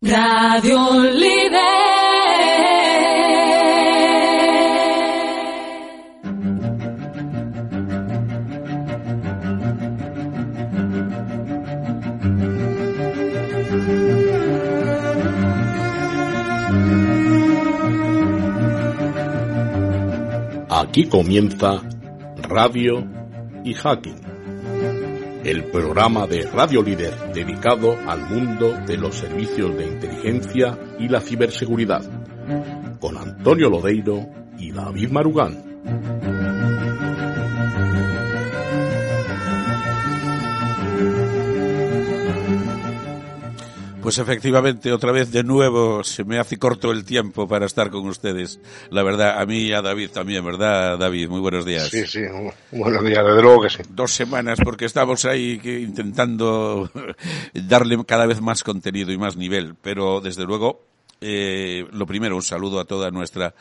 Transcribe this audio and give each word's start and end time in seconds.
Radio. 0.00 0.78
Aquí 20.70 21.08
comienza 21.08 21.82
Radio 22.48 23.04
y 23.64 23.74
Hacking, 23.74 24.27
el 25.50 25.64
programa 25.64 26.26
de 26.26 26.42
Radio 26.42 26.82
Líder 26.82 27.32
dedicado 27.32 27.96
al 28.06 28.28
mundo 28.28 28.74
de 28.86 28.98
los 28.98 29.14
servicios 29.14 29.74
de 29.78 29.86
inteligencia 29.86 30.78
y 30.98 31.08
la 31.08 31.22
ciberseguridad, 31.22 32.02
con 33.00 33.16
Antonio 33.16 33.70
Lodeiro 33.70 34.26
y 34.58 34.72
David 34.72 35.10
Marugán. 35.10 35.67
Pues 44.08 44.16
efectivamente, 44.16 44.90
otra 44.90 45.12
vez 45.12 45.30
de 45.32 45.44
nuevo 45.44 46.02
se 46.02 46.24
me 46.24 46.38
hace 46.38 46.56
corto 46.56 46.92
el 46.92 47.04
tiempo 47.04 47.46
para 47.46 47.66
estar 47.66 47.90
con 47.90 48.06
ustedes. 48.06 48.58
La 48.88 49.02
verdad, 49.02 49.38
a 49.38 49.44
mí 49.44 49.64
y 49.64 49.72
a 49.74 49.82
David 49.82 50.12
también, 50.12 50.42
¿verdad, 50.42 50.96
David? 50.96 51.28
Muy 51.28 51.40
buenos 51.40 51.66
días. 51.66 51.90
Sí, 51.90 52.06
sí, 52.06 52.22
buenos 52.72 53.04
días, 53.04 53.22
desde 53.22 53.42
luego 53.42 53.60
que 53.60 53.68
sí. 53.68 53.82
Dos 53.90 54.12
semanas, 54.12 54.60
porque 54.64 54.86
estamos 54.86 55.26
ahí 55.26 55.58
que, 55.58 55.80
intentando 55.80 56.90
darle 57.52 58.02
cada 58.06 58.24
vez 58.24 58.40
más 58.40 58.62
contenido 58.62 59.12
y 59.12 59.18
más 59.18 59.36
nivel, 59.36 59.74
pero 59.74 60.22
desde 60.22 60.44
luego 60.44 60.86
eh, 61.20 61.86
lo 61.92 62.06
primero, 62.06 62.36
un 62.36 62.42
saludo 62.42 62.78
a 62.80 62.84
toda 62.84 63.10
nuestra 63.10 63.54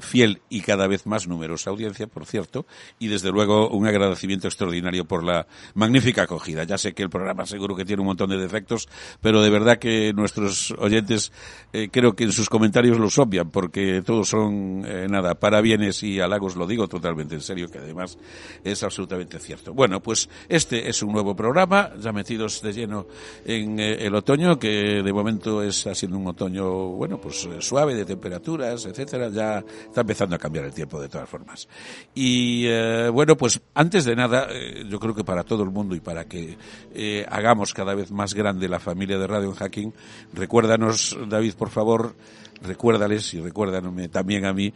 fiel 0.00 0.40
y 0.48 0.60
cada 0.62 0.86
vez 0.86 1.06
más 1.06 1.28
numerosa 1.28 1.70
audiencia, 1.70 2.06
por 2.06 2.26
cierto, 2.26 2.66
y 2.98 3.08
desde 3.08 3.30
luego 3.30 3.68
un 3.68 3.86
agradecimiento 3.86 4.48
extraordinario 4.48 5.04
por 5.04 5.24
la 5.24 5.46
magnífica 5.74 6.22
acogida. 6.22 6.64
Ya 6.64 6.78
sé 6.78 6.92
que 6.92 7.02
el 7.02 7.10
programa 7.10 7.46
seguro 7.46 7.76
que 7.76 7.84
tiene 7.84 8.00
un 8.00 8.08
montón 8.08 8.30
de 8.30 8.38
defectos, 8.38 8.88
pero 9.20 9.42
de 9.42 9.50
verdad 9.50 9.78
que 9.78 10.12
nuestros 10.12 10.72
oyentes 10.78 11.32
eh, 11.72 11.88
creo 11.90 12.14
que 12.14 12.24
en 12.24 12.32
sus 12.32 12.48
comentarios 12.48 12.98
los 12.98 13.18
obvian, 13.18 13.50
porque 13.50 14.02
todos 14.02 14.28
son, 14.28 14.84
eh, 14.86 15.06
nada, 15.08 15.34
parabienes 15.34 16.02
y 16.02 16.20
halagos, 16.20 16.56
lo 16.56 16.66
digo 16.66 16.88
totalmente 16.88 17.34
en 17.34 17.40
serio, 17.40 17.68
que 17.70 17.78
además 17.78 18.18
es 18.64 18.82
absolutamente 18.82 19.38
cierto. 19.38 19.72
Bueno, 19.72 20.00
pues 20.00 20.28
este 20.48 20.88
es 20.88 21.02
un 21.02 21.12
nuevo 21.12 21.34
programa, 21.34 21.92
ya 21.98 22.12
metidos 22.12 22.62
de 22.62 22.72
lleno 22.72 23.06
en 23.44 23.78
eh, 23.78 24.06
el 24.06 24.14
otoño, 24.14 24.58
que 24.58 25.02
de 25.02 25.12
momento 25.12 25.62
está 25.62 25.94
siendo 25.94 26.18
un 26.18 26.26
otoño, 26.26 26.88
bueno, 26.88 27.20
pues 27.20 27.48
suave 27.60 27.94
de 27.94 28.04
temperaturas, 28.04 28.84
etcétera, 28.86 29.28
ya 29.28 29.64
está 29.90 30.02
empezando 30.02 30.36
a 30.36 30.38
cambiar 30.38 30.64
el 30.64 30.72
tiempo 30.72 31.00
de 31.00 31.08
todas 31.08 31.28
formas. 31.28 31.68
Y 32.14 32.64
eh, 32.66 33.08
bueno, 33.12 33.36
pues 33.36 33.60
antes 33.74 34.04
de 34.04 34.14
nada, 34.14 34.46
eh, 34.48 34.84
yo 34.88 35.00
creo 35.00 35.14
que 35.14 35.24
para 35.24 35.42
todo 35.42 35.64
el 35.64 35.70
mundo 35.70 35.96
y 35.96 36.00
para 36.00 36.24
que 36.26 36.56
eh, 36.94 37.26
hagamos 37.28 37.74
cada 37.74 37.94
vez 37.94 38.10
más 38.10 38.34
grande 38.34 38.68
la 38.68 38.78
familia 38.78 39.18
de 39.18 39.26
Radio 39.26 39.48
en 39.48 39.54
Hacking, 39.54 39.92
recuérdanos, 40.32 41.18
David, 41.28 41.54
por 41.54 41.70
favor, 41.70 42.14
recuérdales 42.62 43.34
y 43.34 43.40
recuérdanme 43.40 44.08
también 44.08 44.44
a 44.44 44.52
mí 44.52 44.72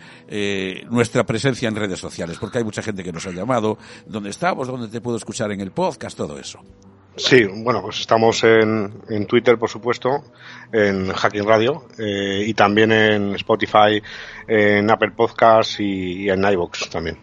nuestra 0.90 1.24
presencia 1.24 1.68
en 1.68 1.76
redes 1.76 2.00
sociales, 2.00 2.38
porque 2.38 2.58
hay 2.58 2.64
mucha 2.64 2.82
gente 2.82 3.04
que 3.04 3.12
nos 3.12 3.26
ha 3.26 3.30
llamado, 3.30 3.78
dónde 4.06 4.30
estamos, 4.30 4.66
dónde 4.66 4.88
te 4.88 5.00
puedo 5.00 5.16
escuchar 5.16 5.52
en 5.52 5.60
el 5.60 5.70
podcast, 5.70 6.16
todo 6.16 6.38
eso. 6.38 6.60
Sí, 7.16 7.44
bueno, 7.44 7.80
pues 7.80 8.00
estamos 8.00 8.42
en, 8.42 8.92
en 9.08 9.26
Twitter, 9.26 9.56
por 9.56 9.70
supuesto, 9.70 10.24
en 10.72 11.12
Hacking 11.12 11.46
Radio 11.46 11.84
eh, 11.96 12.44
y 12.46 12.54
también 12.54 12.90
en 12.90 13.34
Spotify, 13.36 14.02
en 14.48 14.90
Apple 14.90 15.12
Podcasts 15.12 15.78
y, 15.78 16.28
en 16.28 16.44
iVoox 16.44 16.90
también. 16.90 17.18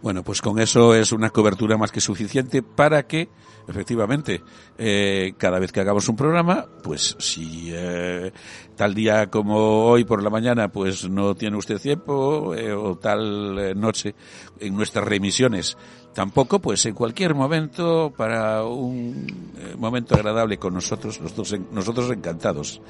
Bueno, 0.00 0.22
pues 0.22 0.40
con 0.40 0.60
eso 0.60 0.94
es 0.94 1.10
una 1.10 1.30
cobertura 1.30 1.76
más 1.76 1.90
que 1.90 2.00
suficiente 2.00 2.62
para 2.62 3.08
que, 3.08 3.28
efectivamente, 3.68 4.42
eh, 4.78 5.34
cada 5.36 5.58
vez 5.58 5.72
que 5.72 5.80
hagamos 5.80 6.08
un 6.08 6.16
programa, 6.16 6.66
pues 6.82 7.16
si 7.18 7.70
eh, 7.72 8.32
tal 8.76 8.94
día 8.94 9.28
como 9.28 9.86
hoy 9.86 10.04
por 10.04 10.22
la 10.22 10.30
mañana, 10.30 10.68
pues 10.68 11.08
no 11.08 11.34
tiene 11.34 11.56
usted 11.56 11.80
tiempo, 11.80 12.54
eh, 12.54 12.72
o 12.72 12.96
tal 12.96 13.58
eh, 13.58 13.74
noche 13.74 14.14
en 14.60 14.76
nuestras 14.76 15.04
remisiones 15.04 15.76
tampoco, 16.16 16.60
pues 16.60 16.86
en 16.86 16.94
cualquier 16.94 17.34
momento, 17.34 18.10
para 18.16 18.64
un 18.64 19.26
eh, 19.58 19.74
momento 19.76 20.14
agradable 20.14 20.56
con 20.56 20.72
nosotros, 20.72 21.20
nosotros, 21.20 21.54
nosotros 21.70 22.10
encantados, 22.10 22.80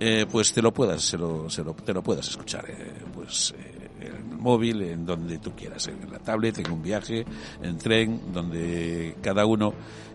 eh, 0.00 0.26
pues 0.28 0.52
te 0.52 0.60
lo 0.60 0.74
puedas, 0.74 1.02
se 1.02 1.16
lo, 1.16 1.48
se 1.48 1.62
lo, 1.62 1.72
te 1.74 1.94
lo 1.94 2.02
puedas 2.02 2.28
escuchar, 2.28 2.68
eh, 2.68 3.04
pues 3.14 3.54
en 4.00 4.02
el 4.02 4.24
móvil, 4.24 4.82
en 4.82 5.06
donde 5.06 5.38
tú 5.38 5.52
quieras, 5.54 5.86
en 5.86 6.10
la 6.10 6.18
tablet, 6.18 6.58
en 6.58 6.72
un 6.72 6.82
viaje, 6.82 7.24
en 7.62 7.78
tren, 7.78 8.32
donde 8.32 9.18
cada 9.22 9.46
uno 9.46 9.72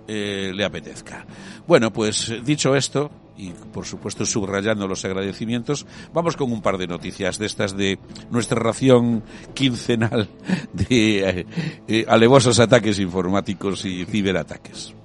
eh, 0.09 0.52
le 0.53 0.66
apetezca. 0.66 1.25
Bueno, 1.68 1.94
pues 1.94 2.34
dicho 2.44 2.75
esto, 2.75 3.12
y 3.38 3.52
por 3.52 3.86
supuesto 3.86 4.25
subrayando 4.25 4.88
los 4.88 5.06
agradecimientos, 5.06 5.86
vamos 6.14 6.36
con 6.36 6.52
un 6.52 6.62
par 6.62 6.78
de 6.78 6.88
noticias 6.88 7.38
de 7.38 7.46
estas 7.46 7.78
de 7.78 8.00
nuestra 8.31 8.59
ración 8.59 9.24
quincenal 9.53 10.28
de 10.74 11.30
eh, 11.30 11.46
eh, 11.88 12.06
alevosos 12.08 12.59
ataques 12.59 13.00
informáticos 13.00 13.86
y 13.86 14.06
ciberataques. 14.06 14.96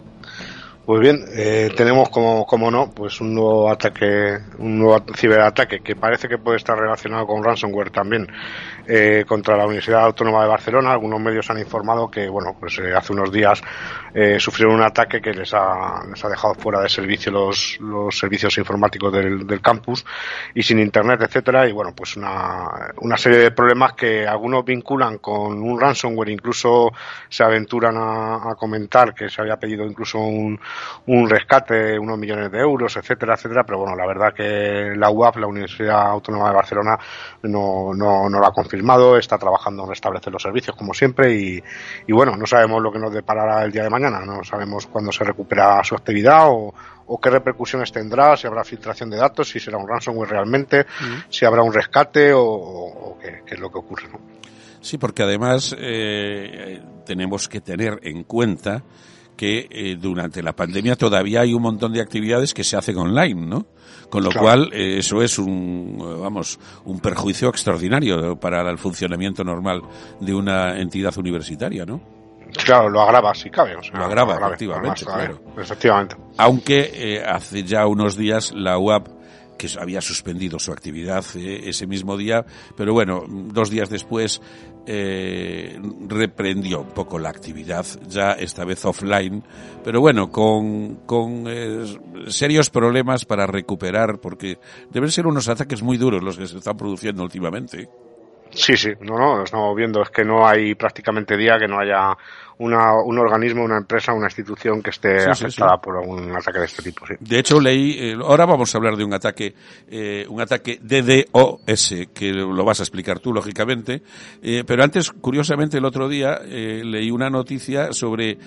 Pues 0.84 1.00
bien, 1.00 1.24
eh, 1.34 1.70
tenemos 1.74 2.10
como, 2.10 2.44
como 2.44 2.70
no, 2.70 2.90
pues 2.90 3.18
un 3.22 3.34
nuevo 3.34 3.70
ataque, 3.70 4.38
un 4.58 4.78
nuevo 4.78 5.02
ciberataque 5.16 5.80
que 5.80 5.96
parece 5.96 6.28
que 6.28 6.36
puede 6.36 6.58
estar 6.58 6.76
relacionado 6.76 7.26
con 7.26 7.42
ransomware 7.42 7.90
también 7.90 8.26
eh, 8.86 9.24
contra 9.26 9.56
la 9.56 9.64
Universidad 9.64 10.04
Autónoma 10.04 10.42
de 10.42 10.48
Barcelona. 10.48 10.92
Algunos 10.92 11.20
medios 11.20 11.50
han 11.50 11.58
informado 11.58 12.10
que, 12.10 12.28
bueno, 12.28 12.56
pues 12.58 12.78
eh, 12.78 12.92
hace 12.94 13.12
unos 13.12 13.32
días 13.32 13.62
eh, 14.14 14.38
sufrieron 14.38 14.76
un 14.76 14.82
ataque 14.82 15.20
que 15.20 15.32
les 15.32 15.52
ha, 15.54 16.02
les 16.08 16.24
ha 16.24 16.28
dejado 16.28 16.54
fuera 16.54 16.80
de 16.80 16.88
servicio 16.88 17.32
los, 17.32 17.78
los 17.80 18.16
servicios 18.16 18.56
informáticos 18.58 19.12
del, 19.12 19.46
del 19.46 19.60
campus 19.60 20.04
y 20.54 20.62
sin 20.62 20.78
internet, 20.78 21.20
etcétera. 21.22 21.68
Y 21.68 21.72
bueno, 21.72 21.92
pues 21.94 22.16
una, 22.16 22.92
una 23.00 23.16
serie 23.16 23.38
de 23.38 23.50
problemas 23.50 23.94
que 23.94 24.26
algunos 24.26 24.64
vinculan 24.64 25.18
con 25.18 25.62
un 25.62 25.80
ransomware, 25.80 26.30
incluso 26.30 26.92
se 27.28 27.44
aventuran 27.44 27.96
a, 27.96 28.50
a 28.50 28.54
comentar 28.54 29.14
que 29.14 29.28
se 29.28 29.40
había 29.40 29.56
pedido 29.56 29.84
incluso 29.84 30.18
un, 30.18 30.58
un 31.06 31.28
rescate, 31.28 31.98
unos 31.98 32.18
millones 32.18 32.50
de 32.50 32.58
euros, 32.58 32.96
etcétera, 32.96 33.34
etcétera, 33.34 33.64
pero 33.64 33.78
bueno, 33.78 33.96
la 33.96 34.06
verdad 34.06 34.32
que 34.32 34.94
la 34.96 35.10
UAP, 35.10 35.36
la 35.36 35.46
Universidad 35.46 36.08
Autónoma 36.08 36.48
de 36.48 36.54
Barcelona, 36.54 36.98
no, 37.42 37.92
no, 37.94 38.28
no 38.28 38.38
lo 38.38 38.46
ha 38.46 38.52
confirmado, 38.74 39.16
está 39.16 39.38
trabajando 39.38 39.84
en 39.84 39.90
restablecer 39.90 40.32
los 40.32 40.42
servicios 40.42 40.76
como 40.76 40.92
siempre 40.92 41.32
y, 41.34 41.62
y 42.06 42.12
bueno, 42.12 42.36
no 42.36 42.44
sabemos 42.44 42.82
lo 42.82 42.90
que 42.90 42.98
nos 42.98 43.12
deparará 43.12 43.64
el 43.64 43.70
día 43.70 43.84
de 43.84 43.90
mañana, 43.90 44.20
no 44.24 44.42
sabemos 44.42 44.86
cuándo 44.88 45.12
se 45.12 45.22
recupera 45.22 45.82
su 45.84 45.94
actividad 45.94 46.48
o, 46.48 46.74
o 47.06 47.20
qué 47.20 47.30
repercusiones 47.30 47.92
tendrá, 47.92 48.36
si 48.36 48.48
habrá 48.48 48.64
filtración 48.64 49.10
de 49.10 49.16
datos, 49.16 49.48
si 49.48 49.60
será 49.60 49.78
un 49.78 49.88
ransomware 49.88 50.28
realmente, 50.30 50.80
uh 50.80 50.82
-huh. 50.82 51.24
si 51.28 51.44
habrá 51.44 51.62
un 51.62 51.72
rescate 51.72 52.32
o, 52.32 52.42
o 52.42 53.18
qué, 53.20 53.42
qué, 53.46 53.54
es 53.54 53.60
lo 53.60 53.70
que 53.70 53.78
ocurre. 53.78 54.08
¿no? 54.08 54.18
Sí, 54.80 54.98
porque 54.98 55.22
además 55.22 55.74
eh, 55.78 56.82
tenemos 57.06 57.48
que 57.48 57.60
tener 57.60 58.00
en 58.02 58.24
cuenta 58.24 58.82
que 59.36 59.68
eh, 59.70 59.96
durante 60.00 60.42
la 60.42 60.52
pandemia 60.52 60.96
todavía 60.96 61.40
hay 61.40 61.54
un 61.54 61.62
montón 61.62 61.92
de 61.92 62.00
actividades 62.00 62.54
que 62.54 62.64
se 62.64 62.76
hacen 62.76 62.96
online, 62.98 63.46
¿no? 63.46 63.66
Con 64.10 64.22
lo 64.22 64.30
claro. 64.30 64.46
cual, 64.46 64.70
eh, 64.72 64.98
eso 64.98 65.22
es 65.22 65.38
un, 65.38 65.98
vamos, 66.20 66.58
un 66.84 67.00
perjuicio 67.00 67.48
extraordinario 67.48 68.38
para 68.38 68.68
el 68.70 68.78
funcionamiento 68.78 69.42
normal 69.42 69.82
de 70.20 70.34
una 70.34 70.78
entidad 70.78 71.16
universitaria, 71.18 71.84
¿no? 71.84 72.00
Claro, 72.62 72.88
lo 72.88 73.00
agrava 73.00 73.34
si 73.34 73.50
cabe. 73.50 73.76
O 73.76 73.82
sea, 73.82 73.98
lo 73.98 74.04
agrava, 74.04 74.38
lo 74.38 74.46
efectivamente, 74.46 75.04
claro. 75.04 75.40
Efectivamente. 75.58 76.16
Aunque 76.36 76.90
eh, 76.94 77.24
hace 77.24 77.64
ya 77.64 77.86
unos 77.86 78.16
días 78.16 78.52
la 78.54 78.78
UAP 78.78 79.08
que 79.56 79.68
había 79.78 80.00
suspendido 80.00 80.58
su 80.58 80.72
actividad 80.72 81.24
eh, 81.36 81.62
ese 81.64 81.86
mismo 81.86 82.16
día, 82.16 82.44
pero 82.76 82.92
bueno, 82.92 83.24
dos 83.28 83.70
días 83.70 83.88
después 83.88 84.40
eh, 84.86 85.80
reprendió 86.08 86.80
un 86.80 86.90
poco 86.90 87.18
la 87.18 87.30
actividad, 87.30 87.86
ya 88.08 88.32
esta 88.32 88.64
vez 88.64 88.84
offline, 88.84 89.42
pero 89.82 90.00
bueno, 90.00 90.30
con, 90.30 91.06
con 91.06 91.44
eh, 91.48 91.84
serios 92.28 92.70
problemas 92.70 93.24
para 93.24 93.46
recuperar, 93.46 94.18
porque 94.20 94.58
deben 94.90 95.10
ser 95.10 95.26
unos 95.26 95.48
ataques 95.48 95.82
muy 95.82 95.96
duros 95.96 96.22
los 96.22 96.36
que 96.36 96.46
se 96.46 96.58
están 96.58 96.76
produciendo 96.76 97.22
últimamente. 97.22 97.88
Sí, 98.50 98.76
sí, 98.76 98.90
no, 99.00 99.18
no, 99.18 99.36
lo 99.36 99.44
estamos 99.44 99.74
viendo. 99.74 100.02
Es 100.02 100.10
que 100.10 100.24
no 100.24 100.46
hay 100.46 100.74
prácticamente 100.74 101.36
día 101.36 101.58
que 101.58 101.66
no 101.66 101.78
haya 101.78 102.16
una, 102.58 102.94
un 103.02 103.18
organismo, 103.18 103.64
una 103.64 103.78
empresa, 103.78 104.12
una 104.12 104.26
institución 104.26 104.82
que 104.82 104.90
esté 104.90 105.28
afectada 105.28 105.80
por 105.80 105.96
un 105.96 106.30
ataque 106.36 106.60
de 106.60 106.64
este 106.66 106.82
tipo. 106.82 107.04
De 107.18 107.38
hecho, 107.38 107.60
leí, 107.60 107.96
eh, 107.98 108.16
ahora 108.20 108.46
vamos 108.46 108.74
a 108.74 108.78
hablar 108.78 108.96
de 108.96 109.04
un 109.04 109.12
ataque, 109.12 109.54
eh, 109.88 110.26
un 110.28 110.40
ataque 110.40 110.78
DDoS, 110.82 112.08
que 112.14 112.32
lo 112.32 112.64
vas 112.64 112.80
a 112.80 112.82
explicar 112.84 113.18
tú, 113.18 113.32
lógicamente. 113.32 114.02
Eh, 114.42 114.64
pero 114.66 114.84
antes, 114.84 115.10
curiosamente, 115.10 115.78
el 115.78 115.84
otro 115.84 116.08
día 116.08 116.40
eh, 116.44 116.82
leí 116.84 117.10
una 117.10 117.30
noticia 117.30 117.92
sobre 117.92 118.38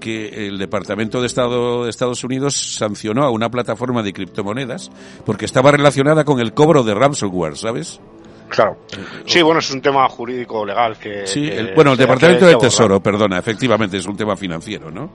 que 0.00 0.46
el 0.46 0.58
Departamento 0.58 1.20
de 1.20 1.26
Estado 1.26 1.84
de 1.84 1.90
Estados 1.90 2.24
Unidos 2.24 2.74
sancionó 2.76 3.24
a 3.24 3.30
una 3.30 3.50
plataforma 3.50 4.02
de 4.02 4.14
criptomonedas 4.14 4.90
porque 5.26 5.44
estaba 5.44 5.70
relacionada 5.70 6.24
con 6.24 6.40
el 6.40 6.54
cobro 6.54 6.82
de 6.82 6.94
ransomware, 6.94 7.56
¿sabes? 7.56 8.00
Claro. 8.50 8.78
Sí, 9.24 9.42
bueno, 9.42 9.60
es 9.60 9.70
un 9.70 9.80
tema 9.80 10.08
jurídico 10.08 10.66
legal 10.66 10.98
que. 10.98 11.26
Sí, 11.26 11.48
el, 11.48 11.72
bueno, 11.74 11.92
el 11.92 11.98
Departamento 11.98 12.46
del 12.46 12.58
Tesoro, 12.58 13.00
perdona, 13.00 13.38
efectivamente 13.38 13.96
es 13.96 14.06
un 14.06 14.16
tema 14.16 14.36
financiero, 14.36 14.90
¿no? 14.90 15.08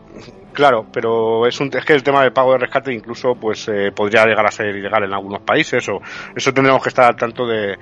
Claro, 0.54 0.86
pero 0.90 1.46
es, 1.46 1.60
un, 1.60 1.70
es 1.76 1.84
que 1.84 1.92
el 1.92 2.02
tema 2.02 2.22
del 2.22 2.32
pago 2.32 2.54
de 2.54 2.60
rescate 2.60 2.94
incluso 2.94 3.36
pues 3.36 3.68
eh, 3.68 3.92
podría 3.94 4.26
llegar 4.26 4.46
a 4.46 4.52
ser 4.52 4.74
ilegal 4.74 5.04
en 5.04 5.14
algunos 5.14 5.42
países 5.42 5.86
o 5.90 6.00
eso 6.34 6.54
tendremos 6.54 6.82
que 6.82 6.90
estar 6.90 7.06
al 7.06 7.18
tanto 7.18 7.46
de, 7.46 7.76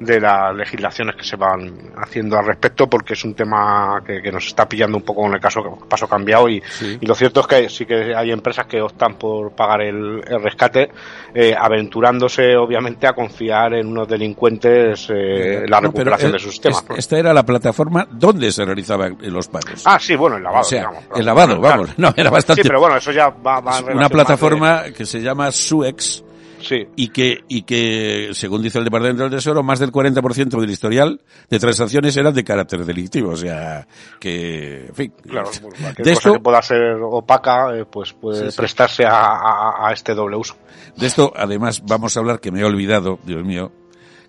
de 0.00 0.20
las 0.20 0.54
legislaciones 0.54 1.16
que 1.16 1.24
se 1.24 1.36
van 1.36 1.92
haciendo 1.96 2.38
al 2.38 2.46
respecto 2.46 2.88
porque 2.88 3.14
es 3.14 3.24
un 3.24 3.34
tema 3.34 4.00
que, 4.06 4.22
que 4.22 4.30
nos 4.30 4.46
está 4.46 4.68
pillando 4.68 4.96
un 4.96 5.02
poco 5.02 5.22
con 5.22 5.34
el 5.34 5.40
caso 5.40 5.60
paso 5.88 6.06
cambiado 6.06 6.48
y, 6.48 6.62
y, 7.00 7.04
lo 7.06 7.14
cierto 7.16 7.40
es 7.40 7.46
que 7.48 7.68
sí 7.68 7.84
que 7.84 8.14
hay 8.14 8.30
empresas 8.30 8.66
que 8.66 8.80
optan 8.80 9.16
por 9.18 9.52
pagar 9.52 9.82
el, 9.82 10.22
el 10.24 10.42
rescate 10.42 10.90
eh, 11.34 11.54
aventurándose 11.58 12.56
obviamente 12.56 13.06
a 13.08 13.12
confiar 13.12 13.74
en 13.74 13.88
unos 13.88 14.06
delincuentes 14.06 15.08
eh, 15.10 15.64
la 15.68 15.80
No, 15.80 15.88
recuperación 15.88 16.30
eh, 16.30 16.34
de 16.34 16.38
sus 16.38 16.60
temas. 16.60 16.84
es- 16.90 16.98
esta 16.98 17.18
era 17.18 17.34
la 17.34 17.42
plataforma 17.44 18.06
donde 18.10 18.52
se 18.52 18.64
realizaban 18.64 19.16
los 19.20 19.48
pagos. 19.48 19.82
Ah, 19.84 19.98
sí, 19.98 20.14
bueno, 20.14 20.36
el 20.36 20.42
lavado. 20.44 20.60
o 20.62 20.64
sea, 20.64 20.80
digamos, 20.80 21.04
el 21.16 21.26
lavado, 21.26 21.60
claro. 21.60 21.82
vamos, 21.82 21.98
no, 21.98 22.14
era 22.16 22.30
bastante... 22.30 22.62
Sí, 22.62 22.68
pero 22.68 22.80
bueno, 22.80 22.96
eso 22.96 23.10
ya 23.12 23.30
va, 23.30 23.60
va 23.60 23.78
en 23.80 23.96
una 23.96 24.08
plataforma 24.08 24.84
que 24.96 25.04
se 25.06 25.20
llama 25.20 25.50
SUEX 25.50 26.22
Sí, 26.60 26.86
y 26.96 27.08
que, 27.08 27.44
y 27.48 27.62
que, 27.62 28.30
según 28.32 28.62
dice 28.62 28.78
el 28.78 28.84
Departamento 28.84 29.22
del 29.22 29.32
Tesoro, 29.32 29.62
más 29.62 29.78
del 29.78 29.92
40% 29.92 30.60
del 30.60 30.70
historial 30.70 31.20
de 31.48 31.58
transacciones 31.58 32.16
eran 32.16 32.34
de 32.34 32.44
carácter 32.44 32.84
delictivo. 32.84 33.30
O 33.30 33.36
sea, 33.36 33.86
que, 34.18 34.86
en 34.86 34.94
fin. 34.94 35.12
claro. 35.28 35.50
de 35.50 35.94
cosa 35.96 36.12
esto, 36.12 36.32
que 36.34 36.40
pueda 36.40 36.62
ser 36.62 36.94
opaca, 37.02 37.76
eh, 37.76 37.84
pues 37.84 38.12
puede 38.12 38.46
Sí, 38.46 38.50
sí. 38.50 38.56
prestarse 38.56 39.04
a, 39.04 39.10
a- 39.10 39.88
a 39.88 39.92
este 39.92 40.14
doble 40.14 40.36
uso. 40.36 40.56
de 40.96 41.06
esto, 41.06 41.32
además, 41.36 41.82
vamos 41.86 42.16
a 42.16 42.20
hablar 42.20 42.40
que 42.40 42.50
me 42.50 42.60
he 42.60 42.64
olvidado, 42.64 43.18
Dios 43.24 43.44
mío, 43.44 43.70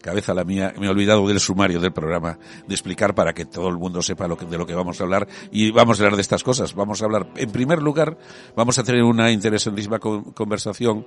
cabeza 0.02 0.34
la 0.34 0.44
mía, 0.44 0.74
me 0.80 0.88
he 0.88 0.90
olvidado 0.90 1.28
del 1.28 1.40
sumario 1.40 1.80
del 1.80 1.92
programa, 1.94 2.38
de 2.68 2.74
explicar 2.74 3.14
para 3.16 3.34
que 3.34 3.46
todo 3.46 3.68
el 3.70 3.78
mundo 3.78 4.02
sepa 4.02 4.28
de 4.28 4.58
lo 4.58 4.66
que 4.66 4.74
vamos 4.76 5.00
a 5.00 5.04
hablar 5.04 5.28
y 5.52 5.72
vamos 5.72 6.00
a 6.00 6.04
hablar 6.04 6.16
de 6.16 6.22
estas 6.22 6.44
cosas. 6.44 6.74
Vamos 6.74 7.02
a 7.02 7.06
hablar, 7.06 7.28
en 7.36 7.52
primer 7.52 7.82
lugar, 7.82 8.18
vamos 8.56 8.80
a 8.80 8.84
tener 8.84 9.04
una 9.04 9.32
interesantísima 9.32 10.00
con- 10.00 10.32
conversación 10.32 11.06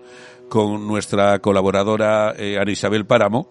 con 0.49 0.87
nuestra 0.87 1.39
colaboradora 1.41 2.35
eh, 2.37 2.59
Ana 2.59 2.71
Isabel 2.71 3.07
Páramo, 3.07 3.49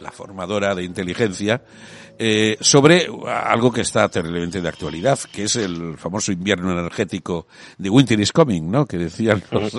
la 0.00 0.10
formadora 0.10 0.74
de 0.74 0.82
inteligencia, 0.82 1.62
eh, 2.18 2.56
sobre 2.60 3.08
algo 3.26 3.72
que 3.72 3.82
está 3.82 4.08
terriblemente 4.08 4.60
de 4.60 4.68
actualidad, 4.68 5.18
que 5.32 5.44
es 5.44 5.56
el 5.56 5.96
famoso 5.96 6.32
invierno 6.32 6.72
energético 6.72 7.46
de 7.78 7.90
Winter 7.90 8.18
is 8.20 8.32
Coming, 8.32 8.70
¿no? 8.70 8.86
Que 8.86 8.98
decían 8.98 9.42
los, 9.50 9.72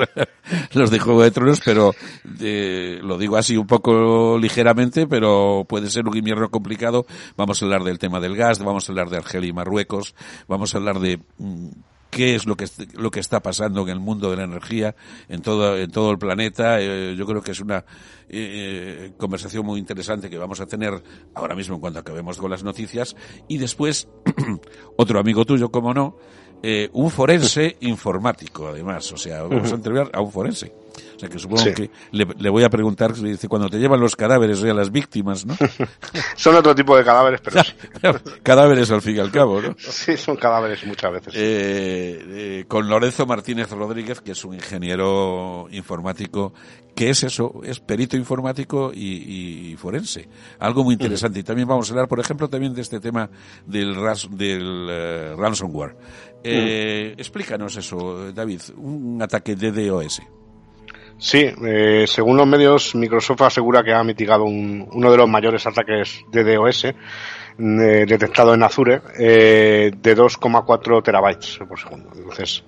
los 0.73 0.91
de 0.91 0.99
Juego 0.99 1.23
de 1.23 1.31
Tronos, 1.31 1.61
pero 1.63 1.93
eh, 2.39 2.99
lo 3.01 3.17
digo 3.17 3.37
así 3.37 3.57
un 3.57 3.67
poco 3.67 4.37
ligeramente, 4.37 5.07
pero 5.07 5.65
puede 5.67 5.89
ser 5.89 6.07
un 6.07 6.17
invierno 6.17 6.49
complicado. 6.49 7.05
Vamos 7.37 7.61
a 7.61 7.65
hablar 7.65 7.83
del 7.83 7.99
tema 7.99 8.19
del 8.19 8.35
gas, 8.35 8.59
vamos 8.59 8.87
a 8.87 8.91
hablar 8.91 9.09
de 9.09 9.17
Argelia 9.17 9.49
y 9.49 9.53
Marruecos, 9.53 10.15
vamos 10.47 10.73
a 10.73 10.77
hablar 10.77 10.99
de 10.99 11.19
mm, 11.37 11.69
qué 12.11 12.35
es 12.35 12.45
lo 12.45 12.55
que 12.55 12.67
lo 12.93 13.09
que 13.09 13.19
está 13.19 13.41
pasando 13.41 13.81
en 13.81 13.89
el 13.89 13.99
mundo 13.99 14.29
de 14.29 14.37
la 14.37 14.43
energía 14.43 14.95
en 15.29 15.41
todo 15.41 15.77
en 15.77 15.89
todo 15.89 16.11
el 16.11 16.19
planeta. 16.19 16.79
Eh, 16.79 17.15
yo 17.17 17.25
creo 17.25 17.41
que 17.41 17.51
es 17.51 17.59
una 17.59 17.83
eh, 18.29 19.13
conversación 19.17 19.65
muy 19.65 19.79
interesante 19.79 20.29
que 20.29 20.37
vamos 20.37 20.59
a 20.59 20.67
tener 20.67 21.01
ahora 21.33 21.55
mismo 21.55 21.75
en 21.75 21.81
cuanto 21.81 21.99
acabemos 21.99 22.37
con 22.37 22.51
las 22.51 22.63
noticias. 22.63 23.15
Y 23.47 23.57
después 23.57 24.07
otro 24.97 25.19
amigo 25.19 25.45
tuyo 25.45 25.71
como 25.71 25.93
no 25.93 26.17
eh, 26.61 26.89
un 26.93 27.09
forense 27.09 27.77
informático 27.79 28.67
además. 28.67 29.11
O 29.13 29.17
sea 29.17 29.43
vamos 29.43 29.71
a 29.71 29.75
entrevistar 29.75 30.11
a 30.13 30.21
un 30.21 30.31
forense 30.31 30.80
o 31.15 31.19
sea 31.19 31.29
que 31.29 31.39
supongo 31.39 31.61
Sí. 31.63 31.73
que 31.73 31.89
le, 32.11 32.25
le 32.39 32.49
voy 32.49 32.63
a 32.63 32.69
preguntar 32.69 33.13
dice 33.13 33.47
cuando 33.47 33.69
te 33.69 33.77
llevan 33.77 33.99
los 33.99 34.15
cadáveres 34.15 34.59
o 34.59 34.61
sea, 34.63 34.73
las 34.73 34.91
víctimas 34.91 35.45
no 35.45 35.55
Son 36.35 36.55
otro 36.55 36.73
tipo 36.75 36.95
de 36.97 37.03
cadáveres, 37.03 37.41
pero 37.41 37.63
sí, 37.63 37.73
cadáveres 38.43 38.89
al 38.91 39.01
fin 39.01 39.15
y 39.17 39.19
al 39.19 39.31
cabo 39.31 39.61
no 39.61 39.75
sí, 39.79 40.17
son 40.17 40.35
cadáveres 40.37 40.85
muchas 40.85 41.11
veces. 41.11 41.33
eh, 41.35 42.23
eh, 42.27 42.65
con 42.67 42.87
Lorenzo 42.89 43.25
Martínez 43.25 43.69
Rodríguez, 43.71 44.21
que 44.21 44.31
es 44.31 44.43
un 44.45 44.53
ingeniero 44.55 45.67
informático, 45.71 46.53
que 46.95 47.09
es 47.09 47.23
eso, 47.23 47.61
es 47.63 47.79
perito 47.79 48.17
informático 48.17 48.91
y, 48.93 49.71
y 49.71 49.75
forense. 49.77 50.27
Algo 50.59 50.83
muy 50.83 50.93
interesante. 50.93 51.39
Y 51.39 51.43
también 51.43 51.67
vamos 51.67 51.89
a 51.89 51.93
hablar, 51.93 52.07
por 52.07 52.19
ejemplo, 52.19 52.49
también 52.49 52.73
de 52.73 52.81
este 52.81 52.99
tema 52.99 53.29
del, 53.65 53.95
ras- 53.95 54.27
del 54.31 54.87
eh, 54.89 55.35
ransomware. 55.37 55.95
Eh, 56.43 57.13
Explícanos 57.17 57.75
eso, 57.77 58.31
David, 58.33 58.61
un 58.77 59.21
ataque 59.21 59.55
DDoS. 59.55 60.21
Sí, 61.23 61.47
eh, 61.65 62.05
según 62.07 62.35
los 62.37 62.47
medios, 62.47 62.95
Microsoft 62.95 63.43
asegura 63.43 63.83
que 63.83 63.93
ha 63.93 64.03
mitigado 64.03 64.43
un- 64.43 64.87
uno 64.91 65.11
de 65.11 65.17
los 65.17 65.29
mayores 65.29 65.65
ataques 65.67 66.25
de 66.31 66.43
DOS 66.43 66.85
eh, 66.85 66.93
detectado 68.07 68.55
en 68.55 68.63
Azure 68.63 69.01
eh, 69.19 69.91
de 69.95 70.15
2,4 70.17 71.03
terabytes 71.03 71.59
por 71.67 71.79
segundo. 71.79 72.09
Entonces, 72.15 72.63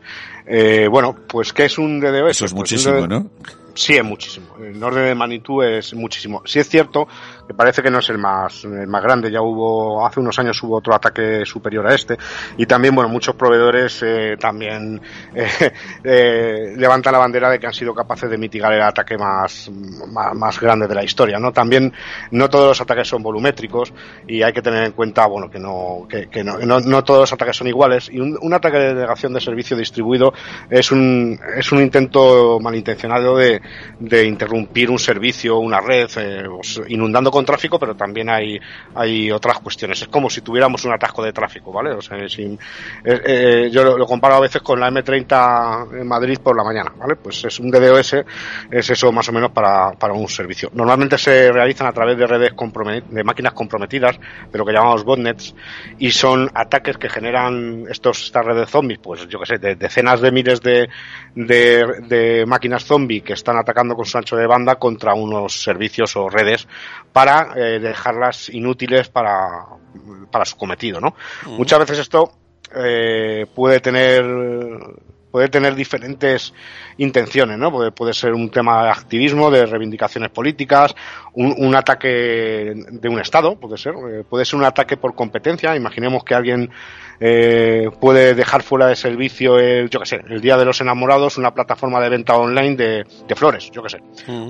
eh, 0.46 0.88
bueno, 0.88 1.16
pues 1.28 1.52
¿qué 1.52 1.66
es 1.66 1.80
un 1.80 2.00
DDoS? 2.00 2.30
Eso 2.30 2.46
es 2.46 2.52
Pues 2.52 2.54
muchísimo, 2.54 3.08
¿no? 3.08 3.32
Sí, 3.76 3.94
es 3.96 4.04
muchísimo. 4.04 4.56
En 4.64 4.84
orden 4.84 5.06
de 5.06 5.16
magnitud 5.16 5.64
es 5.66 5.96
muchísimo. 5.96 6.44
Sí 6.46 6.60
es 6.60 6.70
cierto 6.70 7.08
que 7.48 7.54
parece 7.54 7.82
que 7.82 7.92
no 7.92 8.00
es 8.00 8.10
el 8.10 8.18
más, 8.18 8.64
el 8.64 8.88
más 8.88 9.04
grande. 9.04 9.32
Ya 9.32 9.42
hubo, 9.42 10.06
hace 10.06 10.20
unos 10.20 10.38
años 10.40 10.62
hubo 10.64 10.78
otro 10.78 10.96
ataque 10.96 11.46
superior 11.46 11.86
a 11.88 11.96
este. 11.96 12.18
Y 12.58 12.66
también, 12.66 12.96
bueno, 12.96 13.10
muchos 13.10 13.36
proveedores 13.36 14.02
eh, 14.04 14.38
también 14.40 15.02
eh, 15.36 15.74
eh, 16.04 16.74
levantan 16.78 17.14
la 17.14 17.20
bandera 17.20 17.50
de 17.50 17.60
que 17.60 17.68
han 17.68 17.74
sido 17.74 17.94
capaces 17.94 18.30
de 18.30 18.38
mitigar 18.38 18.74
el 18.74 18.82
ataque 18.82 19.18
más, 19.18 19.70
más, 20.08 20.34
más 20.34 20.60
grande 20.60 20.88
de 20.88 20.96
la 20.96 21.04
historia, 21.04 21.40
¿no? 21.40 21.52
También, 21.52 21.94
no 22.32 22.50
todos 22.50 22.70
los 22.70 22.82
ataques 22.82 23.08
son 23.08 23.22
volumétricos 23.22 23.94
y 24.28 24.42
hay 24.42 24.54
que 24.54 24.62
tener 24.62 24.84
en 24.84 24.92
cuenta, 24.94 25.26
bueno, 25.26 25.50
que 25.50 25.60
no, 25.60 26.08
que, 26.10 26.30
que 26.30 26.44
no, 26.44 26.58
no, 26.60 26.80
no 26.80 27.04
todos 27.04 27.22
los 27.22 27.34
ataques 27.34 27.58
son 27.58 27.68
iguales. 27.68 28.10
Y 28.10 28.20
un, 28.20 28.54
ataque 28.54 28.78
de 28.78 28.94
delegación 28.94 29.34
de 29.34 29.42
servicio 29.42 29.76
distribuido 29.76 30.32
es 30.70 30.92
un, 30.92 31.40
es 31.58 31.72
un 31.72 31.82
intento 31.82 32.60
malintencionado 32.60 33.36
de, 33.36 33.60
de 34.00 34.26
interrumpir 34.26 34.92
un 34.92 35.00
servicio, 35.00 35.58
una 35.58 35.82
red, 35.82 36.08
eh, 36.18 36.44
pues, 36.48 36.80
inundando 36.88 37.32
con 37.34 37.46
tráfico, 37.46 37.78
pero 37.80 37.96
también 37.96 38.30
hay, 38.30 38.60
hay 38.96 39.32
otras 39.32 39.60
cuestiones. 39.60 40.02
Es 40.02 40.08
como 40.08 40.30
si 40.30 40.42
tuviéramos 40.42 40.86
un 40.86 40.94
atasco 40.94 41.24
de 41.24 41.34
tráfico, 41.34 41.72
¿vale? 41.72 41.92
O 41.92 42.02
sea, 42.02 42.30
sin- 42.30 42.60
eh, 43.04 43.22
eh, 43.26 43.70
yo 43.72 43.84
lo, 43.98 44.06
comparo 44.06 44.36
a 44.36 44.40
veces 44.40 44.62
con 44.62 44.80
la 44.80 44.90
M30 44.90 46.00
en 46.00 46.08
Madrid 46.08 46.38
por 46.42 46.56
la 46.56 46.64
mañana, 46.64 46.94
¿vale? 46.98 47.16
Pues 47.16 47.44
es 47.46 47.60
un 47.60 47.72
DDoS, 47.72 48.16
es 48.72 48.90
eso 48.90 49.12
más 49.12 49.28
o 49.30 49.32
menos 49.32 49.52
para, 49.52 49.92
para 49.94 50.14
un 50.14 50.28
servicio. 50.28 50.70
Normalmente 50.74 51.18
se 51.18 51.52
realizan 51.52 51.88
a 51.88 51.92
través 51.92 52.18
de 52.18 52.28
redes 52.28 52.52
de 53.10 53.24
máquinas 53.24 53.54
comprometidas, 53.54 54.20
de 54.52 54.58
lo 54.58 54.66
que 54.66 54.74
llamamos 54.74 55.04
botnets, 55.04 55.56
y 55.98 56.12
son 56.12 56.50
ataques 56.54 56.98
que 56.98 57.10
generan 57.10 57.86
estos, 57.90 58.26
estas 58.26 58.46
redes 58.46 58.70
zombies, 58.70 59.00
pues 59.00 59.28
yo 59.28 59.40
que 59.40 59.46
sé, 59.46 59.58
de 59.58 59.76
decenas 59.76 60.22
de 60.22 60.32
miles 60.32 60.62
de, 60.62 60.88
de, 61.36 61.86
de 62.08 62.46
máquinas 62.46 62.86
zombie 62.86 63.22
que 63.22 63.34
están 63.34 63.58
atacando 63.58 63.96
con 63.96 64.06
su 64.06 64.18
ancho 64.18 64.36
de 64.36 64.46
banda 64.48 64.76
contra 64.76 65.14
unos 65.14 65.62
servicios 65.64 66.16
o 66.16 66.30
redes 66.30 66.68
para 67.12 67.23
eh, 67.56 67.80
dejarlas 67.80 68.50
inútiles 68.50 69.10
para, 69.10 69.66
para 70.32 70.46
su 70.46 70.58
cometido, 70.58 71.00
¿no? 71.00 71.16
Muchas 71.48 71.80
veces 71.80 72.00
esto 72.00 72.32
eh, 72.76 73.46
puede 73.54 73.80
tener 73.80 74.24
puede 75.34 75.50
tener 75.50 75.74
diferentes 75.74 76.54
intenciones, 76.98 77.58
¿no? 77.58 77.72
Puede, 77.72 77.92
puede 77.92 78.14
ser 78.14 78.34
un 78.34 78.52
tema 78.52 78.84
de 78.84 78.92
activismo, 78.92 79.50
de 79.50 79.66
reivindicaciones 79.66 80.30
políticas, 80.30 80.94
un, 81.34 81.56
un 81.58 81.76
ataque 81.76 82.74
de 82.76 83.10
un 83.10 83.20
Estado, 83.20 83.56
puede 83.56 83.78
ser, 83.78 83.94
eh, 83.94 84.24
puede 84.30 84.46
ser 84.46 84.60
un 84.60 84.66
ataque 84.66 84.96
por 84.96 85.16
competencia. 85.16 85.76
Imaginemos 85.76 86.24
que 86.24 86.36
alguien 86.36 86.70
eh, 87.20 87.90
puede 88.00 88.36
dejar 88.36 88.64
fuera 88.64 88.88
de 88.88 88.96
servicio, 88.96 89.58
el, 89.58 89.90
yo 89.90 90.00
que 90.00 90.06
sé, 90.06 90.22
el 90.30 90.40
Día 90.42 90.56
de 90.58 90.66
los 90.66 90.80
Enamorados, 90.82 91.38
una 91.38 91.52
plataforma 91.52 92.00
de 92.00 92.10
venta 92.10 92.36
online 92.36 92.76
de, 92.76 93.04
de 93.28 93.36
flores, 93.36 93.72
yo 93.72 93.82
que 93.82 93.90
sé, 93.90 94.00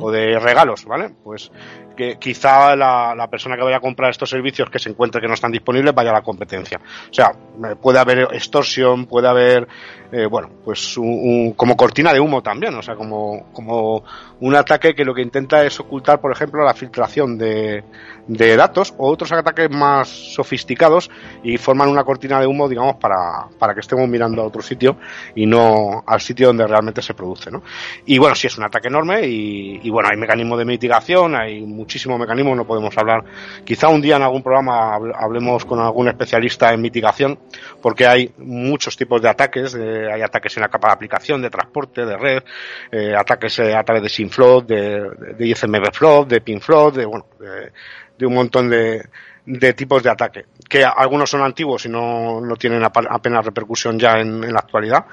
o 0.01 0.11
de 0.11 0.37
regalos, 0.39 0.85
¿vale? 0.85 1.11
Pues 1.23 1.51
que 1.95 2.17
quizá 2.17 2.75
la, 2.75 3.13
la 3.15 3.27
persona 3.27 3.55
que 3.55 3.61
vaya 3.61 3.77
a 3.77 3.79
comprar 3.79 4.09
estos 4.09 4.27
servicios 4.27 4.67
que 4.71 4.79
se 4.79 4.89
encuentre 4.89 5.21
que 5.21 5.27
no 5.27 5.35
están 5.35 5.51
disponibles 5.51 5.93
vaya 5.93 6.09
a 6.09 6.13
la 6.13 6.23
competencia. 6.23 6.79
O 7.09 7.13
sea, 7.13 7.31
puede 7.79 7.99
haber 7.99 8.21
extorsión, 8.33 9.05
puede 9.05 9.27
haber, 9.27 9.67
eh, 10.11 10.25
bueno, 10.25 10.49
pues 10.65 10.73
pues 10.73 10.97
un, 10.97 11.53
como 11.55 11.77
cortina 11.77 12.11
de 12.11 12.19
humo 12.19 12.41
también, 12.41 12.73
o 12.73 12.81
sea, 12.81 12.95
como, 12.95 13.51
como 13.53 14.03
un 14.39 14.55
ataque 14.55 14.95
que 14.95 15.05
lo 15.05 15.13
que 15.13 15.21
intenta 15.21 15.63
es 15.63 15.79
ocultar, 15.79 16.19
por 16.19 16.31
ejemplo, 16.31 16.65
la 16.65 16.72
filtración 16.73 17.37
de, 17.37 17.83
de 18.27 18.55
datos 18.55 18.93
o 18.97 19.09
otros 19.09 19.31
ataques 19.31 19.69
más 19.69 20.07
sofisticados 20.07 21.09
y 21.43 21.57
forman 21.57 21.89
una 21.89 22.03
cortina 22.03 22.39
de 22.39 22.47
humo, 22.47 22.69
digamos, 22.69 22.95
para, 22.95 23.47
para 23.59 23.73
que 23.73 23.81
estemos 23.81 24.07
mirando 24.07 24.41
a 24.41 24.45
otro 24.45 24.61
sitio 24.61 24.97
y 25.35 25.45
no 25.45 26.03
al 26.05 26.21
sitio 26.21 26.47
donde 26.47 26.65
realmente 26.65 27.01
se 27.01 27.13
produce, 27.13 27.51
¿no? 27.51 27.63
Y 28.05 28.17
bueno, 28.17 28.35
sí 28.35 28.47
es 28.47 28.57
un 28.57 28.63
ataque 28.63 28.87
enorme 28.87 29.27
y, 29.27 29.79
y 29.83 29.89
bueno, 29.89 30.09
hay 30.11 30.17
mecanismos 30.17 30.57
de 30.59 30.65
mitigación, 30.65 31.35
hay 31.35 31.61
muchísimos 31.61 32.19
mecanismos, 32.19 32.55
no 32.55 32.65
podemos 32.65 32.97
hablar. 32.97 33.23
Quizá 33.63 33.89
un 33.89 34.01
día 34.01 34.15
en 34.15 34.23
algún 34.23 34.41
programa 34.41 34.95
hablemos 35.15 35.65
con 35.65 35.79
algún 35.79 36.07
especialista 36.07 36.73
en 36.73 36.81
mitigación, 36.81 37.39
porque 37.81 38.07
hay 38.07 38.33
muchos 38.37 38.95
tipos 38.95 39.21
de 39.21 39.29
ataques, 39.29 39.75
hay 39.75 40.21
ataques 40.21 40.55
en 40.57 40.61
la 40.61 40.69
capa 40.69 40.87
de 40.89 40.93
aplicación, 40.93 41.41
de 41.41 41.49
transporte, 41.49 42.05
de 42.05 42.17
red, 42.17 42.43
eh, 42.91 43.13
ataques 43.15 43.59
eh, 43.59 43.75
a 43.75 43.83
través 43.83 44.03
de 44.03 44.09
SymFloat, 44.09 44.65
de, 44.65 45.09
de 45.37 45.47
ISMB 45.47 45.93
Float, 45.93 46.27
de 46.27 46.41
PinFloat, 46.41 46.95
de 46.95 47.05
bueno, 47.05 47.25
de, 47.39 47.71
de 48.17 48.25
un 48.25 48.33
montón 48.33 48.69
de, 48.69 49.03
de 49.45 49.73
tipos 49.73 50.01
de 50.01 50.09
ataque, 50.09 50.45
que 50.69 50.85
algunos 50.85 51.29
son 51.29 51.41
antiguos 51.41 51.85
y 51.85 51.89
no, 51.89 52.39
no 52.39 52.55
tienen 52.55 52.83
apenas 52.83 53.45
repercusión 53.45 53.99
ya 53.99 54.19
en, 54.19 54.41
la 54.41 54.59
actualidad, 54.59 55.05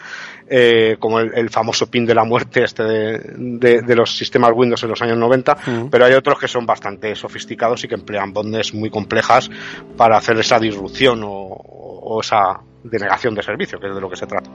eh, 0.48 0.96
como 0.98 1.18
el, 1.18 1.50
famoso 1.50 1.90
pin 1.90 2.06
de 2.06 2.14
la 2.14 2.24
muerte 2.24 2.62
este 2.62 2.84
de, 2.84 3.82
de, 3.82 3.96
los 3.96 4.16
sistemas 4.16 4.52
Windows 4.54 4.82
en 4.84 4.90
los 4.90 5.02
años 5.02 5.18
90, 5.18 5.56
pero 5.90 6.04
hay 6.04 6.12
otros 6.12 6.38
que 6.38 6.48
son 6.48 6.64
bastante 6.64 7.14
sofisticados 7.16 7.82
y 7.84 7.88
que 7.88 7.94
emplean 7.94 8.32
bondes 8.32 8.72
muy 8.72 8.90
complejas 8.90 9.50
para 9.96 10.16
hacer 10.16 10.38
esa 10.38 10.58
disrupción 10.58 11.22
o, 11.24 11.30
o 11.30 12.20
esa 12.20 12.60
denegación 12.84 13.34
de 13.34 13.42
servicio, 13.42 13.78
que 13.80 13.88
es 13.88 13.94
de 13.94 14.00
lo 14.00 14.08
que 14.08 14.16
se 14.16 14.26
trata. 14.26 14.50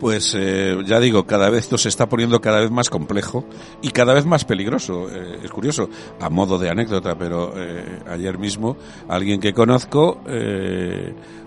Pues 0.00 0.34
eh, 0.36 0.76
ya 0.84 1.00
digo, 1.00 1.26
cada 1.26 1.48
vez 1.48 1.64
esto 1.64 1.78
se 1.78 1.88
está 1.88 2.08
poniendo 2.08 2.40
cada 2.40 2.60
vez 2.60 2.70
más 2.70 2.90
complejo 2.90 3.44
y 3.80 3.90
cada 3.90 4.12
vez 4.12 4.26
más 4.26 4.44
peligroso. 4.44 5.08
Eh, 5.10 5.40
es 5.42 5.50
curioso, 5.50 5.88
a 6.20 6.28
modo 6.28 6.58
de 6.58 6.70
anécdota, 6.70 7.16
pero 7.16 7.52
eh, 7.56 8.00
ayer 8.08 8.38
mismo 8.38 8.76
alguien 9.08 9.40
que 9.40 9.54
conozco, 9.54 10.20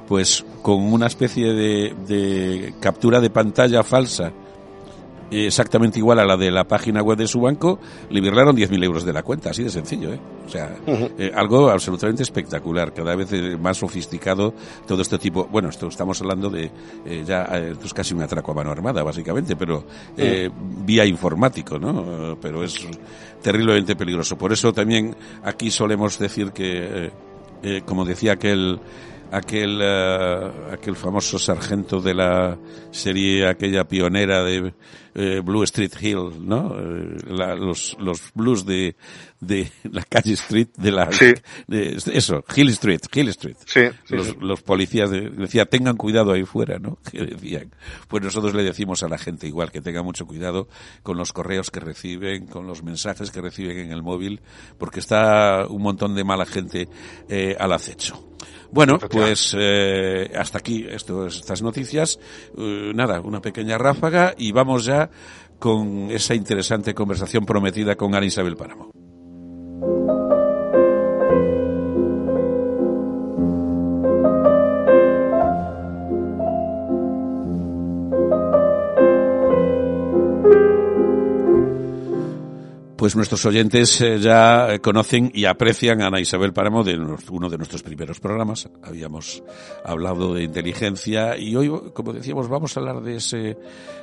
pues 0.08 0.44
con 0.62 0.82
una 0.92 1.08
especie 1.08 1.54
de 1.54 2.74
captura 2.80 3.22
de 3.22 3.30
pantalla 3.30 3.84
falsa 3.84 4.34
exactamente 5.32 6.00
igual 6.00 6.20
a 6.20 6.26
la 6.26 6.38
de 6.38 6.52
la 6.52 6.66
página 6.66 7.02
web 7.02 7.18
de 7.18 7.28
su 7.28 7.42
banco, 7.42 7.80
le 8.10 8.22
virlaron 8.22 8.56
10.000 8.56 8.84
euros 8.84 9.04
de 9.06 9.14
la 9.14 9.24
cuenta, 9.24 9.52
así 9.52 9.64
de 9.64 9.70
sencillo, 9.70 10.14
¿eh? 10.14 10.20
O 10.50 10.52
sea, 10.52 10.76
eh, 10.88 11.32
algo 11.36 11.70
absolutamente 11.70 12.24
espectacular, 12.24 12.92
cada 12.92 13.16
vez 13.16 13.32
eh, 13.34 13.56
más 13.56 13.78
sofisticado 13.78 14.56
todo 14.88 15.04
este 15.04 15.20
tipo. 15.20 15.46
Bueno, 15.46 15.70
esto 15.70 15.88
estamos 15.88 16.20
hablando 16.22 16.50
de 16.50 16.72
eh, 17.06 17.24
ya, 17.24 17.44
esto 17.44 17.86
es 17.86 17.94
casi 17.94 18.16
un 18.16 18.24
atraco 18.24 18.52
a 18.52 18.56
mano 18.56 18.72
armada, 18.72 19.04
básicamente, 19.04 19.56
pero 19.56 19.86
vía 20.86 21.06
informático, 21.06 21.78
¿no? 21.78 22.36
Pero 22.42 22.64
es 22.64 22.80
terriblemente 23.44 23.96
peligroso. 23.96 24.38
Por 24.38 24.52
eso 24.52 24.74
también 24.74 25.16
aquí 25.44 25.70
solemos 25.70 26.18
decir 26.18 26.52
que, 26.52 27.12
como 27.86 28.04
decía 28.06 28.34
aquel 28.34 28.80
aquel 29.32 29.80
aquel 30.72 30.96
famoso 30.96 31.38
sargento 31.38 32.02
de 32.02 32.16
la 32.16 32.58
serie 32.90 33.48
aquella 33.48 33.84
pionera 33.84 34.44
de 34.44 34.74
eh, 35.20 35.42
Blue 35.44 35.64
Street 35.64 35.92
Hill, 36.00 36.48
¿no? 36.48 36.74
Eh, 36.80 37.18
los, 37.28 37.98
los 38.00 38.22
blues 38.34 38.66
de, 38.66 38.96
de 39.40 39.72
la 39.84 40.04
calle 40.04 40.34
Street, 40.34 40.70
de 40.76 40.92
la, 40.92 41.10
eso, 41.70 42.44
Hill 42.56 42.70
Street, 42.70 43.02
Hill 43.14 43.30
Street. 43.30 43.56
Sí, 43.66 43.82
los, 44.10 44.36
los, 44.38 44.62
policías 44.62 45.10
de, 45.10 45.30
decía, 45.30 45.66
tengan 45.66 45.96
cuidado 45.96 46.34
ahí 46.34 46.44
fuera, 46.44 46.78
¿no? 46.80 46.98
Que 47.12 47.26
decían. 47.26 47.74
Pues 48.08 48.24
nosotros 48.24 48.54
le 48.54 48.64
decimos 48.64 49.04
a 49.04 49.08
la 49.08 49.18
gente 49.18 49.48
igual 49.48 49.72
que 49.72 49.82
tenga 49.82 50.04
mucho 50.04 50.26
cuidado 50.26 50.68
con 51.04 51.18
los 51.18 51.34
correos 51.34 51.72
que 51.72 51.80
reciben, 51.80 52.48
con 52.48 52.68
los 52.68 52.84
mensajes 52.84 53.32
que 53.32 53.42
reciben 53.42 53.78
en 53.78 53.92
el 53.92 54.04
móvil, 54.04 54.42
porque 54.78 55.00
está 55.00 55.66
un 55.68 55.82
montón 55.82 56.16
de 56.16 56.24
mala 56.24 56.46
gente 56.46 56.90
eh, 57.30 57.56
al 57.60 57.72
acecho. 57.72 58.26
Bueno, 58.72 59.00
pues 59.00 59.56
eh, 59.58 60.32
hasta 60.38 60.60
aquí 60.60 60.86
esto, 60.88 61.26
estas 61.26 61.62
noticias. 61.62 62.20
Uh, 62.56 62.94
nada, 62.94 63.20
una 63.20 63.42
pequeña 63.42 63.78
ráfaga 63.78 64.36
y 64.38 64.52
vamos 64.52 64.86
ya 64.86 65.10
con 65.58 66.12
esa 66.12 66.36
interesante 66.36 66.94
conversación 66.94 67.46
prometida 67.46 67.96
con 67.96 68.14
Ana 68.14 68.26
Isabel 68.28 68.56
Páramo. 68.56 68.92
Pues 83.00 83.16
nuestros 83.16 83.46
oyentes 83.46 84.02
eh, 84.02 84.20
ya 84.20 84.74
eh, 84.74 84.80
conocen 84.82 85.32
y 85.34 85.46
aprecian 85.46 86.02
a 86.02 86.08
Ana 86.08 86.20
Isabel 86.20 86.52
Páramo 86.52 86.84
de 86.84 86.98
uno 86.98 87.50
de 87.50 87.58
nuestros 87.58 87.82
primeros 87.82 88.20
programas. 88.20 88.70
Habíamos 88.84 89.42
hablado 89.86 90.34
de 90.34 90.44
inteligencia 90.44 91.38
y 91.38 91.56
hoy, 91.56 91.72
como 91.94 92.12
decíamos, 92.12 92.50
vamos 92.50 92.76
a 92.76 92.82
hablar 92.82 93.02
de 93.02 93.16
ese 93.16 93.58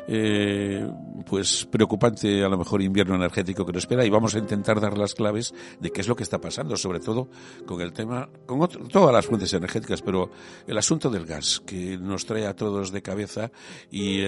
eh, 0.08 0.90
pues 1.26 1.66
preocupante 1.70 2.42
a 2.42 2.48
lo 2.48 2.56
mejor 2.56 2.80
invierno 2.80 3.16
energético 3.16 3.66
que 3.66 3.72
nos 3.72 3.82
espera 3.82 4.02
y 4.02 4.08
vamos 4.08 4.34
a 4.34 4.38
intentar 4.38 4.80
dar 4.80 4.96
las 4.96 5.14
claves 5.14 5.52
de 5.78 5.90
qué 5.90 6.00
es 6.00 6.08
lo 6.08 6.16
que 6.16 6.22
está 6.22 6.40
pasando, 6.40 6.74
sobre 6.78 7.00
todo 7.00 7.28
con 7.66 7.82
el 7.82 7.92
tema, 7.92 8.30
con 8.46 8.66
todas 8.88 9.12
las 9.12 9.26
fuentes 9.26 9.52
energéticas, 9.52 10.00
pero 10.00 10.30
el 10.66 10.78
asunto 10.78 11.10
del 11.10 11.26
gas 11.26 11.60
que 11.66 11.98
nos 11.98 12.24
trae 12.24 12.46
a 12.46 12.56
todos 12.56 12.92
de 12.92 13.02
cabeza 13.02 13.50
y 13.90 14.22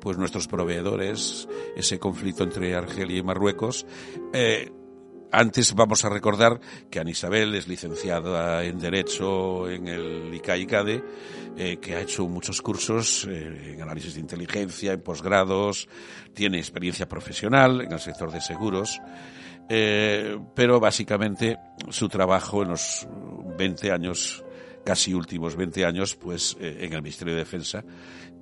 pues 0.00 0.16
nuestros 0.16 0.46
proveedores, 0.46 1.48
ese 1.74 1.98
conflicto 1.98 2.44
entre 2.44 2.76
Argelia 2.76 3.18
y 3.18 3.22
Marruecos 3.24 3.84
eh, 4.32 4.70
antes 5.30 5.74
vamos 5.74 6.04
a 6.04 6.10
recordar 6.10 6.60
que 6.90 7.00
Ana 7.00 7.10
Isabel 7.10 7.54
es 7.54 7.66
licenciada 7.66 8.64
en 8.64 8.78
Derecho 8.78 9.68
en 9.68 9.88
el 9.88 10.34
ICAICADE, 10.34 11.02
eh, 11.56 11.78
que 11.80 11.96
ha 11.96 12.00
hecho 12.00 12.28
muchos 12.28 12.60
cursos 12.60 13.26
eh, 13.28 13.72
en 13.72 13.82
análisis 13.82 14.14
de 14.14 14.20
inteligencia, 14.20 14.92
en 14.92 15.00
posgrados, 15.00 15.88
tiene 16.34 16.58
experiencia 16.58 17.08
profesional 17.08 17.80
en 17.80 17.92
el 17.92 18.00
sector 18.00 18.30
de 18.30 18.40
seguros, 18.40 19.00
pero 20.54 20.80
básicamente 20.80 21.56
su 21.88 22.06
trabajo 22.06 22.62
en 22.62 22.70
los 22.70 23.08
20 23.56 23.90
años, 23.90 24.44
casi 24.84 25.14
últimos 25.14 25.56
20 25.56 25.86
años, 25.86 26.14
pues 26.14 26.58
en 26.60 26.92
el 26.92 27.00
Ministerio 27.00 27.32
de 27.32 27.38
Defensa 27.38 27.82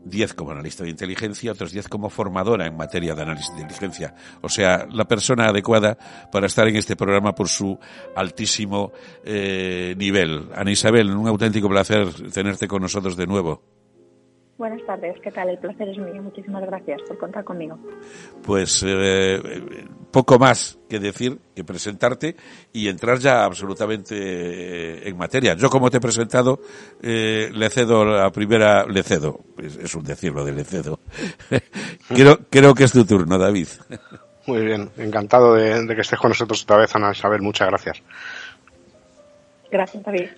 10 0.04 0.34
como 0.34 0.50
analista 0.50 0.84
de 0.84 0.90
inteligencia, 0.90 1.52
otros 1.52 1.72
10 1.72 1.88
como 1.88 2.10
formadora 2.10 2.66
en 2.66 2.76
materia 2.76 3.14
de 3.14 3.22
análisis 3.22 3.54
de 3.54 3.62
inteligencia. 3.62 4.14
O 4.40 4.48
sea, 4.48 4.86
la 4.90 5.06
persona 5.06 5.46
adecuada 5.46 5.96
para 6.30 6.46
estar 6.46 6.66
en 6.68 6.76
este 6.76 6.96
programa 6.96 7.34
por 7.34 7.48
su 7.48 7.78
altísimo 8.14 8.92
eh, 9.24 9.94
nivel. 9.96 10.48
Ana 10.54 10.70
Isabel, 10.70 11.10
un 11.10 11.28
auténtico 11.28 11.68
placer 11.68 12.08
tenerte 12.32 12.68
con 12.68 12.82
nosotros 12.82 13.16
de 13.16 13.26
nuevo. 13.26 13.79
Buenas 14.60 14.84
tardes, 14.84 15.16
¿qué 15.22 15.30
tal? 15.30 15.48
El 15.48 15.56
placer 15.56 15.88
es 15.88 15.96
mío. 15.96 16.22
Muchísimas 16.22 16.62
gracias 16.66 17.00
por 17.08 17.16
contar 17.16 17.42
conmigo. 17.44 17.78
Pues 18.44 18.84
eh, 18.86 19.40
poco 20.10 20.38
más 20.38 20.78
que 20.86 20.98
decir, 20.98 21.38
que 21.56 21.64
presentarte 21.64 22.36
y 22.70 22.88
entrar 22.88 23.18
ya 23.18 23.46
absolutamente 23.46 24.16
eh, 24.18 25.08
en 25.08 25.16
materia. 25.16 25.54
Yo 25.54 25.70
como 25.70 25.88
te 25.88 25.96
he 25.96 26.00
presentado, 26.00 26.60
eh, 27.00 27.48
le 27.54 27.70
cedo 27.70 28.04
la 28.04 28.30
primera, 28.30 28.84
le 28.84 29.02
cedo, 29.02 29.40
es, 29.56 29.94
un 29.94 30.04
decirlo 30.04 30.44
de 30.44 30.52
le 30.52 30.64
cedo. 30.64 31.00
creo, 32.08 32.40
creo 32.50 32.74
que 32.74 32.84
es 32.84 32.92
tu 32.92 33.06
turno, 33.06 33.38
David. 33.38 33.68
Muy 34.46 34.66
bien, 34.66 34.90
encantado 34.98 35.54
de, 35.54 35.86
de 35.86 35.94
que 35.94 36.02
estés 36.02 36.18
con 36.18 36.32
nosotros 36.32 36.64
otra 36.64 36.76
vez, 36.76 36.94
Ana 36.94 37.12
Isabel. 37.12 37.40
Muchas 37.40 37.66
gracias. 37.66 38.02
Gracias, 39.70 40.02
David. 40.02 40.28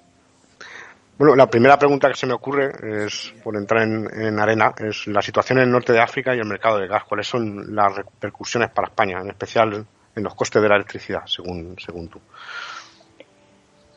Bueno, 1.19 1.37
la 1.37 1.47
primera 1.47 1.78
pregunta 1.78 2.09
que 2.09 2.16
se 2.16 2.26
me 2.26 2.33
ocurre 2.33 2.73
es, 3.07 3.35
por 3.45 3.57
entrar 3.57 3.83
en, 3.83 4.38
arena, 4.38 4.75
es 4.78 5.07
la 5.07 5.23
situación 5.23 5.59
en 5.59 5.64
el 5.64 5.71
norte 5.71 5.92
de 5.92 6.00
África 6.00 6.35
y 6.35 6.38
el 6.38 6.47
mercado 6.47 6.78
de 6.78 6.88
gas. 6.88 7.04
¿Cuáles 7.04 7.26
son 7.26 7.75
las 7.75 7.95
repercusiones 7.95 8.71
para 8.71 8.88
España, 8.88 9.21
en 9.21 9.28
especial 9.28 9.87
en 10.16 10.23
los 10.23 10.35
costes 10.35 10.61
de 10.62 10.69
la 10.69 10.76
electricidad, 10.76 11.23
según, 11.26 11.76
según 11.78 12.09
tú? 12.09 12.19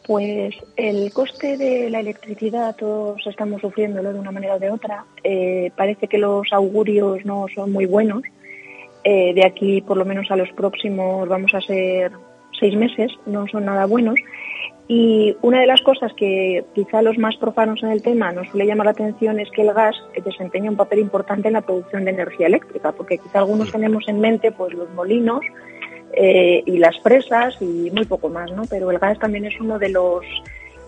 Pues 0.05 0.53
el 0.75 1.12
coste 1.12 1.57
de 1.57 1.89
la 1.89 2.00
electricidad 2.00 2.75
todos 2.75 3.25
estamos 3.25 3.60
sufriéndolo 3.62 4.13
de 4.13 4.19
una 4.19 4.31
manera 4.31 4.55
o 4.55 4.60
de 4.60 4.69
otra. 4.69 5.03
Eh, 5.24 5.72
parece 5.75 6.07
que 6.07 6.19
los 6.19 6.53
augurios 6.53 7.25
no 7.25 7.48
son 7.55 7.72
muy 7.72 7.88
buenos. 7.88 8.22
Eh, 9.03 9.34
de 9.34 9.45
aquí, 9.45 9.81
por 9.81 9.98
lo 9.98 10.05
menos 10.05 10.29
a 10.29 10.36
los 10.36 10.51
próximos, 10.51 11.27
vamos 11.27 11.53
a 11.55 11.62
ser 11.62 12.12
seis 12.60 12.75
meses, 12.75 13.12
no 13.25 13.48
son 13.48 13.65
nada 13.65 13.86
buenos. 13.86 14.19
Y 14.87 15.35
una 15.41 15.61
de 15.61 15.67
las 15.67 15.81
cosas 15.81 16.13
que 16.13 16.63
quizá 16.75 17.01
los 17.01 17.17
más 17.17 17.35
profanos 17.37 17.81
en 17.81 17.89
el 17.89 18.03
tema 18.03 18.31
nos 18.31 18.47
suele 18.49 18.67
llamar 18.67 18.85
la 18.85 18.91
atención 18.91 19.39
es 19.39 19.49
que 19.49 19.63
el 19.63 19.73
gas 19.73 19.95
desempeña 20.23 20.69
un 20.69 20.77
papel 20.77 20.99
importante 20.99 21.47
en 21.47 21.55
la 21.55 21.61
producción 21.61 22.05
de 22.05 22.11
energía 22.11 22.45
eléctrica, 22.47 22.91
porque 22.91 23.17
quizá 23.17 23.39
algunos 23.39 23.71
tenemos 23.71 24.07
en 24.07 24.19
mente 24.19 24.51
pues 24.51 24.73
los 24.73 24.89
molinos 24.91 25.41
eh, 26.13 26.61
y 26.67 26.77
las 26.77 26.97
presas 26.99 27.57
y 27.61 27.89
muy 27.91 28.05
poco 28.05 28.29
más, 28.29 28.51
¿no? 28.51 28.63
Pero 28.69 28.91
el 28.91 28.99
gas 28.99 29.17
también 29.17 29.45
es 29.45 29.59
uno 29.59 29.79
de 29.79 29.89
los 29.89 30.23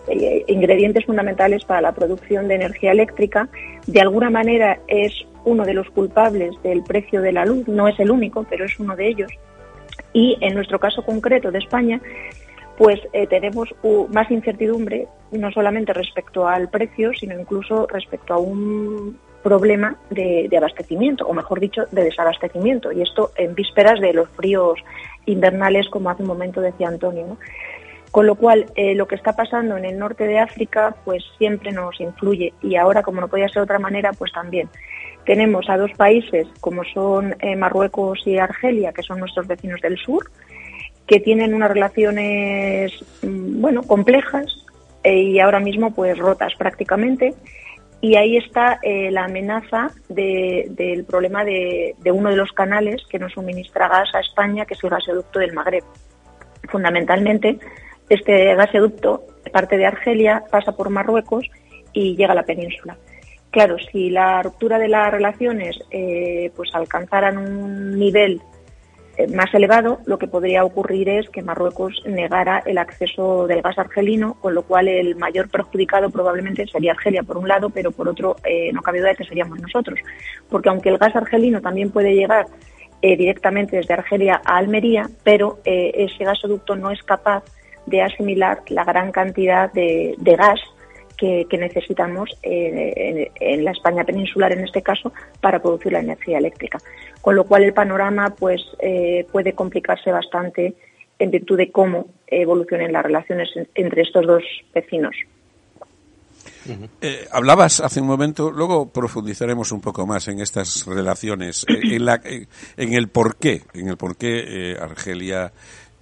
eh, 0.06 0.44
ingredientes 0.46 1.04
fundamentales 1.04 1.64
para 1.64 1.80
la 1.80 1.92
producción 1.92 2.46
de 2.46 2.54
energía 2.54 2.92
eléctrica. 2.92 3.48
De 3.88 4.00
alguna 4.00 4.30
manera 4.30 4.78
es 4.86 5.12
uno 5.44 5.64
de 5.64 5.74
los 5.74 5.90
culpables 5.90 6.54
del 6.62 6.84
precio 6.84 7.20
de 7.20 7.32
la 7.32 7.44
luz, 7.44 7.66
no 7.66 7.88
es 7.88 7.98
el 7.98 8.12
único, 8.12 8.46
pero 8.48 8.64
es 8.64 8.78
uno 8.78 8.94
de 8.94 9.08
ellos. 9.08 9.30
Y 10.12 10.38
en 10.40 10.54
nuestro 10.54 10.78
caso 10.78 11.04
concreto 11.04 11.50
de 11.50 11.58
España, 11.58 12.00
pues 12.78 13.00
eh, 13.12 13.26
tenemos 13.26 13.74
más 14.12 14.30
incertidumbre, 14.30 15.08
no 15.32 15.50
solamente 15.50 15.92
respecto 15.92 16.46
al 16.46 16.70
precio, 16.70 17.12
sino 17.12 17.38
incluso 17.38 17.88
respecto 17.88 18.34
a 18.34 18.38
un 18.38 19.18
problema 19.42 19.96
de, 20.10 20.48
abastecimiento, 20.56 21.26
o 21.26 21.34
mejor 21.34 21.58
dicho, 21.58 21.86
de 21.90 22.04
desabastecimiento. 22.04 22.92
Y 22.92 23.02
esto 23.02 23.32
en 23.36 23.56
vísperas 23.56 24.00
de 24.00 24.12
los 24.12 24.28
fríos 24.30 24.78
invernales, 25.26 25.88
como 25.88 26.08
hace 26.08 26.22
un 26.22 26.28
momento 26.28 26.60
decía 26.60 26.86
Antonio. 26.86 27.36
Con 28.12 28.26
lo 28.28 28.36
cual, 28.36 28.66
eh, 28.76 28.94
lo 28.94 29.08
que 29.08 29.16
está 29.16 29.34
pasando 29.34 29.76
en 29.76 29.84
el 29.84 29.98
norte 29.98 30.24
de 30.24 30.38
África, 30.38 30.94
pues 31.04 31.24
siempre 31.36 31.72
nos 31.72 32.00
influye. 32.00 32.54
Y 32.62 32.76
ahora, 32.76 33.02
como 33.02 33.20
no 33.20 33.26
podía 33.26 33.48
ser 33.48 33.56
de 33.56 33.62
otra 33.62 33.80
manera, 33.80 34.12
pues 34.12 34.32
también. 34.32 34.68
Tenemos 35.26 35.68
a 35.68 35.76
dos 35.76 35.90
países, 35.96 36.46
como 36.60 36.84
son 36.84 37.34
eh, 37.40 37.56
Marruecos 37.56 38.20
y 38.24 38.38
Argelia, 38.38 38.92
que 38.92 39.02
son 39.02 39.18
nuestros 39.18 39.48
vecinos 39.48 39.80
del 39.80 39.98
sur, 39.98 40.30
que 41.08 41.18
tienen 41.18 41.54
unas 41.54 41.70
relaciones, 41.70 42.92
mm, 43.22 43.60
bueno, 43.60 43.82
complejas 43.82 44.64
eh, 45.02 45.14
y 45.14 45.40
ahora 45.40 45.58
mismo, 45.58 45.92
pues 45.92 46.16
rotas 46.16 46.54
prácticamente 46.56 47.34
y 48.00 48.14
ahí 48.14 48.36
está 48.36 48.78
eh, 48.82 49.10
la 49.10 49.24
amenaza 49.24 49.90
del 50.08 51.04
problema 51.04 51.44
de, 51.44 51.96
uno 52.12 52.30
de 52.30 52.36
los 52.36 52.52
canales 52.52 53.02
que 53.10 53.18
nos 53.18 53.32
suministra 53.32 53.88
gas 53.88 54.14
a 54.14 54.20
España, 54.20 54.66
que 54.66 54.74
es 54.74 54.84
el 54.84 54.90
gasoducto 54.90 55.40
del 55.40 55.52
Magreb. 55.52 55.82
Fundamentalmente, 56.68 57.58
este 58.08 58.54
gasoducto 58.54 59.24
parte 59.52 59.76
de 59.76 59.86
Argelia, 59.86 60.44
pasa 60.50 60.72
por 60.72 60.90
Marruecos 60.90 61.50
y 61.92 62.14
llega 62.16 62.32
a 62.32 62.36
la 62.36 62.44
península. 62.44 62.96
Claro, 63.50 63.76
si 63.90 64.10
la 64.10 64.42
ruptura 64.42 64.78
de 64.78 64.88
las 64.88 65.10
relaciones 65.10 65.78
eh, 65.90 66.52
pues 66.54 66.74
alcanzaran 66.74 67.38
un 67.38 67.98
nivel 67.98 68.40
más 69.34 69.52
elevado, 69.52 69.98
lo 70.06 70.18
que 70.18 70.28
podría 70.28 70.64
ocurrir 70.64 71.08
es 71.08 71.28
que 71.28 71.42
Marruecos 71.42 72.02
negara 72.06 72.62
el 72.64 72.78
acceso 72.78 73.46
del 73.46 73.62
gas 73.62 73.78
argelino, 73.78 74.34
con 74.40 74.54
lo 74.54 74.62
cual 74.62 74.88
el 74.88 75.16
mayor 75.16 75.48
perjudicado 75.48 76.10
probablemente 76.10 76.66
sería 76.66 76.92
Argelia 76.92 77.22
por 77.22 77.36
un 77.36 77.48
lado, 77.48 77.70
pero 77.70 77.90
por 77.90 78.08
otro 78.08 78.36
eh, 78.44 78.70
no 78.72 78.82
cabe 78.82 79.00
duda 79.00 79.10
de 79.10 79.16
que 79.16 79.24
seríamos 79.24 79.60
nosotros, 79.60 79.98
porque 80.48 80.68
aunque 80.68 80.88
el 80.88 80.98
gas 80.98 81.16
argelino 81.16 81.60
también 81.60 81.90
puede 81.90 82.14
llegar 82.14 82.46
eh, 83.02 83.16
directamente 83.16 83.76
desde 83.76 83.94
Argelia 83.94 84.40
a 84.44 84.56
Almería, 84.56 85.08
pero 85.24 85.58
ese 85.64 86.24
gasoducto 86.24 86.76
no 86.76 86.90
es 86.90 87.02
capaz 87.02 87.44
de 87.88 88.02
asimilar 88.02 88.62
la 88.68 88.84
gran 88.84 89.10
cantidad 89.12 89.72
de, 89.72 90.16
gas 90.18 90.60
que, 91.18 91.46
necesitamos 91.58 92.30
en, 92.42 93.64
la 93.64 93.72
España 93.72 94.04
peninsular, 94.04 94.52
en 94.52 94.64
este 94.64 94.82
caso, 94.82 95.12
para 95.40 95.60
producir 95.60 95.92
la 95.92 96.00
energía 96.00 96.38
eléctrica 96.38 96.78
con 97.20 97.36
lo 97.36 97.44
cual 97.44 97.64
el 97.64 97.74
panorama 97.74 98.34
pues 98.34 98.62
eh, 98.78 99.26
puede 99.30 99.52
complicarse 99.52 100.10
bastante 100.10 100.74
en 101.18 101.30
virtud 101.30 101.56
de 101.56 101.70
cómo 101.70 102.06
evolucionen 102.26 102.92
las 102.92 103.02
relaciones 103.02 103.48
entre 103.74 104.02
estos 104.02 104.26
dos 104.26 104.42
vecinos. 104.74 105.14
Eh, 107.00 107.26
hablabas 107.32 107.80
hace 107.80 108.00
un 108.00 108.06
momento, 108.06 108.50
luego 108.50 108.90
profundizaremos 108.90 109.72
un 109.72 109.80
poco 109.80 110.06
más 110.06 110.28
en 110.28 110.40
estas 110.40 110.86
relaciones, 110.86 111.64
eh, 111.68 111.96
en, 111.96 112.04
la, 112.04 112.20
en 112.24 112.92
el 112.94 113.08
por 113.08 113.36
qué, 113.36 113.62
en 113.74 113.88
el 113.88 113.96
por 113.96 114.16
qué 114.16 114.76
Argelia 114.80 115.52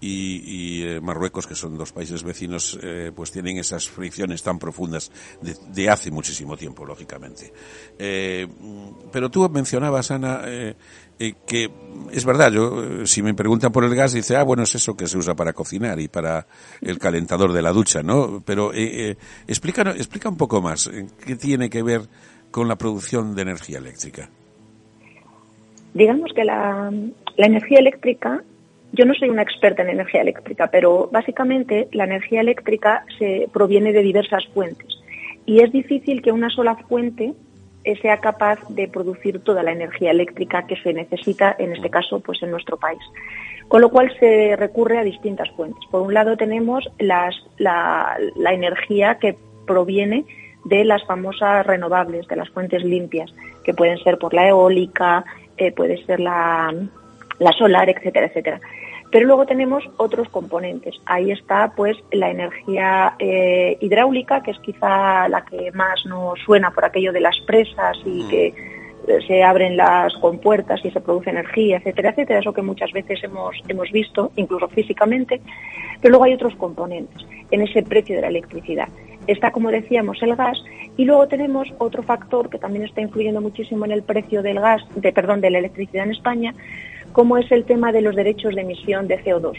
y, 0.06 0.82
eh, 0.82 1.00
Marruecos, 1.00 1.46
que 1.46 1.54
son 1.54 1.76
dos 1.76 1.92
países 1.92 2.22
vecinos, 2.22 2.78
eh, 2.82 3.10
pues 3.14 3.30
tienen 3.30 3.58
esas 3.58 3.88
fricciones 3.88 4.42
tan 4.42 4.58
profundas 4.58 5.10
de, 5.40 5.90
hace 5.90 6.10
muchísimo 6.10 6.56
tiempo, 6.56 6.84
lógicamente. 6.84 7.52
Eh, 7.98 8.46
pero 9.12 9.30
tú 9.30 9.48
mencionabas, 9.48 10.10
Ana, 10.10 10.42
que 11.18 11.70
es 12.12 12.24
verdad, 12.24 12.52
yo, 12.52 13.06
si 13.06 13.22
me 13.22 13.34
preguntan 13.34 13.72
por 13.72 13.84
el 13.84 13.94
gas, 13.94 14.12
dice, 14.12 14.36
ah, 14.36 14.42
bueno, 14.42 14.64
es 14.64 14.74
eso 14.74 14.96
que 14.96 15.06
se 15.06 15.18
usa 15.18 15.34
para 15.34 15.52
cocinar 15.52 15.98
y 16.00 16.08
para 16.08 16.46
el 16.80 16.98
calentador 16.98 17.52
de 17.52 17.62
la 17.62 17.72
ducha, 17.72 18.02
¿no? 18.02 18.42
Pero 18.44 18.72
explica, 18.74 19.82
explica 19.92 20.28
un 20.28 20.36
poco 20.36 20.60
más, 20.60 20.90
¿qué 21.24 21.36
tiene 21.36 21.70
que 21.70 21.82
ver 21.82 22.02
con 22.50 22.68
la 22.68 22.76
producción 22.76 23.34
de 23.34 23.42
energía 23.42 23.78
eléctrica? 23.78 24.28
Digamos 25.94 26.30
que 26.34 26.44
la, 26.44 26.92
la 27.36 27.46
energía 27.46 27.78
eléctrica 27.78 28.42
yo 28.92 29.04
no 29.04 29.14
soy 29.14 29.28
una 29.28 29.42
experta 29.42 29.82
en 29.82 29.90
energía 29.90 30.22
eléctrica, 30.22 30.68
pero 30.68 31.08
básicamente 31.12 31.88
la 31.92 32.04
energía 32.04 32.40
eléctrica 32.40 33.04
se 33.18 33.48
proviene 33.52 33.92
de 33.92 34.02
diversas 34.02 34.46
fuentes 34.54 34.96
y 35.44 35.60
es 35.60 35.72
difícil 35.72 36.22
que 36.22 36.32
una 36.32 36.50
sola 36.50 36.76
fuente 36.88 37.34
sea 37.94 38.18
capaz 38.18 38.58
de 38.68 38.88
producir 38.88 39.40
toda 39.40 39.62
la 39.62 39.70
energía 39.70 40.10
eléctrica 40.10 40.66
que 40.66 40.76
se 40.76 40.92
necesita, 40.92 41.54
en 41.56 41.72
este 41.72 41.88
caso, 41.88 42.18
pues 42.20 42.42
en 42.42 42.50
nuestro 42.50 42.76
país. 42.76 42.98
Con 43.68 43.80
lo 43.80 43.90
cual 43.90 44.12
se 44.18 44.56
recurre 44.56 44.98
a 44.98 45.04
distintas 45.04 45.48
fuentes. 45.52 45.80
Por 45.90 46.02
un 46.02 46.12
lado 46.12 46.36
tenemos 46.36 46.88
la, 46.98 47.30
energía 48.52 49.18
que 49.20 49.36
proviene 49.66 50.24
de 50.64 50.84
las 50.84 51.04
famosas 51.04 51.64
renovables, 51.64 52.26
de 52.26 52.36
las 52.36 52.50
fuentes 52.50 52.82
limpias, 52.82 53.32
que 53.64 53.72
pueden 53.72 53.98
ser 53.98 54.18
por 54.18 54.34
la 54.34 54.48
eólica, 54.48 55.24
eh, 55.56 55.70
puede 55.70 56.04
ser 56.06 56.18
la, 56.18 56.74
la 57.38 57.52
solar, 57.52 57.88
etcétera, 57.88 58.26
etcétera. 58.26 58.60
Pero 59.10 59.26
luego 59.26 59.46
tenemos 59.46 59.84
otros 59.98 60.28
componentes. 60.28 60.96
Ahí 61.06 61.30
está 61.30 61.72
pues 61.76 61.96
la 62.10 62.30
energía 62.30 63.14
eh, 63.18 63.76
hidráulica, 63.80 64.42
que 64.42 64.50
es 64.50 64.58
quizá 64.58 65.28
la 65.28 65.44
que 65.44 65.70
más 65.72 66.04
nos 66.06 66.38
suena 66.40 66.70
por 66.72 66.84
aquello 66.84 67.12
de 67.12 67.20
las 67.20 67.38
presas 67.46 67.96
y 68.04 68.24
mm. 68.24 68.28
que 68.28 68.46
eh, 68.46 69.18
se 69.26 69.44
abren 69.44 69.76
las 69.76 70.12
compuertas 70.14 70.84
y 70.84 70.90
se 70.90 71.00
produce 71.00 71.30
energía, 71.30 71.76
etcétera, 71.76 72.10
etcétera, 72.10 72.40
eso 72.40 72.52
que 72.52 72.62
muchas 72.62 72.92
veces 72.92 73.22
hemos, 73.22 73.56
hemos 73.68 73.90
visto, 73.92 74.32
incluso 74.34 74.68
físicamente. 74.68 75.40
Pero 76.00 76.10
luego 76.10 76.24
hay 76.24 76.34
otros 76.34 76.56
componentes 76.56 77.24
en 77.50 77.62
ese 77.62 77.82
precio 77.82 78.16
de 78.16 78.22
la 78.22 78.28
electricidad. 78.28 78.88
Está, 79.26 79.50
como 79.50 79.70
decíamos, 79.70 80.22
el 80.22 80.34
gas 80.36 80.62
y 80.96 81.04
luego 81.04 81.26
tenemos 81.28 81.72
otro 81.78 82.02
factor 82.02 82.48
que 82.48 82.58
también 82.58 82.84
está 82.84 83.00
influyendo 83.00 83.40
muchísimo 83.40 83.84
en 83.84 83.92
el 83.92 84.02
precio 84.02 84.42
del 84.42 84.60
gas, 84.60 84.82
de, 84.94 85.12
perdón, 85.12 85.40
de 85.40 85.50
la 85.50 85.58
electricidad 85.58 86.04
en 86.04 86.12
España, 86.12 86.54
como 87.16 87.38
es 87.38 87.50
el 87.50 87.64
tema 87.64 87.92
de 87.92 88.02
los 88.02 88.14
derechos 88.14 88.54
de 88.54 88.60
emisión 88.60 89.08
de 89.08 89.18
CO2. 89.24 89.56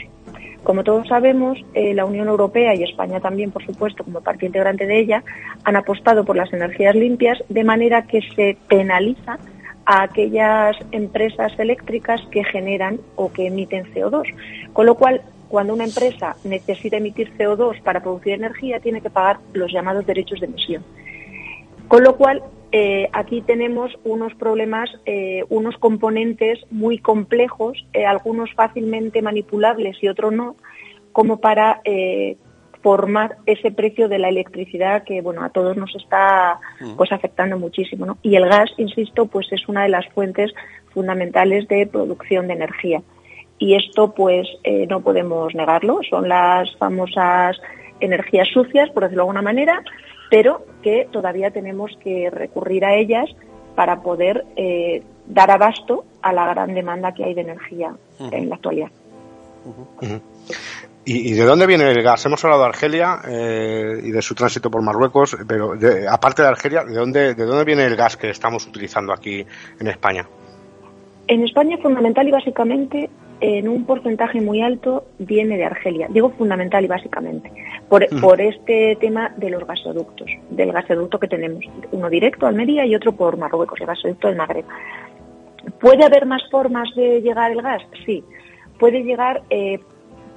Como 0.64 0.84
todos 0.84 1.08
sabemos, 1.08 1.58
eh, 1.74 1.96
la 1.96 2.06
Unión 2.06 2.28
Europea 2.28 2.76
y 2.76 2.84
España 2.84 3.20
también, 3.20 3.50
por 3.50 3.66
supuesto, 3.66 4.04
como 4.04 4.22
parte 4.22 4.46
integrante 4.46 4.86
de 4.86 5.00
ella, 5.00 5.24
han 5.64 5.76
apostado 5.76 6.24
por 6.24 6.36
las 6.36 6.54
energías 6.54 6.94
limpias 6.94 7.44
de 7.50 7.64
manera 7.64 8.04
que 8.04 8.22
se 8.36 8.58
penaliza 8.68 9.40
a 9.88 10.04
aquellas 10.04 10.78
empresas 10.92 11.52
eléctricas 11.58 12.22
que 12.30 12.44
generan 12.44 13.00
o 13.16 13.32
que 13.32 13.48
emiten 13.48 13.92
CO2. 13.92 14.32
Con 14.72 14.86
lo 14.86 14.94
cual, 14.94 15.24
cuando 15.50 15.74
una 15.74 15.86
empresa 15.86 16.36
necesita 16.44 16.98
emitir 16.98 17.36
CO2 17.40 17.82
para 17.82 18.04
producir 18.04 18.34
energía, 18.34 18.80
tiene 18.80 19.02
que 19.02 19.10
pagar 19.10 19.40
los 19.54 19.74
llamados 19.74 20.06
derechos 20.06 20.42
de 20.42 20.46
emisión. 20.46 20.84
Con 21.88 22.04
lo 22.04 22.18
cual, 22.18 22.44
eh, 22.72 23.08
aquí 23.14 23.42
tenemos 23.42 23.98
unos 24.04 24.34
problemas, 24.36 24.90
eh, 25.06 25.46
unos 25.50 25.78
componentes 25.78 26.60
muy 26.70 27.00
complejos, 27.00 27.86
eh, 27.94 28.06
algunos 28.06 28.54
fácilmente 28.54 29.22
manipulables 29.22 29.98
y 30.02 30.10
otros 30.10 30.34
no, 30.34 30.58
como 31.14 31.40
para 31.40 31.82
formar 32.84 33.38
ese 33.48 33.72
precio 33.72 34.08
de 34.08 34.20
la 34.20 34.30
electricidad 34.30 35.04
que 35.04 35.22
bueno 35.22 35.44
a 35.44 35.50
todos 35.50 35.76
nos 35.76 35.96
está 35.96 36.60
mm. 36.80 36.96
pues 36.96 37.12
afectando 37.12 37.58
muchísimo 37.58 38.06
¿no? 38.06 38.20
y 38.22 38.36
el 38.36 38.48
gas 38.48 38.70
insisto 38.78 39.26
pues 39.26 39.48
es 39.52 39.68
una 39.68 39.84
de 39.84 39.90
las 39.90 40.08
fuentes 40.10 40.54
fundamentales 40.94 41.68
de 41.68 41.88
producción 41.88 42.48
de 42.48 42.54
energía 42.54 43.02
y 43.58 43.74
esto 43.74 44.14
pues 44.14 44.48
no 44.88 45.02
podemos 45.02 45.56
negarlo 45.56 46.02
son 46.08 46.30
las 46.30 46.74
famosas 46.78 47.60
energías 48.00 48.48
sucias 48.50 48.92
por 48.92 49.04
decirlo 49.04 49.24
de 49.24 49.30
alguna 49.30 49.42
manera 49.42 49.84
pero 50.30 50.66
que 50.82 51.08
todavía 51.12 51.52
tenemos 51.52 51.92
que 52.04 52.30
recurrir 52.30 52.86
a 52.86 52.96
ellas 52.96 53.30
para 53.76 54.02
poder 54.02 54.46
eh, 54.56 55.04
dar 55.28 55.52
abasto 55.52 56.06
a 56.22 56.34
la 56.34 56.48
gran 56.48 56.74
demanda 56.74 57.14
que 57.14 57.24
hay 57.24 57.34
de 57.34 57.42
energía 57.42 57.96
en 58.20 58.50
la 58.50 58.56
actualidad. 58.56 58.90
¿Y, 61.10 61.34
de 61.34 61.46
dónde 61.46 61.68
viene 61.68 61.90
el 61.90 62.04
gas? 62.04 62.26
Hemos 62.26 62.44
hablado 62.44 62.64
de 62.64 62.68
Argelia 62.68 63.20
eh, 63.26 64.02
y 64.04 64.12
de 64.12 64.22
su 64.22 64.36
tránsito 64.36 64.70
por 64.70 64.84
Marruecos, 64.84 65.38
pero 65.48 65.74
aparte 66.10 66.42
de 66.42 66.48
Argelia, 66.50 66.84
¿de 66.84 66.96
dónde, 66.96 67.34
¿de 67.34 67.46
dónde 67.46 67.64
viene 67.64 67.86
el 67.86 67.96
gas 67.96 68.18
que 68.18 68.30
estamos 68.30 68.68
utilizando 68.68 69.14
aquí 69.14 69.46
en 69.80 69.88
España? 69.88 70.28
En 71.28 71.44
España, 71.44 71.78
fundamental 71.78 72.28
y 72.28 72.32
básicamente, 72.32 73.10
en 73.40 73.68
un 73.68 73.86
porcentaje 73.86 74.42
muy 74.42 74.62
alto 74.62 75.06
viene 75.20 75.58
de 75.58 75.66
Argelia. 75.66 76.08
Digo 76.10 76.32
fundamental 76.32 76.84
y 76.84 76.88
básicamente, 76.88 77.52
por, 77.90 78.42
este 78.42 78.98
tema 79.00 79.34
de 79.38 79.50
los 79.50 79.66
gasoductos, 79.66 80.30
del 80.50 80.72
gasoducto 80.72 81.20
que 81.20 81.28
tenemos, 81.28 81.64
uno 81.92 82.10
directo 82.10 82.46
a 82.46 82.50
Almería 82.50 82.86
y 82.86 82.96
otro 82.96 83.12
por 83.12 83.38
Marruecos, 83.38 83.80
el 83.80 83.88
gasoducto 83.88 84.28
del 84.28 84.38
Magreb. 84.38 84.66
¿Puede 85.80 86.06
haber 86.06 86.26
más 86.26 86.42
formas 86.50 86.90
de 86.96 87.22
llegar 87.22 87.52
el 87.52 87.62
gas? 87.62 87.84
Sí. 88.06 88.24
Puede 88.80 89.04
llegar 89.04 89.44
eh, 89.50 89.80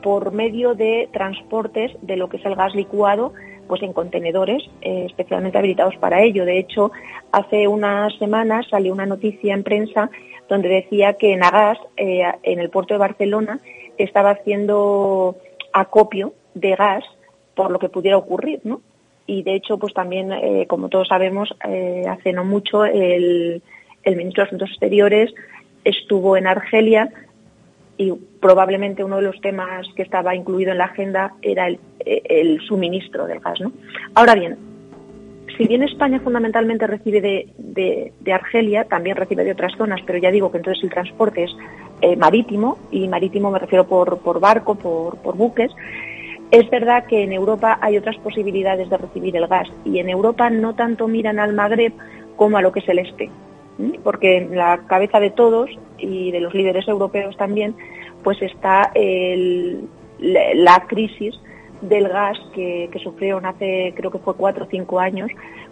por 0.03 0.33
medio 0.33 0.75
de 0.75 1.09
transportes 1.13 1.93
de 2.03 2.17
lo 2.17 2.29
que 2.29 2.39
es 2.39 2.45
el 2.45 2.57
gas 2.57 2.75
licuado 2.75 3.33
pues 3.71 3.83
en 3.83 3.93
contenedores 3.93 4.65
eh, 4.81 5.05
especialmente 5.07 5.57
habilitados 5.57 5.97
para 5.99 6.25
ello. 6.25 6.45
De 6.45 6.59
hecho, 6.59 6.91
hace 7.31 7.69
unas 7.69 8.13
semanas 8.19 8.67
salió 8.69 8.93
una 8.93 9.07
noticia 9.07 9.55
en 9.55 9.63
prensa 9.63 10.11
donde 10.51 10.69
decía 10.69 11.15
que 11.15 11.35
Nagas, 11.37 11.79
eh, 11.97 12.25
en 12.43 12.59
el 12.59 12.69
puerto 12.69 12.93
de 12.93 12.99
Barcelona, 12.99 13.61
estaba 13.97 14.31
haciendo 14.31 15.37
acopio 15.73 16.35
de 16.55 16.77
gas 16.77 17.05
por 17.55 17.71
lo 17.71 17.79
que 17.79 17.89
pudiera 17.89 18.19
ocurrir, 18.19 18.61
¿no? 18.65 18.83
Y 19.27 19.43
de 19.43 19.55
hecho, 19.55 19.79
pues 19.79 19.95
también, 19.95 20.33
eh, 20.33 20.67
como 20.67 20.91
todos 20.91 21.09
sabemos, 21.09 21.55
hace 22.09 22.33
no 22.33 22.45
mucho 22.45 22.85
el, 22.85 23.63
el 24.03 24.17
ministro 24.17 24.43
de 24.43 24.49
Asuntos 24.49 24.71
Exteriores 24.71 25.33
estuvo 25.85 26.37
en 26.37 26.47
Argelia 26.47 27.11
y 27.97 28.13
probablemente 28.41 29.05
uno 29.05 29.17
de 29.17 29.23
los 29.23 29.41
temas 29.41 29.87
que 29.95 30.03
estaba 30.03 30.35
incluido 30.35 30.73
en 30.73 30.79
la 30.79 30.87
agenda 30.87 31.35
era 31.43 31.69
el, 31.69 32.61
suministro 32.67 33.27
del 33.27 33.41
gas. 33.41 33.61
¿no? 33.61 33.73
Ahora 34.15 34.35
bien, 34.35 34.57
si 35.61 35.67
bien 35.67 35.83
España 35.83 36.19
fundamentalmente 36.21 36.87
recibe 36.87 37.21
de, 37.21 38.33
Argelia, 38.33 38.85
también 38.85 39.15
recibe 39.15 39.45
de 39.45 39.53
otras 39.53 39.77
zonas, 39.77 40.01
pero 40.07 40.19
ya 40.19 40.31
digo 40.31 40.51
que 40.51 40.57
entonces 40.57 40.83
el 40.83 40.89
transporte 40.89 41.45
es 41.45 41.55
eh, 42.01 42.17
marítimo, 42.17 42.79
y 42.91 43.07
marítimo 43.09 43.51
me 43.51 43.59
refiero 43.59 43.87
por, 43.87 44.41
barco, 44.41 44.77
por, 44.77 45.37
buques, 45.37 45.71
es 46.51 46.71
verdad 46.71 47.05
que 47.05 47.25
en 47.25 47.35
Europa 47.35 47.79
hay 47.83 47.99
otras 47.99 48.17
posibilidades 48.21 48.89
de 48.89 48.97
recibir 48.97 49.37
el 49.37 49.49
gas 49.49 49.69
y 49.85 49.99
en 49.99 50.09
Europa 50.09 50.49
no 50.49 50.75
tanto 50.75 51.09
miran 51.09 51.39
al 51.39 51.53
Magreb 51.53 51.93
como 52.37 52.57
a 52.57 52.63
lo 52.63 52.73
que 52.73 52.81
es 52.81 52.89
el 52.89 53.01
este 53.01 53.29
porque 54.03 54.39
en 54.39 54.57
la 54.57 54.79
cabeza 54.87 55.21
de 55.21 55.31
todos 55.31 55.69
y 55.99 56.33
de 56.33 56.41
los 56.41 56.55
líderes 56.55 56.89
europeos 56.89 57.37
también, 57.37 57.75
pues 58.23 58.41
está 58.41 58.93
la 60.19 60.87
crisis 60.87 61.35
del 61.81 62.09
gas 62.09 62.39
que, 62.55 62.91
sufrieron 63.03 63.47
hace, 63.47 63.93
creo 63.97 64.11
que 64.11 64.19
fue 64.19 64.35
cuatro 64.35 64.65
o 64.65 64.69
cinco 64.71 65.01
años, 65.01 65.31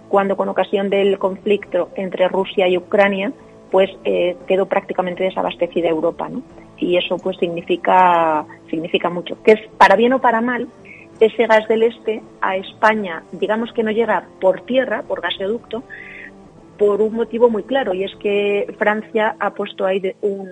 cuando 0.08 0.36
con 0.36 0.48
ocasión 0.48 0.90
del 0.90 1.18
conflicto 1.18 1.90
entre 1.96 2.28
Rusia 2.28 2.68
y 2.68 2.78
Ucrania, 2.78 3.32
pues 3.70 3.90
eh, 4.04 4.36
quedó 4.46 4.66
prácticamente 4.66 5.24
desabastecida 5.24 5.88
Europa, 5.88 6.28
¿no? 6.28 6.42
Y 6.78 6.96
eso 6.96 7.18
pues 7.18 7.36
significa, 7.38 8.46
significa 8.70 9.10
mucho. 9.10 9.42
Que 9.42 9.52
es, 9.52 9.60
para 9.76 9.96
bien 9.96 10.14
o 10.14 10.20
para 10.20 10.40
mal, 10.40 10.68
ese 11.20 11.46
gas 11.46 11.66
del 11.68 11.82
este 11.82 12.22
a 12.40 12.56
España, 12.56 13.22
digamos 13.32 13.72
que 13.72 13.82
no 13.82 13.90
llega 13.90 14.26
por 14.40 14.62
tierra, 14.62 15.02
por 15.02 15.20
gasoducto, 15.20 15.82
por 16.78 17.02
un 17.02 17.14
motivo 17.14 17.50
muy 17.50 17.64
claro 17.64 17.92
y 17.92 18.04
es 18.04 18.14
que 18.16 18.72
Francia 18.78 19.36
ha 19.40 19.50
puesto 19.50 19.84
ahí 19.84 20.14
un, 20.22 20.48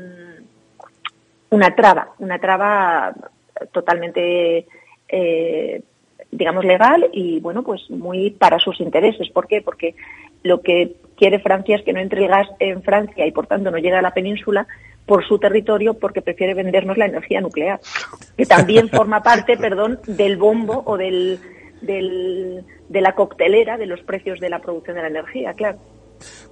una 1.50 1.74
traba, 1.74 2.14
una 2.18 2.38
traba 2.38 3.14
totalmente, 3.72 4.66
eh, 5.08 5.82
digamos, 6.30 6.64
legal 6.64 7.08
y, 7.12 7.40
bueno, 7.40 7.62
pues 7.62 7.90
muy 7.90 8.30
para 8.30 8.58
sus 8.58 8.80
intereses. 8.80 9.30
¿Por 9.30 9.46
qué? 9.46 9.62
Porque 9.62 9.94
lo 10.42 10.60
que 10.60 10.96
quiere 11.16 11.38
Francia 11.38 11.76
es 11.76 11.82
que 11.82 11.92
no 11.92 12.00
entre 12.00 12.22
el 12.22 12.28
gas 12.28 12.48
en 12.58 12.82
Francia 12.82 13.26
y, 13.26 13.32
por 13.32 13.46
tanto, 13.46 13.70
no 13.70 13.78
llegue 13.78 13.96
a 13.96 14.02
la 14.02 14.14
península 14.14 14.66
por 15.06 15.24
su 15.26 15.38
territorio 15.38 15.94
porque 15.94 16.20
prefiere 16.20 16.54
vendernos 16.54 16.98
la 16.98 17.06
energía 17.06 17.40
nuclear, 17.40 17.80
que 18.36 18.44
también 18.44 18.88
forma 18.88 19.22
parte, 19.22 19.56
perdón, 19.58 20.00
del 20.06 20.36
bombo 20.36 20.82
o 20.84 20.96
del, 20.96 21.38
del, 21.80 22.64
de 22.88 23.00
la 23.00 23.14
coctelera 23.14 23.78
de 23.78 23.86
los 23.86 24.02
precios 24.02 24.40
de 24.40 24.50
la 24.50 24.58
producción 24.58 24.96
de 24.96 25.02
la 25.02 25.08
energía, 25.08 25.54
claro 25.54 25.78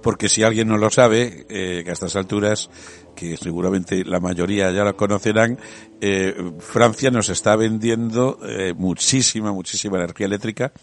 porque 0.01 0.29
si 0.29 0.43
alguien 0.43 0.67
no 0.67 0.77
lo 0.77 0.89
sabe, 0.89 1.45
eh, 1.49 1.81
que 1.83 1.89
a 1.89 1.93
estas 1.93 2.15
alturas, 2.15 2.69
que 3.15 3.37
seguramente 3.37 4.03
la 4.03 4.19
mayoría 4.19 4.71
ya 4.71 4.83
lo 4.83 4.95
conocerán, 4.95 5.57
eh, 6.01 6.35
Francia 6.59 7.11
nos 7.11 7.29
está 7.29 7.55
vendiendo 7.55 8.39
eh, 8.47 8.73
muchísima, 8.77 9.51
muchísima 9.51 9.97
energía 9.97 10.27
eléctrica 10.27 10.73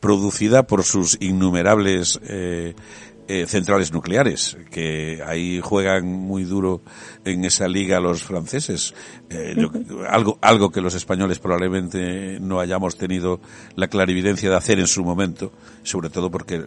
producida 0.00 0.66
por 0.66 0.82
sus 0.84 1.16
innumerables 1.20 2.20
eh, 3.28 3.42
eh, 3.42 3.46
centrales 3.46 3.92
nucleares, 3.92 4.56
que 4.70 5.22
ahí 5.24 5.60
juegan 5.62 6.06
muy 6.06 6.44
duro 6.44 6.82
en 7.24 7.44
esa 7.44 7.68
liga 7.68 8.00
los 8.00 8.22
franceses. 8.22 8.94
Eh, 9.30 9.56
algo, 10.08 10.38
algo 10.40 10.70
que 10.70 10.80
los 10.80 10.94
españoles 10.94 11.38
probablemente 11.38 12.38
no 12.40 12.60
hayamos 12.60 12.96
tenido 12.96 13.40
la 13.76 13.88
clarividencia 13.88 14.50
de 14.50 14.56
hacer 14.56 14.78
en 14.78 14.86
su 14.86 15.04
momento, 15.04 15.52
sobre 15.82 16.10
todo 16.10 16.30
porque 16.30 16.62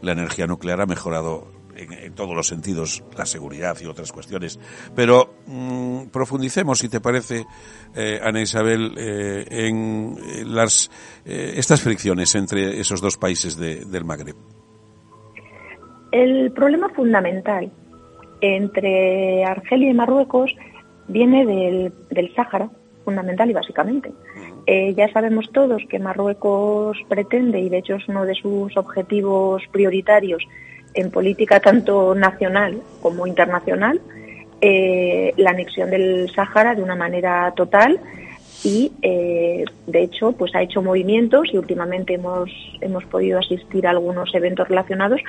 la 0.00 0.12
energía 0.12 0.46
nuclear 0.46 0.80
ha 0.80 0.86
mejorado 0.86 1.50
en, 1.76 2.14
todos 2.14 2.36
los 2.36 2.46
sentidos 2.46 3.02
la 3.16 3.26
seguridad 3.26 3.76
y 3.80 3.86
otras 3.86 4.12
cuestiones. 4.12 4.58
Pero 4.94 5.36
mm, 5.46 6.06
profundicemos, 6.06 6.78
si 6.78 6.88
te 6.88 7.00
parece, 7.00 7.46
eh, 7.94 8.20
Ana 8.22 8.42
Isabel, 8.42 8.94
eh, 8.96 9.46
en 9.48 10.16
las, 10.54 10.90
estas 11.24 11.80
fricciones 11.80 12.34
entre 12.34 12.80
esos 12.80 13.00
dos 13.00 13.16
países 13.16 13.56
del 13.56 14.04
Magreb. 14.04 14.61
El 16.12 16.52
problema 16.52 16.88
fundamental 16.90 17.70
entre 18.40 19.44
Argelia 19.44 19.90
y 19.90 19.94
Marruecos 19.94 20.54
viene 21.08 21.46
del, 21.46 21.92
del 22.10 22.34
Sáhara, 22.34 22.68
fundamental 23.04 23.50
y 23.50 23.54
básicamente. 23.54 24.12
Eh, 24.66 24.94
ya 24.94 25.12
sabemos 25.12 25.50
todos 25.52 25.82
que 25.88 25.98
Marruecos 25.98 26.98
pretende, 27.08 27.60
y 27.60 27.68
de 27.68 27.78
hecho 27.78 27.94
es 27.96 28.08
uno 28.08 28.24
de 28.24 28.34
sus 28.34 28.76
objetivos 28.76 29.62
prioritarios 29.72 30.44
en 30.94 31.10
política 31.10 31.58
tanto 31.60 32.14
nacional 32.14 32.80
como 33.00 33.26
internacional, 33.26 34.00
eh, 34.60 35.32
la 35.36 35.50
anexión 35.50 35.90
del 35.90 36.30
Sáhara 36.30 36.74
de 36.74 36.82
una 36.82 36.94
manera 36.94 37.52
total 37.56 37.98
y 38.64 38.92
eh, 39.02 39.64
de 39.86 40.02
hecho 40.02 40.32
pues 40.32 40.54
ha 40.54 40.62
hecho 40.62 40.82
movimientos 40.82 41.48
y 41.52 41.58
últimamente 41.58 42.14
hemos 42.14 42.50
hemos 42.80 43.04
podido 43.04 43.38
asistir 43.38 43.86
a 43.86 43.90
algunos 43.90 44.34
eventos 44.34 44.68
relacionados 44.68 45.20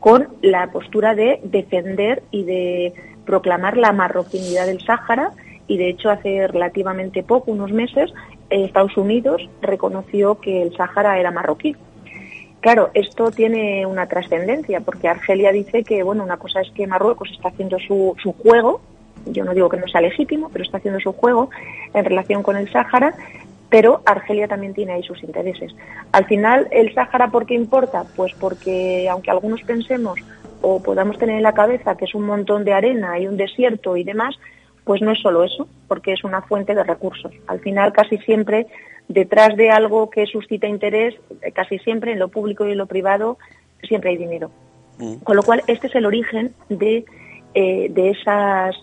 con 0.00 0.28
la 0.42 0.70
postura 0.72 1.14
de 1.14 1.40
defender 1.44 2.22
y 2.30 2.44
de 2.44 2.94
proclamar 3.24 3.76
la 3.76 3.92
marroquinidad 3.92 4.66
del 4.66 4.80
Sáhara 4.80 5.32
y 5.66 5.78
de 5.78 5.88
hecho 5.88 6.10
hace 6.10 6.48
relativamente 6.48 7.22
poco 7.22 7.52
unos 7.52 7.70
meses 7.70 8.12
Estados 8.50 8.96
Unidos 8.96 9.48
reconoció 9.62 10.40
que 10.40 10.62
el 10.62 10.76
Sáhara 10.76 11.18
era 11.18 11.30
marroquí. 11.30 11.76
Claro, 12.60 12.90
esto 12.92 13.30
tiene 13.30 13.86
una 13.86 14.06
trascendencia 14.06 14.80
porque 14.80 15.08
Argelia 15.08 15.50
dice 15.50 15.82
que, 15.82 16.02
bueno, 16.02 16.24
una 16.24 16.36
cosa 16.36 16.60
es 16.60 16.70
que 16.72 16.86
Marruecos 16.86 17.30
está 17.30 17.48
haciendo 17.48 17.78
su, 17.78 18.14
su 18.22 18.32
juego 18.32 18.82
yo 19.26 19.44
no 19.44 19.54
digo 19.54 19.68
que 19.68 19.76
no 19.76 19.88
sea 19.88 20.00
legítimo, 20.00 20.50
pero 20.52 20.64
está 20.64 20.78
haciendo 20.78 21.00
su 21.00 21.12
juego 21.12 21.50
en 21.94 22.04
relación 22.04 22.42
con 22.42 22.56
el 22.56 22.70
Sáhara, 22.70 23.14
pero 23.68 24.02
Argelia 24.04 24.48
también 24.48 24.74
tiene 24.74 24.92
ahí 24.92 25.02
sus 25.02 25.22
intereses. 25.22 25.74
Al 26.12 26.24
final, 26.26 26.66
¿el 26.70 26.92
Sáhara 26.94 27.30
por 27.30 27.46
qué 27.46 27.54
importa? 27.54 28.04
Pues 28.16 28.34
porque, 28.34 29.08
aunque 29.08 29.30
algunos 29.30 29.62
pensemos 29.62 30.18
o 30.62 30.82
podamos 30.82 31.18
tener 31.18 31.36
en 31.36 31.42
la 31.42 31.54
cabeza 31.54 31.96
que 31.96 32.04
es 32.04 32.14
un 32.14 32.26
montón 32.26 32.64
de 32.64 32.72
arena 32.72 33.18
y 33.18 33.26
un 33.26 33.36
desierto 33.36 33.96
y 33.96 34.04
demás, 34.04 34.36
pues 34.84 35.02
no 35.02 35.12
es 35.12 35.20
solo 35.20 35.44
eso, 35.44 35.68
porque 35.88 36.12
es 36.12 36.24
una 36.24 36.42
fuente 36.42 36.74
de 36.74 36.82
recursos. 36.82 37.32
Al 37.46 37.60
final, 37.60 37.92
casi 37.92 38.18
siempre, 38.18 38.66
detrás 39.08 39.56
de 39.56 39.70
algo 39.70 40.10
que 40.10 40.26
suscita 40.26 40.66
interés, 40.66 41.14
casi 41.54 41.78
siempre 41.78 42.12
en 42.12 42.18
lo 42.18 42.28
público 42.28 42.66
y 42.66 42.72
en 42.72 42.78
lo 42.78 42.86
privado, 42.86 43.38
siempre 43.82 44.10
hay 44.10 44.16
dinero. 44.16 44.50
Mm. 44.98 45.16
Con 45.16 45.36
lo 45.36 45.42
cual, 45.42 45.62
este 45.66 45.86
es 45.86 45.94
el 45.94 46.06
origen 46.06 46.54
de, 46.68 47.04
eh, 47.54 47.88
de 47.90 48.10
esas 48.10 48.74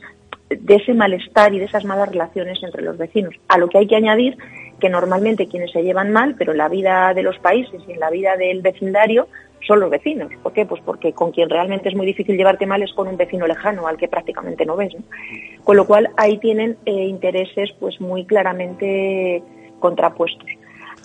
de 0.49 0.75
ese 0.75 0.93
malestar 0.93 1.53
y 1.53 1.59
de 1.59 1.65
esas 1.65 1.83
malas 1.85 2.09
relaciones 2.09 2.61
entre 2.63 2.81
los 2.81 2.97
vecinos. 2.97 3.35
A 3.47 3.57
lo 3.57 3.67
que 3.67 3.79
hay 3.79 3.87
que 3.87 3.95
añadir 3.95 4.37
que 4.79 4.89
normalmente 4.89 5.47
quienes 5.47 5.71
se 5.71 5.83
llevan 5.83 6.11
mal, 6.11 6.35
pero 6.37 6.51
en 6.51 6.59
la 6.59 6.69
vida 6.69 7.13
de 7.13 7.23
los 7.23 7.37
países 7.39 7.81
y 7.87 7.93
en 7.93 7.99
la 7.99 8.09
vida 8.09 8.37
del 8.37 8.61
vecindario, 8.61 9.27
son 9.65 9.79
los 9.79 9.89
vecinos. 9.89 10.31
¿Por 10.43 10.53
qué? 10.53 10.65
Pues 10.65 10.81
porque 10.85 11.13
con 11.13 11.31
quien 11.31 11.49
realmente 11.49 11.89
es 11.89 11.95
muy 11.95 12.05
difícil 12.05 12.37
llevarte 12.37 12.65
mal 12.65 12.83
es 12.83 12.93
con 12.93 13.07
un 13.07 13.17
vecino 13.17 13.47
lejano, 13.47 13.87
al 13.87 13.97
que 13.97 14.07
prácticamente 14.07 14.65
no 14.65 14.75
ves. 14.75 14.95
Con 15.63 15.75
lo 15.75 15.85
cual 15.85 16.09
ahí 16.15 16.37
tienen 16.37 16.77
eh, 16.85 16.91
intereses 16.91 17.71
pues 17.79 17.99
muy 17.99 18.25
claramente 18.25 19.41
contrapuestos. 19.79 20.47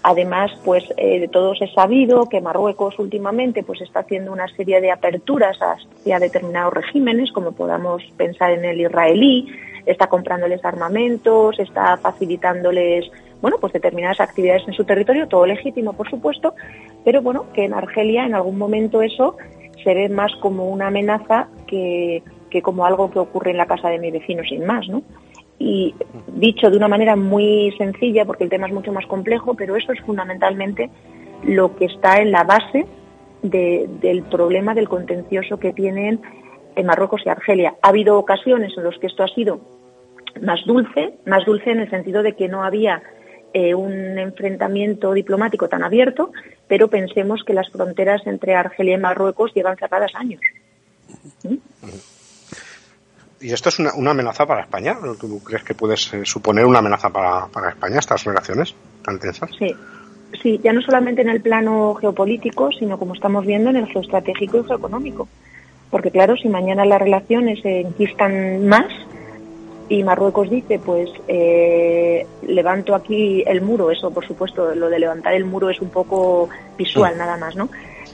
Además, 0.02 0.50
pues 0.64 0.84
eh, 0.96 1.20
de 1.20 1.28
todos 1.28 1.62
es 1.62 1.72
sabido 1.72 2.28
que 2.28 2.40
Marruecos 2.40 2.98
últimamente 2.98 3.62
pues 3.62 3.80
está 3.80 4.00
haciendo 4.00 4.32
una 4.32 4.48
serie 4.48 4.80
de 4.80 4.90
aperturas 4.90 5.56
hacia 5.60 6.18
determinados 6.18 6.74
regímenes, 6.74 7.30
como 7.30 7.52
podamos 7.52 8.02
pensar 8.16 8.50
en 8.50 8.64
el 8.64 8.80
israelí, 8.80 9.46
está 9.86 10.08
comprándoles 10.08 10.64
armamentos, 10.64 11.58
está 11.58 11.96
facilitándoles 11.98 13.10
bueno, 13.40 13.58
pues 13.60 13.72
determinadas 13.72 14.20
actividades 14.20 14.62
en 14.68 14.74
su 14.74 14.84
territorio, 14.84 15.26
todo 15.26 15.46
legítimo, 15.46 15.92
por 15.94 16.08
supuesto, 16.08 16.54
pero 17.04 17.22
bueno, 17.22 17.46
que 17.52 17.64
en 17.64 17.74
Argelia 17.74 18.24
en 18.24 18.34
algún 18.34 18.56
momento 18.56 19.02
eso 19.02 19.36
se 19.82 19.94
ve 19.94 20.08
más 20.08 20.32
como 20.36 20.68
una 20.68 20.86
amenaza 20.86 21.48
que, 21.66 22.22
que 22.50 22.62
como 22.62 22.86
algo 22.86 23.10
que 23.10 23.18
ocurre 23.18 23.50
en 23.50 23.56
la 23.56 23.66
casa 23.66 23.88
de 23.88 23.98
mi 23.98 24.12
vecino 24.12 24.44
sin 24.44 24.64
más, 24.64 24.88
¿no? 24.88 25.02
Y 25.58 25.94
dicho 26.28 26.70
de 26.70 26.76
una 26.76 26.88
manera 26.88 27.16
muy 27.16 27.74
sencilla, 27.78 28.24
porque 28.24 28.44
el 28.44 28.50
tema 28.50 28.66
es 28.66 28.72
mucho 28.72 28.92
más 28.92 29.06
complejo, 29.06 29.54
pero 29.54 29.76
eso 29.76 29.92
es 29.92 30.00
fundamentalmente 30.00 30.90
lo 31.44 31.76
que 31.76 31.86
está 31.86 32.18
en 32.18 32.32
la 32.32 32.44
base 32.44 32.86
del 33.42 34.22
problema 34.30 34.74
del 34.74 34.88
contencioso 34.88 35.58
que 35.58 35.72
tienen 35.72 36.20
en 36.76 36.86
Marruecos 36.86 37.22
y 37.24 37.28
Argelia. 37.28 37.74
Ha 37.82 37.88
habido 37.88 38.18
ocasiones 38.18 38.72
en 38.76 38.84
las 38.84 38.98
que 38.98 39.08
esto 39.08 39.24
ha 39.24 39.28
sido 39.28 39.60
más 40.40 40.64
dulce, 40.64 41.14
más 41.26 41.44
dulce 41.44 41.70
en 41.70 41.80
el 41.80 41.90
sentido 41.90 42.22
de 42.22 42.34
que 42.34 42.48
no 42.48 42.62
había 42.62 43.02
eh, 43.52 43.74
un 43.74 44.18
enfrentamiento 44.18 45.12
diplomático 45.12 45.68
tan 45.68 45.82
abierto, 45.82 46.32
pero 46.68 46.88
pensemos 46.88 47.44
que 47.44 47.52
las 47.52 47.70
fronteras 47.70 48.26
entre 48.26 48.54
Argelia 48.54 48.94
y 48.94 49.00
Marruecos 49.00 49.52
llevan 49.54 49.76
cerradas 49.76 50.12
años. 50.14 50.40
¿Mm? 51.42 51.56
¿Y 53.42 53.52
esto 53.52 53.70
es 53.70 53.78
una, 53.80 54.10
amenaza 54.10 54.46
para 54.46 54.62
España? 54.62 54.96
¿Tú 55.18 55.42
crees 55.42 55.64
que 55.64 55.74
puede 55.74 55.96
suponer 55.96 56.64
una 56.64 56.78
amenaza 56.78 57.10
para, 57.10 57.46
para 57.48 57.70
España 57.70 57.98
estas 57.98 58.24
relaciones 58.24 58.74
tan 59.04 59.18
tensas? 59.18 59.50
Sí, 59.58 59.74
sí, 60.40 60.60
ya 60.62 60.72
no 60.72 60.80
solamente 60.80 61.22
en 61.22 61.28
el 61.28 61.40
plano 61.40 61.94
geopolítico, 61.94 62.70
sino 62.70 62.98
como 62.98 63.14
estamos 63.14 63.44
viendo 63.44 63.70
en 63.70 63.76
el 63.76 63.86
geoestratégico 63.86 64.58
y 64.58 64.64
geoeconómico. 64.64 65.28
Porque 65.90 66.12
claro, 66.12 66.36
si 66.36 66.48
mañana 66.48 66.84
las 66.84 67.02
relaciones 67.02 67.60
se 67.60 67.80
enquistan 67.80 68.66
más 68.66 68.86
y 69.88 70.04
Marruecos 70.04 70.48
dice, 70.48 70.78
pues 70.78 71.10
eh, 71.26 72.24
levanto 72.46 72.94
aquí 72.94 73.42
el 73.46 73.60
muro, 73.60 73.90
eso 73.90 74.10
por 74.10 74.26
supuesto, 74.26 74.74
lo 74.74 74.88
de 74.88 75.00
levantar 75.00 75.34
el 75.34 75.44
muro 75.44 75.68
es 75.68 75.80
un 75.80 75.90
poco 75.90 76.48
visual 76.78 77.18
nada 77.18 77.36
más, 77.36 77.56
¿no? 77.56 77.68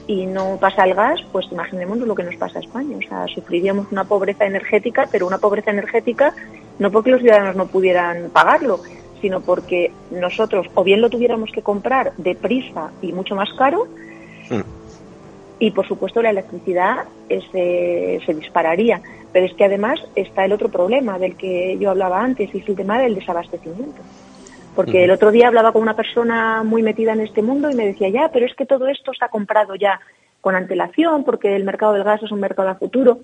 Y 0.09 0.25
no 0.25 0.57
pasa 0.59 0.85
el 0.85 0.95
gas, 0.95 1.21
pues 1.31 1.45
imaginémonos 1.51 2.07
lo 2.07 2.15
que 2.15 2.23
nos 2.23 2.35
pasa 2.35 2.57
a 2.57 2.63
España. 2.63 2.97
O 2.97 3.07
sea, 3.07 3.27
sufriríamos 3.27 3.91
una 3.91 4.05
pobreza 4.05 4.43
energética, 4.43 5.07
pero 5.11 5.27
una 5.27 5.37
pobreza 5.37 5.69
energética 5.69 6.33
no 6.79 6.89
porque 6.89 7.11
los 7.11 7.21
ciudadanos 7.21 7.55
no 7.55 7.67
pudieran 7.67 8.31
pagarlo, 8.31 8.79
sino 9.21 9.41
porque 9.41 9.91
nosotros 10.09 10.65
o 10.73 10.83
bien 10.83 11.01
lo 11.01 11.11
tuviéramos 11.11 11.51
que 11.51 11.61
comprar 11.61 12.13
deprisa 12.17 12.89
y 13.03 13.13
mucho 13.13 13.35
más 13.35 13.53
caro, 13.53 13.85
mm. 14.49 14.61
y 15.59 15.69
por 15.69 15.87
supuesto 15.87 16.23
la 16.23 16.31
electricidad 16.31 17.05
se, 17.27 18.19
se 18.25 18.33
dispararía. 18.33 19.03
Pero 19.31 19.45
es 19.45 19.53
que 19.53 19.65
además 19.65 19.99
está 20.15 20.43
el 20.43 20.53
otro 20.53 20.69
problema 20.69 21.19
del 21.19 21.35
que 21.35 21.77
yo 21.79 21.91
hablaba 21.91 22.23
antes, 22.23 22.49
y 22.51 22.57
es 22.57 22.67
el 22.67 22.75
tema 22.75 22.97
del 22.97 23.13
desabastecimiento. 23.13 24.01
Porque 24.79 25.03
el 25.03 25.11
otro 25.11 25.29
día 25.29 25.49
hablaba 25.49 25.73
con 25.73 25.81
una 25.81 25.93
persona 25.93 26.63
muy 26.63 26.81
metida 26.81 27.11
en 27.11 27.19
este 27.19 27.41
mundo 27.41 27.69
y 27.69 27.75
me 27.75 27.85
decía, 27.85 28.07
ya, 28.07 28.29
pero 28.31 28.45
es 28.45 28.55
que 28.55 28.65
todo 28.65 28.87
esto 28.87 29.11
está 29.11 29.27
comprado 29.27 29.75
ya 29.75 29.99
con 30.39 30.55
antelación, 30.55 31.25
porque 31.25 31.53
el 31.53 31.65
mercado 31.65 31.91
del 31.91 32.05
gas 32.05 32.23
es 32.23 32.31
un 32.31 32.39
mercado 32.39 32.69
a 32.69 32.75
futuro. 32.75 33.19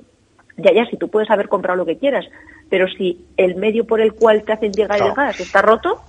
Ya, 0.57 0.73
ya, 0.73 0.85
si 0.87 0.97
tú 0.97 1.07
puedes 1.07 1.31
haber 1.31 1.47
comprado 1.47 1.77
lo 1.77 1.85
que 1.85 1.97
quieras, 1.97 2.25
pero 2.69 2.89
si 2.89 3.25
el 3.37 3.55
medio 3.55 3.87
por 3.87 4.01
el 4.01 4.11
cual 4.15 4.43
te 4.43 4.51
hacen 4.51 4.73
llegar 4.73 5.01
el 5.01 5.13
gas 5.13 5.39
está 5.39 5.61
roto. 5.61 6.01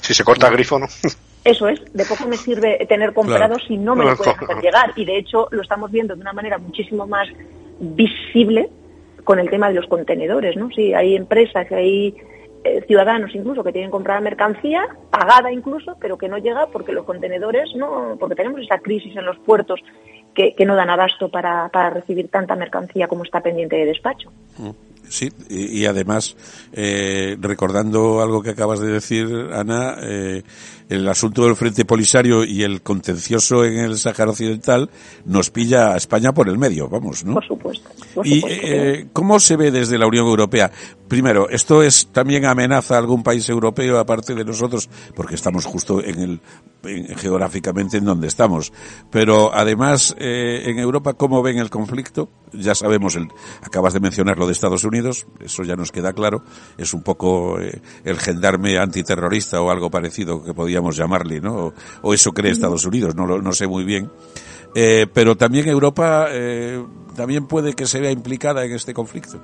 Si 0.00 0.14
se 0.14 0.24
corta 0.24 0.48
el 0.48 0.54
grifo, 0.54 0.78
¿no? 0.78 0.86
Eso 1.44 1.68
es, 1.68 1.82
de 1.92 2.06
poco 2.06 2.26
me 2.26 2.38
sirve 2.38 2.86
tener 2.88 3.12
comprado 3.12 3.56
si 3.58 3.76
no 3.76 3.94
me 3.94 4.06
lo 4.06 4.16
puedes 4.16 4.34
hacer 4.34 4.56
llegar. 4.62 4.94
Y 4.96 5.04
de 5.04 5.18
hecho 5.18 5.48
lo 5.50 5.60
estamos 5.60 5.90
viendo 5.92 6.14
de 6.14 6.22
una 6.22 6.32
manera 6.32 6.56
muchísimo 6.56 7.06
más 7.06 7.28
visible 7.78 8.70
con 9.22 9.38
el 9.38 9.50
tema 9.50 9.68
de 9.68 9.74
los 9.74 9.86
contenedores, 9.86 10.56
¿no? 10.56 10.70
Sí, 10.70 10.94
hay 10.94 11.14
empresas, 11.14 11.70
hay 11.70 12.16
eh, 12.64 12.82
ciudadanos 12.86 13.34
incluso 13.34 13.62
que 13.62 13.72
tienen 13.72 13.90
comprada 13.90 14.20
mercancía, 14.20 14.88
pagada 15.10 15.52
incluso, 15.52 15.96
pero 16.00 16.16
que 16.16 16.28
no 16.28 16.38
llega 16.38 16.66
porque 16.68 16.92
los 16.92 17.04
contenedores 17.04 17.74
no, 17.76 18.16
porque 18.18 18.34
tenemos 18.34 18.60
esa 18.62 18.78
crisis 18.78 19.14
en 19.16 19.26
los 19.26 19.38
puertos 19.38 19.80
que, 20.34 20.54
no 20.66 20.74
dan 20.74 20.90
abasto 20.90 21.28
para, 21.28 21.68
para 21.68 21.90
recibir 21.90 22.28
tanta 22.28 22.56
mercancía 22.56 23.06
como 23.06 23.22
está 23.22 23.40
pendiente 23.40 23.76
de 23.76 23.86
despacho. 23.86 24.32
Sí, 25.08 25.30
y, 25.48 25.84
además, 25.86 26.36
eh, 26.72 27.36
recordando 27.40 28.22
algo 28.22 28.42
que 28.42 28.50
acabas 28.50 28.80
de 28.80 28.88
decir, 28.88 29.26
Ana, 29.52 29.96
eh, 30.00 30.42
el 30.88 31.08
asunto 31.08 31.44
del 31.44 31.56
Frente 31.56 31.84
Polisario 31.84 32.44
y 32.44 32.62
el 32.62 32.82
contencioso 32.82 33.64
en 33.64 33.78
el 33.78 33.98
Sáhara 33.98 34.30
Occidental 34.30 34.90
nos 35.24 35.50
pilla 35.50 35.92
a 35.92 35.96
España 35.96 36.32
por 36.32 36.48
el 36.48 36.58
medio, 36.58 36.88
vamos, 36.88 37.24
¿no? 37.24 37.34
Por 37.34 37.46
supuesto. 37.46 37.90
¿Y 38.22 38.42
eh, 38.46 39.08
cómo 39.12 39.40
se 39.40 39.56
ve 39.56 39.70
desde 39.70 39.98
la 39.98 40.06
Unión 40.06 40.26
Europea? 40.26 40.70
Primero, 41.08 41.48
¿esto 41.48 41.82
es 41.82 42.08
también 42.08 42.44
amenaza 42.44 42.94
a 42.94 42.98
algún 42.98 43.22
país 43.22 43.48
europeo 43.48 43.98
aparte 43.98 44.34
de 44.34 44.44
nosotros? 44.44 44.88
Porque 45.14 45.34
estamos 45.34 45.64
justo 45.64 46.02
en 46.02 46.18
el 46.18 46.40
geográficamente 47.16 47.98
en 47.98 48.04
donde 48.04 48.28
estamos. 48.28 48.72
Pero 49.10 49.54
además, 49.54 50.14
eh, 50.18 50.62
en 50.66 50.78
Europa, 50.78 51.14
¿cómo 51.14 51.42
ven 51.42 51.58
el 51.58 51.70
conflicto? 51.70 52.28
Ya 52.52 52.74
sabemos, 52.74 53.16
el, 53.16 53.28
acabas 53.62 53.94
de 53.94 54.00
mencionar 54.00 54.38
lo 54.38 54.46
de 54.46 54.52
Estados 54.52 54.84
Unidos, 54.84 54.93
eso 54.98 55.62
ya 55.62 55.76
nos 55.76 55.90
queda 55.92 56.12
claro. 56.12 56.42
Es 56.78 56.94
un 56.94 57.02
poco 57.02 57.60
eh, 57.60 57.80
el 58.04 58.18
gendarme 58.18 58.78
antiterrorista 58.78 59.60
o 59.60 59.70
algo 59.70 59.90
parecido 59.90 60.42
que 60.42 60.54
podía 60.54 60.80
llamarle, 60.90 61.40
¿no? 61.40 61.72
O, 62.02 62.14
eso 62.14 62.32
cree 62.32 62.52
Estados 62.52 62.84
Unidos, 62.86 63.14
no, 63.14 63.26
no 63.26 63.52
sé 63.52 63.66
muy 63.66 63.84
bien. 63.84 64.10
Eh, 64.74 65.06
pero 65.12 65.36
también 65.36 65.68
Europa 65.68 66.26
eh, 66.30 66.82
también 67.16 67.46
puede 67.46 67.74
que 67.74 67.86
se 67.86 68.00
vea 68.00 68.10
implicada 68.10 68.64
en 68.64 68.72
este 68.72 68.92
conflicto. 68.92 69.40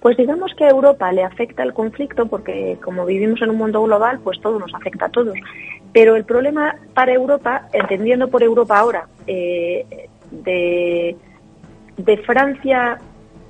Pues 0.00 0.16
digamos 0.16 0.52
que 0.56 0.64
a 0.64 0.70
Europa 0.70 1.12
le 1.12 1.24
afecta 1.24 1.62
el 1.62 1.74
conflicto 1.74 2.26
porque 2.26 2.78
como 2.82 3.04
vivimos 3.04 3.42
en 3.42 3.50
un 3.50 3.56
mundo 3.56 3.82
global, 3.82 4.20
pues 4.22 4.40
todo 4.40 4.58
nos 4.58 4.74
afecta 4.74 5.06
a 5.06 5.10
todos. 5.10 5.36
Pero 5.92 6.16
el 6.16 6.24
problema 6.24 6.74
para 6.94 7.12
Europa, 7.12 7.68
entendiendo 7.72 8.28
por 8.28 8.42
Europa 8.42 8.78
ahora, 8.78 9.06
eh, 9.26 10.08
de, 10.30 11.16
de 11.96 12.16
Francia 12.18 12.98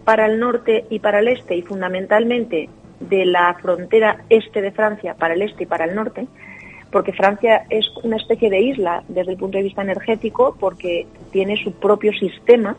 para 0.04 0.26
el 0.26 0.38
norte 0.38 0.84
y 0.90 0.98
para 0.98 1.20
el 1.20 1.28
este 1.28 1.56
y 1.56 1.62
fundamentalmente 1.62 2.68
de 3.00 3.24
la 3.24 3.54
frontera 3.54 4.24
este 4.28 4.60
de 4.60 4.72
Francia 4.72 5.14
para 5.14 5.34
el 5.34 5.42
este 5.42 5.64
y 5.64 5.66
para 5.66 5.84
el 5.84 5.94
norte, 5.94 6.26
porque 6.90 7.12
Francia 7.12 7.64
es 7.70 7.86
una 8.02 8.16
especie 8.16 8.50
de 8.50 8.60
isla 8.60 9.02
desde 9.08 9.32
el 9.32 9.38
punto 9.38 9.58
de 9.58 9.64
vista 9.64 9.82
energético 9.82 10.56
porque 10.58 11.06
tiene 11.30 11.56
su 11.62 11.72
propio 11.72 12.12
sistema, 12.12 12.76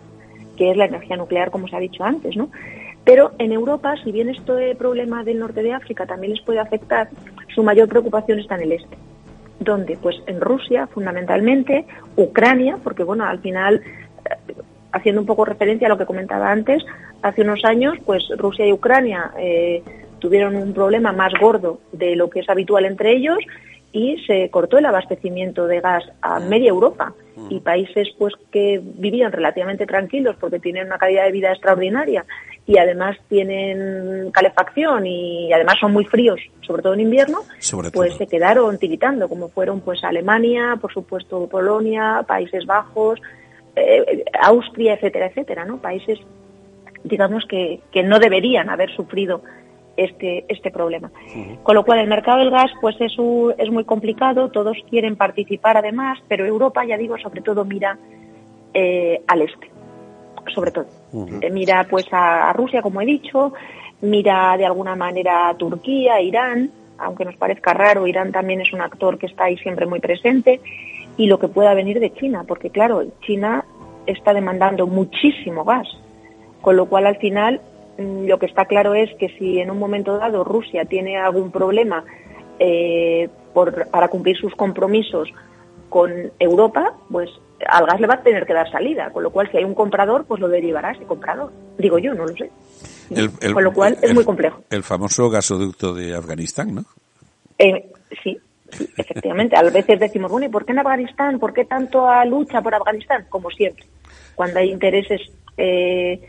que 0.57 0.71
es 0.71 0.77
la 0.77 0.85
energía 0.85 1.17
nuclear, 1.17 1.49
como 1.49 1.67
se 1.67 1.75
ha 1.75 1.79
dicho 1.79 2.03
antes, 2.03 2.35
¿no? 2.35 2.49
Pero 3.03 3.31
en 3.39 3.51
Europa, 3.51 3.95
si 4.03 4.11
bien 4.11 4.29
este 4.29 4.75
problema 4.75 5.23
del 5.23 5.39
norte 5.39 5.63
de 5.63 5.73
África 5.73 6.05
también 6.05 6.33
les 6.33 6.41
puede 6.41 6.59
afectar, 6.59 7.09
su 7.55 7.63
mayor 7.63 7.87
preocupación 7.87 8.39
está 8.39 8.55
en 8.55 8.61
el 8.61 8.73
este. 8.73 8.97
¿Dónde? 9.59 9.97
Pues 10.01 10.15
en 10.27 10.41
Rusia, 10.41 10.87
fundamentalmente, 10.87 11.85
Ucrania, 12.15 12.77
porque 12.83 13.03
bueno, 13.03 13.25
al 13.25 13.39
final, 13.39 13.81
haciendo 14.91 15.21
un 15.21 15.27
poco 15.27 15.45
referencia 15.45 15.87
a 15.87 15.89
lo 15.89 15.97
que 15.97 16.05
comentaba 16.05 16.51
antes, 16.51 16.83
hace 17.21 17.41
unos 17.41 17.63
años, 17.65 17.97
pues 18.05 18.23
Rusia 18.37 18.65
y 18.65 18.73
Ucrania 18.73 19.31
eh, 19.37 19.83
tuvieron 20.19 20.55
un 20.55 20.73
problema 20.73 21.11
más 21.11 21.33
gordo 21.39 21.79
de 21.91 22.15
lo 22.15 22.29
que 22.29 22.39
es 22.39 22.49
habitual 22.49 22.85
entre 22.85 23.13
ellos 23.13 23.39
y 23.93 24.23
se 24.25 24.49
cortó 24.49 24.77
el 24.77 24.85
abastecimiento 24.85 25.67
de 25.67 25.81
gas 25.81 26.03
a 26.21 26.39
mm. 26.39 26.47
media 26.47 26.69
Europa 26.69 27.13
y 27.49 27.55
mm. 27.55 27.63
países 27.63 28.09
pues 28.17 28.33
que 28.51 28.81
vivían 28.81 29.31
relativamente 29.31 29.85
tranquilos 29.85 30.35
porque 30.39 30.59
tienen 30.59 30.87
una 30.87 30.97
calidad 30.97 31.25
de 31.25 31.31
vida 31.31 31.51
extraordinaria 31.51 32.25
y 32.65 32.77
además 32.77 33.17
tienen 33.27 34.31
calefacción 34.31 35.05
y 35.05 35.51
además 35.51 35.75
son 35.79 35.91
muy 35.91 36.05
fríos, 36.05 36.39
sobre 36.61 36.83
todo 36.83 36.93
en 36.93 37.01
invierno, 37.01 37.39
pues 37.91 38.15
se 38.15 38.27
quedaron 38.27 38.77
tiritando, 38.77 39.27
como 39.27 39.49
fueron 39.49 39.81
pues 39.81 40.03
Alemania, 40.03 40.77
por 40.79 40.93
supuesto 40.93 41.47
Polonia, 41.49 42.23
Países 42.27 42.65
Bajos, 42.65 43.19
eh, 43.75 44.25
Austria, 44.41 44.93
etcétera, 44.93 45.27
etcétera, 45.27 45.65
¿no? 45.65 45.77
Países 45.77 46.19
digamos 47.03 47.45
que, 47.45 47.79
que 47.91 48.03
no 48.03 48.19
deberían 48.19 48.69
haber 48.69 48.91
sufrido 48.95 49.41
este, 49.97 50.45
este 50.47 50.71
problema. 50.71 51.11
Con 51.63 51.75
lo 51.75 51.83
cual, 51.83 51.99
el 51.99 52.07
mercado 52.07 52.39
del 52.39 52.51
gas 52.51 52.71
pues 52.79 52.95
es, 52.99 53.13
es 53.57 53.69
muy 53.71 53.83
complicado, 53.85 54.49
todos 54.49 54.77
quieren 54.89 55.15
participar 55.15 55.77
además, 55.77 56.19
pero 56.27 56.45
Europa, 56.45 56.85
ya 56.85 56.97
digo, 56.97 57.17
sobre 57.17 57.41
todo 57.41 57.65
mira 57.65 57.97
eh, 58.73 59.21
al 59.27 59.41
este, 59.41 59.69
sobre 60.53 60.71
todo. 60.71 60.87
Eh, 61.41 61.49
mira 61.51 61.85
pues 61.89 62.05
a, 62.11 62.53
Rusia, 62.53 62.81
como 62.81 63.01
he 63.01 63.05
dicho, 63.05 63.53
mira 64.01 64.55
de 64.57 64.65
alguna 64.65 64.95
manera 64.95 65.49
a 65.49 65.55
Turquía, 65.55 66.21
Irán, 66.21 66.71
aunque 66.97 67.25
nos 67.25 67.35
parezca 67.35 67.73
raro, 67.73 68.07
Irán 68.07 68.31
también 68.31 68.61
es 68.61 68.71
un 68.73 68.81
actor 68.81 69.17
que 69.17 69.25
está 69.25 69.45
ahí 69.45 69.57
siempre 69.57 69.85
muy 69.85 69.99
presente, 69.99 70.61
y 71.17 71.27
lo 71.27 71.39
que 71.39 71.47
pueda 71.47 71.73
venir 71.73 71.99
de 71.99 72.13
China, 72.13 72.43
porque 72.47 72.69
claro, 72.69 73.03
China 73.21 73.65
está 74.05 74.33
demandando 74.33 74.87
muchísimo 74.87 75.63
gas, 75.63 75.87
con 76.61 76.75
lo 76.75 76.87
cual 76.87 77.05
al 77.05 77.17
final 77.17 77.61
Mm, 78.01 78.27
lo 78.27 78.39
que 78.39 78.45
está 78.45 78.65
claro 78.65 78.93
es 78.93 79.09
que 79.15 79.29
si 79.37 79.59
en 79.59 79.71
un 79.71 79.79
momento 79.79 80.17
dado 80.17 80.43
Rusia 80.43 80.85
tiene 80.85 81.17
algún 81.17 81.51
problema 81.51 82.03
eh, 82.59 83.29
para 83.91 84.07
cumplir 84.07 84.37
sus 84.37 84.55
compromisos 84.55 85.29
con 85.89 86.31
Europa, 86.39 86.93
pues 87.11 87.29
al 87.67 87.85
gas 87.85 87.99
le 87.99 88.07
va 88.07 88.15
a 88.15 88.23
tener 88.23 88.45
que 88.45 88.53
dar 88.53 88.71
salida, 88.71 89.11
con 89.11 89.23
lo 89.23 89.31
cual 89.31 89.49
si 89.51 89.57
hay 89.57 89.65
un 89.65 89.75
comprador, 89.75 90.25
pues 90.25 90.39
lo 90.39 90.47
derivará 90.47 90.91
ese 90.91 91.03
comprador. 91.03 91.51
Digo 91.77 91.99
yo, 91.99 92.13
no 92.13 92.25
lo 92.25 92.35
sé. 92.35 92.49
con 93.53 93.63
lo 93.63 93.73
cual 93.73 93.97
es 94.01 94.13
muy 94.13 94.23
complejo. 94.23 94.61
El 94.69 94.83
famoso 94.83 95.29
gasoducto 95.29 95.93
de 95.93 96.15
Afganistán, 96.15 96.75
¿no? 96.75 96.85
Eh, 97.57 97.91
sí, 98.23 98.39
efectivamente. 98.97 99.55
A 99.55 99.63
veces 99.63 99.99
decimos, 99.99 100.31
bueno, 100.31 100.47
¿y 100.47 100.49
por 100.49 100.65
qué 100.65 100.71
en 100.71 100.79
Afganistán? 100.79 101.39
¿Por 101.39 101.53
qué 101.53 101.65
tanto 101.65 102.07
lucha 102.25 102.61
por 102.61 102.75
Afganistán? 102.75 103.25
Como 103.29 103.49
siempre, 103.49 103.85
cuando 104.35 104.59
hay 104.59 104.71
intereses 104.71 105.21
eh, 105.57 106.19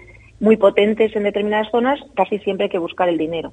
muy 0.41 0.57
potentes 0.57 1.15
en 1.15 1.23
determinadas 1.23 1.71
zonas, 1.71 2.01
casi 2.15 2.39
siempre 2.41 2.65
hay 2.65 2.71
que 2.71 2.79
buscar 2.79 3.09
el 3.09 3.19
dinero. 3.19 3.53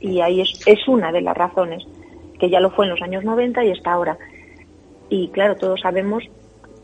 Y 0.00 0.20
ahí 0.20 0.40
es, 0.40 0.88
una 0.88 1.12
de 1.12 1.20
las 1.20 1.36
razones, 1.36 1.84
que 2.38 2.50
ya 2.50 2.60
lo 2.60 2.70
fue 2.70 2.84
en 2.84 2.90
los 2.90 3.02
años 3.02 3.24
90 3.24 3.64
y 3.64 3.70
está 3.70 3.92
ahora. 3.92 4.18
Y 5.08 5.28
claro, 5.28 5.56
todos 5.56 5.80
sabemos 5.80 6.24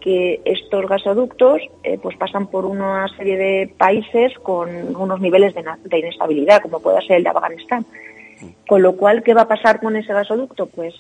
que 0.01 0.41
estos 0.45 0.87
gasoductos 0.87 1.61
eh, 1.83 1.99
pues 2.03 2.17
pasan 2.17 2.47
por 2.47 2.65
una 2.65 3.07
serie 3.17 3.37
de 3.37 3.75
países 3.77 4.33
con 4.43 4.97
unos 4.97 5.21
niveles 5.21 5.55
de, 5.55 5.99
inestabilidad, 5.99 6.63
como 6.63 6.81
puede 6.81 7.01
ser 7.07 7.19
el 7.19 7.25
de 7.25 7.31
Afganistán. 7.31 7.85
Con 8.67 8.83
lo 8.83 8.97
cual, 8.97 9.23
¿qué 9.23 9.35
va 9.35 9.43
a 9.43 9.49
pasar 9.49 9.81
con 9.81 9.97
ese 9.97 10.13
gasoducto? 10.13 10.67
Pues 10.67 10.95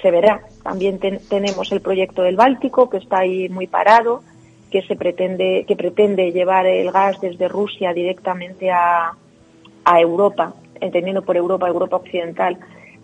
se 0.00 0.10
verá. 0.10 0.42
También 0.62 0.98
tenemos 0.98 1.72
el 1.72 1.80
proyecto 1.80 2.22
del 2.22 2.36
Báltico, 2.36 2.90
que 2.90 2.98
está 2.98 3.18
ahí 3.18 3.48
muy 3.48 3.66
parado, 3.66 4.22
que 4.70 4.82
se 4.82 4.96
pretende, 4.96 5.64
que 5.66 5.76
pretende 5.76 6.32
llevar 6.32 6.66
el 6.66 6.90
gas 6.90 7.20
desde 7.20 7.48
Rusia 7.48 7.92
directamente 7.92 8.70
a, 8.70 9.12
a 9.84 10.00
Europa, 10.00 10.54
entendiendo 10.80 11.22
por 11.22 11.36
Europa, 11.36 11.68
Europa 11.68 11.96
Occidental, 11.96 12.58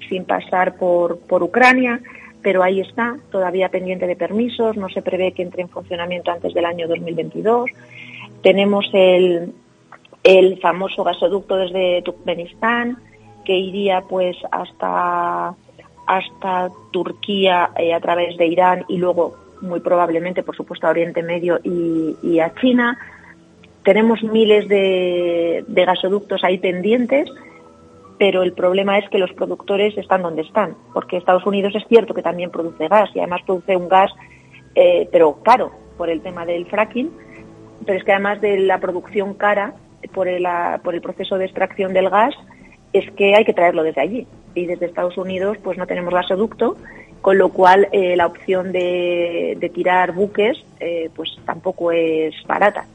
sin 0.08 0.24
pasar 0.24 0.76
por, 0.76 1.20
por 1.20 1.42
Ucrania, 1.42 2.00
pero 2.42 2.62
ahí 2.62 2.80
está, 2.80 3.16
todavía 3.30 3.68
pendiente 3.68 4.06
de 4.06 4.16
permisos, 4.16 4.76
no 4.76 4.88
se 4.88 5.00
prevé 5.00 5.32
que 5.32 5.42
entre 5.42 5.62
en 5.62 5.68
funcionamiento 5.68 6.32
antes 6.32 6.52
del 6.52 6.64
año 6.64 6.88
2022. 6.88 7.70
Tenemos 8.42 8.90
el, 8.92 9.52
el 10.24 10.60
famoso 10.60 11.04
gasoducto 11.04 11.56
desde 11.56 12.02
Turkmenistán, 12.02 12.98
que 13.44 13.56
iría 13.56 14.02
pues 14.02 14.36
hasta 14.50 15.54
hasta 16.06 16.70
Turquía 16.90 17.70
eh, 17.76 17.94
a 17.94 18.00
través 18.00 18.36
de 18.36 18.46
Irán 18.46 18.84
y 18.88 18.98
luego 18.98 19.36
muy 19.62 19.80
probablemente, 19.80 20.42
por 20.42 20.56
supuesto, 20.56 20.86
a 20.86 20.90
Oriente 20.90 21.22
Medio 21.22 21.60
y, 21.62 22.40
a 22.40 22.52
China. 22.54 22.98
Tenemos 23.84 24.22
miles 24.22 24.68
de, 24.68 25.64
gasoductos 25.68 26.44
ahí 26.44 26.58
pendientes, 26.58 27.30
pero 28.18 28.42
el 28.42 28.52
problema 28.52 28.98
es 28.98 29.08
que 29.08 29.18
los 29.18 29.32
productores 29.32 29.96
están 29.96 30.22
donde 30.22 30.42
están, 30.42 30.76
porque 30.92 31.16
Estados 31.16 31.46
Unidos 31.46 31.74
es 31.74 31.84
cierto 31.88 32.12
que 32.12 32.22
también 32.22 32.50
produce 32.50 32.88
gas 32.88 33.10
y 33.14 33.20
además 33.20 33.42
produce 33.46 33.76
un 33.76 33.88
gas, 33.88 34.10
eh, 34.74 35.08
pero 35.10 35.42
caro 35.42 35.70
por 35.96 36.10
el 36.10 36.20
tema 36.20 36.44
del 36.44 36.66
fracking, 36.66 37.10
pero 37.86 37.98
es 37.98 38.04
que 38.04 38.12
además 38.12 38.40
de 38.40 38.58
la 38.60 38.78
producción 38.78 39.34
cara 39.34 39.74
por 40.12 40.28
el, 40.28 40.46
por 40.82 40.94
el 40.94 41.00
proceso 41.00 41.38
de 41.38 41.44
extracción 41.44 41.92
del 41.92 42.10
gas, 42.10 42.34
es 42.92 43.10
que 43.12 43.34
hay 43.34 43.44
que 43.44 43.54
traerlo 43.54 43.82
desde 43.82 44.00
allí 44.00 44.26
y 44.54 44.66
desde 44.66 44.86
Estados 44.86 45.16
Unidos 45.16 45.58
pues 45.62 45.78
no 45.78 45.86
tenemos 45.86 46.12
gasoducto, 46.12 46.76
con 47.20 47.38
lo 47.38 47.50
cual 47.50 47.88
eh, 47.92 48.16
la 48.16 48.26
opción 48.26 48.72
de, 48.72 49.70
tirar 49.72 50.12
buques 50.12 50.62
eh, 50.80 51.10
pues 51.14 51.30
tampoco 51.44 51.92
es 51.92 52.34
barata. 52.46 52.86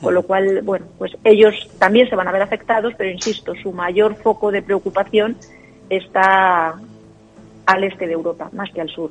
Con 0.00 0.12
lo 0.12 0.24
cual, 0.24 0.60
bueno, 0.62 0.86
pues 0.98 1.16
ellos 1.24 1.70
también 1.78 2.08
se 2.08 2.16
van 2.16 2.28
a 2.28 2.32
ver 2.32 2.42
afectados, 2.42 2.92
pero 2.98 3.10
insisto, 3.10 3.54
su 3.54 3.72
mayor 3.72 4.14
foco 4.14 4.52
de 4.52 4.60
preocupación 4.60 5.36
está 5.88 6.74
al 7.64 7.84
este 7.84 8.06
de 8.06 8.12
Europa, 8.12 8.50
más 8.52 8.70
que 8.70 8.82
al 8.82 8.90
sur. 8.90 9.10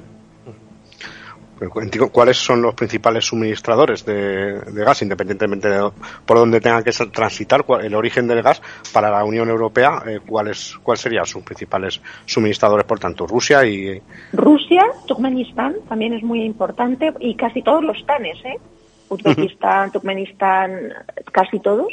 ¿Cuáles 2.11 2.37
son 2.37 2.61
los 2.61 2.73
principales 2.73 3.25
suministradores 3.25 4.05
de, 4.05 4.59
gas, 4.73 5.01
independientemente 5.01 5.69
de 5.69 5.89
por 6.25 6.37
dónde 6.37 6.59
tengan 6.59 6.83
que 6.83 6.91
transitar 6.91 7.65
el 7.81 7.95
origen 7.95 8.27
del 8.27 8.41
gas 8.41 8.61
para 8.91 9.09
la 9.09 9.23
Unión 9.23 9.49
Europea? 9.49 10.03
Eh, 10.05 10.19
¿Cuáles 10.25 10.75
cuál 10.83 10.97
serían 10.97 11.25
sus 11.25 11.43
principales 11.43 12.01
suministradores, 12.25 12.85
por 12.85 12.99
tanto, 12.99 13.25
Rusia 13.25 13.65
y 13.65 14.01
Rusia, 14.33 14.85
Turkmenistán 15.07 15.75
también 15.87 16.13
es 16.13 16.23
muy 16.23 16.43
importante 16.43 17.13
y 17.19 17.35
casi 17.35 17.61
todos 17.61 17.83
los 17.83 18.05
TANES, 18.05 18.45
¿eh? 18.45 18.59
Uzbekistán, 19.07 19.91
Turkmenistán, 19.91 20.93
casi 21.31 21.59
todos. 21.59 21.87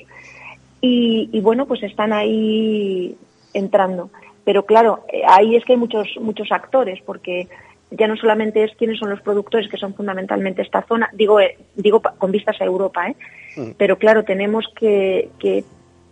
Y, 0.81 1.29
y 1.33 1.41
bueno, 1.41 1.67
pues 1.67 1.83
están 1.83 2.13
ahí 2.13 3.17
entrando. 3.55 4.11
Pero 4.45 4.65
claro, 4.65 5.05
eh, 5.13 5.23
ahí 5.29 5.55
es 5.55 5.65
que 5.65 5.75
hay 5.75 5.79
muchos 5.79 6.09
muchos 6.21 6.51
actores 6.51 7.01
porque 7.05 7.49
ya 7.93 8.09
no 8.09 8.17
solamente 8.17 8.65
es 8.65 8.73
quiénes 8.77 8.99
son 8.99 9.11
los 9.11 9.21
productores, 9.21 9.69
que 9.69 9.77
son 9.77 9.95
fundamentalmente 9.95 10.63
esta 10.63 10.83
zona, 10.83 11.11
digo, 11.13 11.41
eh, 11.41 11.57
digo 11.75 12.01
con 12.01 12.33
vistas 12.33 12.61
a 12.61 12.65
Europa, 12.65 13.09
¿eh? 13.09 13.17
Mm. 13.57 13.71
pero 13.77 13.99
claro, 13.99 14.25
tenemos 14.25 14.67
que, 14.75 15.31
que 15.39 15.65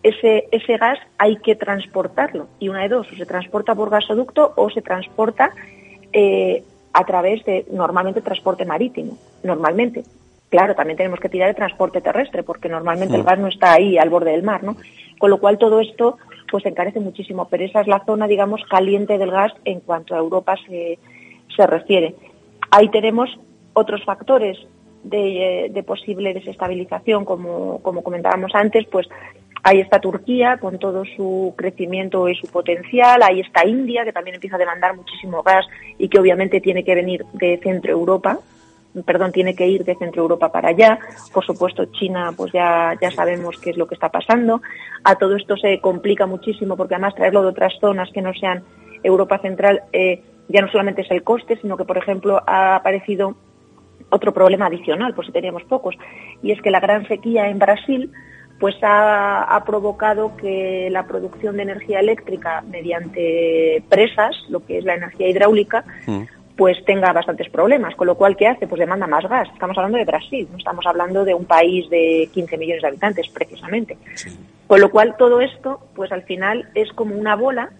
ese, 0.02 0.48
ese 0.50 0.76
gas 0.76 0.98
hay 1.18 1.36
que 1.36 1.56
transportarlo. 1.56 2.48
Y 2.58 2.68
una 2.68 2.82
de 2.82 2.88
dos, 2.88 3.10
o 3.10 3.16
se 3.16 3.26
transporta 3.26 3.74
por 3.74 3.90
gasoducto 3.90 4.52
o 4.56 4.70
se 4.70 4.82
transporta 4.82 5.52
eh, 6.12 6.62
a 6.92 7.04
través 7.04 7.44
de, 7.44 7.66
normalmente, 7.70 8.20
transporte 8.20 8.64
marítimo. 8.64 9.18
Normalmente. 9.42 10.02
Claro, 10.48 10.74
también 10.74 10.96
tenemos 10.96 11.20
que 11.20 11.28
tirar 11.28 11.48
de 11.48 11.54
transporte 11.54 12.00
terrestre, 12.00 12.42
porque 12.42 12.68
normalmente 12.68 13.14
el 13.14 13.22
mm. 13.22 13.26
gas 13.26 13.38
no 13.38 13.48
está 13.48 13.72
ahí 13.72 13.98
al 13.98 14.10
borde 14.10 14.32
del 14.32 14.42
mar, 14.42 14.64
¿no? 14.64 14.76
Con 15.18 15.30
lo 15.30 15.38
cual 15.38 15.58
todo 15.58 15.80
esto 15.80 16.18
pues 16.50 16.66
encarece 16.66 16.98
muchísimo, 16.98 17.46
pero 17.48 17.64
esa 17.64 17.80
es 17.80 17.86
la 17.86 18.04
zona, 18.04 18.26
digamos, 18.26 18.62
caliente 18.68 19.18
del 19.18 19.30
gas 19.30 19.52
en 19.64 19.80
cuanto 19.80 20.14
a 20.14 20.18
Europa 20.18 20.56
se, 20.66 20.98
se 21.54 21.66
refiere. 21.66 22.14
Ahí 22.70 22.88
tenemos 22.88 23.30
otros 23.72 24.04
factores 24.04 24.58
de, 25.02 25.84
posible 25.86 26.34
desestabilización, 26.34 27.24
como, 27.24 27.80
como 27.82 28.02
comentábamos 28.02 28.54
antes, 28.54 28.86
pues 28.86 29.08
ahí 29.62 29.80
está 29.80 29.98
Turquía 29.98 30.58
con 30.58 30.78
todo 30.78 31.04
su 31.16 31.54
crecimiento 31.56 32.28
y 32.28 32.34
su 32.34 32.46
potencial, 32.48 33.22
ahí 33.22 33.40
está 33.40 33.66
India, 33.66 34.04
que 34.04 34.12
también 34.12 34.34
empieza 34.34 34.56
a 34.56 34.60
demandar 34.60 34.96
muchísimo 34.96 35.42
gas 35.42 35.66
y 35.98 36.08
que 36.08 36.18
obviamente 36.18 36.60
tiene 36.60 36.84
que 36.84 36.94
venir 36.94 37.24
de 37.34 37.58
Centro 37.62 37.92
Europa, 37.92 38.38
perdón, 39.04 39.32
tiene 39.32 39.54
que 39.54 39.66
ir 39.66 39.84
de 39.84 39.94
Centro 39.96 40.22
Europa 40.22 40.50
para 40.50 40.70
allá. 40.70 40.98
Por 41.32 41.44
supuesto, 41.44 41.86
China, 41.86 42.32
pues 42.36 42.52
ya, 42.52 42.96
ya 43.00 43.10
sabemos 43.10 43.56
qué 43.60 43.70
es 43.70 43.76
lo 43.76 43.86
que 43.86 43.94
está 43.94 44.08
pasando. 44.08 44.60
A 45.04 45.14
todo 45.14 45.36
esto 45.36 45.56
se 45.56 45.80
complica 45.80 46.26
muchísimo 46.26 46.76
porque 46.76 46.94
además 46.94 47.14
traerlo 47.14 47.42
de 47.42 47.48
otras 47.48 47.74
zonas 47.80 48.10
que 48.12 48.22
no 48.22 48.34
sean 48.34 48.64
Europa 49.02 49.38
Central 49.38 49.82
eh, 49.92 50.22
ya 50.50 50.60
no 50.60 50.68
solamente 50.68 51.02
es 51.02 51.10
el 51.10 51.22
coste, 51.22 51.58
sino 51.60 51.76
que, 51.76 51.84
por 51.84 51.96
ejemplo, 51.96 52.42
ha 52.46 52.76
aparecido 52.76 53.36
otro 54.10 54.34
problema 54.34 54.66
adicional, 54.66 55.14
por 55.14 55.24
si 55.24 55.32
teníamos 55.32 55.62
pocos, 55.64 55.96
y 56.42 56.50
es 56.50 56.60
que 56.60 56.70
la 56.70 56.80
gran 56.80 57.06
sequía 57.06 57.48
en 57.48 57.58
Brasil 57.58 58.10
pues 58.58 58.76
ha, 58.82 59.62
provocado 59.64 60.36
que 60.36 60.88
la 60.90 61.06
producción 61.06 61.56
de 61.56 61.62
energía 61.62 61.98
eléctrica 61.98 62.60
mediante 62.60 63.82
presas, 63.88 64.36
lo 64.50 64.66
que 64.66 64.76
es 64.76 64.84
la 64.84 64.96
energía 64.96 65.28
hidráulica, 65.28 65.82
mm. 66.06 66.24
pues 66.56 66.76
tenga 66.84 67.10
bastantes 67.14 67.48
problemas. 67.48 67.94
Con 67.94 68.06
lo 68.06 68.16
cual, 68.16 68.36
¿qué 68.36 68.48
hace? 68.48 68.66
Pues 68.66 68.80
demanda 68.80 69.06
más 69.06 69.26
gas. 69.26 69.48
Estamos 69.50 69.78
hablando 69.78 69.96
de 69.96 70.04
Brasil, 70.04 70.46
no 70.50 70.58
estamos 70.58 70.84
hablando 70.84 71.24
de 71.24 71.32
un 71.32 71.46
país 71.46 71.88
de 71.88 72.28
15 72.34 72.58
millones 72.58 72.82
de 72.82 72.88
habitantes, 72.88 73.28
precisamente. 73.30 73.96
Con 74.66 74.78
lo 74.78 74.90
cual, 74.90 75.16
todo 75.16 75.40
esto, 75.40 75.80
pues 75.94 76.12
al 76.12 76.24
final 76.24 76.68
es 76.74 76.92
como 76.92 77.14
una 77.16 77.36
bola 77.36 77.70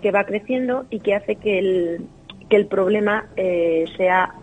que 0.00 0.12
va 0.12 0.22
creciendo 0.22 0.86
y 0.88 1.00
que 1.00 1.16
hace 1.16 1.34
que 1.34 1.58
el, 1.58 2.06
que 2.48 2.56
el 2.56 2.66
problema 2.66 3.26
eh, 3.36 3.84
sea 3.96 4.34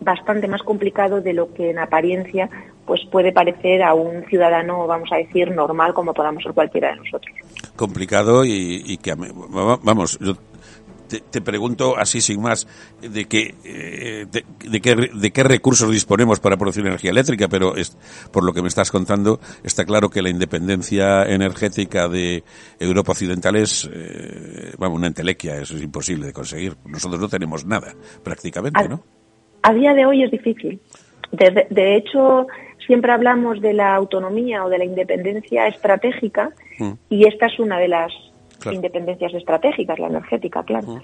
bastante 0.00 0.48
más 0.48 0.62
complicado 0.62 1.20
de 1.20 1.32
lo 1.32 1.52
que 1.54 1.70
en 1.70 1.78
apariencia 1.78 2.50
pues 2.86 3.00
puede 3.10 3.32
parecer 3.32 3.82
a 3.82 3.94
un 3.94 4.24
ciudadano, 4.24 4.86
vamos 4.86 5.10
a 5.12 5.16
decir, 5.16 5.50
normal 5.52 5.94
como 5.94 6.12
podamos 6.12 6.42
ser 6.42 6.52
cualquiera 6.52 6.90
de 6.90 6.96
nosotros. 6.96 7.34
Complicado 7.76 8.44
y, 8.44 8.82
y 8.84 8.96
que, 8.96 9.14
vamos, 9.14 10.18
yo 10.20 10.34
te, 11.20 11.40
pregunto 11.40 11.96
así 11.96 12.20
sin 12.20 12.40
más 12.40 12.66
de 13.00 13.26
qué, 13.26 13.54
eh, 13.64 14.26
de, 14.30 14.80
qué, 14.80 14.94
de 15.12 15.30
qué 15.30 15.42
recursos 15.42 15.90
disponemos 15.90 16.40
para 16.40 16.56
producir 16.56 16.86
energía 16.86 17.10
eléctrica, 17.10 17.48
pero 17.48 17.76
es, 17.76 17.96
por 18.30 18.44
lo 18.44 18.52
que 18.52 18.62
me 18.62 18.68
estás 18.68 18.90
contando 18.90 19.40
está 19.62 19.84
claro 19.84 20.08
que 20.08 20.22
la 20.22 20.30
independencia 20.30 21.24
energética 21.24 22.08
de 22.08 22.44
Europa 22.78 23.12
Occidental 23.12 23.56
es, 23.56 23.88
eh, 23.92 24.72
vamos, 24.78 24.98
una 24.98 25.08
entelequia, 25.08 25.56
eso 25.56 25.76
es 25.76 25.82
imposible 25.82 26.26
de 26.26 26.32
conseguir. 26.32 26.76
Nosotros 26.84 27.20
no 27.20 27.28
tenemos 27.28 27.64
nada, 27.64 27.94
prácticamente, 28.22 28.88
¿no? 28.88 29.02
A 29.62 29.72
día 29.72 29.94
de 29.94 30.06
hoy 30.06 30.24
es 30.24 30.30
difícil. 30.30 30.80
De, 31.30 31.66
de 31.70 31.96
hecho, 31.96 32.46
siempre 32.86 33.12
hablamos 33.12 33.60
de 33.60 33.72
la 33.72 33.94
autonomía 33.94 34.64
o 34.64 34.68
de 34.68 34.78
la 34.78 34.84
independencia 34.84 35.66
estratégica 35.68 36.50
mm. 36.78 36.92
y 37.08 37.26
esta 37.26 37.46
es 37.46 37.58
una 37.58 37.78
de 37.78 37.88
las 37.88 38.12
independencias 38.66 39.34
estratégicas, 39.34 39.98
la 39.98 40.08
energética, 40.08 40.62
claro. 40.62 41.00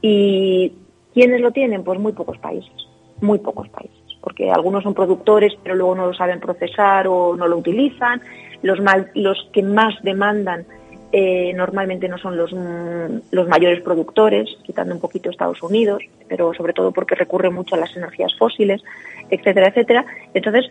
¿Y 0.00 0.72
quiénes 1.12 1.40
lo 1.40 1.50
tienen? 1.50 1.84
Pues 1.84 1.98
muy 1.98 2.12
pocos 2.12 2.38
países, 2.38 2.72
muy 3.20 3.38
pocos 3.38 3.68
países, 3.68 3.98
porque 4.20 4.50
algunos 4.50 4.82
son 4.82 4.94
productores, 4.94 5.54
pero 5.62 5.74
luego 5.74 5.94
no 5.94 6.06
lo 6.06 6.14
saben 6.14 6.40
procesar 6.40 7.06
o 7.08 7.36
no 7.36 7.48
lo 7.48 7.56
utilizan. 7.56 8.20
Los, 8.62 8.78
los 9.14 9.48
que 9.52 9.62
más 9.62 9.94
demandan 10.02 10.66
eh, 11.12 11.52
normalmente 11.54 12.08
no 12.08 12.18
son 12.18 12.36
los, 12.36 12.52
mm, 12.52 13.32
los 13.32 13.48
mayores 13.48 13.82
productores, 13.82 14.48
quitando 14.62 14.94
un 14.94 15.00
poquito 15.00 15.28
Estados 15.28 15.62
Unidos, 15.62 16.02
pero 16.28 16.54
sobre 16.54 16.72
todo 16.72 16.92
porque 16.92 17.16
recurre 17.16 17.50
mucho 17.50 17.74
a 17.74 17.78
las 17.78 17.96
energías 17.96 18.32
fósiles, 18.38 18.82
etcétera, 19.28 19.68
etcétera. 19.68 20.06
Entonces, 20.34 20.66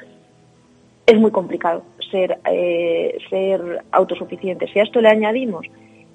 es 1.05 1.19
muy 1.19 1.31
complicado 1.31 1.83
ser, 2.09 2.39
eh, 2.45 3.17
ser 3.29 3.83
autosuficiente. 3.91 4.67
Si 4.67 4.79
a 4.79 4.83
esto 4.83 5.01
le 5.01 5.09
añadimos 5.09 5.65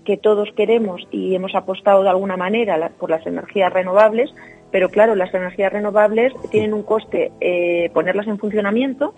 que 0.05 0.17
todos 0.17 0.51
queremos 0.57 1.07
y 1.11 1.35
hemos 1.35 1.55
apostado 1.55 2.03
de 2.03 2.11
alguna 2.11 2.37
manera 2.37 2.91
por 2.99 3.11
las 3.11 3.27
energías 3.27 3.73
renovables, 3.73 4.33
pero 4.71 4.89
claro, 4.89 5.15
las 5.15 5.33
energías 5.33 5.73
renovables 5.73 6.33
tienen 6.51 6.75
un 6.75 6.83
coste 6.83 7.33
eh, 7.41 7.91
ponerlas 7.95 8.27
en 8.27 8.39
funcionamiento, 8.39 9.15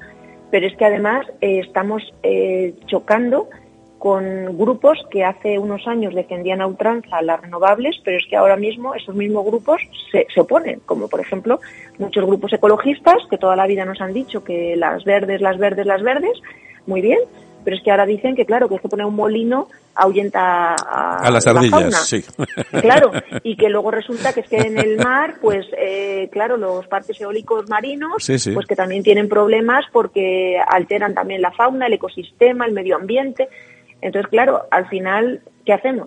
pero 0.51 0.67
es 0.67 0.77
que 0.77 0.85
además 0.85 1.27
eh, 1.41 1.61
estamos 1.61 2.03
eh, 2.23 2.75
chocando 2.87 3.49
con 3.99 4.57
grupos 4.59 4.99
que 5.11 5.25
hace 5.25 5.59
unos 5.59 5.87
años 5.89 6.15
defendían 6.15 6.61
a 6.61 6.67
ultranza 6.67 7.23
las 7.23 7.41
renovables, 7.41 7.97
pero 8.05 8.19
es 8.19 8.27
que 8.29 8.37
ahora 8.37 8.57
mismo 8.57 8.95
esos 8.95 9.15
mismos 9.15 9.47
grupos 9.47 9.81
se, 10.13 10.27
se, 10.33 10.41
oponen, 10.41 10.81
como 10.85 11.09
por 11.09 11.21
ejemplo 11.21 11.61
muchos 11.99 12.25
grupos 12.25 12.53
ecologistas 12.53 13.17
que 13.31 13.39
toda 13.39 13.57
la 13.57 13.67
vida 13.67 13.85
nos 13.85 14.01
han 14.01 14.13
dicho 14.13 14.45
que 14.45 14.77
las 14.77 15.05
verdes, 15.05 15.41
las 15.41 15.59
verdes, 15.59 15.87
las 15.87 16.03
verdes, 16.03 16.39
muy 16.87 17.01
bien, 17.01 17.19
pero 17.67 17.79
es 17.79 17.83
que 17.83 17.91
ahora 17.91 18.07
dicen 18.07 18.37
que, 18.37 18.47
claro, 18.47 18.69
que 18.69 18.77
es 18.77 18.81
que 18.81 18.89
poner 18.89 19.05
un 19.07 19.17
molino 19.17 19.67
ahuyenta 19.97 20.77
a, 20.77 21.19
a 21.19 21.31
las 21.33 21.49
ardillas, 21.49 22.09
sí. 22.09 22.25
Claro, 22.81 23.11
y 23.43 23.57
que 23.57 23.69
luego 23.69 23.91
resulta 23.91 24.33
que 24.33 24.39
es 24.39 24.49
que 24.49 24.59
en 24.59 24.79
el 24.79 24.99
mar, 24.99 25.39
pues, 25.43 25.67
eh, 25.77 26.29
claro, 26.31 26.57
los 26.59 26.87
parques 26.87 27.21
eólicos 27.21 27.69
marinos, 27.69 28.25
pues 28.25 28.67
que 28.69 28.77
también 28.77 29.03
tienen 29.03 29.29
problemas 29.29 29.85
porque 29.93 30.61
alteran 30.65 31.13
también 31.13 31.43
la 31.43 31.51
fauna, 31.51 31.89
el 31.89 31.95
ecosistema, 31.95 32.67
el 32.67 32.73
medio 32.73 32.95
ambiente. 32.95 33.49
Entonces, 34.01 34.31
claro, 34.31 34.69
al 34.71 34.89
final, 34.89 35.41
¿qué 35.65 35.73
hacemos? 35.73 36.07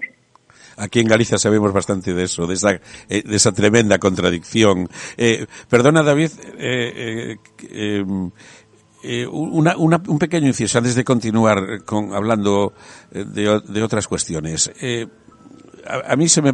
Aquí 0.80 1.02
en 1.02 1.08
Galicia 1.08 1.38
sabemos 1.38 1.74
bastante 1.74 2.14
de 2.14 2.24
eso, 2.24 2.48
de 2.48 2.54
esa, 2.54 2.72
eh, 3.10 3.22
de 3.26 3.36
esa 3.36 3.52
tremenda 3.52 3.98
contradicción. 4.00 4.88
Eh, 5.18 5.46
perdona, 5.70 6.04
David, 6.04 6.32
eh, 6.58 7.36
em, 9.04 9.30
una, 9.32 9.76
un 9.78 10.20
pequeño 10.20 10.48
inciso 10.48 10.78
antes 10.78 10.96
de 10.96 11.04
continuar 11.04 11.84
con, 11.86 12.14
hablando 12.14 12.74
de, 13.12 13.62
de 13.68 13.84
otras 13.84 14.08
cuestiones 14.08 14.72
a, 15.90 16.16
mí 16.16 16.30
se 16.30 16.42
me, 16.42 16.54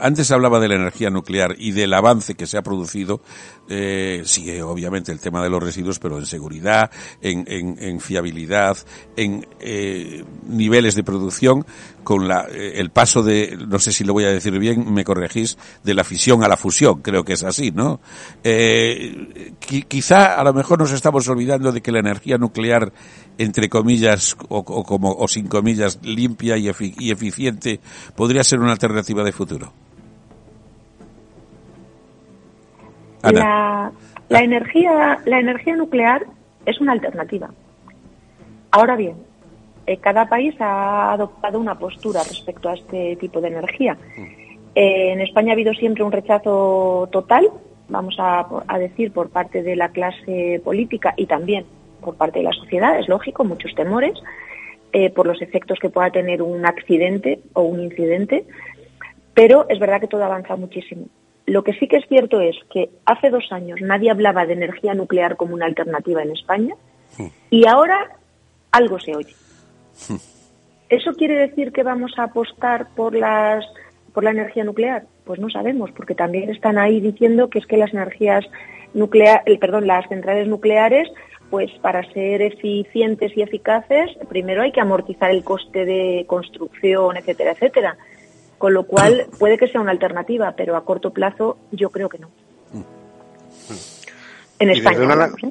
antes 0.00 0.30
hablaba 0.30 0.60
de 0.60 0.68
la 0.68 0.74
energía 0.74 1.10
nuclear 1.10 1.54
y 1.58 1.72
del 1.72 1.94
avance 1.94 2.34
que 2.34 2.46
se 2.46 2.58
ha 2.58 2.62
producido, 2.62 3.20
eh, 3.68 4.22
sigue 4.24 4.62
obviamente 4.62 5.12
el 5.12 5.20
tema 5.20 5.42
de 5.42 5.50
los 5.50 5.62
residuos, 5.62 5.98
pero 5.98 6.18
en 6.18 6.26
seguridad, 6.26 6.90
en, 7.20 7.44
en, 7.48 8.00
fiabilidad, 8.00 8.76
en 9.16 9.46
eh, 9.60 10.24
niveles 10.46 10.94
de 10.94 11.04
producción, 11.04 11.64
con 12.08 12.26
la, 12.26 12.46
eh, 12.50 12.72
el 12.76 12.90
paso 12.90 13.22
de, 13.22 13.58
no 13.68 13.78
sé 13.78 13.92
si 13.92 14.02
lo 14.04 14.14
voy 14.14 14.24
a 14.24 14.30
decir 14.30 14.58
bien, 14.58 14.92
me 14.92 15.04
corregís, 15.04 15.58
de 15.84 15.92
la 15.94 16.04
fisión 16.04 16.42
a 16.42 16.48
la 16.48 16.56
fusión, 16.56 17.02
creo 17.02 17.22
que 17.24 17.34
es 17.34 17.44
así, 17.44 17.70
¿no? 17.70 18.00
Eh, 18.44 19.52
quizá 19.88 20.34
a 20.34 20.44
lo 20.44 20.54
mejor 20.54 20.78
nos 20.78 20.92
estamos 20.92 21.28
olvidando 21.28 21.70
de 21.70 21.82
que 21.82 21.92
la 21.92 21.98
energía 21.98 22.38
nuclear 22.38 22.92
entre 23.38 23.68
comillas 23.68 24.36
o, 24.48 24.64
como 24.64 25.12
o 25.12 25.28
sin 25.28 25.46
comillas 25.48 26.00
limpia 26.02 26.56
y, 26.58 26.68
eficiente 26.68 27.80
podría 28.14 28.42
ser 28.42 28.58
una 28.58 28.72
alternativa 28.72 29.22
de 29.22 29.32
futuro? 29.32 29.72
La, 33.22 33.92
la, 34.28 34.40
energía 34.40 35.20
la 35.24 35.40
energía 35.40 35.76
nuclear 35.76 36.26
es 36.66 36.80
una 36.80 36.92
alternativa. 36.92 37.50
Ahora 38.70 38.96
bien, 38.96 39.16
eh, 39.86 39.96
cada 39.96 40.28
país 40.28 40.54
ha 40.60 41.12
adoptado 41.12 41.58
una 41.58 41.78
postura 41.78 42.22
respecto 42.22 42.68
a 42.68 42.74
este 42.74 43.16
tipo 43.16 43.40
de 43.40 43.48
energía. 43.48 43.96
Mm. 44.16 44.22
Eh, 44.74 45.12
en 45.12 45.20
España 45.20 45.52
ha 45.52 45.54
habido 45.54 45.72
siempre 45.74 46.04
un 46.04 46.12
rechazo 46.12 47.08
total, 47.10 47.48
vamos 47.88 48.16
a, 48.18 48.46
a 48.66 48.78
decir, 48.78 49.12
por 49.12 49.30
parte 49.30 49.62
de 49.62 49.76
la 49.76 49.88
clase 49.88 50.60
política 50.62 51.14
y 51.16 51.26
también 51.26 51.64
por 52.08 52.16
parte 52.16 52.38
de 52.38 52.46
la 52.46 52.52
sociedad, 52.52 52.98
es 52.98 53.06
lógico, 53.06 53.44
muchos 53.44 53.74
temores 53.74 54.14
eh, 54.94 55.10
por 55.10 55.26
los 55.26 55.42
efectos 55.42 55.78
que 55.78 55.90
pueda 55.90 56.10
tener 56.10 56.40
un 56.40 56.64
accidente 56.64 57.40
o 57.52 57.60
un 57.60 57.80
incidente, 57.80 58.46
pero 59.34 59.66
es 59.68 59.78
verdad 59.78 60.00
que 60.00 60.06
todo 60.06 60.24
avanza 60.24 60.56
muchísimo. 60.56 61.04
Lo 61.44 61.62
que 61.62 61.74
sí 61.74 61.86
que 61.86 61.98
es 61.98 62.08
cierto 62.08 62.40
es 62.40 62.56
que 62.72 62.88
hace 63.04 63.28
dos 63.28 63.52
años 63.52 63.82
nadie 63.82 64.10
hablaba 64.10 64.46
de 64.46 64.54
energía 64.54 64.94
nuclear 64.94 65.36
como 65.36 65.52
una 65.52 65.66
alternativa 65.66 66.22
en 66.22 66.30
España 66.30 66.74
hmm. 67.18 67.26
y 67.50 67.66
ahora 67.66 68.16
algo 68.72 68.98
se 68.98 69.14
oye. 69.14 69.34
Hmm. 70.08 70.16
¿Eso 70.88 71.12
quiere 71.12 71.34
decir 71.34 71.72
que 71.72 71.82
vamos 71.82 72.12
a 72.16 72.24
apostar 72.24 72.86
por 72.96 73.14
las 73.14 73.66
por 74.14 74.24
la 74.24 74.30
energía 74.30 74.64
nuclear? 74.64 75.04
Pues 75.24 75.40
no 75.40 75.50
sabemos, 75.50 75.90
porque 75.90 76.14
también 76.14 76.48
están 76.48 76.78
ahí 76.78 77.00
diciendo 77.00 77.50
que 77.50 77.58
es 77.58 77.66
que 77.66 77.76
las 77.76 77.92
energías 77.92 78.46
nuclear, 78.94 79.42
perdón, 79.60 79.86
las 79.86 80.08
centrales 80.08 80.48
nucleares 80.48 81.08
pues 81.50 81.70
para 81.80 82.02
ser 82.12 82.42
eficientes 82.42 83.36
y 83.36 83.42
eficaces, 83.42 84.10
primero 84.28 84.62
hay 84.62 84.72
que 84.72 84.80
amortizar 84.80 85.30
el 85.30 85.44
coste 85.44 85.84
de 85.84 86.24
construcción, 86.26 87.16
etcétera, 87.16 87.52
etcétera. 87.52 87.96
Con 88.58 88.74
lo 88.74 88.84
cual 88.84 89.26
puede 89.38 89.56
que 89.56 89.68
sea 89.68 89.80
una 89.80 89.92
alternativa, 89.92 90.52
pero 90.56 90.76
a 90.76 90.84
corto 90.84 91.10
plazo 91.10 91.58
yo 91.70 91.90
creo 91.90 92.08
que 92.08 92.18
no. 92.18 92.28
En 94.58 94.70
España. 94.70 95.26
¿eh? 95.42 95.50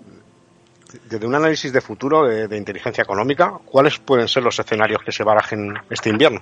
Desde, 1.10 1.26
un 1.26 1.36
análisis 1.36 1.72
de 1.74 1.82
futuro 1.82 2.28
de, 2.28 2.48
de, 2.48 2.58
inteligencia 2.58 3.02
económica, 3.02 3.60
¿cuáles 3.66 3.98
pueden 4.00 4.28
ser 4.28 4.44
los 4.44 4.58
escenarios 4.60 5.02
que 5.04 5.12
se 5.12 5.24
barajen 5.24 5.74
este 5.90 6.10
invierno? 6.10 6.42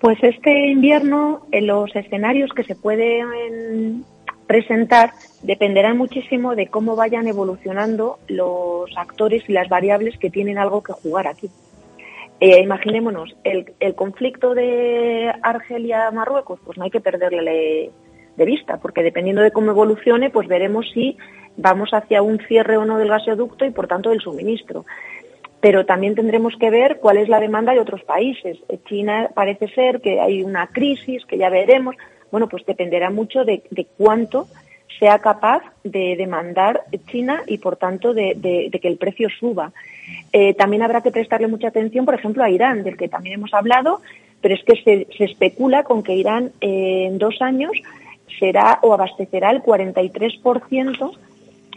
Pues 0.00 0.18
este 0.22 0.68
invierno, 0.68 1.46
en 1.52 1.66
los 1.66 1.94
escenarios 1.94 2.50
que 2.54 2.64
se 2.64 2.74
pueden 2.74 4.04
presentar 4.50 5.12
dependerá 5.44 5.94
muchísimo 5.94 6.56
de 6.56 6.66
cómo 6.66 6.96
vayan 6.96 7.28
evolucionando 7.28 8.18
los 8.26 8.90
actores 8.96 9.44
y 9.46 9.52
las 9.52 9.68
variables 9.68 10.18
que 10.18 10.28
tienen 10.28 10.58
algo 10.58 10.82
que 10.82 10.92
jugar 10.92 11.28
aquí. 11.28 11.48
Eh, 12.40 12.60
imaginémonos, 12.60 13.36
el, 13.44 13.72
el, 13.78 13.94
conflicto 13.94 14.52
de 14.54 15.32
Argelia-Marruecos, 15.40 16.58
pues 16.66 16.76
no 16.78 16.82
hay 16.82 16.90
que 16.90 17.00
perderle 17.00 17.92
de 18.36 18.44
vista, 18.44 18.78
porque 18.78 19.04
dependiendo 19.04 19.40
de 19.40 19.52
cómo 19.52 19.70
evolucione, 19.70 20.30
pues 20.30 20.48
veremos 20.48 20.90
si 20.92 21.16
vamos 21.56 21.90
hacia 21.92 22.20
un 22.20 22.40
cierre 22.48 22.76
o 22.76 22.84
no 22.84 22.98
del 22.98 23.10
gasoducto 23.10 23.64
y 23.64 23.70
por 23.70 23.86
tanto 23.86 24.10
del 24.10 24.20
suministro. 24.20 24.84
Pero 25.60 25.86
también 25.86 26.16
tendremos 26.16 26.54
que 26.58 26.70
ver 26.70 26.98
cuál 26.98 27.18
es 27.18 27.28
la 27.28 27.38
demanda 27.38 27.72
de 27.72 27.78
otros 27.78 28.02
países. 28.02 28.58
China 28.86 29.30
parece 29.32 29.68
ser 29.68 30.00
que 30.00 30.20
hay 30.20 30.42
una 30.42 30.66
crisis, 30.66 31.24
que 31.26 31.38
ya 31.38 31.50
veremos 31.50 31.94
bueno, 32.30 32.48
pues 32.48 32.64
dependerá 32.66 33.10
mucho 33.10 33.44
de, 33.44 33.62
cuánto 33.96 34.48
sea 34.98 35.18
capaz 35.18 35.62
de 35.84 36.16
demandar 36.16 36.82
China 37.10 37.42
y, 37.46 37.58
por 37.58 37.76
tanto, 37.76 38.12
de, 38.12 38.70
que 38.80 38.88
el 38.88 38.96
precio 38.96 39.28
suba. 39.30 39.72
Eh, 40.32 40.54
también 40.54 40.82
habrá 40.82 41.00
que 41.00 41.10
prestarle 41.10 41.46
mucha 41.46 41.68
atención, 41.68 42.04
por 42.04 42.14
ejemplo, 42.14 42.42
a 42.42 42.50
Irán, 42.50 42.82
del 42.82 42.96
que 42.96 43.08
también 43.08 43.36
hemos 43.36 43.54
hablado, 43.54 44.00
pero 44.40 44.54
es 44.54 44.64
que 44.64 44.76
se, 44.82 45.24
especula 45.24 45.84
con 45.84 46.02
que 46.02 46.14
Irán 46.14 46.52
eh, 46.60 47.06
en 47.08 47.18
dos 47.18 47.40
años 47.40 47.72
será 48.38 48.78
o 48.82 48.92
abastecerá 48.92 49.50
el 49.50 49.62
43% 49.62 51.12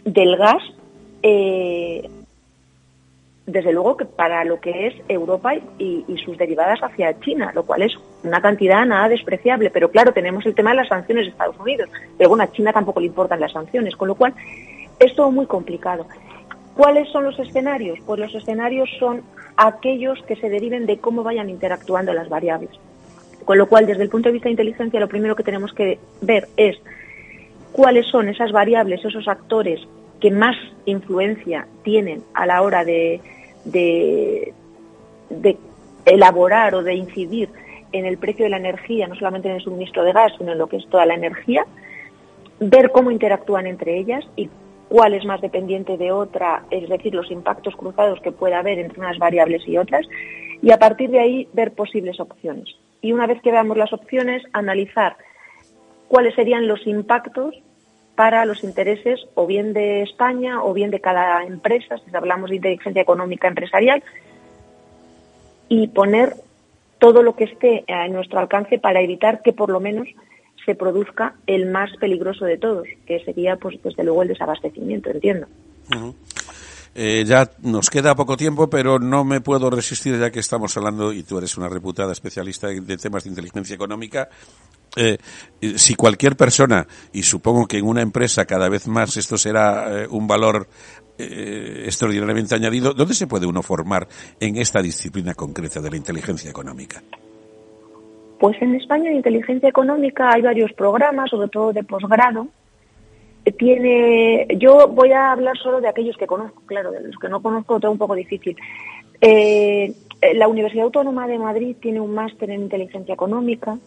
del 0.04 0.36
gas 0.36 0.62
eh, 1.22 2.08
desde 3.46 3.72
luego 3.72 3.96
que 3.96 4.04
para 4.04 4.44
lo 4.44 4.60
que 4.60 4.86
es 4.86 4.94
Europa 5.08 5.54
y, 5.78 6.04
sus 6.24 6.38
derivadas 6.38 6.80
hacia 6.80 7.18
China, 7.20 7.52
lo 7.54 7.64
cual 7.64 7.82
es 7.82 7.92
una 8.24 8.40
cantidad 8.40 8.84
nada 8.84 9.08
despreciable. 9.08 9.70
Pero 9.70 9.90
claro, 9.90 10.12
tenemos 10.12 10.44
el 10.46 10.54
tema 10.54 10.70
de 10.70 10.76
las 10.76 10.88
sanciones 10.88 11.26
de 11.26 11.30
Estados 11.30 11.58
Unidos. 11.58 11.88
Pero 12.16 12.30
bueno, 12.30 12.44
a 12.44 12.52
China 12.52 12.72
tampoco 12.72 13.00
le 13.00 13.06
importan 13.06 13.40
las 13.40 13.52
sanciones, 13.52 13.96
con 13.96 14.08
lo 14.08 14.14
cual 14.14 14.34
es 14.98 15.14
todo 15.14 15.30
muy 15.30 15.46
complicado. 15.46 16.06
¿Cuáles 16.74 17.08
son 17.10 17.24
los 17.24 17.38
escenarios? 17.38 17.98
Pues 18.04 18.18
los 18.18 18.34
escenarios 18.34 18.88
son 18.98 19.22
aquellos 19.56 20.20
que 20.22 20.36
se 20.36 20.48
deriven 20.48 20.86
de 20.86 20.98
cómo 20.98 21.22
vayan 21.22 21.48
interactuando 21.48 22.12
las 22.12 22.28
variables. 22.28 22.70
Con 23.44 23.58
lo 23.58 23.68
cual, 23.68 23.86
desde 23.86 24.02
el 24.02 24.08
punto 24.08 24.28
de 24.28 24.32
vista 24.32 24.48
de 24.48 24.52
inteligencia, 24.52 24.98
lo 24.98 25.08
primero 25.08 25.36
que 25.36 25.42
tenemos 25.42 25.72
que 25.72 25.98
ver 26.20 26.48
es 26.56 26.76
cuáles 27.72 28.06
son 28.06 28.28
esas 28.28 28.52
variables, 28.52 29.04
esos 29.04 29.28
actores 29.28 29.80
que 30.20 30.30
más 30.30 30.56
influencia 30.86 31.66
tienen 31.82 32.22
a 32.32 32.46
la 32.46 32.62
hora 32.62 32.84
de, 32.84 33.20
de, 33.64 34.52
elaborar 36.06 36.74
o 36.74 36.82
de 36.82 36.94
incidir 36.94 37.48
en 37.94 38.06
el 38.06 38.18
precio 38.18 38.44
de 38.44 38.50
la 38.50 38.56
energía, 38.56 39.06
no 39.06 39.14
solamente 39.14 39.48
en 39.48 39.54
el 39.54 39.62
suministro 39.62 40.02
de 40.02 40.12
gas, 40.12 40.32
sino 40.36 40.52
en 40.52 40.58
lo 40.58 40.66
que 40.66 40.78
es 40.78 40.88
toda 40.88 41.06
la 41.06 41.14
energía, 41.14 41.64
ver 42.58 42.90
cómo 42.90 43.12
interactúan 43.12 43.66
entre 43.66 43.96
ellas 43.98 44.24
y 44.34 44.50
cuál 44.88 45.14
es 45.14 45.24
más 45.24 45.40
dependiente 45.40 45.96
de 45.96 46.10
otra, 46.10 46.64
es 46.70 46.88
decir, 46.88 47.14
los 47.14 47.30
impactos 47.30 47.76
cruzados 47.76 48.20
que 48.20 48.32
pueda 48.32 48.58
haber 48.58 48.80
entre 48.80 48.98
unas 48.98 49.18
variables 49.18 49.66
y 49.68 49.78
otras, 49.78 50.06
y 50.60 50.72
a 50.72 50.78
partir 50.78 51.10
de 51.10 51.20
ahí 51.20 51.48
ver 51.52 51.72
posibles 51.72 52.18
opciones. 52.18 52.66
Y 53.00 53.12
una 53.12 53.28
vez 53.28 53.40
que 53.42 53.52
veamos 53.52 53.76
las 53.76 53.92
opciones, 53.92 54.42
analizar 54.52 55.16
cuáles 56.08 56.34
serían 56.34 56.66
los 56.66 56.86
impactos 56.88 57.54
para 58.16 58.44
los 58.44 58.64
intereses 58.64 59.20
o 59.34 59.46
bien 59.46 59.72
de 59.72 60.02
España 60.02 60.64
o 60.64 60.72
bien 60.72 60.90
de 60.90 61.00
cada 61.00 61.44
empresa, 61.44 61.98
si 61.98 62.16
hablamos 62.16 62.50
de 62.50 62.56
inteligencia 62.56 63.02
económica 63.02 63.46
empresarial, 63.46 64.02
y 65.68 65.88
poner 65.88 66.34
todo 67.04 67.22
lo 67.22 67.36
que 67.36 67.44
esté 67.44 67.84
a 67.86 68.08
nuestro 68.08 68.38
alcance 68.38 68.78
para 68.78 69.02
evitar 69.02 69.42
que 69.42 69.52
por 69.52 69.68
lo 69.68 69.78
menos 69.78 70.08
se 70.64 70.74
produzca 70.74 71.34
el 71.46 71.70
más 71.70 71.90
peligroso 72.00 72.46
de 72.46 72.56
todos, 72.56 72.86
que 73.06 73.22
sería, 73.26 73.56
pues, 73.56 73.76
desde 73.84 74.02
luego, 74.02 74.22
el 74.22 74.28
desabastecimiento, 74.28 75.10
entiendo. 75.10 75.46
Eh, 76.94 77.24
ya 77.26 77.50
nos 77.60 77.90
queda 77.90 78.14
poco 78.14 78.38
tiempo, 78.38 78.70
pero 78.70 78.98
no 78.98 79.22
me 79.22 79.42
puedo 79.42 79.68
resistir 79.68 80.18
ya 80.18 80.30
que 80.30 80.40
estamos 80.40 80.74
hablando, 80.78 81.12
y 81.12 81.24
tú 81.24 81.36
eres 81.36 81.58
una 81.58 81.68
reputada 81.68 82.10
especialista 82.10 82.68
de 82.68 82.96
temas 82.96 83.24
de 83.24 83.28
inteligencia 83.28 83.74
económica, 83.74 84.30
eh, 84.96 85.18
si 85.76 85.96
cualquier 85.96 86.36
persona, 86.36 86.86
y 87.12 87.22
supongo 87.22 87.66
que 87.66 87.76
en 87.76 87.86
una 87.86 88.00
empresa 88.00 88.46
cada 88.46 88.70
vez 88.70 88.88
más 88.88 89.18
esto 89.18 89.36
será 89.36 90.04
eh, 90.04 90.06
un 90.08 90.26
valor 90.26 90.68
eh, 91.18 91.82
extraordinariamente 91.84 92.54
añadido, 92.54 92.92
¿dónde 92.92 93.14
se 93.14 93.26
puede 93.26 93.46
uno 93.46 93.62
formar 93.62 94.08
en 94.40 94.56
esta 94.56 94.82
disciplina 94.82 95.34
concreta 95.34 95.80
de 95.80 95.90
la 95.90 95.96
inteligencia 95.96 96.50
económica? 96.50 97.02
Pues 98.38 98.60
en 98.60 98.74
España 98.74 99.10
en 99.10 99.16
inteligencia 99.16 99.68
económica 99.68 100.32
hay 100.32 100.42
varios 100.42 100.72
programas, 100.72 101.30
sobre 101.30 101.48
todo 101.48 101.72
de 101.72 101.84
posgrado. 101.84 102.48
Tiene, 103.58 104.46
yo 104.58 104.88
voy 104.88 105.12
a 105.12 105.32
hablar 105.32 105.56
solo 105.58 105.80
de 105.80 105.88
aquellos 105.88 106.16
que 106.16 106.26
conozco, 106.26 106.62
claro, 106.66 106.90
de 106.90 107.00
los 107.00 107.16
que 107.16 107.28
no 107.28 107.42
conozco 107.42 107.78
todo 107.78 107.92
un 107.92 107.98
poco 107.98 108.14
difícil. 108.14 108.56
Eh, 109.20 109.92
la 110.34 110.48
Universidad 110.48 110.84
Autónoma 110.84 111.26
de 111.26 111.38
Madrid 111.38 111.76
tiene 111.80 112.00
un 112.00 112.14
máster 112.14 112.50
en 112.50 112.62
inteligencia 112.62 113.14
económica. 113.14 113.78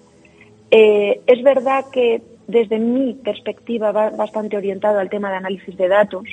Eh, 0.72 1.22
es 1.26 1.44
verdad 1.44 1.86
que 1.92 2.22
desde 2.48 2.80
mi 2.80 3.14
perspectiva 3.14 3.92
va 3.92 4.10
bastante 4.12 4.58
orientado 4.58 5.00
al 5.00 5.10
tema 5.10 5.30
de 5.30 5.38
análisis 5.38 5.76
de 5.76 5.88
datos, 5.88 6.24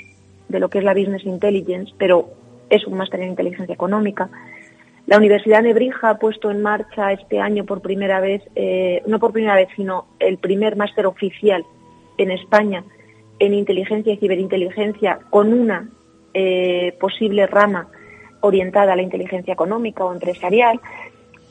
de 0.49 0.61
lo 0.61 0.69
que 0.69 0.79
es 0.79 0.85
la 0.85 0.95
business 0.95 1.25
intelligence, 1.25 1.93
pero 1.99 2.31
es 2.71 2.87
un 2.87 2.97
máster 2.97 3.21
en 3.21 3.31
inteligencia 3.31 3.75
económica. 3.75 4.31
La 5.07 5.19
Universidad 5.19 5.63
Nebrija 5.63 6.11
ha 6.11 6.19
puesto 6.19 6.51
en 6.51 6.63
marcha 6.63 7.13
este 7.13 7.41
año 7.41 7.65
por 7.65 7.83
primera 7.83 8.21
vez, 8.21 8.43
eh, 8.55 9.03
no 9.07 9.19
por 9.19 9.33
primera 9.33 9.55
vez, 9.55 9.69
sino 9.77 10.07
el 10.19 10.39
primer 10.39 10.77
máster 10.77 11.07
oficial 11.07 11.65
en 12.17 12.31
España 12.31 12.85
en 13.39 13.55
inteligencia 13.55 14.13
y 14.13 14.17
ciberinteligencia 14.17 15.19
con 15.31 15.53
una 15.53 15.89
eh, 16.33 16.97
posible 16.99 17.47
rama 17.47 17.89
orientada 18.41 18.93
a 18.93 18.97
la 18.97 19.03
inteligencia 19.03 19.53
económica 19.53 20.05
o 20.05 20.13
empresarial. 20.13 20.81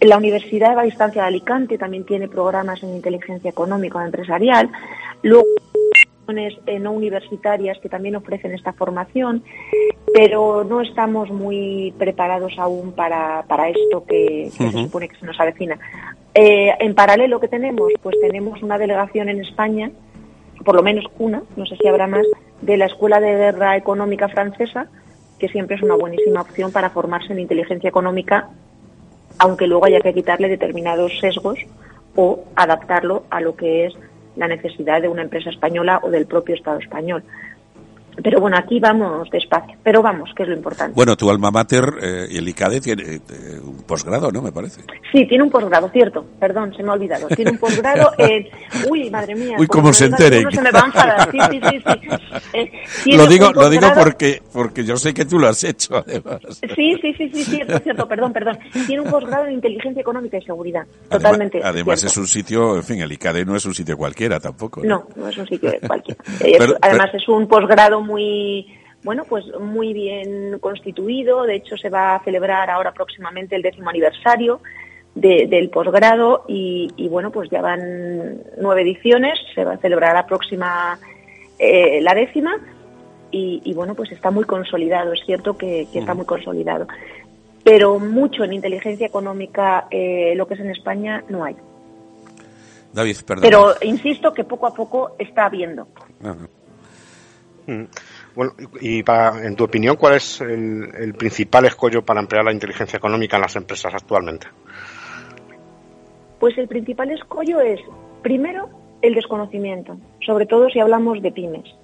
La 0.01 0.17
Universidad 0.17 0.75
de 0.75 0.83
Distancia 0.83 1.21
de 1.21 1.27
Alicante 1.27 1.77
también 1.77 2.05
tiene 2.05 2.27
programas 2.27 2.83
en 2.83 2.95
inteligencia 2.95 3.49
económica 3.49 3.99
o 3.99 4.01
empresarial. 4.01 4.69
No 6.79 6.91
universitarias 6.91 7.77
que 7.79 7.89
también 7.89 8.15
ofrecen 8.15 8.53
esta 8.53 8.73
formación, 8.73 9.43
pero 10.13 10.63
no 10.63 10.81
estamos 10.81 11.29
muy 11.31 11.93
preparados 11.97 12.53
aún 12.57 12.93
para, 12.93 13.43
para 13.47 13.69
esto 13.69 14.05
que, 14.05 14.49
se 14.51 14.71
supone 14.71 15.09
que 15.09 15.15
se 15.15 15.25
nos 15.25 15.39
avecina. 15.39 15.77
Eh, 16.33 16.73
en 16.79 16.95
paralelo, 16.95 17.39
que 17.39 17.47
tenemos? 17.47 17.91
Pues 18.01 18.15
tenemos 18.19 18.61
una 18.63 18.77
delegación 18.77 19.29
en 19.29 19.41
España, 19.41 19.91
por 20.63 20.75
lo 20.75 20.83
menos 20.83 21.05
una, 21.19 21.43
no 21.55 21.65
sé 21.65 21.75
si 21.77 21.87
habrá 21.87 22.07
más, 22.07 22.25
de 22.61 22.77
la 22.77 22.85
Escuela 22.85 23.19
de 23.19 23.35
Guerra 23.35 23.75
Económica 23.75 24.29
Francesa, 24.29 24.87
que 25.37 25.49
siempre 25.49 25.75
es 25.75 25.83
una 25.83 25.95
buenísima 25.95 26.41
opción 26.41 26.71
para 26.71 26.89
formarse 26.89 27.33
en 27.33 27.39
inteligencia 27.39 27.89
económica, 27.89 28.49
aunque 29.37 29.67
luego 29.67 29.85
haya 29.85 29.99
que 29.99 30.13
quitarle 30.13 30.47
determinados 30.47 31.19
sesgos 31.19 31.59
o 32.15 32.45
adaptarlo 32.55 33.23
a 33.29 33.41
lo 33.41 33.55
que 33.55 33.87
es 33.87 33.93
la 34.35 34.47
necesidad 34.47 35.01
de 35.01 35.09
una 35.09 35.21
empresa 35.21 35.49
española 35.49 35.99
o 36.03 36.09
del 36.09 36.25
propio 36.25 36.55
Estado 36.55 36.79
español. 36.79 37.23
Pero 38.21 38.39
bueno, 38.39 38.57
aquí 38.57 38.79
vamos 38.79 39.29
despacio. 39.29 39.75
Pero 39.83 40.01
vamos, 40.01 40.29
que 40.35 40.43
es 40.43 40.49
lo 40.49 40.55
importante. 40.55 40.93
Bueno, 40.95 41.15
tu 41.15 41.29
alma 41.29 41.49
mater 41.51 41.85
eh, 42.01 42.27
el 42.31 42.47
ICADE 42.47 42.81
tiene 42.81 43.03
eh, 43.15 43.59
un 43.63 43.83
posgrado, 43.83 44.31
¿no? 44.31 44.41
Me 44.41 44.51
parece. 44.51 44.81
Sí, 45.11 45.25
tiene 45.27 45.43
un 45.43 45.49
posgrado, 45.49 45.89
cierto. 45.89 46.25
Perdón, 46.39 46.73
se 46.75 46.83
me 46.83 46.89
ha 46.89 46.93
olvidado. 46.93 47.27
Tiene 47.29 47.51
un 47.51 47.57
posgrado. 47.57 48.11
en... 48.17 48.47
uy, 48.89 49.09
madre 49.09 49.35
mía. 49.35 49.55
Uy, 49.57 49.67
cómo 49.67 49.91
se 49.93 50.05
entere. 50.05 50.43
se 50.51 50.61
me 50.61 50.71
va 50.71 50.81
a 50.81 50.85
enfadar. 50.85 51.31
Sí, 51.31 51.39
sí, 51.51 51.61
sí. 51.69 51.81
sí. 51.83 52.09
Eh, 52.53 52.71
lo 53.15 53.25
digo, 53.25 53.51
lo 53.51 53.69
digo 53.69 53.87
porque, 53.97 54.41
porque 54.51 54.83
yo 54.83 54.95
sé 54.97 55.13
que 55.13 55.25
tú 55.25 55.39
lo 55.39 55.47
has 55.47 55.63
hecho, 55.63 55.97
además. 55.97 56.39
Sí, 56.75 56.95
sí, 57.01 57.13
sí, 57.17 57.29
sí, 57.33 57.43
cierto, 57.43 57.79
cierto. 57.79 58.07
Perdón, 58.07 58.31
perdón. 58.31 58.59
Tiene 58.85 59.01
un 59.01 59.09
posgrado 59.09 59.45
en 59.47 59.53
inteligencia 59.53 60.01
económica 60.01 60.37
y 60.37 60.41
seguridad. 60.41 60.85
Totalmente. 61.09 61.61
Además, 61.63 62.03
es 62.03 62.15
un 62.17 62.27
sitio, 62.27 62.75
en 62.75 62.83
fin, 62.83 63.01
el 63.01 63.11
ICADE 63.11 63.45
no 63.45 63.55
es 63.55 63.65
un 63.65 63.73
sitio 63.73 63.97
cualquiera 63.97 64.39
tampoco. 64.39 64.81
No, 64.83 65.07
no, 65.15 65.27
es 65.27 65.37
un 65.37 65.47
sitio 65.47 65.71
cualquiera. 65.87 66.23
además, 66.81 67.09
es 67.13 67.27
un 67.27 67.47
posgrado 67.47 68.02
muy 68.03 68.67
bueno, 69.03 69.25
pues 69.25 69.45
muy 69.59 69.93
bien 69.93 70.59
constituido. 70.59 71.43
De 71.43 71.55
hecho, 71.55 71.77
se 71.77 71.89
va 71.89 72.15
a 72.15 72.23
celebrar 72.23 72.69
ahora 72.69 72.93
próximamente 72.93 73.55
el 73.55 73.61
décimo 73.61 73.89
aniversario 73.89 74.61
del 75.13 75.69
posgrado 75.69 76.45
y, 76.47 77.07
bueno, 77.09 77.31
pues 77.31 77.49
ya 77.49 77.61
van 77.61 78.41
nueve 78.57 78.81
ediciones. 78.81 79.37
Se 79.53 79.63
va 79.63 79.73
a 79.73 79.77
celebrar 79.77 80.15
la 80.15 80.25
próxima, 80.25 80.97
eh, 81.59 82.01
la 82.01 82.13
décima. 82.13 82.57
Y, 83.31 83.73
bueno, 83.73 83.95
pues 83.95 84.11
está 84.11 84.29
muy 84.31 84.43
consolidado. 84.43 85.11
Es 85.13 85.21
cierto 85.25 85.57
que, 85.57 85.87
está 85.93 86.13
muy 86.13 86.25
consolidado. 86.25 86.87
Pero 87.63 87.97
mucho 87.97 88.43
en 88.43 88.53
inteligencia 88.53 89.07
económica, 89.07 89.87
eh, 89.89 90.33
lo 90.35 90.47
que 90.47 90.53
es 90.53 90.59
en 90.59 90.69
España, 90.69 91.23
no 91.29 91.43
hay. 91.43 91.55
David, 92.93 93.17
perdón. 93.25 93.41
Pero 93.41 93.73
insisto 93.81 94.33
que 94.33 94.43
poco 94.43 94.67
a 94.67 94.73
poco 94.73 95.15
está 95.17 95.45
habiendo. 95.45 95.87
Bueno, 98.35 98.53
y 98.81 99.03
para, 99.03 99.45
en 99.45 99.55
tu 99.55 99.63
opinión, 99.63 99.95
¿cuál 99.95 100.15
es 100.15 100.41
el, 100.41 101.13
principal 101.17 101.65
escollo 101.65 102.03
para 102.03 102.19
emplear 102.19 102.43
la 102.45 102.51
inteligencia 102.51 102.97
económica 102.97 103.37
en 103.37 103.41
las 103.41 103.55
empresas 103.55 103.93
actualmente? 103.93 104.47
Pues 106.39 106.57
el 106.57 106.67
principal 106.67 107.11
escollo 107.11 107.61
es, 107.61 107.79
primero, 108.21 108.69
el 109.01 109.15
desconocimiento, 109.15 109.97
sobre 110.25 110.45
todo 110.45 110.69
si 110.69 110.79
hablamos 110.79 111.21
de 111.21 111.31
pymes. 111.31 111.75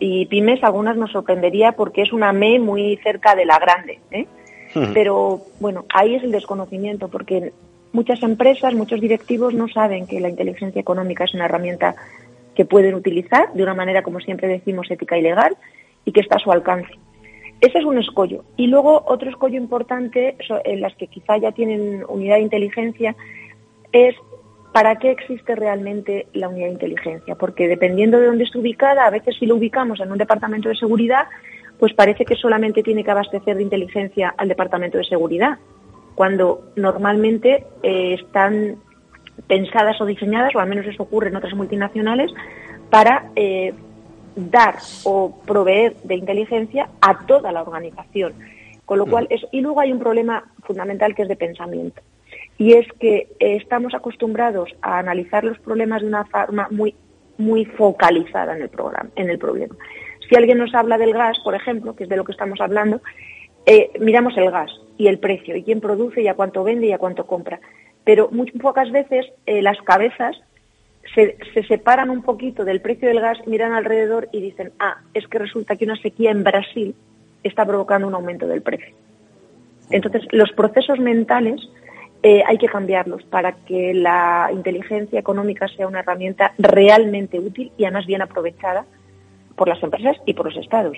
Y 0.00 0.26
pymes 0.26 0.62
algunas 0.62 0.96
nos 0.96 1.12
sorprendería 1.12 1.72
porque 1.72 2.02
es 2.02 2.12
una 2.12 2.32
ME 2.32 2.60
muy 2.60 2.96
cerca 3.02 3.34
de 3.34 3.46
la 3.46 3.58
grande. 3.58 4.00
¿eh? 4.10 4.26
Pero 4.94 5.42
bueno, 5.60 5.86
ahí 5.92 6.14
es 6.14 6.22
el 6.22 6.30
desconocimiento 6.30 7.08
porque 7.08 7.52
muchas 7.92 8.22
empresas, 8.22 8.74
muchos 8.74 9.00
directivos 9.00 9.54
no 9.54 9.68
saben 9.68 10.06
que 10.06 10.20
la 10.20 10.28
inteligencia 10.28 10.80
económica 10.80 11.24
es 11.24 11.34
una 11.34 11.46
herramienta 11.46 11.96
que 12.58 12.64
pueden 12.64 12.96
utilizar 12.96 13.52
de 13.52 13.62
una 13.62 13.72
manera, 13.72 14.02
como 14.02 14.18
siempre 14.18 14.48
decimos, 14.48 14.90
ética 14.90 15.16
y 15.16 15.22
legal 15.22 15.56
y 16.04 16.10
que 16.10 16.18
está 16.18 16.38
a 16.38 16.40
su 16.40 16.50
alcance. 16.50 16.90
Ese 17.60 17.78
es 17.78 17.84
un 17.84 17.98
escollo. 17.98 18.42
Y 18.56 18.66
luego 18.66 19.04
otro 19.06 19.30
escollo 19.30 19.56
importante, 19.56 20.34
en 20.64 20.80
las 20.80 20.92
que 20.96 21.06
quizá 21.06 21.36
ya 21.36 21.52
tienen 21.52 22.02
unidad 22.08 22.34
de 22.34 22.42
inteligencia, 22.42 23.14
es 23.92 24.16
para 24.72 24.96
qué 24.96 25.12
existe 25.12 25.54
realmente 25.54 26.26
la 26.32 26.48
unidad 26.48 26.66
de 26.66 26.72
inteligencia. 26.72 27.36
Porque 27.36 27.68
dependiendo 27.68 28.18
de 28.18 28.26
dónde 28.26 28.42
esté 28.42 28.58
ubicada, 28.58 29.06
a 29.06 29.10
veces 29.10 29.36
si 29.38 29.46
lo 29.46 29.54
ubicamos 29.54 30.00
en 30.00 30.10
un 30.10 30.18
departamento 30.18 30.68
de 30.68 30.74
seguridad, 30.74 31.28
pues 31.78 31.94
parece 31.94 32.24
que 32.24 32.34
solamente 32.34 32.82
tiene 32.82 33.04
que 33.04 33.12
abastecer 33.12 33.56
de 33.56 33.62
inteligencia 33.62 34.34
al 34.36 34.48
departamento 34.48 34.98
de 34.98 35.04
seguridad, 35.04 35.58
cuando 36.16 36.72
normalmente 36.74 37.66
eh, 37.84 38.14
están 38.14 38.78
pensadas 39.46 40.00
o 40.00 40.06
diseñadas, 40.06 40.54
o 40.54 40.60
al 40.60 40.68
menos 40.68 40.86
eso 40.86 41.02
ocurre 41.02 41.28
en 41.28 41.36
otras 41.36 41.54
multinacionales, 41.54 42.32
para 42.90 43.30
eh, 43.36 43.74
dar 44.36 44.76
o 45.04 45.34
proveer 45.46 45.96
de 46.04 46.14
inteligencia 46.14 46.88
a 47.00 47.26
toda 47.26 47.52
la 47.52 47.62
organización. 47.62 48.34
Con 48.84 48.98
lo 48.98 49.06
cual, 49.06 49.24
mm. 49.24 49.34
es, 49.34 49.46
y 49.52 49.60
luego 49.60 49.80
hay 49.80 49.92
un 49.92 49.98
problema 49.98 50.44
fundamental 50.62 51.14
que 51.14 51.22
es 51.22 51.28
de 51.28 51.36
pensamiento. 51.36 52.00
Y 52.56 52.72
es 52.72 52.86
que 52.98 53.28
eh, 53.38 53.56
estamos 53.56 53.94
acostumbrados 53.94 54.74
a 54.82 54.98
analizar 54.98 55.44
los 55.44 55.58
problemas 55.58 56.02
de 56.02 56.08
una 56.08 56.24
forma 56.24 56.68
muy, 56.70 56.94
muy 57.36 57.64
focalizada 57.64 58.56
en 58.56 58.62
el, 58.62 58.68
programa, 58.68 59.10
en 59.16 59.30
el 59.30 59.38
problema. 59.38 59.76
Si 60.28 60.36
alguien 60.36 60.58
nos 60.58 60.74
habla 60.74 60.98
del 60.98 61.12
gas, 61.12 61.38
por 61.44 61.54
ejemplo, 61.54 61.94
que 61.94 62.04
es 62.04 62.08
de 62.08 62.16
lo 62.16 62.24
que 62.24 62.32
estamos 62.32 62.60
hablando, 62.60 63.00
eh, 63.66 63.90
miramos 64.00 64.36
el 64.36 64.50
gas 64.50 64.70
y 64.96 65.06
el 65.06 65.18
precio, 65.18 65.56
y 65.56 65.62
quién 65.62 65.80
produce 65.80 66.22
y 66.22 66.28
a 66.28 66.34
cuánto 66.34 66.64
vende 66.64 66.86
y 66.88 66.92
a 66.92 66.98
cuánto 66.98 67.26
compra. 67.26 67.60
Pero 68.08 68.30
muy 68.32 68.50
pocas 68.52 68.90
veces 68.90 69.26
eh, 69.44 69.60
las 69.60 69.76
cabezas 69.82 70.34
se, 71.14 71.36
separan 71.68 72.08
un 72.08 72.22
poquito 72.22 72.64
del 72.64 72.80
precio 72.80 73.06
del 73.06 73.20
gas, 73.20 73.36
miran 73.46 73.74
alrededor 73.74 74.30
y 74.32 74.40
dicen, 74.40 74.72
ah, 74.78 75.02
es 75.12 75.28
que 75.28 75.38
resulta 75.38 75.76
que 75.76 75.84
una 75.84 76.00
sequía 76.00 76.30
en 76.30 76.42
Brasil 76.42 76.94
está 77.42 77.66
provocando 77.66 78.08
un 78.08 78.14
aumento 78.14 78.46
del 78.46 78.62
precio. 78.62 78.94
Entonces, 79.90 80.22
los 80.30 80.50
procesos 80.52 80.98
mentales 80.98 81.60
eh, 82.22 82.42
hay 82.46 82.56
que 82.56 82.68
cambiarlos 82.68 83.24
para 83.24 83.52
que 83.52 83.92
la 83.92 84.48
inteligencia 84.54 85.20
económica 85.20 85.68
sea 85.68 85.86
una 85.86 86.00
herramienta 86.00 86.54
realmente 86.56 87.38
útil 87.38 87.72
y 87.76 87.84
además 87.84 88.06
bien 88.06 88.22
aprovechada 88.22 88.86
por 89.54 89.68
las 89.68 89.82
empresas 89.82 90.16
y 90.24 90.32
por 90.32 90.46
los 90.46 90.56
estados. 90.56 90.96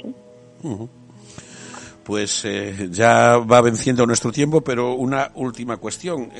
Pues 2.05 2.45
eh, 2.45 2.89
ya 2.89 3.39
va 3.39 3.61
venciendo 3.63 4.07
nuestro 4.07 4.31
tiempo, 4.31 4.61
pero 4.61 4.95
una 4.95 5.33
última 5.35 5.77
cuestión. 5.77 6.31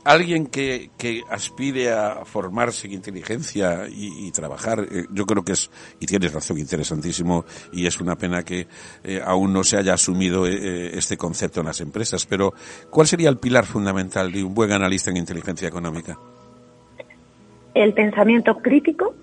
Eh, 0.00 0.10
alguien 0.10 0.46
que, 0.46 0.90
que, 0.96 1.22
aspire 1.28 1.92
a 1.92 2.24
formarse 2.24 2.86
en 2.86 2.94
inteligencia 2.94 3.86
y, 3.88 4.30
trabajar, 4.32 4.86
eh, 4.90 5.04
yo 5.12 5.26
creo 5.26 5.44
que 5.44 5.52
es, 5.52 5.70
y 5.98 6.06
tienes 6.06 6.32
razón, 6.32 6.58
interesantísimo, 6.58 7.44
y 7.72 7.86
es 7.86 8.00
una 8.00 8.16
pena 8.16 8.42
que 8.42 8.66
eh, 9.04 9.20
aún 9.24 9.52
no 9.52 9.64
se 9.64 9.76
haya 9.76 9.94
asumido 9.94 10.46
eh, 10.46 10.96
este 10.96 11.16
concepto 11.16 11.60
en 11.60 11.66
las 11.66 11.80
empresas, 11.80 12.26
pero 12.26 12.54
¿cuál 12.90 13.06
sería 13.06 13.28
el 13.28 13.38
pilar 13.38 13.66
fundamental 13.66 14.32
de 14.32 14.44
un 14.44 14.54
buen 14.54 14.72
analista 14.72 15.10
en 15.10 15.16
inteligencia 15.16 15.68
económica? 15.68 16.18
El 17.74 17.92
pensamiento 17.94 18.56
crítico 18.58 19.14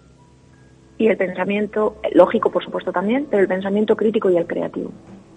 y 0.97 1.07
el 1.07 1.17
pensamiento 1.17 1.99
lógico, 2.13 2.51
por 2.51 2.63
supuesto, 2.63 2.91
también, 2.91 3.27
pero 3.29 3.41
el 3.41 3.47
pensamiento 3.47 3.95
crítico 3.95 4.29
y 4.29 4.37
el 4.37 4.47
creativo 4.47 4.91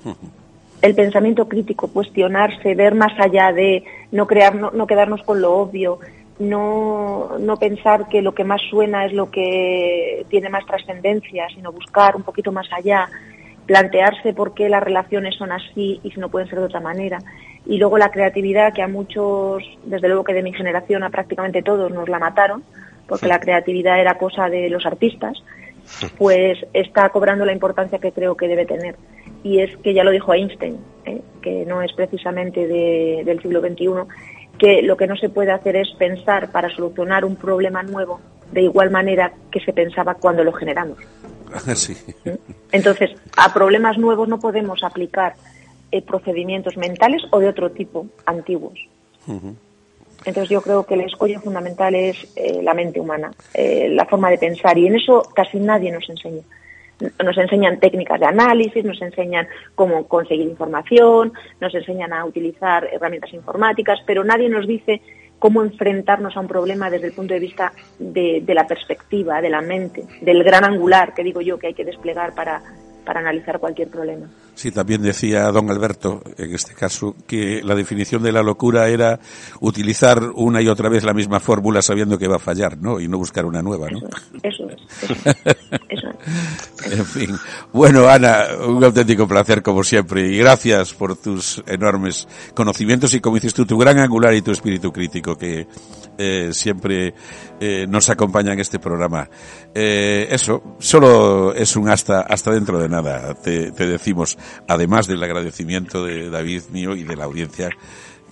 el 0.82 0.94
pensamiento 0.94 1.48
crítico, 1.48 1.88
cuestionarse, 1.88 2.74
ver 2.74 2.94
más 2.94 3.12
allá 3.18 3.52
de 3.52 3.84
no, 4.12 4.26
crear, 4.26 4.54
no, 4.54 4.86
quedarnos 4.86 5.22
con 5.22 5.40
lo 5.40 5.52
obvio, 5.52 5.98
no, 6.38 7.38
no, 7.38 7.58
pensar 7.58 8.08
que 8.08 8.22
lo 8.22 8.34
que 8.34 8.44
más 8.44 8.62
suena 8.70 9.04
es 9.04 9.12
lo 9.12 9.30
que 9.30 10.24
tiene 10.30 10.48
más 10.48 10.64
trascendencia, 10.64 11.48
sino 11.54 11.72
buscar 11.72 12.16
un 12.16 12.22
poquito 12.22 12.50
más 12.50 12.66
allá, 12.72 13.08
plantearse 13.66 14.32
por 14.32 14.54
qué 14.54 14.68
las 14.68 14.82
relaciones 14.82 15.36
son 15.36 15.52
así 15.52 16.00
y 16.02 16.10
si 16.10 16.18
no 16.18 16.30
pueden 16.30 16.48
ser 16.48 16.58
de 16.60 16.64
otra 16.64 16.80
manera. 16.80 17.18
Y 17.66 17.76
luego 17.76 17.98
la 17.98 18.10
creatividad, 18.10 18.72
que 18.72 18.82
a 18.82 18.88
muchos, 18.88 19.62
desde 19.84 20.08
luego 20.08 20.24
que 20.24 20.32
de 20.32 20.42
mi 20.42 20.54
generación, 20.54 21.02
a 21.02 21.10
prácticamente 21.10 21.62
todos 21.62 21.92
nos 21.92 22.08
la 22.08 22.18
mataron, 22.18 22.64
porque 23.06 23.26
la 23.26 23.38
creatividad 23.38 24.00
era 24.00 24.16
cosa 24.16 24.48
de 24.48 24.70
los 24.70 24.86
artistas, 24.86 25.42
pues 26.16 26.58
está 26.72 27.08
cobrando 27.10 27.44
la 27.44 27.52
importancia 27.52 27.98
que 27.98 28.12
creo 28.12 28.34
que 28.36 28.48
debe 28.48 28.64
tener 28.64 28.96
y 29.42 29.60
es 29.60 29.76
que 29.78 29.94
ya 29.94 30.04
lo 30.04 30.10
dijo 30.10 30.34
Einstein, 30.34 30.78
¿eh? 31.04 31.20
que 31.40 31.64
no 31.66 31.82
es 31.82 31.92
precisamente 31.92 32.66
del 32.66 33.40
siglo 33.40 33.60
XXI, 33.60 33.86
que 34.58 34.82
lo 34.82 34.96
que 34.96 35.06
no 35.06 35.16
se 35.16 35.28
puede 35.28 35.52
hacer 35.52 35.76
es 35.76 35.90
pensar 35.98 36.52
para 36.52 36.68
solucionar 36.70 37.24
un 37.24 37.36
problema 37.36 37.82
nuevo 37.82 38.20
de 38.52 38.62
igual 38.62 38.90
manera 38.90 39.32
que 39.50 39.60
se 39.60 39.72
pensaba 39.72 40.14
cuando 40.14 40.44
lo 40.44 40.52
generamos. 40.52 40.98
¿Mm? 42.24 42.30
Entonces, 42.72 43.10
a 43.36 43.52
problemas 43.52 43.96
nuevos 43.96 44.28
no 44.28 44.38
podemos 44.38 44.82
aplicar 44.82 45.34
eh, 45.92 46.02
procedimientos 46.02 46.76
mentales 46.76 47.22
o 47.30 47.38
de 47.38 47.48
otro 47.48 47.70
tipo, 47.70 48.06
antiguos. 48.26 48.78
Entonces 50.24 50.50
yo 50.50 50.60
creo 50.60 50.84
que 50.84 50.94
el 50.94 51.02
escollo 51.02 51.40
fundamental 51.40 51.94
es 51.94 52.16
eh, 52.36 52.60
la 52.62 52.74
mente 52.74 53.00
humana, 53.00 53.30
eh, 53.54 53.88
la 53.90 54.04
forma 54.06 54.30
de 54.30 54.38
pensar, 54.38 54.76
y 54.76 54.86
en 54.86 54.96
eso 54.96 55.22
casi 55.34 55.58
nadie 55.58 55.90
nos 55.90 56.08
enseña. 56.08 56.42
Nos 57.00 57.38
enseñan 57.38 57.80
técnicas 57.80 58.20
de 58.20 58.26
análisis, 58.26 58.84
nos 58.84 59.00
enseñan 59.00 59.48
cómo 59.74 60.06
conseguir 60.06 60.46
información, 60.46 61.32
nos 61.60 61.74
enseñan 61.74 62.12
a 62.12 62.24
utilizar 62.24 62.88
herramientas 62.92 63.32
informáticas, 63.32 64.00
pero 64.06 64.24
nadie 64.24 64.48
nos 64.48 64.66
dice 64.66 65.00
cómo 65.38 65.62
enfrentarnos 65.62 66.36
a 66.36 66.40
un 66.40 66.48
problema 66.48 66.90
desde 66.90 67.08
el 67.08 67.12
punto 67.14 67.34
de 67.34 67.40
vista 67.40 67.72
de, 67.98 68.42
de 68.44 68.54
la 68.54 68.66
perspectiva, 68.66 69.40
de 69.40 69.50
la 69.50 69.62
mente, 69.62 70.04
del 70.20 70.44
gran 70.44 70.64
angular 70.64 71.14
que 71.14 71.24
digo 71.24 71.40
yo 71.40 71.58
que 71.58 71.68
hay 71.68 71.74
que 71.74 71.84
desplegar 71.84 72.34
para, 72.34 72.62
para 73.04 73.20
analizar 73.20 73.58
cualquier 73.58 73.88
problema. 73.88 74.26
Sí, 74.54 74.70
también 74.70 75.02
decía 75.02 75.50
don 75.52 75.70
Alberto, 75.70 76.22
en 76.36 76.54
este 76.54 76.74
caso, 76.74 77.14
que 77.26 77.62
la 77.62 77.74
definición 77.74 78.22
de 78.22 78.32
la 78.32 78.42
locura 78.42 78.88
era 78.88 79.18
utilizar 79.60 80.22
una 80.34 80.60
y 80.60 80.68
otra 80.68 80.88
vez 80.88 81.04
la 81.04 81.14
misma 81.14 81.40
fórmula 81.40 81.82
sabiendo 81.82 82.18
que 82.18 82.28
va 82.28 82.36
a 82.36 82.40
fallar, 82.40 82.78
¿no? 82.78 83.00
Y 83.00 83.08
no 83.08 83.18
buscar 83.18 83.46
una 83.46 83.62
nueva, 83.62 83.88
¿no? 83.90 84.00
Eso 84.42 84.68
es. 84.68 84.80
Eso 85.88 86.08
en 86.90 87.04
fin. 87.06 87.30
Bueno, 87.72 88.08
Ana, 88.08 88.44
un 88.66 88.82
auténtico 88.82 89.26
placer 89.26 89.62
como 89.62 89.82
siempre 89.82 90.28
y 90.28 90.38
gracias 90.38 90.94
por 90.94 91.16
tus 91.16 91.62
enormes 91.66 92.28
conocimientos 92.54 93.14
y 93.14 93.20
como 93.20 93.36
dices 93.36 93.54
tú, 93.54 93.64
tu 93.66 93.78
gran 93.78 93.98
angular 93.98 94.34
y 94.34 94.42
tu 94.42 94.50
espíritu 94.50 94.92
crítico 94.92 95.36
que 95.36 95.66
eh, 96.20 96.52
siempre 96.52 97.14
eh, 97.58 97.86
nos 97.88 98.10
acompaña 98.10 98.52
en 98.52 98.60
este 98.60 98.78
programa. 98.78 99.28
Eh, 99.74 100.28
eso, 100.30 100.76
solo 100.78 101.54
es 101.54 101.74
un 101.76 101.88
hasta, 101.88 102.20
hasta 102.20 102.50
dentro 102.50 102.78
de 102.78 102.88
nada, 102.88 103.34
te, 103.34 103.72
te 103.72 103.86
decimos 103.86 104.36
además 104.68 105.06
del 105.06 105.22
agradecimiento 105.22 106.04
de 106.04 106.28
David 106.28 106.62
mío 106.72 106.94
y 106.94 107.04
de 107.04 107.16
la 107.16 107.24
audiencia 107.24 107.70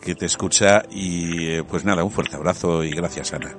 que 0.05 0.14
te 0.14 0.26
escucha. 0.26 0.82
Y 0.91 1.51
eh, 1.51 1.62
pues 1.68 1.84
nada, 1.84 2.05
un 2.05 2.11
fuerte 2.11 2.36
abrazo 2.36 2.84
y 2.84 2.91
gracias, 2.91 3.32
Ana. 3.32 3.55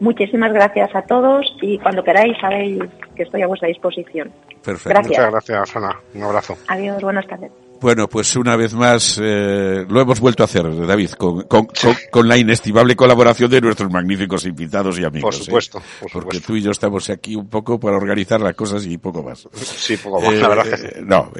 Muchísimas 0.00 0.52
gracias 0.52 0.94
a 0.94 1.02
todos 1.02 1.46
y 1.62 1.78
cuando 1.78 2.04
queráis 2.04 2.36
sabéis 2.40 2.82
que 3.14 3.22
estoy 3.22 3.42
a 3.42 3.46
vuestra 3.46 3.68
disposición. 3.68 4.30
Perfecto. 4.62 5.00
Muchas 5.00 5.30
gracias, 5.30 5.76
Ana. 5.76 5.96
Un 6.14 6.22
abrazo. 6.22 6.56
Adiós, 6.68 7.02
buenas 7.02 7.26
tardes. 7.26 7.50
Bueno, 7.80 8.08
pues 8.08 8.34
una 8.36 8.56
vez 8.56 8.74
más 8.74 9.20
eh, 9.22 9.84
lo 9.88 10.00
hemos 10.00 10.20
vuelto 10.20 10.42
a 10.42 10.46
hacer, 10.46 10.86
David, 10.86 11.10
con, 11.12 11.42
con, 11.42 11.68
con, 12.10 12.28
la 12.28 12.36
inestimable 12.36 12.96
colaboración 12.96 13.50
de 13.50 13.60
nuestros 13.60 13.90
magníficos 13.90 14.46
invitados 14.46 14.98
y 14.98 15.04
amigos. 15.04 15.36
Por 15.36 15.42
¿eh? 15.42 15.44
supuesto, 15.44 15.82
Porque 16.12 16.40
tú 16.40 16.56
y 16.56 16.62
yo 16.62 16.70
estamos 16.70 17.10
aquí 17.10 17.36
un 17.36 17.48
poco 17.48 17.78
para 17.78 17.96
organizar 17.96 18.40
las 18.40 18.54
cosas 18.54 18.84
y 18.86 18.98
poco 18.98 19.22
más. 19.22 19.48
Sí, 19.52 19.96
poco 19.96 20.20
más, 20.20 20.34
la 20.34 20.48
verdad 20.48 20.64
que 20.64 20.98
eh, 20.98 21.02
No, 21.04 21.30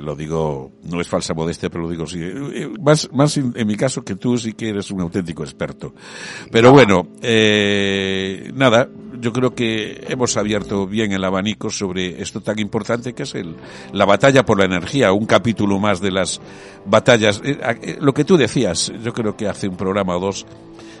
lo 0.00 0.16
digo, 0.16 0.72
no 0.84 1.00
es 1.00 1.08
falsa 1.08 1.34
modestia, 1.34 1.70
pero 1.70 1.84
lo 1.84 1.90
digo 1.90 2.06
sí. 2.06 2.20
más, 2.80 3.08
más 3.12 3.36
en, 3.36 3.66
mi 3.66 3.76
caso 3.76 4.04
que 4.04 4.16
tú 4.16 4.36
sí 4.36 4.52
que 4.52 4.70
eres 4.70 4.90
un 4.90 5.00
auténtico 5.00 5.42
experto. 5.44 5.94
Pero 6.50 6.72
bueno, 6.72 7.08
nada, 8.54 8.88
yo 9.20 9.32
creo 9.32 9.54
que 9.54 10.04
hemos 10.08 10.36
abierto 10.36 10.86
bien 10.86 11.12
el 11.12 11.24
abanico 11.24 11.70
sobre 11.70 12.20
esto 12.20 12.40
tan 12.40 12.58
importante 12.58 13.12
que 13.12 13.24
es 13.24 13.34
el, 13.34 13.56
la 13.92 14.04
batalla 14.04 14.44
por 14.44 14.58
la 14.58 14.64
energía, 14.64 15.12
un 15.12 15.26
capítulo 15.26 15.69
más 15.78 16.00
de 16.00 16.10
las 16.10 16.40
batallas. 16.84 17.40
Eh, 17.44 17.58
eh, 17.82 17.96
lo 18.00 18.12
que 18.12 18.24
tú 18.24 18.36
decías, 18.36 18.92
yo 19.02 19.12
creo 19.12 19.36
que 19.36 19.48
hace 19.48 19.68
un 19.68 19.76
programa 19.76 20.16
o 20.16 20.20
dos, 20.20 20.46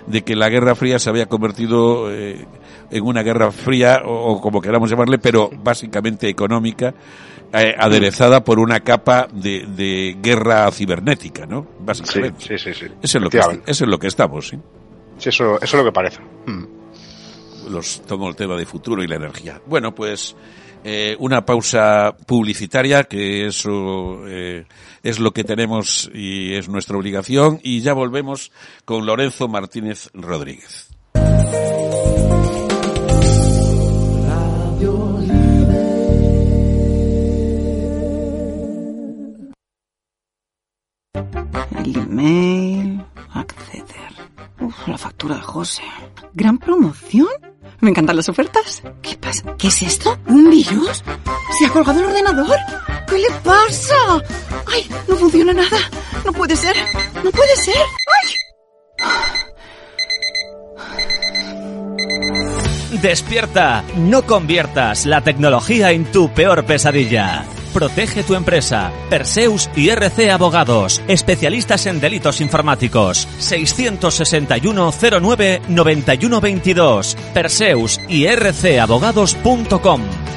de 0.06 0.22
que 0.22 0.36
la 0.36 0.48
Guerra 0.48 0.74
Fría 0.74 0.98
se 0.98 1.10
había 1.10 1.26
convertido 1.26 2.10
eh, 2.10 2.46
en 2.90 3.04
una 3.04 3.22
Guerra 3.22 3.52
Fría, 3.52 4.02
o, 4.04 4.40
como 4.40 4.60
queramos 4.60 4.90
llamarle, 4.90 5.18
pero 5.18 5.50
básicamente 5.62 6.28
económica, 6.28 6.94
aderezada 7.52 8.44
por 8.44 8.60
una 8.60 8.80
capa 8.80 9.26
de, 9.32 9.66
de, 9.66 10.16
guerra 10.22 10.70
cibernética, 10.70 11.46
¿no? 11.46 11.66
Básicamente. 11.80 12.40
Sí, 12.46 12.58
sí, 12.58 12.72
sí. 12.72 12.86
Eso, 13.02 13.18
es 13.18 13.24
lo 13.24 13.28
que, 13.28 13.38
eso 13.38 13.60
es 13.66 13.80
lo 13.90 13.98
que 13.98 14.06
estamos, 14.06 14.48
¿sí? 14.48 14.58
Sí, 15.18 15.30
eso, 15.30 15.56
eso 15.56 15.64
es 15.64 15.74
lo 15.74 15.84
que 15.84 15.92
parece. 15.92 16.20
Hmm. 16.46 16.64
Los, 17.70 18.02
todo 18.02 18.28
el 18.28 18.36
tema 18.36 18.56
de 18.56 18.66
futuro 18.66 19.02
y 19.02 19.08
la 19.08 19.16
energía. 19.16 19.60
Bueno, 19.66 19.94
pues 19.94 20.36
eh, 20.84 21.16
una 21.18 21.44
pausa 21.44 22.16
publicitaria, 22.26 23.04
que 23.04 23.46
eso 23.46 24.26
eh, 24.26 24.64
es 25.02 25.18
lo 25.18 25.32
que 25.32 25.44
tenemos 25.44 26.10
y 26.14 26.54
es 26.54 26.68
nuestra 26.68 26.96
obligación, 26.96 27.60
y 27.62 27.80
ya 27.80 27.92
volvemos 27.92 28.52
con 28.84 29.06
Lorenzo 29.06 29.48
Martínez 29.48 30.08
Rodríguez. 30.14 30.88
El 41.84 41.96
email, 41.96 43.04
acceder. 43.32 44.12
Uf, 44.60 44.88
la 44.88 44.98
factura 44.98 45.36
de 45.36 45.42
José. 45.42 45.82
¿Gran 46.34 46.58
promoción? 46.58 47.49
Me 47.80 47.90
encantan 47.90 48.16
las 48.16 48.28
ofertas. 48.28 48.82
¿Qué 49.02 49.16
pasa? 49.16 49.56
¿Qué 49.56 49.68
es 49.68 49.82
esto? 49.82 50.18
¿Un 50.26 50.50
virus? 50.50 51.02
¿Se 51.58 51.66
ha 51.66 51.70
colgado 51.70 52.00
el 52.00 52.06
ordenador? 52.06 52.56
¿Qué 53.06 53.18
le 53.18 53.30
pasa? 53.42 53.94
¡Ay! 54.66 54.88
No 55.08 55.16
funciona 55.16 55.54
nada. 55.54 55.78
No 56.24 56.32
puede 56.32 56.56
ser. 56.56 56.76
No 57.24 57.30
puede 57.30 57.56
ser. 57.56 57.76
¡Ay! 58.12 58.28
Despierta. 63.00 63.82
No 63.96 64.26
conviertas 64.26 65.06
la 65.06 65.22
tecnología 65.22 65.92
en 65.92 66.04
tu 66.04 66.28
peor 66.34 66.64
pesadilla. 66.64 67.46
Protege 67.72 68.22
tu 68.22 68.34
empresa. 68.34 68.92
Perseus 69.08 69.70
y 69.76 69.90
RC 69.90 70.30
Abogados. 70.30 71.02
Especialistas 71.08 71.86
en 71.86 72.00
delitos 72.00 72.40
informáticos. 72.40 73.28
661 73.38 74.92
09 75.20 75.62
91 75.68 76.40
22. 76.40 77.16
Perseus 77.32 78.00
y 78.08 78.26
rcabogados.com. 78.28 80.29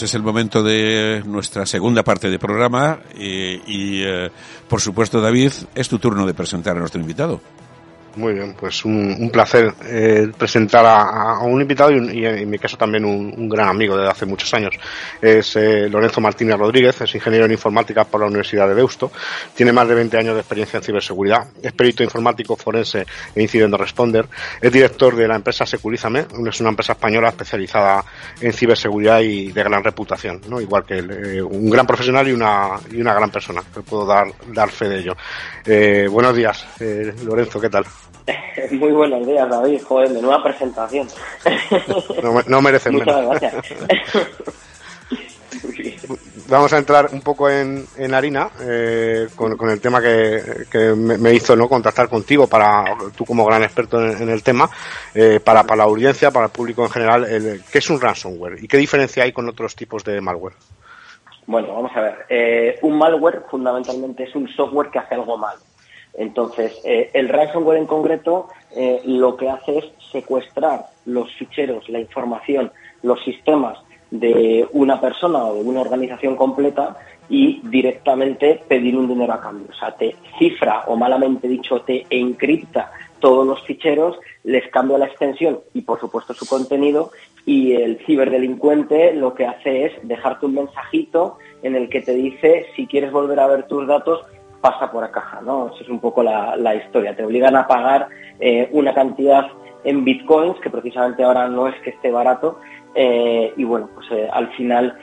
Pues 0.00 0.12
es 0.12 0.14
el 0.14 0.22
momento 0.22 0.62
de 0.62 1.22
nuestra 1.26 1.66
segunda 1.66 2.02
parte 2.02 2.30
de 2.30 2.38
programa 2.38 3.00
y, 3.18 3.60
y 3.66 4.02
eh, 4.02 4.30
por 4.66 4.80
supuesto, 4.80 5.20
David, 5.20 5.52
es 5.74 5.88
tu 5.90 5.98
turno 5.98 6.24
de 6.24 6.32
presentar 6.32 6.74
a 6.74 6.80
nuestro 6.80 7.02
invitado. 7.02 7.38
Muy 8.16 8.34
bien, 8.34 8.54
pues 8.58 8.84
un, 8.84 9.30
placer 9.32 9.72
eh, 9.84 10.32
presentar 10.36 10.84
a, 10.84 11.38
un 11.40 11.60
invitado 11.60 11.92
y, 11.92 12.26
en 12.26 12.50
mi 12.50 12.58
caso 12.58 12.76
también 12.76 13.04
un, 13.04 13.48
gran 13.48 13.68
amigo 13.68 13.96
de 13.96 14.08
hace 14.08 14.26
muchos 14.26 14.52
años. 14.52 14.74
Es 15.22 15.54
eh, 15.54 15.88
Lorenzo 15.88 16.20
Martínez 16.20 16.56
Rodríguez, 16.56 17.00
es 17.00 17.14
ingeniero 17.14 17.46
en 17.46 17.52
informática 17.52 18.04
por 18.04 18.20
la 18.20 18.26
Universidad 18.26 18.66
de 18.66 18.74
Deusto. 18.74 19.12
Tiene 19.54 19.72
más 19.72 19.86
de 19.86 19.94
20 19.94 20.16
años 20.18 20.34
de 20.34 20.40
experiencia 20.40 20.78
en 20.78 20.82
ciberseguridad. 20.82 21.46
Es 21.62 21.72
perito 21.72 22.02
informático 22.02 22.56
forense 22.56 23.06
e 23.34 23.42
incident 23.42 23.74
responder. 23.74 24.26
Es 24.60 24.72
director 24.72 25.14
de 25.14 25.28
la 25.28 25.36
empresa 25.36 25.64
Securízame, 25.64 26.26
es 26.48 26.60
una 26.60 26.70
empresa 26.70 26.94
española 26.94 27.28
especializada 27.28 28.04
en 28.40 28.52
ciberseguridad 28.52 29.20
y 29.20 29.52
de 29.52 29.62
gran 29.62 29.84
reputación, 29.84 30.40
¿no? 30.48 30.60
igual 30.60 30.84
que. 30.84 30.98
Eh, 30.98 31.42
un 31.42 31.70
gran 31.70 31.86
profesional 31.86 32.26
y 32.28 32.32
una, 32.32 32.70
y 32.90 33.00
una 33.00 33.14
gran 33.14 33.30
persona, 33.30 33.62
que 33.72 33.80
puedo 33.80 34.04
dar, 34.04 34.26
dar 34.48 34.68
fe 34.70 34.88
de 34.88 34.98
ello. 34.98 35.16
buenos 36.10 36.34
días, 36.34 36.66
Lorenzo, 37.24 37.60
¿qué 37.60 37.68
tal? 37.68 37.84
Muy 38.72 38.92
buenos 38.92 39.26
días, 39.26 39.48
David. 39.48 39.82
Joder, 39.82 40.10
de 40.10 40.22
nueva 40.22 40.42
presentación. 40.42 41.08
No, 42.22 42.42
no 42.46 42.62
merecen 42.62 42.94
Muchas 42.94 43.26
gracias. 43.26 43.54
Vamos 46.48 46.72
a 46.72 46.78
entrar 46.78 47.10
un 47.12 47.20
poco 47.20 47.48
en, 47.48 47.84
en 47.96 48.12
harina 48.12 48.50
eh, 48.60 49.28
con, 49.36 49.70
el 49.70 49.80
tema 49.80 50.00
que, 50.00 50.66
que 50.70 50.94
me, 50.96 51.32
hizo 51.32 51.54
no 51.54 51.68
contactar 51.68 52.08
contigo 52.08 52.48
para 52.48 52.96
tú 53.16 53.24
como 53.24 53.44
gran 53.44 53.62
experto 53.62 54.04
en, 54.04 54.28
el 54.28 54.42
tema 54.42 54.68
eh, 55.14 55.38
para, 55.38 55.62
para 55.62 55.76
la 55.76 55.84
audiencia, 55.84 56.32
para 56.32 56.46
el 56.46 56.52
público 56.52 56.82
en 56.82 56.90
general, 56.90 57.24
el, 57.24 57.62
¿qué 57.70 57.78
es 57.78 57.88
un 57.88 58.00
ransomware 58.00 58.62
y 58.62 58.66
qué 58.66 58.78
diferencia 58.78 59.22
hay 59.22 59.32
con 59.32 59.48
otros 59.48 59.76
tipos 59.76 60.02
de 60.02 60.20
malware? 60.20 60.54
Bueno, 61.46 61.72
vamos 61.72 61.92
a 61.94 62.00
ver. 62.00 62.26
Eh, 62.28 62.78
un 62.82 62.98
malware 62.98 63.44
fundamentalmente 63.48 64.24
es 64.24 64.34
un 64.34 64.48
software 64.48 64.90
que 64.90 64.98
hace 64.98 65.14
algo 65.14 65.36
mal 65.36 65.56
Entonces, 66.14 66.80
eh, 66.84 67.10
el 67.14 67.28
ransomware 67.28 67.78
en 67.78 67.86
concreto 67.86 68.48
eh, 68.76 69.00
lo 69.04 69.36
que 69.36 69.48
hace 69.48 69.78
es 69.78 69.84
secuestrar 70.12 70.86
los 71.06 71.32
ficheros, 71.34 71.88
la 71.88 72.00
información, 72.00 72.72
los 73.02 73.22
sistemas 73.24 73.78
de 74.10 74.66
una 74.72 75.00
persona 75.00 75.44
o 75.44 75.54
de 75.54 75.62
una 75.62 75.80
organización 75.80 76.36
completa 76.36 76.96
y 77.28 77.60
directamente 77.62 78.60
pedir 78.66 78.96
un 78.96 79.08
dinero 79.08 79.32
a 79.32 79.40
cambio. 79.40 79.68
O 79.70 79.74
sea, 79.74 79.92
te 79.92 80.16
cifra 80.38 80.84
o 80.88 80.96
malamente 80.96 81.46
dicho 81.46 81.80
te 81.82 82.04
encripta 82.10 82.90
todos 83.20 83.46
los 83.46 83.62
ficheros, 83.62 84.18
les 84.42 84.68
cambia 84.70 84.98
la 84.98 85.06
extensión 85.06 85.60
y 85.74 85.82
por 85.82 86.00
supuesto 86.00 86.34
su 86.34 86.46
contenido 86.46 87.12
y 87.46 87.72
el 87.72 87.98
ciberdelincuente 88.04 89.14
lo 89.14 89.34
que 89.34 89.46
hace 89.46 89.86
es 89.86 89.92
dejarte 90.02 90.46
un 90.46 90.54
mensajito 90.54 91.38
en 91.62 91.76
el 91.76 91.88
que 91.88 92.00
te 92.00 92.14
dice 92.14 92.66
si 92.74 92.86
quieres 92.86 93.12
volver 93.12 93.38
a 93.38 93.46
ver 93.46 93.68
tus 93.68 93.86
datos 93.86 94.24
pasa 94.60 94.90
por 94.90 95.04
acá, 95.04 95.40
¿no? 95.44 95.68
Esa 95.68 95.84
es 95.84 95.88
un 95.88 96.00
poco 96.00 96.22
la, 96.22 96.74
historia. 96.74 97.16
Te 97.16 97.24
obligan 97.24 97.56
a 97.56 97.66
pagar 97.66 98.08
eh, 98.38 98.68
una 98.72 98.94
cantidad 98.94 99.46
en 99.84 100.04
bitcoins, 100.04 100.60
que 100.60 100.70
precisamente 100.70 101.24
ahora 101.24 101.48
no 101.48 101.68
es 101.68 101.74
que 101.82 101.90
esté 101.90 102.10
barato, 102.10 102.58
eh, 102.94 103.52
y 103.56 103.64
bueno, 103.64 103.88
pues 103.94 104.06
eh, 104.10 104.28
al 104.30 104.48
final 104.54 104.98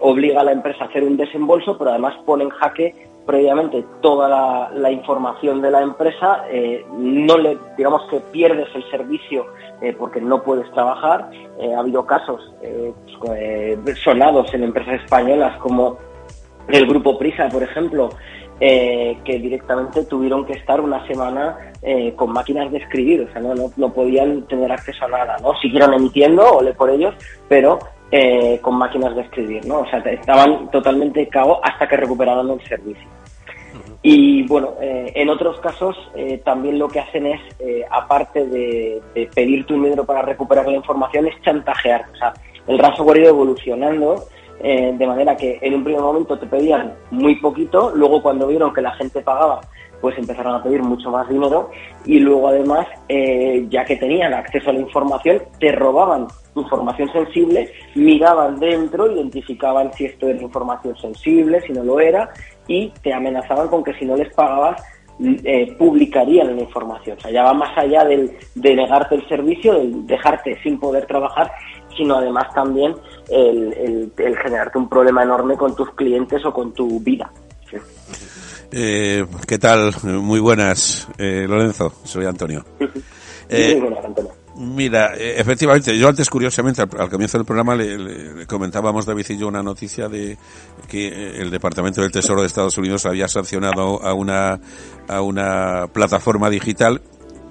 obliga 0.00 0.40
a 0.40 0.44
la 0.44 0.52
empresa 0.52 0.84
a 0.84 0.88
hacer 0.88 1.02
un 1.02 1.16
desembolso, 1.16 1.76
pero 1.76 1.90
además 1.90 2.14
pone 2.24 2.44
en 2.44 2.50
jaque 2.50 2.94
previamente 3.26 3.84
toda 4.00 4.68
la, 4.72 4.90
información 4.90 5.60
de 5.60 5.70
la 5.70 5.82
empresa, 5.82 6.44
no 6.96 7.38
le, 7.38 7.58
digamos 7.76 8.02
que 8.08 8.20
pierdes 8.20 8.68
el 8.74 8.88
servicio 8.88 9.46
porque 9.98 10.20
no 10.20 10.42
puedes 10.42 10.70
trabajar. 10.72 11.30
ha 11.74 11.80
habido 11.80 12.06
casos 12.06 12.54
pues, 13.18 13.98
sonados 14.04 14.54
en 14.54 14.62
empresas 14.62 15.00
españolas 15.02 15.58
como 15.58 15.98
el 16.68 16.86
grupo 16.86 17.18
Prisa, 17.18 17.48
por 17.48 17.62
ejemplo, 17.62 18.10
eh, 18.58 19.18
que 19.22 19.38
directamente 19.38 20.04
tuvieron 20.04 20.46
que 20.46 20.54
estar 20.54 20.80
una 20.80 21.06
semana 21.06 21.72
eh, 21.82 22.14
con 22.16 22.32
máquinas 22.32 22.72
de 22.72 22.78
escribir, 22.78 23.20
o 23.20 23.30
sea, 23.30 23.42
no, 23.42 23.54
no, 23.76 23.92
podían 23.92 24.46
tener 24.48 24.72
acceso 24.72 25.04
a 25.04 25.08
nada, 25.08 25.36
¿no? 25.42 25.54
Siguieron 25.60 25.92
emitiendo, 25.92 26.42
ole 26.42 26.72
por 26.72 26.88
ellos, 26.88 27.14
pero 27.48 27.78
eh, 28.10 28.58
con 28.62 28.76
máquinas 28.78 29.14
de 29.14 29.22
escribir, 29.22 29.66
¿no? 29.66 29.80
O 29.80 29.86
sea, 29.90 29.98
estaban 29.98 30.70
totalmente 30.70 31.28
cao 31.28 31.60
hasta 31.62 31.86
que 31.86 31.98
recuperaron 31.98 32.50
el 32.50 32.66
servicio. 32.66 33.06
Y 34.00 34.46
bueno, 34.46 34.74
en 34.80 35.28
otros 35.28 35.58
casos 35.60 35.96
también 36.44 36.78
lo 36.78 36.86
que 36.86 37.00
hacen 37.00 37.26
es, 37.26 37.40
aparte 37.90 38.46
de, 38.46 39.02
de, 39.14 39.26
pedir 39.34 39.66
tu 39.66 39.74
dinero 39.74 40.04
para 40.04 40.22
recuperar 40.22 40.66
la 40.66 40.76
información, 40.76 41.26
es 41.26 41.34
chantajear. 41.42 42.06
O 42.14 42.16
sea, 42.16 42.32
el 42.68 42.78
ransomware 42.78 43.18
ha 43.18 43.20
ido 43.22 43.30
evolucionando 43.30 44.24
eh, 44.60 44.94
de 44.96 45.06
manera 45.06 45.36
que 45.36 45.58
en 45.60 45.74
un 45.74 45.84
primer 45.84 46.02
momento 46.02 46.38
te 46.38 46.46
pedían 46.46 46.94
muy 47.10 47.36
poquito, 47.36 47.92
luego 47.94 48.22
cuando 48.22 48.46
vieron 48.46 48.72
que 48.72 48.82
la 48.82 48.92
gente 48.92 49.20
pagaba, 49.20 49.60
pues 50.00 50.16
empezaron 50.18 50.54
a 50.54 50.62
pedir 50.62 50.82
mucho 50.82 51.10
más 51.10 51.28
dinero 51.28 51.70
y 52.04 52.18
luego 52.18 52.48
además, 52.48 52.86
eh, 53.08 53.66
ya 53.68 53.84
que 53.84 53.96
tenían 53.96 54.34
acceso 54.34 54.70
a 54.70 54.72
la 54.72 54.80
información, 54.80 55.42
te 55.58 55.72
robaban 55.72 56.26
información 56.54 57.10
sensible, 57.12 57.70
miraban 57.94 58.58
dentro, 58.58 59.10
identificaban 59.10 59.92
si 59.92 60.06
esto 60.06 60.28
era 60.28 60.40
información 60.40 60.96
sensible, 60.96 61.60
si 61.62 61.72
no 61.72 61.84
lo 61.84 62.00
era, 62.00 62.30
y 62.66 62.92
te 63.02 63.12
amenazaban 63.12 63.68
con 63.68 63.84
que 63.84 63.94
si 63.94 64.04
no 64.04 64.16
les 64.16 64.32
pagabas, 64.34 64.82
eh, 65.18 65.74
publicarían 65.78 66.54
la 66.54 66.62
información. 66.62 67.16
O 67.18 67.20
sea, 67.20 67.30
ya 67.30 67.42
va 67.42 67.54
más 67.54 67.76
allá 67.76 68.04
del, 68.04 68.32
de 68.54 68.76
negarte 68.76 69.14
el 69.14 69.28
servicio, 69.28 69.74
de 69.74 69.90
dejarte 70.04 70.60
sin 70.62 70.78
poder 70.78 71.06
trabajar 71.06 71.50
sino 71.96 72.16
además 72.16 72.52
también 72.54 72.94
el, 73.28 74.12
generarte 74.42 74.78
un 74.78 74.88
problema 74.88 75.22
enorme 75.22 75.56
con 75.56 75.74
tus 75.74 75.90
clientes 75.90 76.44
o 76.44 76.52
con 76.52 76.72
tu 76.72 77.00
vida. 77.00 77.30
Eh, 78.72 79.24
¿Qué 79.46 79.58
tal? 79.58 79.92
Muy 80.02 80.40
buenas, 80.40 81.08
eh, 81.18 81.46
Lorenzo. 81.48 81.92
Soy 82.04 82.26
Antonio. 82.26 82.64
Muy 83.48 83.80
buenas, 83.80 84.04
Antonio. 84.04 84.32
Mira, 84.56 85.14
eh, 85.16 85.34
efectivamente, 85.38 85.96
yo 85.98 86.08
antes, 86.08 86.30
curiosamente, 86.30 86.80
al, 86.80 87.10
comienzo 87.10 87.36
del 87.36 87.44
programa 87.44 87.76
le, 87.76 88.46
comentábamos, 88.46 89.04
David 89.04 89.26
y 89.28 89.36
yo, 89.36 89.48
una 89.48 89.62
noticia 89.62 90.08
de 90.08 90.38
que 90.88 91.08
el 91.08 91.50
Departamento 91.50 92.00
del 92.00 92.10
Tesoro 92.10 92.40
de 92.40 92.46
Estados 92.46 92.78
Unidos 92.78 93.04
había 93.04 93.28
sancionado 93.28 94.02
a 94.02 94.14
una, 94.14 94.58
a 95.08 95.20
una 95.20 95.86
plataforma 95.92 96.48
digital 96.48 97.02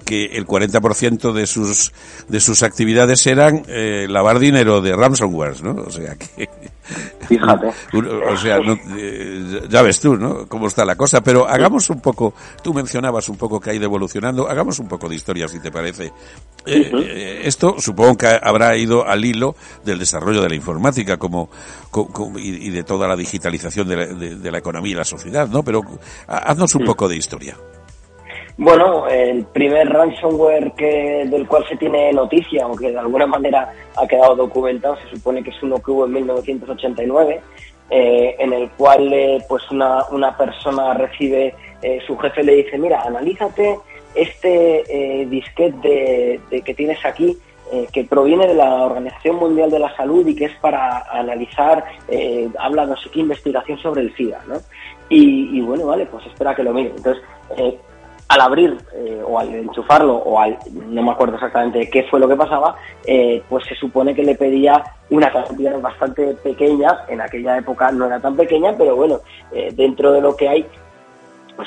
que 0.06 0.26
el 0.36 0.46
40% 0.46 1.32
de 1.32 1.46
sus 1.46 1.92
de 2.28 2.40
sus 2.40 2.62
actividades 2.62 3.26
eran 3.26 3.64
eh, 3.68 4.06
lavar 4.08 4.38
dinero 4.38 4.80
de 4.80 4.94
ransomware, 4.94 5.62
¿no? 5.62 5.82
O 5.82 5.90
sea 5.90 6.14
que 6.14 6.48
fíjate, 7.28 7.72
o 7.96 8.36
sea, 8.36 8.58
eh, 8.96 9.62
ya 9.68 9.82
ves 9.82 9.98
tú, 10.00 10.16
¿no? 10.16 10.46
Cómo 10.46 10.68
está 10.68 10.84
la 10.84 10.94
cosa, 10.94 11.20
pero 11.22 11.48
hagamos 11.48 11.90
un 11.90 12.00
poco, 12.00 12.34
tú 12.62 12.72
mencionabas 12.72 13.28
un 13.28 13.36
poco 13.36 13.58
que 13.58 13.70
ha 13.70 13.74
ido 13.74 13.84
evolucionando, 13.84 14.48
hagamos 14.48 14.78
un 14.78 14.86
poco 14.86 15.08
de 15.08 15.16
historia 15.16 15.48
si 15.48 15.58
te 15.58 15.72
parece. 15.72 16.12
Eh, 16.64 17.42
esto 17.44 17.74
supongo 17.80 18.16
que 18.16 18.28
habrá 18.40 18.76
ido 18.76 19.04
al 19.06 19.24
hilo 19.24 19.56
del 19.84 19.98
desarrollo 19.98 20.40
de 20.40 20.50
la 20.50 20.54
informática 20.54 21.16
como, 21.16 21.50
y, 22.36 22.70
de 22.70 22.84
toda 22.84 23.08
la 23.08 23.16
digitalización 23.16 23.88
de 23.88 23.96
la, 23.96 24.06
de 24.06 24.50
la 24.52 24.58
economía 24.58 24.92
y 24.92 24.96
la 24.96 25.04
sociedad, 25.04 25.48
¿no? 25.48 25.64
Pero 25.64 25.82
haznos 26.28 26.76
un 26.76 26.84
poco 26.84 27.08
de 27.08 27.16
historia. 27.16 27.56
Bueno, 28.58 29.06
el 29.06 29.44
primer 29.44 29.86
ransomware 29.90 30.72
que, 30.72 31.26
del 31.28 31.46
cual 31.46 31.66
se 31.68 31.76
tiene 31.76 32.10
noticia, 32.12 32.64
aunque 32.64 32.90
de 32.90 32.98
alguna 32.98 33.26
manera 33.26 33.70
ha 33.94 34.06
quedado 34.06 34.34
documentado, 34.34 34.96
se 34.96 35.16
supone 35.16 35.42
que 35.42 35.50
es 35.50 35.62
uno 35.62 35.76
que 35.76 35.90
hubo 35.90 36.06
en 36.06 36.12
1989, 36.12 37.42
eh, 37.90 38.34
en 38.38 38.54
el 38.54 38.70
cual 38.70 39.12
eh, 39.12 39.44
pues 39.46 39.62
una, 39.70 40.06
una 40.10 40.34
persona 40.38 40.94
recibe, 40.94 41.54
eh, 41.82 42.00
su 42.06 42.16
jefe 42.16 42.42
le 42.42 42.54
dice, 42.56 42.78
mira, 42.78 43.02
analízate 43.02 43.78
este 44.14 45.26
disquete 45.28 46.40
de, 46.50 46.62
que 46.62 46.72
tienes 46.72 47.04
aquí, 47.04 47.36
que 47.92 48.04
proviene 48.04 48.46
de 48.46 48.54
la 48.54 48.86
Organización 48.86 49.36
Mundial 49.36 49.70
de 49.70 49.80
la 49.80 49.94
Salud 49.94 50.26
y 50.26 50.34
que 50.34 50.46
es 50.46 50.54
para 50.60 51.00
analizar, 51.10 51.84
habla 52.58 52.86
no 52.86 52.96
sé 52.96 53.10
qué 53.10 53.20
investigación 53.20 53.76
sobre 53.78 54.00
el 54.00 54.16
SIDA, 54.16 54.42
¿no? 54.48 54.54
Y, 55.10 55.58
y, 55.58 55.60
bueno, 55.60 55.86
vale, 55.86 56.06
pues 56.06 56.24
espera 56.26 56.54
que 56.54 56.62
lo 56.62 56.72
mire. 56.72 56.94
Entonces, 56.96 57.22
al 58.28 58.40
abrir 58.40 58.76
eh, 58.92 59.22
o 59.24 59.38
al 59.38 59.54
enchufarlo 59.54 60.16
o 60.16 60.40
al 60.40 60.58
no 60.72 61.02
me 61.02 61.12
acuerdo 61.12 61.34
exactamente 61.34 61.88
qué 61.90 62.04
fue 62.04 62.18
lo 62.18 62.28
que 62.28 62.36
pasaba 62.36 62.76
eh, 63.06 63.42
pues 63.48 63.64
se 63.66 63.74
supone 63.76 64.14
que 64.14 64.24
le 64.24 64.34
pedía 64.34 64.82
una 65.10 65.30
cantidad 65.30 65.80
bastante 65.80 66.34
pequeña 66.34 67.04
en 67.08 67.20
aquella 67.20 67.58
época 67.58 67.92
no 67.92 68.06
era 68.06 68.18
tan 68.20 68.36
pequeña 68.36 68.74
pero 68.76 68.96
bueno 68.96 69.20
eh, 69.52 69.72
dentro 69.74 70.12
de 70.12 70.20
lo 70.20 70.34
que 70.36 70.48
hay 70.48 70.66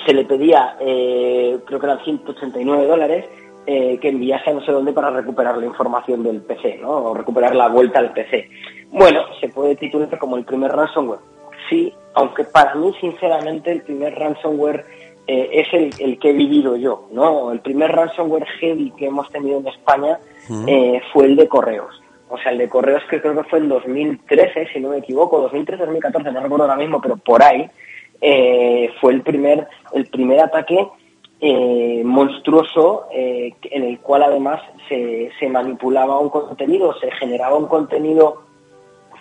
se 0.06 0.14
le 0.14 0.26
pedía 0.26 0.76
creo 0.78 1.80
que 1.80 1.86
eran 1.86 2.04
189 2.04 2.86
dólares 2.86 3.26
que 3.66 4.10
enviase 4.10 4.52
a 4.52 4.54
no 4.54 4.62
sé 4.62 4.72
dónde 4.72 4.94
para 4.94 5.10
recuperar 5.10 5.58
la 5.58 5.66
información 5.66 6.22
del 6.22 6.42
PC 6.42 6.78
¿no? 6.78 6.90
o 6.90 7.14
recuperar 7.16 7.56
la 7.56 7.70
vuelta 7.70 7.98
al 7.98 8.14
PC 8.14 8.50
bueno 8.92 9.22
se 9.40 9.50
puede 9.50 9.76
titular 9.76 10.16
como 10.20 10.38
el 10.38 10.46
primer 10.46 10.72
ransomware 10.72 11.22
sí 11.70 11.92
aunque 12.14 12.44
para 12.44 12.76
mí 12.76 12.94
sinceramente 13.02 13.72
el 13.72 13.82
primer 13.82 14.14
ransomware 14.14 14.86
eh, 15.32 15.62
es 15.62 15.68
el, 16.00 16.18
que 16.18 16.32
he 16.32 16.34
vivido 16.34 16.76
yo, 16.76 17.08
¿no? 17.12 17.52
El 17.52 17.60
primer 17.60 17.92
ransomware 17.92 18.48
heavy 18.60 18.90
que 18.98 19.06
hemos 19.06 19.30
tenido 19.30 19.60
en 19.60 19.68
España 19.68 20.18
eh, 20.66 21.00
fue 21.14 21.26
el 21.26 21.36
de 21.36 21.48
correos. 21.48 22.02
O 22.30 22.38
sea, 22.40 22.52
el 22.52 22.58
de 22.58 22.68
correos 22.68 23.04
que 23.08 23.22
creo 23.22 23.36
que 23.36 23.48
fue 23.48 23.60
en 23.60 23.70
2013, 23.70 24.70
si 24.74 24.80
no 24.80 24.90
me 24.90 24.98
equivoco, 24.98 25.40
2013, 25.42 25.84
2014, 25.84 26.32
no 26.32 26.42
recuerdo 26.42 26.64
ahora 26.64 26.78
mismo, 26.78 27.00
pero 27.00 27.16
por 27.18 27.44
ahí 27.44 27.70
eh, 28.20 28.90
fue 29.00 29.14
el 29.14 29.22
primer, 29.22 29.68
el 29.94 30.08
primer 30.08 30.40
ataque 30.40 30.88
monstruoso 32.04 33.06
en 33.12 33.84
el 33.84 34.00
cual 34.00 34.24
además 34.24 34.62
se, 34.90 35.30
se 35.40 35.48
manipulaba 35.48 36.18
un 36.18 36.30
contenido, 36.30 37.00
se 37.00 37.12
generaba 37.12 37.56
un 37.56 37.68
contenido 37.68 38.49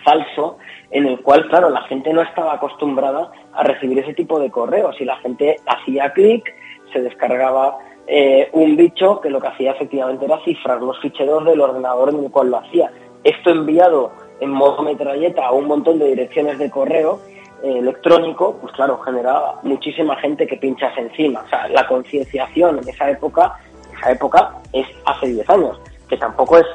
falso 0.05 0.59
en 0.90 1.07
el 1.07 1.20
cual, 1.20 1.49
claro, 1.49 1.70
la 1.70 1.82
gente 1.82 2.12
no 2.12 2.22
estaba 2.22 2.55
acostumbrada 2.55 3.30
a 3.53 3.62
recibir 3.62 3.99
ese 3.99 4.14
tipo 4.14 4.38
de 4.40 4.51
correos 4.51 4.96
y 5.01 5.05
la 5.05 5.16
gente 5.18 5.57
hacía 5.66 6.12
clic, 6.12 6.44
se 6.92 7.03
descargaba 7.03 7.78
eh, 8.07 8.49
un 8.53 8.76
bicho 8.76 9.20
que 9.20 9.28
lo 9.28 9.40
que 9.40 9.49
hacía 9.49 9.72
efectivamente 9.72 10.24
era 10.24 10.42
cifrar 10.44 10.80
los 10.80 10.99
ficheros 11.01 11.44
del 11.44 11.61
ordenador 11.61 12.09
en 12.09 12.24
el 12.24 12.30
cual 12.30 12.51
lo 12.51 12.59
hacía. 12.59 12.90
Esto 13.22 13.51
enviado 13.51 14.12
en 14.40 14.51
modo 14.51 14.82
metralleta 14.82 15.46
a 15.46 15.53
un 15.53 15.66
montón 15.66 15.99
de 15.99 16.07
direcciones 16.07 16.59
de 16.59 16.70
correo 16.70 17.20
eh, 17.62 17.78
electrónico, 17.78 18.57
pues 18.61 18.72
claro, 18.72 18.99
generaba 19.01 19.61
muchísima 19.62 20.16
gente 20.16 20.46
que 20.46 20.57
pinchase 20.57 21.01
encima. 21.01 21.42
O 21.44 21.49
sea, 21.49 21.68
la 21.68 21.86
concienciación 21.86 22.78
en 22.78 22.88
esa 22.88 23.11
época, 23.11 23.59
esa 23.99 24.12
época 24.12 24.55
es 24.72 24.86
hace 25.05 25.26
10 25.26 25.51
años, 25.51 25.80
que 26.09 26.16
tampoco 26.16 26.59
es 26.59 26.66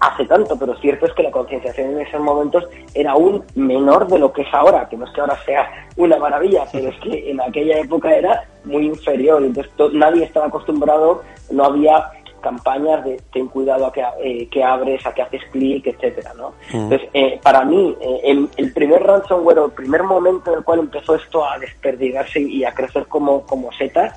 hace 0.00 0.24
tanto, 0.26 0.58
pero 0.58 0.76
cierto 0.76 1.06
es 1.06 1.12
que 1.14 1.22
la 1.22 1.30
concienciación 1.30 1.92
en 1.92 2.00
esos 2.00 2.20
momentos 2.20 2.68
era 2.94 3.12
aún 3.12 3.44
menor 3.54 4.06
de 4.08 4.18
lo 4.18 4.32
que 4.32 4.42
es 4.42 4.52
ahora, 4.52 4.88
que 4.88 4.96
no 4.96 5.06
es 5.06 5.12
que 5.12 5.20
ahora 5.20 5.38
sea 5.44 5.68
una 5.96 6.18
maravilla, 6.18 6.64
pero 6.72 6.88
es 6.88 6.96
que 7.00 7.30
en 7.30 7.40
aquella 7.40 7.78
época 7.78 8.14
era 8.14 8.44
muy 8.64 8.86
inferior, 8.86 9.42
entonces 9.42 9.72
nadie 9.92 10.24
estaba 10.24 10.46
acostumbrado, 10.46 11.22
no 11.50 11.64
había 11.64 12.10
campañas 12.46 13.04
de 13.04 13.20
ten 13.32 13.48
cuidado 13.48 13.86
a 13.86 13.92
que, 13.92 14.04
eh, 14.22 14.48
que 14.48 14.62
abres, 14.62 15.04
a 15.04 15.12
que 15.12 15.22
haces 15.22 15.42
clic, 15.50 15.84
etcétera, 15.84 16.32
¿no? 16.36 16.50
Mm. 16.72 16.76
Entonces, 16.76 17.08
eh, 17.12 17.40
para 17.42 17.64
mí, 17.64 17.96
eh, 18.00 18.48
el, 18.56 18.72
primer 18.72 19.02
ransomware, 19.02 19.58
el 19.58 19.72
primer 19.72 20.04
momento 20.04 20.52
en 20.52 20.58
el 20.58 20.64
cual 20.64 20.80
empezó 20.80 21.16
esto 21.16 21.44
a 21.44 21.58
desperdigarse 21.58 22.40
y 22.40 22.62
a 22.62 22.72
crecer 22.72 23.06
como, 23.06 23.42
como 23.42 23.72
setas, 23.72 24.16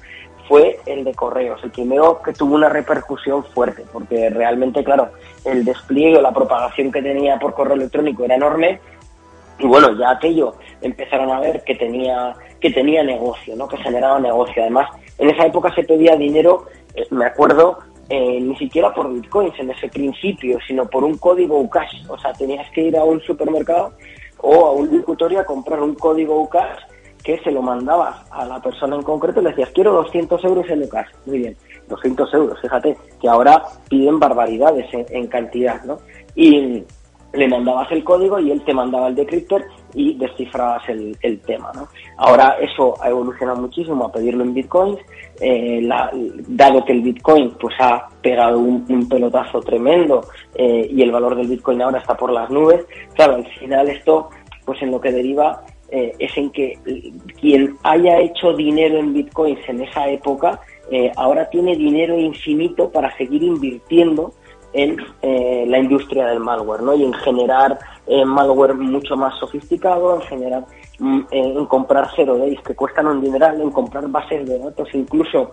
fue 0.49 0.79
el 0.87 1.03
de 1.03 1.13
correos, 1.13 1.63
el 1.63 1.69
primero 1.69 2.21
que 2.23 2.33
tuvo 2.33 2.55
una 2.55 2.69
repercusión 2.69 3.45
fuerte, 3.45 3.85
porque 3.93 4.31
realmente, 4.31 4.83
claro, 4.83 5.09
el 5.45 5.63
despliegue 5.63 6.17
o 6.17 6.21
la 6.21 6.33
propagación 6.33 6.91
que 6.91 7.03
tenía 7.03 7.37
por 7.37 7.53
correo 7.53 7.75
electrónico 7.75 8.25
era 8.25 8.35
enorme 8.35 8.81
y 9.59 9.67
bueno, 9.67 9.95
ya 9.97 10.09
aquello 10.11 10.55
empezaron 10.81 11.29
a 11.29 11.39
ver 11.39 11.63
que 11.63 11.75
tenía 11.75 12.33
que 12.59 12.71
tenía 12.71 13.03
negocio, 13.03 13.55
¿no? 13.55 13.67
Que 13.67 13.77
generaba 13.77 14.19
negocio. 14.19 14.61
Además, 14.61 14.89
en 15.17 15.29
esa 15.29 15.45
época 15.45 15.73
se 15.75 15.83
pedía 15.83 16.15
dinero, 16.15 16.65
eh, 16.95 17.05
me 17.11 17.25
acuerdo, 17.25 17.79
eh, 18.09 18.39
ni 18.41 18.55
siquiera 18.57 18.93
por 18.93 19.13
bitcoins 19.13 19.57
en 19.59 19.69
ese 19.69 19.87
principio, 19.87 20.57
sino 20.67 20.89
por 20.89 21.03
un 21.03 21.17
código 21.17 21.59
UCAS. 21.59 21.91
O 22.09 22.17
sea, 22.17 22.33
tenías 22.33 22.69
que 22.71 22.81
ir 22.81 22.97
a 22.97 23.03
un 23.03 23.21
supermercado 23.21 23.93
o 24.41 24.65
a 24.65 24.71
un 24.71 24.97
locutorio 24.97 25.39
a 25.39 25.45
comprar 25.45 25.81
un 25.81 25.95
código 25.95 26.41
UCAS 26.41 26.88
que 27.23 27.39
se 27.39 27.51
lo 27.51 27.61
mandabas 27.61 28.15
a 28.31 28.45
la 28.45 28.61
persona 28.61 28.95
en 28.95 29.03
concreto 29.03 29.39
y 29.39 29.43
le 29.43 29.49
decías, 29.49 29.69
quiero 29.73 29.93
200 29.93 30.43
euros 30.43 30.69
en 30.69 30.83
UCAS. 30.83 31.07
Muy 31.25 31.39
bien, 31.39 31.57
200 31.87 32.33
euros, 32.33 32.59
fíjate, 32.61 32.97
que 33.21 33.29
ahora 33.29 33.63
piden 33.89 34.19
barbaridades 34.19 34.87
en, 34.93 35.27
cantidad, 35.27 35.83
¿no? 35.83 35.97
Y 36.35 36.83
le 37.33 37.47
mandabas 37.47 37.91
el 37.91 38.03
código 38.03 38.39
y 38.39 38.51
él 38.51 38.63
te 38.63 38.73
mandaba 38.73 39.07
el 39.07 39.15
decryptor 39.15 39.63
y 39.93 40.17
descifrabas 40.17 40.87
el, 40.89 41.15
el 41.21 41.39
tema. 41.41 41.71
¿no? 41.75 41.87
Ahora 42.17 42.57
eso 42.59 42.95
ha 43.01 43.09
evolucionado 43.09 43.61
muchísimo 43.61 44.05
a 44.05 44.11
pedirlo 44.11 44.43
en 44.43 44.53
bitcoins, 44.53 44.97
eh, 45.39 45.87
dado 46.47 46.83
que 46.83 46.93
el 46.93 47.01
bitcoin 47.01 47.51
pues 47.59 47.75
ha 47.79 48.07
pegado 48.21 48.59
un, 48.59 49.07
pelotazo 49.07 49.59
tremendo 49.61 50.25
eh, 50.55 50.87
y 50.91 51.01
el 51.01 51.11
valor 51.11 51.35
del 51.35 51.47
bitcoin 51.47 51.81
ahora 51.81 51.99
está 51.99 52.15
por 52.17 52.31
las 52.31 52.49
nubes, 52.49 52.85
claro, 53.13 53.35
al 53.35 53.47
final 53.59 53.87
esto 53.89 54.29
pues 54.65 54.81
en 54.81 54.91
lo 54.91 55.01
que 55.01 55.11
deriva 55.11 55.63
eh, 55.91 56.13
es 56.19 56.37
en 56.37 56.49
que 56.51 56.77
quien 57.39 57.77
haya 57.83 58.19
hecho 58.19 58.53
dinero 58.53 58.97
en 58.97 59.13
bitcoins 59.13 59.59
en 59.67 59.81
esa 59.81 60.09
época 60.09 60.59
ahora 61.17 61.47
tiene 61.51 61.75
dinero 61.75 62.17
infinito 62.17 62.89
para 62.89 63.15
seguir 63.15 63.43
invirtiendo 63.43 64.33
en 64.73 64.97
eh, 65.21 65.65
la 65.67 65.79
industria 65.79 66.27
del 66.27 66.39
malware, 66.39 66.81
¿no? 66.81 66.93
Y 66.93 67.03
en 67.03 67.13
generar 67.13 67.79
eh, 68.07 68.25
malware 68.25 68.75
mucho 68.75 69.15
más 69.15 69.37
sofisticado, 69.39 70.15
en 70.15 70.21
generar, 70.23 70.65
mm, 70.99 71.21
en 71.31 71.65
comprar 71.65 72.09
zero 72.15 72.37
days 72.37 72.59
que 72.61 72.75
cuestan 72.75 73.07
un 73.07 73.21
dineral, 73.21 73.59
en 73.61 73.71
comprar 73.71 74.07
bases 74.07 74.47
de 74.47 74.59
datos 74.59 74.87
incluso 74.93 75.51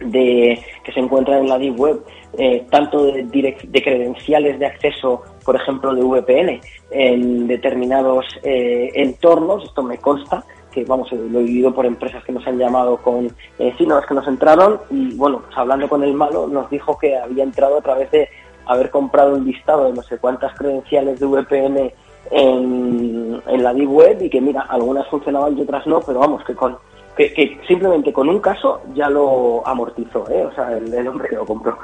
de 0.00 0.60
que 0.84 0.92
se 0.92 1.00
encuentran 1.00 1.40
en 1.40 1.48
la 1.48 1.58
deep 1.58 1.80
web, 1.80 2.04
eh, 2.36 2.66
tanto 2.70 3.04
de, 3.04 3.82
credenciales 3.82 4.58
de 4.58 4.66
acceso, 4.66 5.22
por 5.46 5.56
ejemplo, 5.56 5.94
de 5.94 6.02
VPN 6.02 6.60
en 6.90 7.46
determinados 7.46 8.26
entornos, 8.42 9.64
esto 9.64 9.82
me 9.82 9.96
consta, 9.98 10.44
que 10.76 10.84
vamos, 10.84 11.10
lo 11.10 11.40
he 11.40 11.44
vivido 11.44 11.72
por 11.74 11.86
empresas 11.86 12.22
que 12.22 12.32
nos 12.32 12.46
han 12.46 12.58
llamado 12.58 12.98
con, 12.98 13.34
eh, 13.58 13.74
sí, 13.78 13.86
no, 13.86 13.98
es 13.98 14.04
que 14.04 14.12
nos 14.12 14.28
entraron 14.28 14.78
y 14.90 15.14
bueno, 15.14 15.40
pues 15.46 15.56
hablando 15.56 15.88
con 15.88 16.04
el 16.04 16.12
malo 16.12 16.46
nos 16.48 16.68
dijo 16.68 16.98
que 16.98 17.16
había 17.16 17.44
entrado 17.44 17.78
a 17.78 17.80
través 17.80 18.10
de 18.10 18.28
haber 18.66 18.90
comprado 18.90 19.36
un 19.36 19.46
listado 19.46 19.86
de 19.86 19.94
no 19.94 20.02
sé 20.02 20.18
cuántas 20.18 20.54
credenciales 20.58 21.18
de 21.18 21.24
VPN 21.24 21.92
en, 22.30 23.62
la 23.62 23.72
deep 23.72 23.90
web 23.90 24.18
y 24.20 24.28
que 24.28 24.38
mira, 24.42 24.66
algunas 24.68 25.08
funcionaban 25.08 25.56
y 25.56 25.62
otras 25.62 25.86
no, 25.86 26.00
pero 26.00 26.18
vamos, 26.18 26.44
que 26.44 26.54
con 26.54 26.76
que, 27.16 27.58
simplemente 27.66 28.12
con 28.12 28.28
un 28.28 28.40
caso 28.40 28.82
ya 28.94 29.08
lo 29.08 29.66
amortizó, 29.66 30.30
¿eh? 30.30 30.44
o 30.44 30.54
sea, 30.54 30.76
el, 30.76 31.08
hombre 31.08 31.30
que 31.30 31.36
lo 31.36 31.46
compró. 31.46 31.78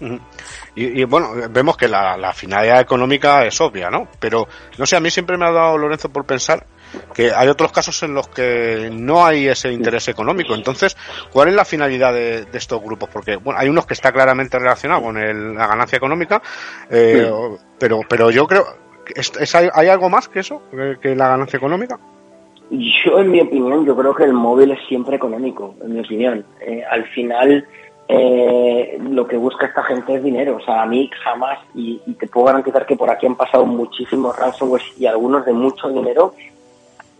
Y, 0.78 1.04
bueno, 1.04 1.30
vemos 1.48 1.78
que 1.78 1.88
la, 1.88 2.18
la, 2.18 2.34
finalidad 2.34 2.82
económica 2.82 3.46
es 3.46 3.58
obvia, 3.62 3.88
¿no? 3.88 4.08
Pero, 4.20 4.46
no 4.76 4.84
sé, 4.84 4.96
a 4.96 5.00
mí 5.00 5.10
siempre 5.10 5.38
me 5.38 5.46
ha 5.46 5.50
dado, 5.50 5.78
Lorenzo, 5.78 6.10
por 6.10 6.26
pensar 6.26 6.66
que 7.14 7.32
hay 7.32 7.48
otros 7.48 7.72
casos 7.72 8.02
en 8.02 8.14
los 8.14 8.28
que 8.28 8.90
no 8.92 9.24
hay 9.24 9.48
ese 9.48 9.72
interés 9.72 10.08
económico. 10.08 10.54
Entonces, 10.54 10.96
¿cuál 11.32 11.48
es 11.48 11.54
la 11.54 11.64
finalidad 11.64 12.12
de, 12.12 12.46
estos 12.52 12.82
grupos? 12.82 13.08
Porque 13.12 13.36
bueno, 13.36 13.58
hay 13.60 13.68
unos 13.68 13.86
que 13.86 13.94
está 13.94 14.12
claramente 14.12 14.58
relacionado 14.58 15.02
con 15.02 15.54
la 15.56 15.66
ganancia 15.66 15.96
económica, 15.96 16.42
eh, 16.90 17.30
pero, 17.78 18.00
pero 18.08 18.30
yo 18.30 18.46
creo, 18.46 18.64
¿es, 19.14 19.54
hay, 19.54 19.88
algo 19.88 20.08
más 20.08 20.28
que 20.28 20.40
eso, 20.40 20.62
que, 21.00 21.14
la 21.14 21.28
ganancia 21.28 21.56
económica? 21.56 21.98
Yo, 22.70 23.20
en 23.20 23.30
mi 23.30 23.40
opinión, 23.40 23.86
yo 23.86 23.96
creo 23.96 24.14
que 24.14 24.24
el 24.24 24.32
móvil 24.32 24.72
es 24.72 24.80
siempre 24.88 25.16
económico, 25.16 25.76
en 25.82 25.94
mi 25.94 26.00
opinión. 26.00 26.44
Eh, 26.60 26.82
al 26.90 27.04
final, 27.10 27.66
eh, 28.08 28.98
lo 29.00 29.26
que 29.26 29.36
busca 29.36 29.66
esta 29.66 29.82
gente 29.82 30.14
es 30.14 30.22
dinero. 30.22 30.56
O 30.56 30.60
sea, 30.60 30.82
a 30.82 30.86
mí 30.86 31.10
jamás, 31.24 31.58
y, 31.74 31.98
te 32.18 32.26
puedo 32.26 32.46
garantizar 32.46 32.86
que 32.86 32.96
por 32.96 33.10
aquí 33.10 33.26
han 33.26 33.36
pasado 33.36 33.66
muchísimos 33.66 34.36
ransomware 34.36 34.82
y 34.98 35.06
algunos 35.06 35.44
de 35.44 35.52
mucho 35.52 35.88
dinero, 35.88 36.34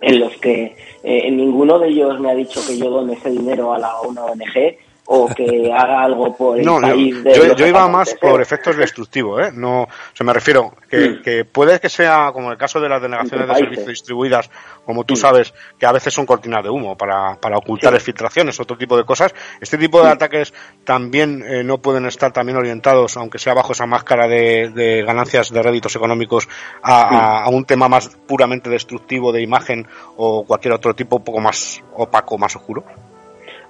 en 0.00 0.20
los 0.20 0.36
que 0.36 0.76
eh, 1.02 1.30
ninguno 1.30 1.78
de 1.78 1.88
ellos 1.88 2.20
me 2.20 2.30
ha 2.30 2.34
dicho 2.34 2.60
que 2.66 2.78
yo 2.78 2.90
done 2.90 3.14
ese 3.14 3.30
dinero 3.30 3.72
a 3.72 3.78
la, 3.78 4.00
una 4.02 4.24
ONG 4.24 4.76
o 5.06 5.28
que 5.28 5.72
haga 5.72 6.04
algo 6.04 6.36
por 6.36 6.58
el 6.58 6.64
país 6.64 7.24
de 7.24 7.34
yo, 7.34 7.56
yo 7.56 7.66
iba 7.66 7.88
más 7.88 8.14
por 8.14 8.40
efectos 8.40 8.76
destructivos 8.76 9.48
¿eh? 9.48 9.50
no 9.54 9.82
o 9.82 9.88
sea, 10.14 10.24
me 10.24 10.32
refiero 10.32 10.74
que, 10.88 11.10
mm. 11.10 11.22
que, 11.22 11.44
puede 11.44 11.80
que 11.80 11.88
sea 11.88 12.30
como 12.32 12.50
el 12.50 12.58
caso 12.58 12.80
de 12.80 12.88
las 12.88 13.00
delegaciones 13.00 13.48
de 13.48 13.54
servicio 13.54 13.86
distribuidas 13.86 14.50
como 14.84 15.04
tú 15.04 15.16
sabes 15.16 15.52
que 15.78 15.84
a 15.84 15.92
veces 15.92 16.14
son 16.14 16.26
cortinas 16.26 16.62
de 16.62 16.70
humo 16.70 16.96
para, 16.96 17.36
para 17.40 17.58
ocultar 17.58 17.92
sí. 17.94 18.06
filtraciones 18.06 18.58
otro 18.60 18.78
tipo 18.78 18.96
de 18.96 19.04
cosas. 19.04 19.34
Este 19.60 19.76
tipo 19.76 20.02
de 20.02 20.10
ataques 20.10 20.54
también 20.84 21.42
eh, 21.46 21.64
no 21.64 21.78
pueden 21.78 22.06
estar 22.06 22.32
también 22.32 22.56
orientados 22.56 23.16
aunque 23.16 23.38
sea 23.38 23.54
bajo 23.54 23.72
esa 23.72 23.86
máscara 23.86 24.28
de, 24.28 24.70
de 24.70 25.02
ganancias 25.02 25.50
de 25.50 25.62
réditos 25.62 25.96
económicos 25.96 26.48
a, 26.82 27.42
a, 27.44 27.48
un 27.48 27.64
tema 27.64 27.88
más 27.88 28.08
puramente 28.08 28.70
destructivo 28.70 29.32
de 29.32 29.42
imagen 29.42 29.86
o 30.16 30.44
cualquier 30.44 30.74
otro 30.74 30.94
tipo 30.94 31.16
un 31.16 31.24
poco 31.24 31.40
más 31.40 31.82
opaco 31.94 32.38
más 32.38 32.54
oscuro 32.56 32.84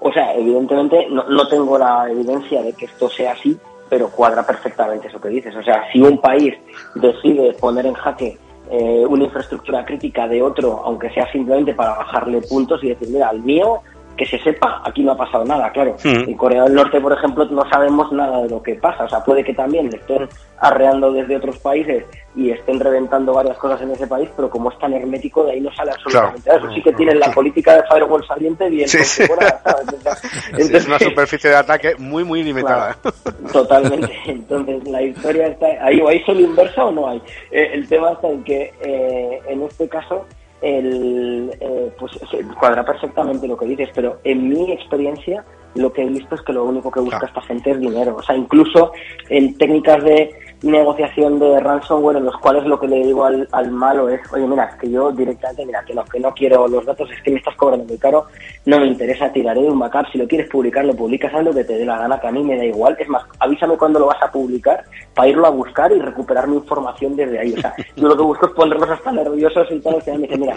o 0.07 0.13
sea, 0.13 0.35
evidentemente 0.35 1.09
no, 1.11 1.25
no 1.29 1.49
tengo 1.49 1.79
la 1.79 2.09
evidencia 2.11 2.63
de 2.63 2.73
que 2.73 2.87
esto 2.87 3.09
sea 3.09 3.33
así, 3.33 3.59
pero 3.89 4.09
cuadra 4.09 4.47
perfectamente 4.47 5.09
eso 5.09 5.21
que 5.21 5.29
dices. 5.29 5.55
O 5.55 5.63
sea, 5.63 5.83
si 5.93 6.01
un 6.01 6.21
país 6.21 6.55
decide 6.95 7.53
poner 7.55 7.87
en 7.87 7.95
jaque 7.95 8.39
eh, 8.71 9.05
una 9.09 9.25
infraestructura 9.25 9.85
crítica 9.85 10.27
de 10.29 10.43
otro, 10.43 10.81
aunque 10.85 11.11
sea 11.11 11.31
simplemente 11.31 11.75
para 11.75 11.97
bajarle 11.97 12.43
puntos 12.43 12.83
y 12.83 12.89
decir, 12.89 13.09
mira, 13.11 13.29
al 13.29 13.41
mío 13.41 13.81
que 14.17 14.27
se 14.27 14.39
sepa, 14.39 14.83
aquí 14.85 15.03
no 15.03 15.12
ha 15.12 15.17
pasado 15.17 15.45
nada, 15.45 15.71
claro. 15.71 15.97
Mm. 16.03 16.29
En 16.29 16.37
Corea 16.37 16.64
del 16.64 16.75
Norte, 16.75 17.01
por 17.01 17.12
ejemplo, 17.12 17.45
no 17.47 17.69
sabemos 17.69 18.11
nada 18.12 18.43
de 18.43 18.49
lo 18.49 18.62
que 18.62 18.75
pasa. 18.75 19.05
O 19.05 19.09
sea, 19.09 19.23
puede 19.23 19.45
que 19.45 19.55
también 19.55 19.91
le 19.91 19.99
estén 19.99 20.29
arreando 20.59 21.12
desde 21.12 21.37
otros 21.37 21.59
países 21.59 22.05
y 22.35 22.51
estén 22.51 22.81
reventando 22.81 23.35
varias 23.35 23.57
cosas 23.59 23.81
en 23.83 23.91
ese 23.91 24.07
país, 24.07 24.29
pero 24.35 24.49
como 24.49 24.71
es 24.71 24.79
tan 24.79 24.93
hermético, 24.95 25.45
de 25.45 25.53
ahí 25.53 25.61
no 25.61 25.73
sale 25.75 25.93
absolutamente 25.93 26.49
nada. 26.49 26.59
Eso 26.59 26.75
sí 26.75 26.83
que 26.83 26.93
tienen 26.93 27.21
la 27.21 27.31
política 27.31 27.77
de 27.77 27.83
firewall 27.91 28.27
saliente 28.27 28.69
bien 28.71 28.89
sí, 28.89 29.05
sí. 29.05 29.23
Entonces, 29.23 30.71
es 30.75 30.87
una 30.87 30.99
superficie 30.99 31.51
de 31.51 31.57
ataque 31.57 31.95
muy, 31.99 32.25
muy 32.25 32.43
limitada. 32.43 32.97
totalmente. 33.53 34.12
Entonces, 34.27 34.87
la 34.89 35.03
historia 35.03 35.49
está... 35.49 35.67
¿Ahí, 35.83 36.01
¿Hay 36.07 36.23
solo 36.25 36.41
inversa 36.41 36.85
o 36.85 36.93
no 36.93 37.09
hay? 37.09 37.23
Eh, 37.51 37.71
el 37.75 37.89
tema 37.89 38.12
está 38.12 38.29
en 38.29 38.45
que, 38.45 38.73
eh, 38.81 39.43
en 39.49 39.62
este 39.62 39.89
caso, 39.89 40.25
el, 40.61 41.51
eh, 41.61 41.93
pues 41.99 42.13
cuadra 42.59 42.85
perfectamente 42.85 43.47
lo 43.47 43.57
que 43.57 43.67
dices, 43.67 43.91
pero 43.95 44.21
en 44.25 44.49
mi 44.49 44.73
experiencia 44.73 45.45
lo 45.75 45.93
que 45.93 46.03
he 46.03 46.09
visto 46.09 46.35
es 46.35 46.43
que 46.43 46.53
lo 46.53 46.65
único 46.65 46.91
que 46.91 47.01
busca 47.01 47.27
esta 47.27 47.43
gente 47.43 47.71
es 47.71 47.81
dinero. 47.81 48.17
O 48.17 48.23
sea, 48.23 48.37
incluso 48.37 48.93
en 49.29 49.57
técnicas 49.59 50.03
de 50.03 50.35
negociación 50.63 51.39
de 51.39 51.61
ransomware 51.61 52.17
en 52.17 52.25
los 52.25 52.37
cuales 52.39 52.65
lo 52.65 52.81
que 52.81 52.89
le 52.89 53.05
digo 53.05 53.25
al, 53.25 53.47
al 53.53 53.71
malo 53.71 54.09
es, 54.09 54.21
oye, 54.33 54.47
mira, 54.47 54.65
es 54.65 54.77
que 54.77 54.91
yo 54.91 55.13
directamente, 55.13 55.67
mira, 55.67 55.85
que 55.85 55.95
no, 55.95 56.05
que 56.05 56.21
no 56.21 56.33
quiero 56.33 56.67
los 56.67 56.85
datos, 56.85 57.11
es 57.11 57.23
que 57.23 57.31
me 57.31 57.39
estás 57.39 57.55
cobrando 57.57 57.85
muy 57.85 57.99
caro, 57.99 58.27
no 58.65 58.81
me 58.81 58.87
interesa, 58.87 59.31
tiraré 59.33 59.63
de 59.63 59.69
un 59.69 59.79
backup, 59.79 60.11
si 60.11 60.19
lo 60.19 60.27
quieres 60.27 60.49
publicar, 60.49 60.85
lo 60.85 60.95
publicas, 60.95 61.33
haz 61.35 61.45
lo 61.45 61.53
que 61.53 61.65
te 61.65 61.79
dé 61.79 61.85
la 61.85 61.99
gana, 61.99 62.19
que 62.19 62.27
a 62.27 62.33
mí 62.33 62.43
me 62.43 62.57
da 62.57 62.65
igual, 62.65 62.97
es 62.99 63.09
más, 63.09 63.25
avísame 63.39 63.77
cuando 63.77 63.99
lo 63.99 64.07
vas 64.07 64.23
a 64.23 64.33
publicar 64.33 64.85
para 65.15 65.29
irlo 65.29 65.47
a 65.47 65.51
buscar 65.51 65.93
y 65.93 66.01
recuperar 66.01 66.49
mi 66.49 66.57
información 66.57 67.15
desde 67.17 67.39
ahí, 67.39 67.53
o 67.53 67.61
sea, 67.61 67.75
yo 67.97 68.09
lo 68.09 68.17
que 68.17 68.23
busco 68.23 68.47
es 68.47 68.53
ponerlos 68.53 68.89
hasta 68.89 69.13
nerviosos 69.13 69.67
y 69.71 69.81
tal, 69.81 70.03
y 70.07 70.11
me 70.11 70.19
dicen, 70.19 70.41
mira, 70.41 70.55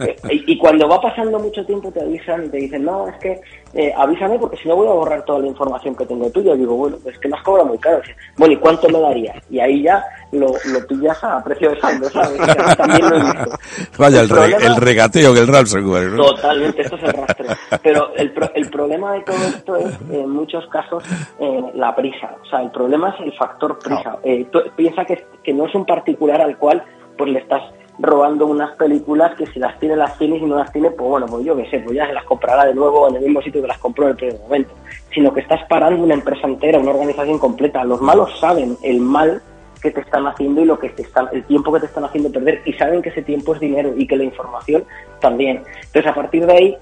eh, 0.00 0.16
y, 0.30 0.58
cuando 0.58 0.88
va 0.88 1.00
pasando 1.00 1.38
mucho 1.38 1.64
tiempo 1.66 1.90
te 1.90 2.00
avisan 2.00 2.46
y 2.46 2.48
te 2.48 2.56
dicen, 2.56 2.84
no, 2.84 3.08
es 3.08 3.16
que 3.16 3.40
eh, 3.74 3.92
avísame 3.96 4.38
porque 4.38 4.56
si 4.58 4.68
no 4.68 4.76
voy 4.76 4.86
a 4.86 4.92
borrar 4.92 5.24
toda 5.24 5.40
la 5.40 5.46
información 5.46 5.94
que 5.94 6.04
tengo 6.04 6.28
tuya, 6.30 6.54
digo, 6.54 6.74
bueno, 6.74 6.98
es 7.06 7.18
que 7.18 7.28
me 7.28 7.36
has 7.36 7.42
cobrado 7.42 7.68
muy 7.68 7.78
caro, 7.78 8.02
bueno, 8.36 8.54
¿y 8.54 8.56
cuánto 8.58 8.88
me 8.88 9.00
darías? 9.00 9.36
Y 9.50 9.60
ahí 9.60 9.82
ya 9.82 10.04
lo, 10.32 10.48
lo 10.48 10.86
pillas 10.86 11.22
a 11.24 11.42
precio 11.42 11.70
de 11.70 11.80
saldo, 11.80 12.10
¿sabes? 12.10 12.38
También 12.76 13.08
lo 13.08 13.16
he 13.16 13.20
visto. 13.20 13.58
Vaya, 13.98 14.20
el, 14.20 14.62
el, 14.62 14.76
regateo 14.76 15.32
que 15.32 15.40
el 15.40 15.46
ransomware, 15.46 16.10
¿no? 16.10 16.24
Totalmente, 16.26 16.82
esto 16.82 16.96
es 16.96 17.02
el 17.02 17.12
rastre. 17.12 17.46
Pero 17.82 18.14
el, 18.16 18.32
el 18.54 18.70
problema 18.70 19.12
de 19.14 19.20
todo 19.22 19.36
esto 19.36 19.76
es, 19.76 19.98
en 20.10 20.30
muchos 20.30 20.66
casos, 20.68 21.02
eh, 21.38 21.62
la 21.74 21.94
prisa. 21.94 22.36
O 22.42 22.46
sea, 22.46 22.60
el 22.60 22.70
problema 22.70 23.10
es 23.10 23.20
el 23.24 23.32
factor 23.32 23.78
prisa. 23.78 24.18
Eh, 24.22 24.46
piensa 24.76 25.04
que, 25.04 25.24
que 25.42 25.54
no 25.54 25.66
es 25.66 25.74
un 25.74 25.86
particular 25.86 26.40
al 26.40 26.58
cual 26.58 26.82
pues 27.16 27.30
le 27.30 27.40
estás 27.40 27.62
robando 27.98 28.46
unas 28.46 28.74
películas 28.76 29.34
que 29.36 29.46
si 29.46 29.58
las 29.58 29.78
tiene 29.78 29.96
las 29.96 30.16
tiene 30.18 30.36
y 30.36 30.40
si 30.40 30.46
no 30.46 30.56
las 30.56 30.72
tiene, 30.72 30.90
pues 30.90 31.08
bueno, 31.08 31.26
pues 31.26 31.44
yo 31.44 31.56
qué 31.56 31.68
sé, 31.70 31.80
pues 31.80 31.96
ya 31.96 32.06
se 32.06 32.14
las 32.14 32.24
comprará 32.24 32.64
de 32.64 32.74
nuevo 32.74 33.08
en 33.08 33.16
el 33.16 33.22
mismo 33.22 33.42
sitio 33.42 33.62
que 33.62 33.68
las 33.68 33.78
compró 33.78 34.04
en 34.04 34.10
el 34.10 34.16
primer 34.16 34.40
momento. 34.40 34.74
Sino 35.14 35.32
que 35.32 35.40
estás 35.40 35.60
parando 35.68 36.02
una 36.02 36.14
empresa 36.14 36.46
entera, 36.46 36.78
una 36.78 36.90
organización 36.90 37.38
completa. 37.38 37.84
Los 37.84 38.00
malos 38.00 38.38
saben 38.40 38.76
el 38.82 39.00
mal 39.00 39.42
que 39.82 39.90
te 39.90 40.00
están 40.00 40.26
haciendo 40.26 40.60
y 40.60 40.64
lo 40.64 40.78
que 40.78 40.90
te 40.90 41.02
están, 41.02 41.28
el 41.32 41.44
tiempo 41.44 41.72
que 41.72 41.80
te 41.80 41.86
están 41.86 42.04
haciendo 42.04 42.30
perder 42.30 42.62
y 42.64 42.72
saben 42.74 43.02
que 43.02 43.08
ese 43.08 43.22
tiempo 43.22 43.54
es 43.54 43.60
dinero 43.60 43.92
y 43.96 44.06
que 44.06 44.16
la 44.16 44.24
información 44.24 44.84
también. 45.20 45.62
Entonces 45.74 46.06
a 46.06 46.14
partir 46.14 46.46
de 46.46 46.52
ahí 46.52 46.76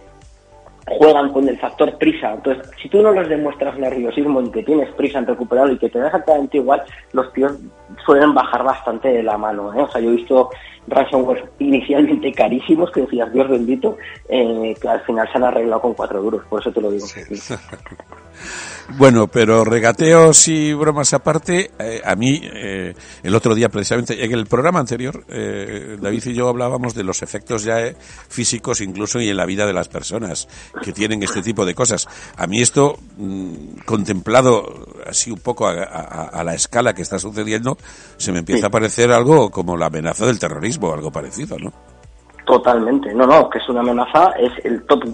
juegan 0.99 1.33
con 1.33 1.49
el 1.49 1.59
factor 1.59 1.97
prisa. 1.99 2.35
Entonces, 2.35 2.71
si 2.81 2.89
tú 2.89 3.03
no 3.03 3.13
les 3.13 3.29
demuestras 3.29 3.79
nerviosismo 3.79 4.43
y 4.43 4.51
que 4.51 4.63
tienes 4.63 4.93
prisa 4.95 5.19
en 5.19 5.27
recuperarlo 5.27 5.73
y 5.73 5.79
que 5.79 5.89
te 5.89 5.99
da 5.99 6.07
exactamente 6.07 6.59
igual, 6.59 6.83
los 7.13 7.33
tíos 7.33 7.53
suelen 8.05 8.35
bajar 8.35 8.65
bastante 8.65 9.09
de 9.09 9.23
la 9.23 9.39
mano. 9.39 9.73
¿eh? 9.75 9.83
O 9.83 9.91
sea, 9.91 10.01
yo 10.01 10.11
he 10.11 10.17
visto 10.17 10.51
ransomware 10.89 11.49
inicialmente 11.59 12.33
carísimos 12.33 12.91
que 12.91 13.03
decías, 13.03 13.33
Dios 13.33 13.49
bendito, 13.49 13.97
eh, 14.29 14.75
que 14.81 14.89
al 14.89 15.01
final 15.03 15.29
se 15.31 15.39
han 15.39 15.45
arreglado 15.45 15.81
con 15.81 15.95
cuatro 15.95 16.21
duros. 16.21 16.43
Por 16.49 16.61
eso 16.61 16.73
te 16.73 16.81
lo 16.81 16.91
digo. 16.91 17.07
Bueno, 18.97 19.29
pero 19.29 19.65
regateos 19.65 20.49
y 20.49 20.73
bromas 20.73 21.13
aparte, 21.15 21.71
eh, 21.79 22.03
a 22.05 22.15
mí, 22.17 22.41
eh, 22.43 22.95
el 23.23 23.35
otro 23.35 23.55
día 23.55 23.69
precisamente, 23.69 24.25
en 24.25 24.33
el 24.33 24.47
programa 24.47 24.81
anterior, 24.81 25.25
eh, 25.29 25.97
David 26.01 26.27
y 26.27 26.35
yo 26.35 26.49
hablábamos 26.49 26.95
de 26.95 27.05
los 27.05 27.23
efectos 27.23 27.63
ya 27.63 27.77
físicos 28.29 28.81
incluso 28.81 29.21
y 29.21 29.29
en 29.29 29.37
la 29.37 29.47
vida 29.47 29.67
de 29.67 29.73
las 29.73 29.89
personas 29.89 30.49
que 30.83 30.93
tienen 30.93 31.23
este 31.23 31.41
tipo 31.41 31.65
de 31.65 31.75
cosas. 31.75 32.09
A 32.37 32.47
mí 32.47 32.61
esto, 32.61 32.99
mm, 33.17 33.81
contemplado 33.85 34.89
así 35.07 35.31
un 35.31 35.41
poco 35.41 35.69
a, 35.69 36.43
la 36.43 36.55
escala 36.55 36.95
que 36.95 37.03
está 37.03 37.19
sucediendo, 37.19 37.79
se 38.17 38.33
me 38.33 38.41
empieza 38.41 38.67
a 38.67 38.71
parecer 38.71 39.13
algo 39.13 39.51
como 39.51 39.77
la 39.77 39.87
amenaza 39.87 40.27
del 40.27 40.39
terrorismo, 40.39 40.93
algo 40.93 41.11
parecido, 41.11 41.59
¿no? 41.59 41.73
Totalmente, 42.51 43.15
no, 43.15 43.29
no, 43.29 43.49
que 43.49 43.59
es 43.59 43.69
una 43.69 43.79
amenaza, 43.79 44.33
es 44.33 44.51
el 44.65 44.85
top, 44.87 45.05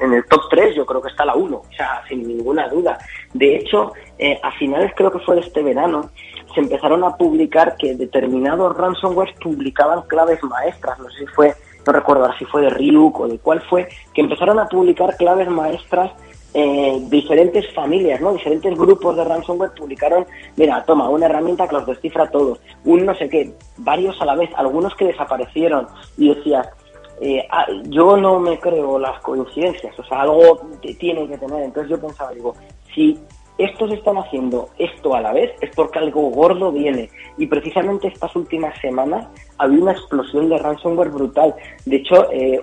en 0.00 0.14
el 0.14 0.24
top 0.24 0.40
3 0.48 0.74
yo 0.74 0.86
creo 0.86 1.02
que 1.02 1.10
está 1.10 1.26
la 1.26 1.34
1, 1.34 1.54
o 1.54 1.64
sea, 1.76 2.02
sin 2.08 2.26
ninguna 2.26 2.68
duda. 2.68 2.96
De 3.34 3.56
hecho, 3.56 3.92
eh, 4.18 4.40
a 4.42 4.50
finales 4.52 4.90
creo 4.96 5.12
que 5.12 5.18
fue 5.18 5.34
de 5.34 5.42
este 5.42 5.62
verano, 5.62 6.08
se 6.54 6.60
empezaron 6.60 7.04
a 7.04 7.18
publicar 7.18 7.76
que 7.76 7.94
determinados 7.96 8.74
ransomware 8.78 9.34
publicaban 9.42 10.00
claves 10.08 10.42
maestras, 10.42 10.98
no 11.00 11.10
sé 11.10 11.18
si 11.18 11.26
fue, 11.26 11.54
no 11.86 11.92
recuerdo 11.92 12.32
si 12.38 12.46
fue 12.46 12.62
de 12.62 12.70
Ryuk 12.70 13.20
o 13.20 13.28
de 13.28 13.38
cuál 13.38 13.60
fue, 13.60 13.86
que 14.14 14.22
empezaron 14.22 14.58
a 14.58 14.64
publicar 14.64 15.18
claves 15.18 15.50
maestras 15.50 16.12
eh, 16.54 16.98
diferentes 17.08 17.72
familias, 17.72 18.20
¿no? 18.20 18.32
Diferentes 18.32 18.76
grupos 18.76 19.16
de 19.16 19.24
ransomware 19.24 19.72
publicaron, 19.72 20.26
mira, 20.56 20.84
toma, 20.84 21.08
una 21.08 21.26
herramienta 21.26 21.68
que 21.68 21.76
los 21.76 21.86
descifra 21.86 22.30
todos, 22.30 22.60
un 22.84 23.06
no 23.06 23.14
sé 23.14 23.28
qué, 23.28 23.54
varios 23.78 24.20
a 24.20 24.24
la 24.24 24.34
vez, 24.34 24.50
algunos 24.56 24.94
que 24.96 25.06
desaparecieron 25.06 25.86
y 26.16 26.34
decías, 26.34 26.68
eh, 27.20 27.46
ah, 27.50 27.66
yo 27.84 28.16
no 28.16 28.40
me 28.40 28.58
creo 28.58 28.98
las 28.98 29.20
coincidencias, 29.20 29.96
o 29.98 30.04
sea, 30.04 30.22
algo 30.22 30.60
tiene 30.98 31.28
que 31.28 31.38
tener. 31.38 31.62
Entonces 31.62 31.90
yo 31.90 32.00
pensaba, 32.00 32.32
digo, 32.32 32.54
si 32.94 33.18
estos 33.58 33.92
están 33.92 34.16
haciendo 34.16 34.70
esto 34.78 35.14
a 35.14 35.20
la 35.20 35.34
vez 35.34 35.50
es 35.60 35.70
porque 35.76 35.98
algo 35.98 36.30
gordo 36.30 36.72
viene. 36.72 37.10
Y 37.36 37.46
precisamente 37.46 38.08
estas 38.08 38.34
últimas 38.34 38.78
semanas 38.80 39.26
había 39.58 39.82
una 39.82 39.92
explosión 39.92 40.48
de 40.48 40.58
ransomware 40.58 41.10
brutal. 41.10 41.54
De 41.84 41.96
hecho, 41.96 42.30
eh, 42.32 42.58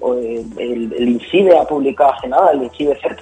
el, 0.57 0.93
el, 0.93 1.09
INCIDE 1.09 1.55
ha 1.55 1.65
publicado 1.65 2.13
hace 2.13 2.27
nada, 2.27 2.51
el 2.51 2.63
INCIDE 2.63 2.95
CERT, 2.99 3.19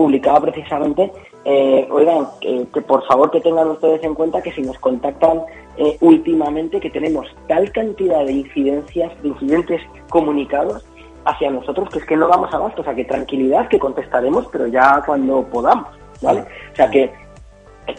publicaba 0.00 0.40
precisamente, 0.40 1.12
eh, 1.44 1.86
oigan, 1.90 2.26
que 2.40 2.80
por 2.80 3.06
favor 3.06 3.30
que 3.30 3.42
tengan 3.42 3.68
ustedes 3.68 4.02
en 4.02 4.14
cuenta 4.14 4.40
que 4.40 4.50
si 4.50 4.62
nos 4.62 4.78
contactan 4.78 5.42
eh, 5.76 5.98
últimamente, 6.00 6.80
que 6.80 6.88
tenemos 6.88 7.26
tal 7.48 7.70
cantidad 7.70 8.24
de 8.24 8.32
incidencias, 8.32 9.12
de 9.22 9.28
incidentes 9.28 9.82
comunicados 10.08 10.86
hacia 11.26 11.50
nosotros, 11.50 11.90
que 11.90 11.98
es 11.98 12.06
que 12.06 12.16
no 12.16 12.28
vamos 12.28 12.50
a 12.54 12.58
más, 12.58 12.72
o 12.78 12.82
sea, 12.82 12.94
que 12.94 13.04
tranquilidad, 13.04 13.68
que 13.68 13.78
contestaremos, 13.78 14.46
pero 14.50 14.68
ya 14.68 15.02
cuando 15.04 15.42
podamos, 15.42 15.88
¿vale? 16.22 16.46
O 16.72 16.76
sea, 16.76 16.90
que, 16.90 17.10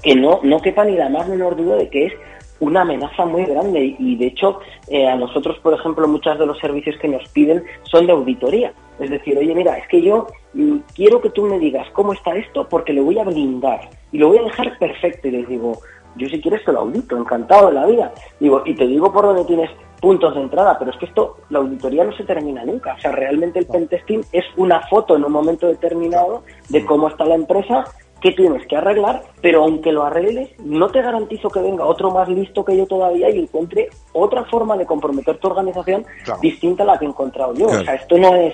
que 0.01 0.15
no, 0.15 0.39
no 0.41 0.59
quepa 0.59 0.83
ni 0.83 0.97
la 0.97 1.07
más 1.07 1.27
menor 1.27 1.55
duda 1.55 1.75
de 1.75 1.87
que 1.87 2.07
es 2.07 2.13
una 2.61 2.81
amenaza 2.81 3.25
muy 3.25 3.45
grande 3.45 3.95
y 3.99 4.15
de 4.15 4.25
hecho 4.27 4.59
eh, 4.87 5.07
a 5.07 5.15
nosotros, 5.15 5.59
por 5.59 5.75
ejemplo, 5.75 6.07
muchos 6.07 6.39
de 6.39 6.47
los 6.47 6.57
servicios 6.57 6.95
que 6.99 7.07
nos 7.07 7.27
piden 7.29 7.63
son 7.83 8.07
de 8.07 8.13
auditoría. 8.13 8.73
Es 9.01 9.09
decir, 9.09 9.37
oye, 9.37 9.53
mira, 9.55 9.77
es 9.77 9.87
que 9.87 10.01
yo 10.01 10.27
mm, 10.53 10.77
quiero 10.95 11.19
que 11.21 11.31
tú 11.31 11.43
me 11.43 11.59
digas 11.59 11.87
cómo 11.93 12.13
está 12.13 12.35
esto 12.35 12.67
porque 12.69 12.93
lo 12.93 13.03
voy 13.03 13.19
a 13.19 13.23
blindar 13.23 13.89
y 14.11 14.19
lo 14.19 14.29
voy 14.29 14.37
a 14.37 14.43
dejar 14.43 14.77
perfecto. 14.77 15.27
Y 15.27 15.31
les 15.31 15.47
digo, 15.47 15.79
yo 16.15 16.29
si 16.29 16.39
quieres 16.39 16.63
te 16.63 16.71
lo 16.71 16.81
audito, 16.81 17.17
encantado 17.17 17.67
de 17.67 17.73
la 17.73 17.85
vida. 17.85 18.13
Digo, 18.39 18.61
y 18.65 18.75
te 18.75 18.85
digo 18.85 19.11
por 19.11 19.25
dónde 19.25 19.45
tienes 19.45 19.69
puntos 19.99 20.35
de 20.35 20.41
entrada, 20.41 20.77
pero 20.77 20.91
es 20.91 20.97
que 20.97 21.05
esto, 21.05 21.37
la 21.49 21.59
auditoría 21.59 22.03
no 22.03 22.15
se 22.15 22.23
termina 22.23 22.63
nunca. 22.65 22.95
O 22.95 22.99
sea, 22.99 23.11
realmente 23.11 23.59
el 23.59 23.67
pentesting 23.67 24.23
es 24.31 24.45
una 24.57 24.81
foto 24.87 25.15
en 25.15 25.23
un 25.23 25.31
momento 25.31 25.67
determinado 25.67 26.43
de 26.69 26.85
cómo 26.85 27.07
está 27.07 27.25
la 27.25 27.35
empresa 27.35 27.85
que 28.21 28.31
tienes 28.31 28.65
que 28.67 28.77
arreglar, 28.77 29.23
pero 29.41 29.63
aunque 29.63 29.91
lo 29.91 30.03
arregles, 30.03 30.49
no 30.59 30.89
te 30.89 31.01
garantizo 31.01 31.49
que 31.49 31.59
venga 31.59 31.85
otro 31.85 32.11
más 32.11 32.29
listo 32.29 32.63
que 32.63 32.77
yo 32.77 32.85
todavía 32.85 33.29
y 33.31 33.39
encuentre 33.39 33.89
otra 34.13 34.45
forma 34.45 34.77
de 34.77 34.85
comprometer 34.85 35.37
tu 35.39 35.47
organización 35.47 36.05
distinta 36.39 36.83
a 36.83 36.85
la 36.85 36.99
que 36.99 37.05
he 37.05 37.09
encontrado 37.09 37.53
yo. 37.55 37.67
O 37.67 37.83
sea, 37.83 37.95
esto 37.95 38.17
no 38.17 38.35
es... 38.35 38.53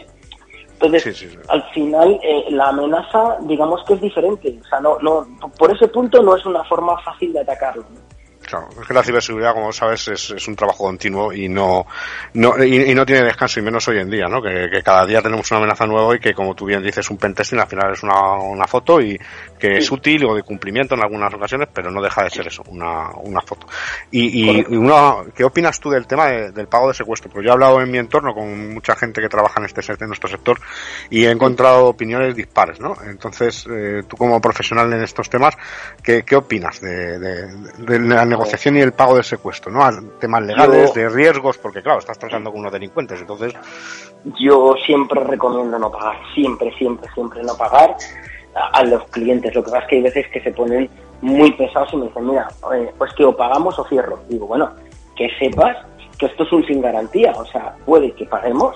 Entonces, 0.80 1.38
al 1.47 1.63
final, 1.71 2.19
eh, 2.21 2.45
la 2.51 2.69
amenaza, 2.69 3.38
digamos 3.41 3.84
que 3.86 3.95
es 3.95 4.01
diferente. 4.01 4.59
O 4.61 4.67
sea, 4.67 4.80
no, 4.80 4.99
no, 4.99 5.25
por 5.57 5.75
ese 5.75 5.88
punto 5.88 6.21
no 6.21 6.36
es 6.36 6.45
una 6.45 6.63
forma 6.65 6.97
fácil 7.01 7.34
de 7.34 7.39
atacarlo. 7.39 7.84
Claro, 8.47 8.69
es 8.79 8.87
que 8.87 8.93
la 8.93 9.03
ciberseguridad, 9.03 9.53
como 9.53 9.73
sabes, 9.73 10.07
es, 10.07 10.31
es 10.31 10.47
un 10.47 10.55
trabajo 10.55 10.85
continuo 10.85 11.33
y 11.33 11.49
no, 11.49 11.85
no 12.35 12.63
y, 12.63 12.95
no 12.95 13.05
tiene 13.05 13.25
descanso, 13.25 13.59
y 13.59 13.63
menos 13.63 13.85
hoy 13.89 13.99
en 13.99 14.09
día, 14.09 14.27
¿no? 14.29 14.41
Que, 14.41 14.69
que, 14.71 14.81
cada 14.81 15.05
día 15.05 15.21
tenemos 15.21 15.51
una 15.51 15.57
amenaza 15.57 15.85
nueva 15.85 16.15
y 16.15 16.19
que, 16.19 16.33
como 16.33 16.55
tú 16.55 16.65
bien 16.65 16.81
dices, 16.81 17.09
un 17.09 17.17
pentesting 17.17 17.59
al 17.59 17.67
final 17.67 17.91
es 17.91 18.03
una, 18.03 18.35
una 18.35 18.65
foto 18.65 19.01
y 19.01 19.19
que 19.59 19.79
es 19.79 19.91
útil 19.91 20.23
o 20.25 20.33
de 20.33 20.43
cumplimiento 20.43 20.95
en 20.95 21.03
algunas 21.03 21.33
ocasiones, 21.33 21.67
pero 21.73 21.91
no 21.91 22.01
deja 22.01 22.23
de 22.23 22.29
ser 22.29 22.47
eso, 22.47 22.63
una, 22.67 23.09
una 23.17 23.41
foto. 23.41 23.67
Y, 24.11 24.49
y, 24.49 24.75
una, 24.77 25.15
¿qué 25.35 25.43
opinas 25.43 25.77
tú 25.81 25.89
del 25.89 26.07
tema 26.07 26.27
del 26.27 26.69
pago 26.69 26.87
de 26.87 26.93
secuestro? 26.93 27.29
Porque 27.29 27.45
yo 27.45 27.49
he 27.49 27.53
hablado 27.53 27.81
en 27.81 27.91
mi 27.91 27.97
entorno 27.97 28.33
con 28.33 28.73
mucha 28.73 28.95
gente 28.95 29.21
que 29.21 29.27
trabaja 29.27 29.59
en 29.59 29.65
este 29.65 29.81
en 29.87 30.07
nuestro 30.07 30.29
sector 30.29 30.57
y 31.09 31.25
he 31.25 31.31
encontrado 31.31 31.87
opiniones 31.87 32.35
dispares, 32.35 32.79
¿no? 32.79 32.95
Entonces, 33.05 33.65
eh, 33.69 34.03
tú 34.07 34.15
como 34.15 34.39
profesional 34.39 34.91
en 34.93 35.03
estos 35.03 35.29
temas, 35.29 35.55
¿qué, 36.01 36.23
qué 36.23 36.35
opinas 36.35 36.79
de, 36.79 37.19
de, 37.19 37.47
de 37.77 37.99
la 37.99 38.25
negociación 38.38 38.77
y 38.77 38.81
el 38.81 38.93
pago 38.93 39.15
de 39.15 39.23
secuestro, 39.23 39.71
¿no? 39.71 39.81
Temas 40.19 40.43
legales, 40.43 40.93
de 40.93 41.09
riesgos, 41.09 41.57
porque 41.57 41.81
claro, 41.81 41.99
estás 41.99 42.17
tratando 42.17 42.51
con 42.51 42.61
unos 42.61 42.71
delincuentes, 42.71 43.19
entonces... 43.19 43.53
Yo 44.39 44.73
siempre 44.85 45.23
recomiendo 45.23 45.77
no 45.79 45.91
pagar, 45.91 46.17
siempre, 46.33 46.71
siempre, 46.77 47.09
siempre 47.13 47.43
no 47.43 47.55
pagar 47.55 47.95
a, 48.73 48.83
los 48.83 49.03
clientes. 49.05 49.53
Lo 49.53 49.63
que 49.63 49.71
pasa 49.71 49.83
es 49.83 49.89
que 49.89 49.95
hay 49.97 50.01
veces 50.01 50.25
que 50.31 50.41
se 50.41 50.51
ponen 50.51 50.89
muy 51.21 51.51
pesados 51.53 51.93
y 51.93 51.97
me 51.97 52.07
dicen, 52.07 52.27
mira, 52.27 52.47
pues 52.97 53.13
que 53.13 53.25
o 53.25 53.35
pagamos 53.35 53.77
o 53.79 53.85
cierro. 53.85 54.19
Digo, 54.27 54.47
bueno, 54.47 54.71
que 55.15 55.29
sepas 55.39 55.77
que 56.17 56.25
esto 56.27 56.43
es 56.43 56.51
un 56.51 56.65
sin 56.65 56.81
garantía, 56.81 57.31
o 57.35 57.45
sea, 57.45 57.75
puede 57.85 58.11
que 58.13 58.25
paguemos, 58.25 58.75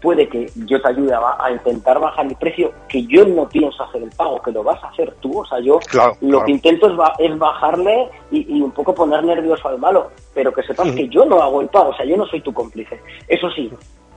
puede 0.00 0.28
que 0.28 0.50
yo 0.66 0.80
te 0.80 0.88
ayude 0.88 1.12
a, 1.14 1.50
intentar 1.50 1.98
bajar 1.98 2.26
el 2.26 2.36
precio, 2.36 2.72
que 2.88 3.04
yo 3.06 3.24
no 3.26 3.48
pienso 3.48 3.82
hacer 3.82 4.02
el 4.02 4.10
pago, 4.10 4.40
que 4.42 4.52
lo 4.52 4.62
vas 4.62 4.82
a 4.84 4.88
hacer 4.88 5.14
tú. 5.20 5.40
O 5.40 5.46
sea, 5.46 5.60
yo 5.60 5.80
lo 6.20 6.44
que 6.44 6.52
intento 6.52 6.88
es, 7.18 7.38
bajarle 7.38 8.08
y, 8.30 8.60
un 8.60 8.72
poco 8.72 8.94
poner 8.94 9.24
nervioso 9.24 9.68
al 9.68 9.78
malo, 9.78 10.10
pero 10.34 10.52
que 10.52 10.62
sepas 10.62 10.90
que 10.92 11.08
yo 11.08 11.24
no 11.24 11.40
hago 11.42 11.60
el 11.60 11.68
pago, 11.68 11.90
o 11.90 11.94
sea, 11.94 12.06
yo 12.06 12.16
no 12.16 12.26
soy 12.26 12.40
tu 12.40 12.52
cómplice. 12.52 13.00
Eso 13.26 13.50
sí, 13.50 13.70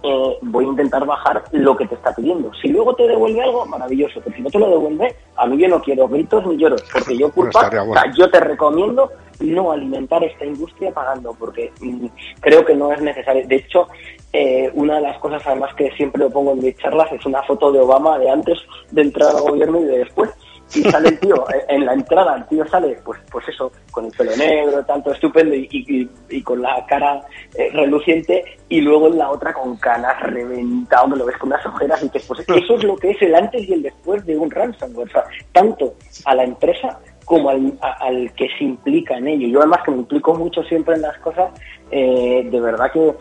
eh, 0.03 0.37
voy 0.41 0.65
a 0.65 0.69
intentar 0.69 1.05
bajar 1.05 1.43
lo 1.51 1.75
que 1.75 1.87
te 1.87 1.95
está 1.95 2.13
pidiendo. 2.13 2.51
Si 2.61 2.69
luego 2.69 2.95
te 2.95 3.07
devuelve 3.07 3.41
algo, 3.41 3.65
maravilloso, 3.65 4.19
pero 4.23 4.35
si 4.35 4.41
no 4.41 4.49
te 4.49 4.59
lo 4.59 4.69
devuelve, 4.69 5.15
a 5.35 5.45
mí 5.45 5.57
yo 5.57 5.67
no 5.67 5.81
quiero 5.81 6.07
gritos 6.07 6.45
ni 6.47 6.57
lloros, 6.57 6.83
porque 6.91 7.17
yo 7.17 7.31
culpa, 7.31 7.69
yo 8.15 8.29
te 8.29 8.39
recomiendo 8.39 9.09
no 9.39 9.71
alimentar 9.71 10.23
esta 10.23 10.45
industria 10.45 10.91
pagando, 10.91 11.33
porque 11.33 11.71
mm, 11.81 12.05
creo 12.39 12.65
que 12.65 12.75
no 12.75 12.91
es 12.91 13.01
necesario. 13.01 13.47
De 13.47 13.55
hecho, 13.55 13.87
eh, 14.33 14.71
una 14.73 14.95
de 14.95 15.01
las 15.01 15.17
cosas 15.19 15.41
además 15.45 15.73
que 15.75 15.91
siempre 15.91 16.21
lo 16.21 16.29
pongo 16.29 16.53
en 16.53 16.59
mis 16.59 16.77
charlas 16.77 17.11
es 17.11 17.25
una 17.25 17.41
foto 17.43 17.71
de 17.71 17.79
Obama 17.79 18.17
de 18.19 18.29
antes 18.29 18.59
de 18.91 19.01
entrar 19.01 19.35
al 19.35 19.41
gobierno 19.41 19.81
y 19.81 19.85
de 19.85 19.99
después. 19.99 20.29
Y 20.73 20.83
sale 20.83 21.09
el 21.09 21.19
tío, 21.19 21.35
eh, 21.49 21.65
en 21.69 21.85
la 21.85 21.93
entrada 21.93 22.37
el 22.37 22.45
tío 22.47 22.65
sale, 22.67 22.97
pues, 23.03 23.19
pues 23.29 23.47
eso, 23.49 23.71
con 23.91 24.05
el 24.05 24.11
pelo 24.11 24.35
negro, 24.37 24.83
tanto 24.85 25.11
estupendo 25.11 25.53
y, 25.53 26.09
y, 26.29 26.41
con 26.41 26.61
la 26.61 26.85
cara 26.85 27.21
eh, 27.55 27.69
reluciente, 27.73 28.43
y 28.69 28.81
luego 28.81 29.07
en 29.07 29.17
la 29.17 29.29
otra 29.29 29.53
con 29.53 29.75
canas 29.77 30.21
reventado, 30.23 31.09
me 31.09 31.17
lo 31.17 31.25
ves 31.25 31.37
con 31.37 31.49
unas 31.49 31.65
ojeras, 31.65 32.03
y 32.03 32.09
que 32.09 32.19
pues 32.21 32.39
eso 32.47 32.75
es 32.75 32.83
lo 32.83 32.95
que 32.95 33.11
es 33.11 33.21
el 33.21 33.35
antes 33.35 33.67
y 33.67 33.73
el 33.73 33.83
después 33.83 34.25
de 34.25 34.37
un 34.37 34.49
ransomware. 34.49 35.07
O 35.07 35.11
sea, 35.11 35.23
tanto 35.51 35.95
a 36.25 36.35
la 36.35 36.43
empresa 36.43 36.99
como 37.25 37.49
al, 37.49 37.77
al, 37.81 38.31
que 38.33 38.47
se 38.57 38.63
implica 38.63 39.17
en 39.17 39.27
ello. 39.27 39.47
Yo 39.47 39.59
además 39.59 39.81
que 39.85 39.91
me 39.91 39.97
implico 39.97 40.33
mucho 40.35 40.63
siempre 40.63 40.95
en 40.95 41.01
las 41.01 41.17
cosas, 41.19 41.51
eh, 41.91 42.47
de 42.49 42.59
verdad 42.61 42.91
que 42.91 43.13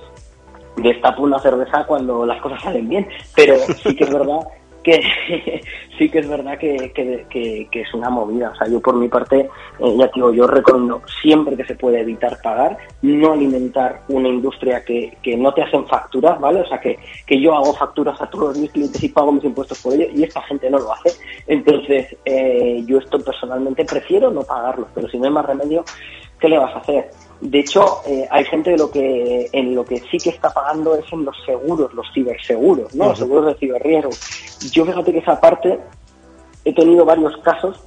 destapo 0.77 1.23
una 1.23 1.39
cerveza 1.39 1.85
cuando 1.85 2.25
las 2.25 2.41
cosas 2.41 2.63
salen 2.63 2.89
bien, 2.89 3.09
pero 3.35 3.57
sí 3.57 3.95
que 3.95 4.05
es 4.05 4.13
verdad 4.13 4.41
que 4.83 5.01
sí 5.99 6.09
que 6.09 6.19
es 6.21 6.29
verdad 6.29 6.59
que, 6.59 6.93
que, 6.95 7.27
que, 7.71 7.81
es 7.81 7.95
una 7.95 8.11
movida. 8.11 8.51
O 8.51 8.55
sea, 8.57 8.69
yo 8.69 8.81
por 8.81 8.95
mi 8.97 9.09
parte, 9.09 9.41
eh, 9.79 9.97
ya 9.99 10.11
digo, 10.15 10.33
yo 10.33 10.47
recomiendo 10.47 11.03
siempre 11.23 11.57
que 11.57 11.65
se 11.65 11.75
puede 11.75 12.01
evitar 12.01 12.41
pagar, 12.43 12.77
no 13.03 13.33
alimentar 13.33 14.03
una 14.09 14.29
industria 14.29 14.85
que, 14.85 15.17
no 15.37 15.53
te 15.53 15.63
hacen 15.63 15.87
facturas, 15.87 16.41
¿vale? 16.41 16.61
O 16.61 16.67
sea, 16.67 16.81
que, 16.81 16.99
que 17.27 17.41
yo 17.41 17.55
hago 17.55 17.75
facturas 17.75 18.21
a 18.21 18.29
todos 18.29 18.59
mis 18.59 18.71
clientes 18.71 19.03
y 19.03 19.09
pago 19.09 19.33
mis 19.33 19.45
impuestos 19.45 19.81
por 19.81 19.95
ello 19.95 20.07
y 20.15 20.25
esta 20.25 20.43
gente 20.43 20.69
no 20.71 20.79
lo 20.79 20.93
hace. 20.93 21.11
Entonces, 21.47 22.17
eh, 22.25 22.83
yo 22.87 22.99
esto 22.99 23.19
personalmente 23.21 23.85
prefiero 23.85 24.31
no 24.31 24.43
pagarlo, 24.43 24.89
pero 24.95 25.09
si 25.09 25.19
no 25.19 25.27
hay 25.27 25.33
más 25.33 25.47
remedio, 25.47 25.85
¿qué 26.39 26.49
le 26.49 26.59
vas 26.59 26.75
a 26.75 26.79
hacer? 26.79 27.11
De 27.41 27.61
hecho, 27.61 28.03
eh, 28.07 28.29
hay 28.31 28.45
gente 28.45 28.71
de 28.71 28.77
lo 28.77 28.91
que 28.91 29.49
en 29.53 29.75
lo 29.75 29.85
que 29.85 30.01
sí 30.11 30.19
que 30.19 30.31
está 30.31 30.51
pagando 30.51 30.95
es 30.95 31.11
en 31.13 31.25
los 31.25 31.37
seguros, 31.47 31.93
los 31.95 32.07
ciberseguros, 32.13 32.95
¿no? 32.95 33.07
Los 33.07 33.19
seguros 33.19 33.47
de 33.47 33.55
ciberriesgo. 33.55 34.11
Yo 34.73 34.85
fíjate 34.85 35.13
que 35.13 35.19
esa 35.19 35.41
parte 35.41 35.79
he 36.65 36.75
tenido 36.75 37.05
varios 37.05 37.37
casos 37.39 37.81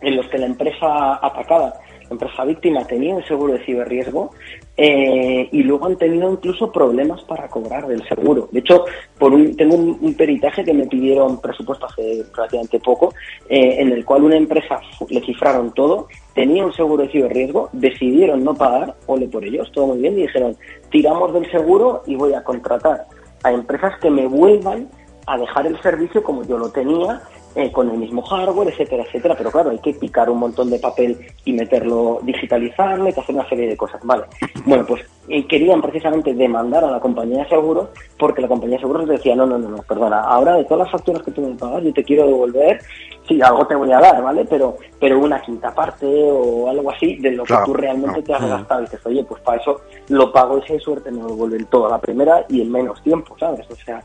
en 0.00 0.16
los 0.16 0.26
que 0.26 0.38
la 0.38 0.46
empresa 0.46 1.24
atacada 1.24 1.80
empresa 2.12 2.44
víctima 2.44 2.84
tenía 2.86 3.14
un 3.14 3.24
seguro 3.24 3.54
de 3.54 3.64
ciberriesgo 3.64 4.30
eh, 4.76 5.48
y 5.50 5.62
luego 5.62 5.86
han 5.86 5.96
tenido 5.96 6.32
incluso 6.32 6.70
problemas 6.72 7.22
para 7.24 7.48
cobrar 7.48 7.86
del 7.86 8.06
seguro. 8.08 8.48
De 8.52 8.60
hecho, 8.60 8.84
por 9.18 9.32
un, 9.32 9.56
tengo 9.56 9.76
un, 9.76 10.14
peritaje 10.14 10.64
que 10.64 10.72
me 10.72 10.86
pidieron 10.86 11.40
presupuesto 11.40 11.86
hace 11.86 12.24
relativamente 12.34 12.80
poco, 12.80 13.12
eh, 13.48 13.76
en 13.78 13.92
el 13.92 14.04
cual 14.04 14.24
una 14.24 14.36
empresa 14.36 14.80
le 15.08 15.20
cifraron 15.20 15.72
todo, 15.72 16.08
tenía 16.34 16.64
un 16.64 16.72
seguro 16.72 17.02
de 17.02 17.10
ciberriesgo, 17.10 17.68
decidieron 17.72 18.44
no 18.44 18.54
pagar, 18.54 18.94
ole 19.06 19.28
por 19.28 19.44
ellos, 19.44 19.70
todo 19.72 19.88
muy 19.88 19.98
bien, 19.98 20.18
y 20.18 20.22
dijeron, 20.22 20.56
tiramos 20.90 21.32
del 21.34 21.50
seguro 21.50 22.02
y 22.06 22.14
voy 22.14 22.34
a 22.34 22.44
contratar 22.44 23.06
a 23.42 23.52
empresas 23.52 23.98
que 24.00 24.10
me 24.10 24.26
vuelvan 24.26 24.88
a 25.26 25.38
dejar 25.38 25.66
el 25.66 25.80
servicio 25.82 26.22
como 26.22 26.42
yo 26.44 26.58
lo 26.58 26.70
tenía 26.70 27.22
eh, 27.54 27.70
con 27.70 27.90
el 27.90 27.98
mismo 27.98 28.22
hardware, 28.22 28.68
etcétera, 28.68 29.04
etcétera. 29.04 29.34
Pero 29.36 29.50
claro, 29.50 29.70
hay 29.70 29.78
que 29.78 29.92
picar 29.94 30.30
un 30.30 30.38
montón 30.38 30.70
de 30.70 30.78
papel 30.78 31.18
y 31.44 31.52
meterlo, 31.52 32.20
digitalizarlo, 32.22 33.04
hay 33.04 33.12
que 33.12 33.20
hacer 33.20 33.34
una 33.34 33.48
serie 33.48 33.68
de 33.68 33.76
cosas. 33.76 34.00
Vale. 34.04 34.24
Bueno, 34.64 34.84
pues 34.86 35.02
eh, 35.28 35.46
querían 35.46 35.80
precisamente 35.80 36.34
demandar 36.34 36.84
a 36.84 36.90
la 36.90 37.00
compañía 37.00 37.42
de 37.42 37.48
seguros 37.48 37.88
porque 38.18 38.42
la 38.42 38.48
compañía 38.48 38.76
de 38.76 38.82
seguros 38.82 39.08
decía, 39.08 39.36
no, 39.36 39.46
no, 39.46 39.58
no, 39.58 39.68
no, 39.68 39.82
perdona, 39.82 40.20
ahora 40.20 40.56
de 40.56 40.64
todas 40.64 40.84
las 40.84 40.92
facturas 40.92 41.22
que 41.22 41.30
tú 41.30 41.42
me 41.42 41.54
pagas, 41.54 41.82
yo 41.82 41.92
te 41.92 42.04
quiero 42.04 42.26
devolver, 42.26 42.80
sí, 43.28 43.40
algo 43.42 43.66
te 43.66 43.74
voy 43.74 43.92
a 43.92 44.00
dar, 44.00 44.22
¿vale? 44.22 44.44
Pero 44.44 44.76
pero 44.98 45.18
una 45.18 45.40
quinta 45.42 45.74
parte 45.74 46.06
o 46.06 46.70
algo 46.70 46.90
así 46.90 47.16
de 47.16 47.32
lo 47.32 47.44
que 47.44 47.54
tú 47.64 47.74
realmente 47.74 48.22
te 48.22 48.32
has 48.32 48.48
gastado. 48.48 48.82
Y 48.82 48.84
dices, 48.84 49.04
oye, 49.04 49.24
pues 49.24 49.42
para 49.42 49.60
eso 49.60 49.80
lo 50.08 50.32
pago 50.32 50.58
y 50.58 50.62
si 50.62 50.74
hay 50.74 50.80
suerte 50.80 51.10
me 51.10 51.22
lo 51.22 51.28
devuelven 51.28 51.66
todo 51.66 51.86
a 51.86 51.90
la 51.90 52.00
primera 52.00 52.44
y 52.48 52.60
en 52.60 52.70
menos 52.70 53.02
tiempo, 53.02 53.36
¿sabes? 53.38 53.68
O 53.70 53.76
sea, 53.76 54.02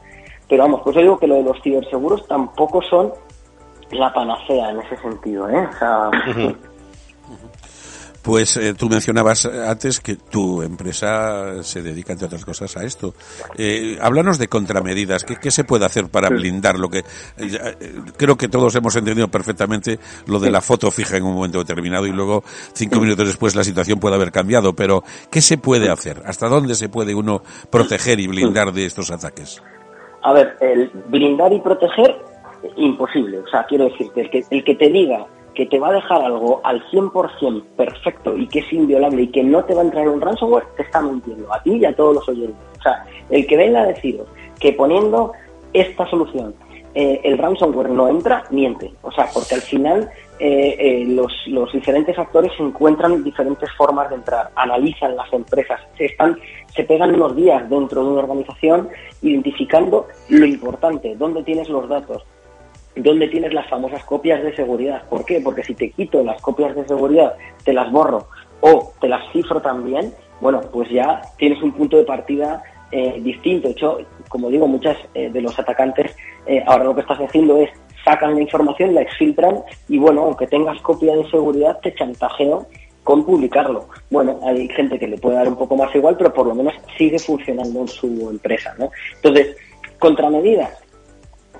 pero 0.49 0.63
vamos, 0.63 0.81
pues 0.83 0.95
yo 0.95 1.01
digo 1.01 1.19
que 1.19 1.27
lo 1.27 1.35
de 1.35 1.43
los 1.43 1.61
ciberseguros 1.61 2.25
tampoco 2.27 2.81
son 2.81 3.11
la 3.91 4.13
panacea 4.13 4.71
en 4.71 4.79
ese 4.81 4.97
sentido, 4.97 5.49
¿eh? 5.49 5.67
Pues 8.27 8.57
eh, 8.57 8.73
tú 8.73 8.89
mencionabas 8.89 9.45
antes 9.45 10.01
que 10.01 10.17
tu 10.17 10.61
empresa 10.61 11.63
se 11.63 11.81
dedica, 11.81 12.11
entre 12.11 12.25
otras 12.25 12.43
cosas, 12.43 12.75
a 12.75 12.83
esto. 12.83 13.13
Eh, 13.57 13.97
háblanos 14.01 14.37
de 14.37 14.49
contramedidas. 14.49 15.23
¿Qué, 15.23 15.49
se 15.49 15.63
puede 15.63 15.85
hacer 15.85 16.09
para 16.09 16.27
blindar 16.27 16.77
lo 16.77 16.89
que... 16.89 17.05
Eh, 17.37 17.75
creo 18.17 18.35
que 18.35 18.49
todos 18.49 18.75
hemos 18.75 18.93
entendido 18.97 19.29
perfectamente 19.29 19.97
lo 20.25 20.39
de 20.39 20.51
la 20.51 20.59
foto 20.59 20.91
fija 20.91 21.15
en 21.15 21.23
un 21.23 21.35
momento 21.35 21.59
determinado 21.59 22.05
y 22.05 22.11
luego 22.11 22.43
cinco 22.73 22.99
minutos 22.99 23.27
después 23.27 23.55
la 23.55 23.63
situación 23.63 23.97
puede 23.97 24.15
haber 24.15 24.33
cambiado. 24.33 24.73
Pero, 24.73 25.05
¿qué 25.31 25.39
se 25.39 25.57
puede 25.57 25.89
hacer? 25.89 26.21
¿Hasta 26.25 26.49
dónde 26.49 26.75
se 26.75 26.89
puede 26.89 27.15
uno 27.15 27.43
proteger 27.69 28.19
y 28.19 28.27
blindar 28.27 28.73
de 28.73 28.87
estos 28.87 29.09
ataques? 29.09 29.63
A 30.23 30.33
ver, 30.33 30.57
el 30.59 30.91
blindar 31.07 31.53
y 31.53 31.61
proteger 31.61 32.17
imposible. 32.75 33.39
O 33.39 33.47
sea, 33.47 33.65
quiero 33.65 33.85
decirte, 33.85 34.21
el 34.21 34.29
que, 34.29 34.43
el 34.49 34.63
que 34.63 34.75
te 34.75 34.89
diga 34.89 35.25
que 35.53 35.65
te 35.65 35.79
va 35.79 35.89
a 35.89 35.93
dejar 35.93 36.21
algo 36.21 36.61
al 36.63 36.83
100% 36.91 37.63
perfecto 37.75 38.37
y 38.37 38.47
que 38.47 38.59
es 38.59 38.71
inviolable 38.71 39.23
y 39.23 39.27
que 39.27 39.43
no 39.43 39.65
te 39.65 39.73
va 39.73 39.81
a 39.81 39.85
entrar 39.85 40.07
un 40.07 40.21
ransomware, 40.21 40.65
te 40.75 40.83
está 40.83 41.01
mintiendo 41.01 41.51
a 41.51 41.61
ti 41.63 41.77
y 41.77 41.85
a 41.85 41.95
todos 41.95 42.15
los 42.15 42.29
oyentes. 42.29 42.57
O 42.77 42.81
sea, 42.83 43.03
el 43.31 43.47
que 43.47 43.57
venga 43.57 43.81
a 43.81 43.87
deciros 43.87 44.27
que 44.59 44.73
poniendo 44.73 45.31
esta 45.73 46.07
solución 46.09 46.53
eh, 46.93 47.21
el 47.23 47.37
ransomware 47.37 47.89
no 47.89 48.07
entra, 48.07 48.43
miente. 48.49 48.91
O 49.01 49.11
sea, 49.11 49.27
porque 49.31 49.55
al 49.55 49.61
final 49.61 50.09
eh, 50.39 50.75
eh, 50.79 51.05
los, 51.07 51.31
los, 51.47 51.71
diferentes 51.71 52.17
actores 52.17 52.51
encuentran 52.59 53.23
diferentes 53.23 53.69
formas 53.77 54.09
de 54.09 54.15
entrar, 54.15 54.49
analizan 54.55 55.15
las 55.15 55.31
empresas, 55.33 55.79
se, 55.97 56.05
están, 56.05 56.39
se 56.75 56.83
pegan 56.83 57.13
unos 57.13 57.35
días 57.35 57.69
dentro 57.69 58.03
de 58.03 58.09
una 58.09 58.21
organización 58.21 58.89
identificando 59.21 60.07
lo 60.29 60.45
importante, 60.45 61.15
dónde 61.15 61.43
tienes 61.43 61.69
los 61.69 61.87
datos, 61.87 62.23
¿Dónde 62.97 63.27
tienes 63.27 63.53
las 63.53 63.69
famosas 63.69 64.03
copias 64.03 64.43
de 64.43 64.55
seguridad? 64.55 65.03
¿Por 65.09 65.25
qué? 65.25 65.41
Porque 65.41 65.63
si 65.63 65.75
te 65.75 65.91
quito 65.91 66.23
las 66.23 66.41
copias 66.41 66.75
de 66.75 66.87
seguridad, 66.87 67.35
te 67.63 67.73
las 67.73 67.91
borro 67.91 68.27
o 68.61 68.91
te 68.99 69.07
las 69.07 69.31
cifro 69.31 69.61
también, 69.61 70.13
bueno, 70.41 70.61
pues 70.71 70.89
ya 70.89 71.21
tienes 71.37 71.61
un 71.61 71.71
punto 71.71 71.97
de 71.97 72.03
partida 72.03 72.63
eh, 72.91 73.19
distinto. 73.21 73.67
De 73.67 73.73
hecho, 73.73 73.99
como 74.29 74.49
digo, 74.49 74.67
muchas 74.67 74.97
eh, 75.13 75.29
de 75.29 75.41
los 75.41 75.57
atacantes 75.59 76.15
eh, 76.45 76.63
ahora 76.65 76.85
lo 76.85 76.95
que 76.95 77.01
estás 77.01 77.19
haciendo 77.19 77.57
es 77.57 77.69
sacan 78.03 78.35
la 78.35 78.41
información, 78.41 78.95
la 78.95 79.01
exfiltran 79.01 79.63
y 79.89 79.97
bueno, 79.97 80.23
aunque 80.23 80.47
tengas 80.47 80.81
copia 80.81 81.15
de 81.15 81.29
seguridad, 81.29 81.79
te 81.81 81.93
chantajeo 81.93 82.67
con 83.03 83.25
publicarlo. 83.25 83.87
Bueno, 84.09 84.39
hay 84.43 84.67
gente 84.69 84.97
que 84.97 85.07
le 85.07 85.17
puede 85.17 85.35
dar 85.35 85.47
un 85.47 85.57
poco 85.57 85.75
más 85.75 85.93
igual, 85.95 86.15
pero 86.17 86.33
por 86.33 86.47
lo 86.47 86.55
menos 86.55 86.73
sigue 86.97 87.19
funcionando 87.19 87.81
en 87.81 87.87
su 87.87 88.29
empresa, 88.29 88.75
¿no? 88.77 88.89
Entonces, 89.15 89.55
contramedidas, 89.99 90.71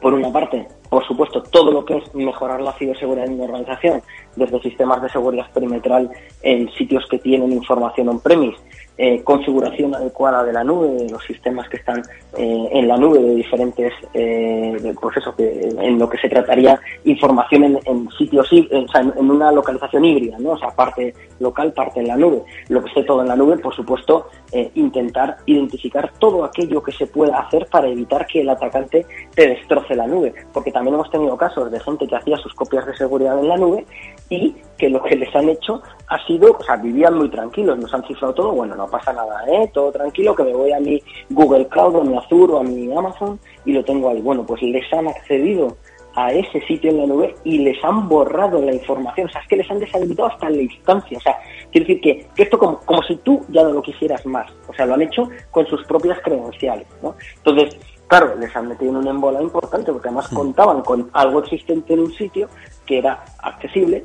por 0.01 0.13
una 0.13 0.31
parte, 0.31 0.67
por 0.89 1.05
supuesto, 1.05 1.41
todo 1.43 1.71
lo 1.71 1.85
que 1.85 1.97
es 1.97 2.15
mejorar 2.15 2.61
la 2.61 2.73
ciberseguridad 2.73 3.25
en 3.27 3.33
una 3.33 3.45
organización, 3.45 4.01
desde 4.38 4.61
sistemas 4.61 5.01
de 5.01 5.09
seguridad 5.09 5.51
perimetral 5.51 6.09
en 6.41 6.71
sitios 6.73 7.05
que 7.09 7.19
tienen 7.19 7.51
información 7.51 8.07
on-premise, 8.07 8.57
eh, 8.97 9.21
configuración 9.23 9.93
adecuada 9.93 10.43
de 10.43 10.53
la 10.53 10.63
nube, 10.63 10.89
de 10.89 11.09
los 11.09 11.23
sistemas 11.23 11.67
que 11.69 11.77
están 11.77 12.01
eh, 12.38 12.69
en 12.71 12.88
la 12.88 12.97
nube 12.97 13.19
de 13.19 13.35
diferentes, 13.35 13.93
eh, 14.13 14.93
pues 14.99 15.17
eso, 15.17 15.35
que 15.35 15.69
en 15.79 15.99
lo 15.99 16.09
que 16.09 16.17
se 16.17 16.29
trataría 16.29 16.79
información 17.03 17.63
en, 17.63 17.79
en 17.85 18.09
sitios, 18.17 18.47
sea, 18.49 19.01
en, 19.01 19.29
una 19.29 19.51
localización 19.51 20.05
híbrida, 20.05 20.38
¿no? 20.39 20.51
O 20.51 20.57
sea, 20.57 20.69
parte 20.69 21.13
local, 21.39 21.73
parte 21.73 21.99
en 21.99 22.07
la 22.07 22.15
nube. 22.15 22.43
Lo 22.69 22.81
que 22.81 22.89
esté 22.89 23.03
todo 23.03 23.21
en 23.21 23.27
la 23.27 23.35
nube, 23.35 23.57
por 23.57 23.75
supuesto, 23.75 24.29
eh, 24.51 24.71
intentar 24.75 25.38
identificar 25.45 26.11
todo 26.19 26.43
aquello 26.43 26.81
que 26.81 26.91
se 26.91 27.07
pueda 27.07 27.39
hacer 27.39 27.67
para 27.67 27.88
evitar 27.88 28.25
que 28.25 28.41
el 28.41 28.49
atacante 28.49 29.05
te 29.35 29.47
destroce 29.47 29.95
la 29.95 30.07
nube, 30.07 30.33
porque 30.53 30.71
también 30.71 30.95
hemos 30.95 31.11
tenido 31.11 31.38
casos 31.38 31.69
de 31.71 31.79
gente 31.79 32.07
que 32.07 32.15
hacía 32.15 32.38
sus 32.38 32.53
copias 32.53 32.85
de 32.85 32.95
seguridad 32.95 33.38
en 33.39 33.47
la 33.47 33.57
nube 33.57 33.85
y 34.30 34.55
que 34.78 34.89
lo 34.89 35.01
que 35.03 35.15
les 35.15 35.34
han 35.36 35.49
hecho 35.49 35.82
ha 36.07 36.25
sido, 36.25 36.55
o 36.57 36.63
sea, 36.63 36.75
vivían 36.78 37.17
muy 37.17 37.30
tranquilos, 37.30 37.78
nos 37.78 37.93
han 37.93 38.05
cifrado 38.05 38.34
todo, 38.34 38.51
bueno, 38.51 38.75
no 38.75 38.88
pasa 38.88 39.13
nada, 39.13 39.43
¿eh? 39.47 39.69
Todo 39.73 39.91
tranquilo, 39.91 40.36
que 40.36 40.43
me 40.43 40.53
voy 40.53 40.71
a 40.71 40.80
mi 40.80 41.01
Google 41.30 41.67
Cloud 41.67 41.95
o 41.95 42.01
a 42.01 42.03
mi 42.03 42.17
Azure 42.17 42.53
o 42.53 42.59
a 42.59 42.63
mi 42.63 42.91
Amazon 42.95 43.39
y 43.65 43.73
lo 43.73 43.84
tengo 43.84 44.09
ahí. 44.09 44.21
Bueno, 44.21 44.45
pues 44.45 44.61
les 44.61 44.91
han 44.93 45.07
accedido 45.07 45.78
a 46.17 46.32
ese 46.32 46.59
sitio 46.61 46.89
en 46.89 46.97
la 46.97 47.05
nube 47.05 47.36
y 47.43 47.59
les 47.59 47.82
han 47.84 48.09
borrado 48.09 48.59
la 48.59 48.73
información, 48.73 49.28
o 49.28 49.30
sea, 49.30 49.39
es 49.41 49.47
que 49.47 49.57
les 49.57 49.69
han 49.69 49.80
deshabilitado 49.80 50.30
hasta 50.30 50.49
la 50.49 50.63
instancia, 50.63 51.15
o 51.15 51.21
sea, 51.21 51.38
quiero 51.71 51.88
decir 51.88 52.01
que, 52.01 52.28
esto 52.41 52.57
como, 52.57 52.80
como 52.80 53.03
si 53.03 53.17
tú 53.17 53.45
ya 53.49 53.61
no 53.61 53.69
lo 53.69 53.84
quisieras 53.84 54.25
más, 54.25 54.51
o 54.67 54.73
sea, 54.73 54.88
lo 54.88 54.95
han 54.95 55.03
hecho 55.03 55.30
con 55.51 55.67
sus 55.67 55.84
propias 55.84 56.19
credenciales, 56.21 56.88
¿no? 57.03 57.15
Entonces, 57.36 57.78
claro, 58.07 58.34
les 58.36 58.55
han 58.55 58.67
metido 58.67 58.89
en 58.91 58.97
un 58.97 59.07
embola 59.07 59.43
importante 59.43 59.91
porque 59.91 60.07
además 60.07 60.28
contaban 60.30 60.82
con 60.82 61.07
algo 61.13 61.43
existente 61.43 61.93
en 61.93 61.99
un 61.99 62.11
sitio 62.11 62.49
que 62.88 62.97
era 62.97 63.23
accesible 63.38 64.03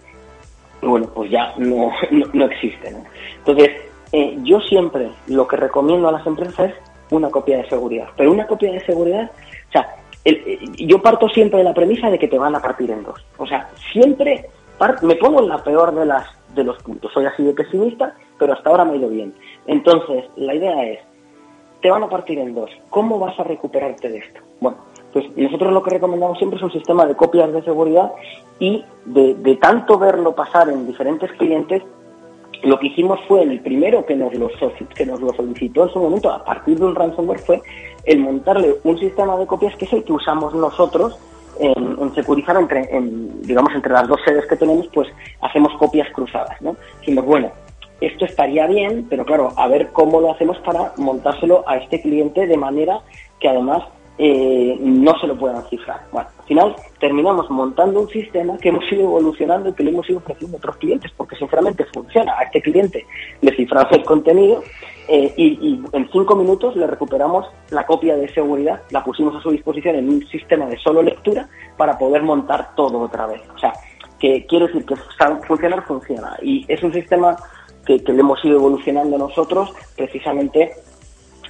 bueno, 0.83 1.09
pues 1.14 1.30
ya 1.30 1.55
no, 1.59 1.91
no, 2.33 2.45
existe. 2.47 2.91
¿no? 2.91 3.05
Entonces, 3.39 3.70
eh, 4.12 4.39
yo 4.43 4.61
siempre 4.61 5.11
lo 5.28 5.47
que 5.47 5.57
recomiendo 5.57 6.09
a 6.09 6.12
las 6.12 6.26
empresas 6.26 6.70
es 6.70 6.74
una 7.11 7.30
copia 7.30 7.59
de 7.59 7.68
seguridad. 7.68 8.09
Pero 8.16 8.33
una 8.33 8.47
copia 8.47 8.72
de 8.72 8.85
seguridad, 8.85 9.30
o 9.68 9.72
sea, 9.72 9.97
eh, 10.24 10.59
yo 10.76 11.01
parto 11.01 11.28
siempre 11.28 11.59
de 11.59 11.64
la 11.64 11.74
premisa 11.74 12.11
de 12.11 12.18
que 12.18 12.28
te 12.28 12.39
van 12.39 12.55
a 12.55 12.61
partir 12.61 12.91
en 12.91 13.03
dos. 13.03 13.24
O 13.39 13.47
sea, 13.47 13.68
siempre 13.93 14.47
me 15.03 15.16
pongo 15.16 15.41
en 15.41 15.49
la 15.49 15.62
peor 15.62 15.95
de 15.95 16.07
las 16.07 16.26
de 16.55 16.64
los 16.64 16.83
puntos. 16.83 17.12
Soy 17.12 17.24
así 17.24 17.43
de 17.43 17.55
pesimista, 17.55 18.14
pero 18.39 18.53
hasta 18.53 18.70
ahora 18.70 18.85
me 18.85 18.93
ha 18.93 18.97
ido 18.97 19.09
bien. 19.09 19.35
Entonces, 19.66 20.24
la 20.37 20.55
idea 20.55 20.85
es, 20.85 21.01
te 21.80 21.91
van 21.91 22.03
a 22.03 22.09
partir 22.09 22.39
en 22.39 22.55
dos. 22.55 22.70
¿Cómo 22.91 23.18
vas 23.18 23.39
a 23.39 23.45
recuperarte 23.45 24.09
de 24.09 24.18
esto? 24.18 24.41
Bueno, 24.61 24.78
pues 25.13 25.27
nosotros 25.37 25.73
lo 25.73 25.83
que 25.83 25.91
recomendamos 25.91 26.39
siempre 26.39 26.59
es 26.59 26.63
un 26.63 26.73
sistema 26.73 27.07
de 27.07 27.15
copias 27.15 27.53
de 27.53 27.63
seguridad 27.63 28.13
y 28.59 28.85
de, 29.05 29.59
tanto 29.61 29.99
verlo 29.99 30.35
pasar 30.35 30.69
en 30.69 30.87
diferentes 30.87 31.31
clientes, 31.33 31.83
lo 32.63 32.79
que 32.79 32.87
hicimos 32.87 33.19
fue 33.27 33.43
el 33.43 33.61
primero 33.61 34.07
que 34.07 34.15
nos 34.15 34.33
lo, 34.35 34.49
solicitó 35.35 35.85
en 35.85 35.93
su 35.93 35.99
momento 35.99 36.31
a 36.31 36.45
partir 36.45 36.79
de 36.79 36.85
un 36.85 36.95
ransomware 36.95 37.41
fue 37.41 37.61
el 38.05 38.21
montarle 38.21 38.77
un 38.85 38.99
sistema 38.99 39.37
de 39.37 39.47
copias 39.47 39.77
que 39.77 39.85
es 39.85 39.93
el 39.93 40.05
que 40.05 40.13
usamos 40.13 40.55
nosotros 40.55 41.19
en, 41.59 41.99
en 42.01 42.15
securizar 42.15 42.57
entre, 42.57 42.89
digamos, 43.43 43.75
entre 43.75 43.93
las 43.93 44.09
dos 44.09 44.21
sedes 44.25 44.47
que 44.47 44.57
tenemos, 44.57 44.89
pues 44.95 45.09
hacemos 45.41 45.72
copias 45.76 46.09
cruzadas, 46.13 46.61
¿no? 46.63 46.76
Bueno, 47.22 47.51
esto 48.01 48.25
estaría 48.25 48.67
bien, 48.67 49.07
pero 49.09 49.25
claro, 49.25 49.53
a 49.57 49.68
ver 49.68 49.91
cómo 49.93 50.21
lo 50.21 50.33
hacemos 50.33 50.59
para 50.59 50.93
montárselo 50.97 51.63
a 51.68 51.76
este 51.76 52.01
cliente 52.01 52.47
de 52.47 52.57
manera 52.57 53.01
que 53.39 53.49
además 53.49 53.84
eh, 54.18 54.76
no 54.80 55.18
se 55.18 55.26
lo 55.26 55.37
puedan 55.37 55.63
cifrar. 55.68 56.01
Bueno, 56.13 56.29
al 56.39 56.45
final 56.45 56.76
terminamos 57.01 57.51
montando 57.51 58.01
un 58.01 58.09
sistema 58.09 58.59
que 58.59 58.68
hemos 58.68 58.91
ido 58.93 59.03
evolucionando 59.03 59.71
y 59.71 59.72
que 59.72 59.84
le 59.84 59.91
hemos 59.91 60.09
ido 60.09 60.18
ofreciendo 60.18 60.57
a 60.57 60.59
otros 60.59 60.76
clientes, 60.76 61.11
porque 61.17 61.37
sinceramente 61.37 61.84
funciona. 61.93 62.39
A 62.39 62.45
este 62.45 62.61
cliente 62.61 63.07
le 63.41 63.57
ciframos 63.57 63.93
el 63.93 64.05
contenido 64.05 64.63
eh, 65.09 65.33
y, 65.37 65.80
en 65.93 66.11
cinco 66.13 66.37
minutos 66.37 66.76
le 66.76 66.87
recuperamos 66.87 67.47
la 67.71 67.87
copia 67.87 68.17
de 68.17 68.29
seguridad, 68.29 68.83
la 68.91 69.03
pusimos 69.03 69.34
a 69.34 69.41
su 69.41 69.51
disposición 69.51 69.97
en 69.97 70.09
un 70.09 70.26
sistema 70.29 70.67
de 70.67 70.76
solo 70.79 71.03
lectura 71.03 71.49
para 71.76 71.99
poder 71.99 72.22
montar 72.22 72.75
todo 72.76 73.01
otra 73.01 73.26
vez. 73.26 73.41
O 73.55 73.59
sea, 73.59 73.72
que 74.18 74.47
quiero 74.47 74.67
decir 74.67 74.84
que 74.84 74.95
funcionar 75.47 75.84
funciona 75.84 76.37
y 76.41 76.64
es 76.68 76.80
un 76.83 76.93
sistema 76.93 77.37
que, 77.84 77.99
le 77.99 78.21
hemos 78.21 78.45
ido 78.45 78.57
evolucionando 78.57 79.18
nosotros 79.18 79.72
precisamente 79.97 80.72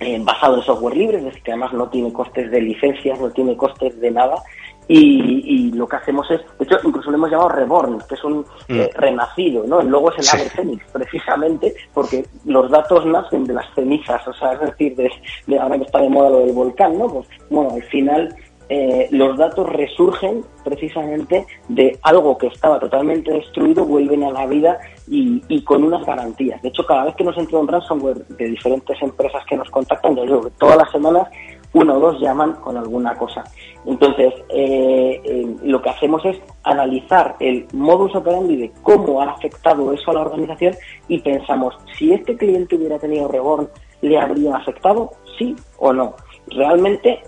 eh, 0.02 0.20
basado 0.22 0.56
en 0.56 0.62
software 0.62 0.96
libre, 0.96 1.18
es 1.18 1.24
decir, 1.24 1.42
que 1.42 1.52
además 1.52 1.72
no 1.72 1.88
tiene 1.88 2.12
costes 2.12 2.50
de 2.50 2.60
licencias, 2.60 3.20
no 3.20 3.30
tiene 3.30 3.56
costes 3.56 3.98
de 4.00 4.10
nada. 4.10 4.42
Y, 4.88 5.70
lo 5.72 5.86
que 5.88 5.96
hacemos 5.96 6.30
es, 6.30 6.40
de 6.58 6.64
hecho, 6.64 6.76
incluso 6.84 7.10
lo 7.10 7.16
hemos 7.16 7.30
llamado 7.30 7.48
Reborn, 7.50 8.02
que 8.06 8.14
es 8.14 8.24
un 8.24 8.40
mm. 8.40 8.80
eh, 8.80 8.90
renacido, 8.94 9.64
¿no? 9.66 9.80
El 9.80 9.88
logo 9.88 10.12
es 10.12 10.18
el 10.18 10.38
ave 10.38 10.50
fénix, 10.50 10.84
precisamente, 10.92 11.74
porque 11.94 12.26
los 12.44 12.70
datos 12.70 13.06
nacen 13.06 13.44
de 13.44 13.54
las 13.54 13.72
cenizas, 13.74 14.26
o 14.26 14.34
sea, 14.34 14.52
es 14.54 14.60
decir, 14.60 14.94
de, 14.96 15.58
ahora 15.58 15.78
que 15.78 15.84
está 15.84 16.00
de 16.00 16.10
moda 16.10 16.30
lo 16.30 16.40
del 16.40 16.52
volcán, 16.52 16.98
¿no? 16.98 17.06
Pues, 17.08 17.26
bueno, 17.48 17.70
al 17.74 17.82
final 17.84 18.34
eh, 18.74 19.06
los 19.10 19.36
datos 19.36 19.68
resurgen 19.68 20.46
precisamente 20.64 21.46
de 21.68 21.98
algo 22.00 22.38
que 22.38 22.46
estaba 22.46 22.80
totalmente 22.80 23.30
destruido, 23.30 23.84
vuelven 23.84 24.24
a 24.24 24.30
la 24.30 24.46
vida 24.46 24.78
y, 25.06 25.62
con 25.64 25.84
unas 25.84 26.06
garantías. 26.06 26.62
De 26.62 26.70
hecho, 26.70 26.86
cada 26.86 27.04
vez 27.04 27.14
que 27.14 27.24
nos 27.24 27.36
entra 27.36 27.58
un 27.58 27.68
ransomware 27.68 28.26
de 28.28 28.46
diferentes 28.46 28.96
empresas 29.02 29.44
que 29.44 29.58
nos 29.58 29.68
contactan, 29.68 30.16
yo 30.16 30.22
digo 30.22 30.50
todas 30.58 30.78
las 30.78 30.90
semanas 30.90 31.28
uno 31.74 31.96
o 31.96 32.00
dos 32.00 32.20
llaman 32.22 32.54
con 32.54 32.78
alguna 32.78 33.14
cosa. 33.14 33.44
Entonces, 33.84 34.32
eh, 34.48 35.20
eh, 35.22 35.54
lo 35.64 35.82
que 35.82 35.90
hacemos 35.90 36.24
es 36.24 36.38
analizar 36.62 37.36
el 37.40 37.66
modus 37.74 38.14
operandi 38.14 38.56
de 38.56 38.72
cómo 38.82 39.20
ha 39.20 39.32
afectado 39.32 39.92
eso 39.92 40.12
a 40.12 40.14
la 40.14 40.20
organización 40.22 40.74
y 41.08 41.18
pensamos, 41.18 41.74
si 41.98 42.14
este 42.14 42.38
cliente 42.38 42.76
hubiera 42.76 42.98
tenido 42.98 43.28
Reborn, 43.28 43.68
¿le 44.00 44.18
habría 44.18 44.56
afectado? 44.56 45.10
¿Sí 45.38 45.54
o 45.76 45.92
no? 45.92 46.14
Realmente 46.46 47.22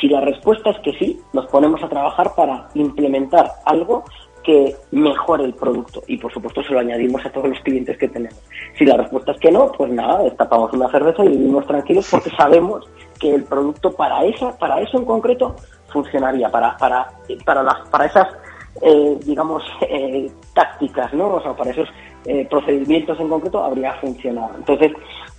si 0.00 0.08
la 0.08 0.20
respuesta 0.20 0.70
es 0.70 0.78
que 0.80 0.92
sí, 0.94 1.20
nos 1.32 1.46
ponemos 1.46 1.82
a 1.82 1.88
trabajar 1.88 2.34
para 2.34 2.68
implementar 2.74 3.50
algo 3.64 4.04
que 4.42 4.76
mejore 4.90 5.44
el 5.44 5.54
producto 5.54 6.02
y 6.06 6.18
por 6.18 6.32
supuesto 6.32 6.62
se 6.62 6.74
lo 6.74 6.80
añadimos 6.80 7.24
a 7.24 7.32
todos 7.32 7.48
los 7.48 7.60
clientes 7.60 7.96
que 7.96 8.08
tenemos. 8.08 8.38
Si 8.78 8.84
la 8.84 8.96
respuesta 8.98 9.32
es 9.32 9.40
que 9.40 9.50
no, 9.50 9.72
pues 9.72 9.90
nada, 9.90 10.22
destapamos 10.22 10.72
una 10.74 10.90
cerveza 10.90 11.24
y 11.24 11.28
vivimos 11.28 11.66
tranquilos 11.66 12.06
porque 12.10 12.30
sabemos 12.36 12.86
que 13.18 13.34
el 13.34 13.44
producto 13.44 13.92
para 13.92 14.24
esa, 14.24 14.56
para 14.58 14.80
eso 14.80 14.98
en 14.98 15.06
concreto 15.06 15.56
funcionaría, 15.88 16.50
para, 16.50 16.76
para, 16.76 17.10
para 17.44 17.62
las, 17.62 17.88
para 17.88 18.04
esas 18.04 18.28
eh, 18.82 19.18
digamos 19.24 19.62
eh, 19.88 20.30
tácticas, 20.52 21.12
¿no? 21.14 21.34
O 21.34 21.42
sea, 21.42 21.54
para 21.54 21.70
esos 21.70 21.88
eh, 22.26 22.46
procedimientos 22.48 23.18
en 23.20 23.28
concreto 23.28 23.62
habría 23.62 23.94
funcionado. 23.94 24.50
Entonces, 24.56 24.92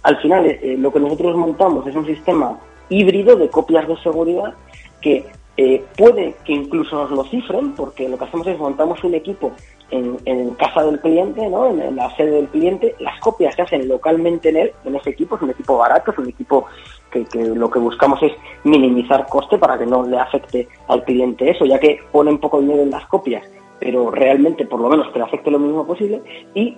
al 0.04 0.18
final 0.22 0.58
lo 0.78 0.92
que 0.92 1.00
nosotros 1.00 1.36
montamos 1.36 1.86
es 1.88 1.96
un 1.96 2.06
sistema 2.06 2.58
híbrido 2.90 3.36
de 3.36 3.50
copias 3.50 3.88
de 3.88 3.98
seguridad 3.98 4.54
que 5.02 5.26
eh, 5.58 5.86
puede 5.98 6.36
que 6.44 6.52
incluso 6.52 6.98
nos 6.98 7.12
lo 7.12 7.24
cifren, 7.26 7.74
porque 7.76 8.10
lo 8.10 8.18
que 8.18 8.26
hacemos 8.26 8.46
es 8.48 8.60
montamos 8.60 9.02
un 9.06 9.14
equipo 9.14 9.54
en, 9.90 10.50
casa 10.56 10.84
del 10.84 11.00
cliente, 11.00 11.48
¿no? 11.48 11.70
En, 11.70 11.96
la 11.96 12.14
sede 12.16 12.32
del 12.32 12.48
cliente, 12.50 12.96
las 13.00 13.20
copias 13.20 13.56
se 13.56 13.62
hacen 13.62 13.88
localmente 13.88 14.50
en 14.50 14.58
él, 14.58 14.72
en 14.84 14.96
ese 14.96 15.12
equipo, 15.12 15.36
es 15.36 15.42
un 15.42 15.52
equipo 15.52 15.78
barato, 15.78 16.12
es 16.12 16.18
un 16.18 16.28
equipo 16.28 16.66
que, 17.10 17.26
lo 17.34 17.70
que 17.70 17.80
buscamos 17.80 18.22
es 18.22 18.34
minimizar 18.66 19.28
coste 19.28 19.58
para 19.58 19.78
que 19.78 19.86
no 19.86 20.06
le 20.06 20.20
afecte 20.20 20.68
al 20.90 21.04
cliente 21.06 21.50
eso, 21.50 21.66
ya 21.66 21.80
que 21.80 22.00
pone 22.12 22.32
un 22.32 22.40
poco 22.40 22.60
dinero 22.60 22.84
en 22.84 22.92
las 22.92 23.06
copias, 23.06 23.46
pero 23.80 24.12
realmente 24.12 24.66
por 24.66 24.82
lo 24.82 24.90
menos 24.90 25.10
que 25.12 25.20
le 25.20 25.26
afecte 25.26 25.52
lo 25.52 25.60
mínimo 25.60 25.86
posible 25.88 26.22
y 26.54 26.78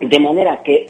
de 0.00 0.18
manera 0.18 0.62
que 0.64 0.86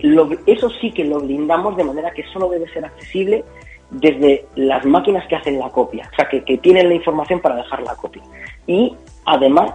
eso 0.47 0.71
sí 0.81 0.91
que 0.93 1.05
lo 1.05 1.21
blindamos 1.21 1.77
de 1.77 1.85
manera 1.85 2.13
que 2.13 2.25
solo 2.33 2.49
debe 2.49 2.67
ser 2.69 2.87
accesible 2.87 3.45
desde 3.93 4.47
las 4.57 4.85
máquinas 4.85 5.27
que 5.29 5.37
hacen 5.37 5.59
la 5.59 5.69
copia, 5.69 6.09
o 6.13 6.17
sea, 6.17 6.29
que, 6.29 6.41
tienen 6.59 6.89
la 6.89 6.95
información 6.95 7.41
para 7.41 7.57
dejar 7.57 7.83
la 7.83 7.95
copia. 7.95 8.23
Y 8.67 8.97
además, 9.27 9.71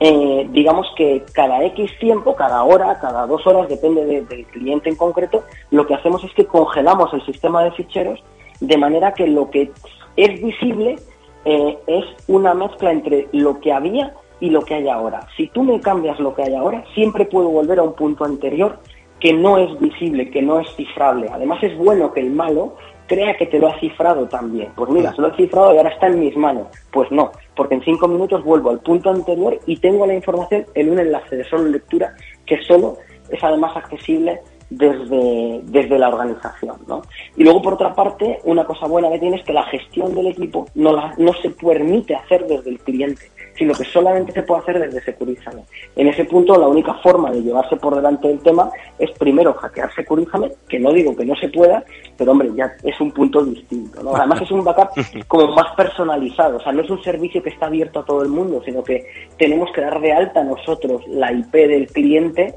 eh, 0.00 0.48
digamos 0.50 0.88
que 0.96 1.24
cada 1.32 1.62
X 1.64 1.90
tiempo, 2.00 2.34
cada 2.34 2.64
hora, 2.64 2.98
cada 3.00 3.26
dos 3.26 3.46
horas, 3.46 3.68
depende 3.68 4.04
del 4.22 4.46
cliente 4.46 4.90
en 4.90 4.96
concreto, 4.96 5.44
lo 5.70 5.86
que 5.86 5.94
hacemos 5.94 6.24
es 6.24 6.32
que 6.34 6.46
congelamos 6.46 7.12
el 7.14 7.24
sistema 7.24 7.62
de 7.62 7.70
ficheros 7.72 8.22
de 8.60 8.76
manera 8.76 9.14
que 9.14 9.26
lo 9.26 9.50
que 9.50 9.70
es 10.16 10.42
visible 10.42 10.96
eh, 11.44 11.78
es 11.86 12.04
una 12.28 12.52
mezcla 12.54 12.90
entre 12.90 13.28
lo 13.32 13.60
que 13.60 13.72
había 13.72 14.12
y 14.40 14.50
lo 14.50 14.62
que 14.62 14.74
hay 14.74 14.88
ahora. 14.88 15.26
Si 15.36 15.46
tú 15.48 15.62
me 15.62 15.80
cambias 15.80 16.18
lo 16.18 16.34
que 16.34 16.42
hay 16.42 16.54
ahora, 16.54 16.84
siempre 16.94 17.24
puedo 17.24 17.48
volver 17.48 17.78
a 17.78 17.82
un 17.82 17.94
punto 17.94 18.24
anterior 18.24 18.78
que 19.20 19.32
no 19.32 19.58
es 19.58 19.78
visible, 19.78 20.30
que 20.30 20.42
no 20.42 20.60
es 20.60 20.74
cifrable. 20.74 21.28
Además 21.30 21.62
es 21.62 21.76
bueno 21.76 22.12
que 22.12 22.20
el 22.20 22.30
malo 22.30 22.74
crea 23.10 23.36
que 23.36 23.46
te 23.46 23.58
lo 23.58 23.66
ha 23.66 23.80
cifrado 23.80 24.28
también. 24.28 24.70
Pues 24.76 24.88
mira, 24.88 25.12
se 25.12 25.20
lo 25.20 25.32
he 25.32 25.36
cifrado 25.36 25.74
y 25.74 25.78
ahora 25.78 25.90
está 25.90 26.06
en 26.06 26.20
mis 26.20 26.36
manos. 26.36 26.68
Pues 26.92 27.10
no, 27.10 27.32
porque 27.56 27.74
en 27.74 27.82
cinco 27.82 28.06
minutos 28.06 28.44
vuelvo 28.44 28.70
al 28.70 28.78
punto 28.78 29.10
anterior 29.10 29.58
y 29.66 29.76
tengo 29.78 30.06
la 30.06 30.14
información 30.14 30.64
en 30.76 30.92
un 30.92 31.00
enlace 31.00 31.36
de 31.36 31.44
solo 31.44 31.64
lectura 31.64 32.14
que 32.46 32.62
solo 32.62 32.98
es 33.28 33.42
además 33.42 33.76
accesible 33.76 34.40
desde, 34.70 35.60
desde 35.64 35.98
la 35.98 36.08
organización. 36.08 36.76
¿no? 36.86 37.02
Y 37.36 37.42
luego, 37.42 37.60
por 37.60 37.74
otra 37.74 37.92
parte, 37.96 38.38
una 38.44 38.64
cosa 38.64 38.86
buena 38.86 39.10
que 39.10 39.18
tiene 39.18 39.38
es 39.38 39.44
que 39.44 39.54
la 39.54 39.64
gestión 39.64 40.14
del 40.14 40.28
equipo 40.28 40.66
no, 40.76 40.92
la, 40.92 41.12
no 41.18 41.32
se 41.34 41.50
permite 41.50 42.14
hacer 42.14 42.46
desde 42.46 42.70
el 42.70 42.78
cliente 42.78 43.22
sino 43.56 43.74
que 43.74 43.84
solamente 43.84 44.32
se 44.32 44.42
puede 44.42 44.62
hacer 44.62 44.78
desde 44.78 45.02
Securizame. 45.02 45.62
En 45.96 46.08
ese 46.08 46.24
punto, 46.24 46.58
la 46.58 46.68
única 46.68 46.94
forma 46.94 47.30
de 47.30 47.42
llevarse 47.42 47.76
por 47.76 47.94
delante 47.94 48.28
del 48.28 48.40
tema 48.40 48.70
es 48.98 49.10
primero 49.12 49.54
hackear 49.54 49.94
Securizame, 49.94 50.52
que 50.68 50.78
no 50.78 50.92
digo 50.92 51.16
que 51.16 51.24
no 51.24 51.34
se 51.36 51.48
pueda, 51.48 51.84
pero 52.16 52.32
hombre, 52.32 52.50
ya 52.54 52.72
es 52.82 53.00
un 53.00 53.12
punto 53.12 53.44
distinto. 53.44 54.02
¿no? 54.02 54.14
Además, 54.14 54.42
es 54.42 54.50
un 54.50 54.64
backup 54.64 54.90
como 55.28 55.54
más 55.54 55.74
personalizado, 55.76 56.56
o 56.56 56.60
sea, 56.60 56.72
no 56.72 56.82
es 56.82 56.90
un 56.90 57.02
servicio 57.02 57.42
que 57.42 57.50
está 57.50 57.66
abierto 57.66 58.00
a 58.00 58.04
todo 58.04 58.22
el 58.22 58.28
mundo, 58.28 58.62
sino 58.64 58.82
que 58.82 59.06
tenemos 59.36 59.70
que 59.72 59.80
dar 59.80 60.00
de 60.00 60.12
alta 60.12 60.42
nosotros 60.44 61.06
la 61.08 61.32
IP 61.32 61.52
del 61.52 61.86
cliente 61.88 62.54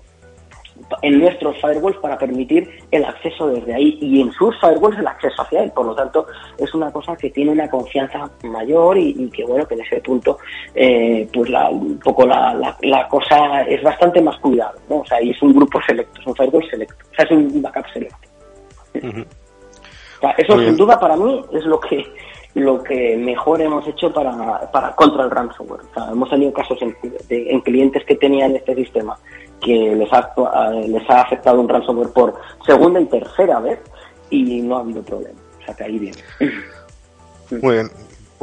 en 1.01 1.19
nuestros 1.19 1.55
firewalls 1.61 1.97
para 1.97 2.17
permitir 2.17 2.69
el 2.91 3.05
acceso 3.05 3.47
desde 3.47 3.73
ahí 3.73 3.97
y 4.01 4.21
en 4.21 4.31
sus 4.31 4.59
firewalls 4.59 4.97
el 4.97 5.07
acceso 5.07 5.41
hacia 5.41 5.63
él. 5.63 5.71
Por 5.71 5.85
lo 5.85 5.95
tanto, 5.95 6.27
es 6.57 6.73
una 6.73 6.91
cosa 6.91 7.15
que 7.15 7.29
tiene 7.29 7.51
una 7.51 7.69
confianza 7.69 8.29
mayor 8.43 8.97
y, 8.97 9.29
que 9.29 9.45
bueno, 9.45 9.67
que 9.67 9.75
en 9.75 9.81
ese 9.81 10.01
punto, 10.01 10.37
eh, 10.73 11.27
pues 11.33 11.49
la, 11.49 11.69
un 11.69 11.99
poco 11.99 12.25
la, 12.25 12.75
la, 12.81 13.07
cosa 13.07 13.61
es 13.63 13.81
bastante 13.83 14.21
más 14.21 14.37
cuidado, 14.39 14.79
¿no? 14.89 14.97
O 14.97 15.05
sea, 15.05 15.21
y 15.21 15.31
es 15.31 15.41
un 15.41 15.53
grupo 15.53 15.79
selecto, 15.85 16.19
es 16.19 16.27
un 16.27 16.35
firewall 16.35 16.69
selecto, 16.69 17.05
o 17.11 17.15
sea, 17.15 17.25
es 17.25 17.31
un 17.31 17.61
backup 17.61 17.85
selecto. 17.93 18.29
eso 20.37 20.59
sin 20.59 20.77
duda 20.77 20.99
para 20.99 21.15
mí 21.15 21.41
es 21.53 21.65
lo 21.65 21.79
que 21.79 22.03
lo 22.55 22.83
que 22.83 23.17
mejor 23.17 23.61
hemos 23.61 23.87
hecho 23.87 24.13
para, 24.13 24.69
para 24.71 24.95
contra 24.95 25.23
el 25.23 25.31
ransomware. 25.31 25.81
O 25.81 25.93
sea, 25.93 26.11
hemos 26.11 26.29
tenido 26.29 26.53
casos 26.53 26.77
en, 26.81 26.95
en 27.29 27.61
clientes 27.61 28.05
que 28.05 28.15
tenían 28.15 28.55
este 28.55 28.75
sistema 28.75 29.17
que 29.63 29.95
les 29.95 30.11
ha, 30.11 30.33
les 30.85 31.09
ha 31.09 31.21
afectado 31.21 31.59
un 31.59 31.69
ransomware 31.69 32.09
por 32.09 32.35
segunda 32.65 32.99
y 32.99 33.05
tercera 33.05 33.59
vez 33.59 33.79
y 34.29 34.61
no 34.61 34.77
ha 34.77 34.81
habido 34.81 35.01
problema. 35.01 35.39
O 35.61 35.65
sea, 35.65 35.75
que 35.75 35.83
ahí 35.83 35.99
bien. 35.99 36.15
Muy 37.61 37.75
bien. 37.75 37.89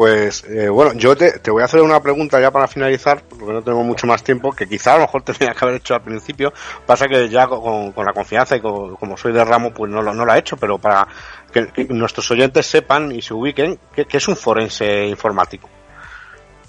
Pues 0.00 0.44
eh, 0.48 0.70
bueno, 0.70 0.94
yo 0.94 1.14
te, 1.14 1.40
te, 1.40 1.50
voy 1.50 1.60
a 1.60 1.66
hacer 1.66 1.82
una 1.82 2.00
pregunta 2.00 2.40
ya 2.40 2.50
para 2.50 2.66
finalizar, 2.66 3.22
porque 3.28 3.52
no 3.52 3.60
tengo 3.60 3.82
mucho 3.82 4.06
más 4.06 4.22
tiempo, 4.22 4.50
que 4.50 4.66
quizá 4.66 4.94
a 4.94 4.96
lo 4.96 5.02
mejor 5.02 5.20
tenía 5.24 5.52
que 5.52 5.62
haber 5.62 5.76
hecho 5.76 5.94
al 5.94 6.00
principio. 6.00 6.54
Pasa 6.86 7.06
que 7.06 7.28
ya 7.28 7.46
con, 7.46 7.92
la 7.94 8.12
confianza 8.14 8.56
y 8.56 8.60
como 8.60 9.16
soy 9.18 9.34
de 9.34 9.44
ramo, 9.44 9.74
pues 9.74 9.92
no 9.92 10.00
lo, 10.00 10.14
no 10.14 10.24
lo 10.24 10.32
ha 10.32 10.38
hecho, 10.38 10.56
pero 10.56 10.78
para 10.78 11.06
que, 11.52 11.84
nuestros 11.90 12.30
oyentes 12.30 12.64
sepan 12.64 13.12
y 13.12 13.20
se 13.20 13.34
ubiquen, 13.34 13.78
¿qué, 13.94 14.06
es 14.10 14.26
un 14.26 14.36
forense 14.36 15.06
informático? 15.06 15.68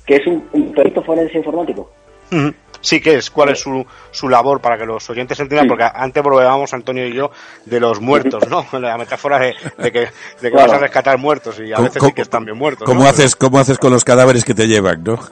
¿Qué 0.05 0.15
es 0.15 0.27
un, 0.27 0.73
perito 0.73 1.01
forense 1.01 1.37
informático? 1.37 1.89
Sí 2.81 2.99
que 2.99 3.15
es, 3.15 3.29
cuál 3.29 3.49
es 3.49 3.59
su, 3.59 3.85
su 4.11 4.27
labor 4.27 4.59
para 4.59 4.77
que 4.77 4.85
los 4.85 5.09
oyentes 5.09 5.39
entiendan, 5.39 5.67
porque 5.67 5.85
antes 5.93 6.21
probábamos 6.21 6.73
Antonio 6.73 7.07
y 7.07 7.13
yo, 7.13 7.31
de 7.65 7.79
los 7.79 8.01
muertos, 8.01 8.47
¿no? 8.49 8.65
La 8.79 8.97
metáfora 8.97 9.39
de, 9.39 9.55
de 9.77 9.91
que, 9.91 9.99
de 10.41 10.51
que 10.51 10.55
vas 10.55 10.71
a 10.71 10.79
rescatar 10.79 11.17
muertos 11.17 11.59
y 11.59 11.71
a 11.71 11.79
veces 11.79 12.01
sí 12.03 12.11
que 12.13 12.21
están 12.21 12.45
bien 12.45 12.57
muertos. 12.57 12.85
¿Cómo, 12.85 13.05
haces, 13.05 13.35
¿Cómo 13.35 13.59
haces 13.59 13.77
con 13.77 13.91
los 13.91 14.03
cadáveres 14.03 14.43
que 14.43 14.53
te 14.53 14.67
llevan, 14.67 15.03
no? 15.03 15.19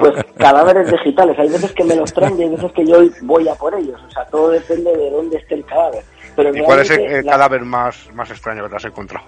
Pues 0.00 0.24
cadáveres 0.38 0.90
digitales. 0.90 1.38
Hay 1.38 1.48
veces 1.48 1.72
que 1.72 1.84
me 1.84 1.94
los 1.94 2.12
traen 2.12 2.38
y 2.38 2.42
hay 2.44 2.50
veces 2.50 2.72
que 2.72 2.86
yo 2.86 2.98
voy 3.22 3.48
a 3.48 3.54
por 3.54 3.74
ellos. 3.74 4.00
O 4.06 4.10
sea, 4.10 4.24
todo 4.26 4.50
depende 4.50 4.94
de 4.96 5.10
dónde 5.10 5.36
esté 5.36 5.54
el 5.54 5.64
cadáver. 5.64 6.04
Pero 6.36 6.54
¿Y 6.54 6.62
cuál 6.62 6.80
es 6.80 6.90
el, 6.90 7.24
cadáver 7.24 7.62
más, 7.62 8.08
más 8.12 8.30
extraño 8.30 8.64
que 8.64 8.70
te 8.70 8.76
has 8.76 8.84
encontrado? 8.84 9.26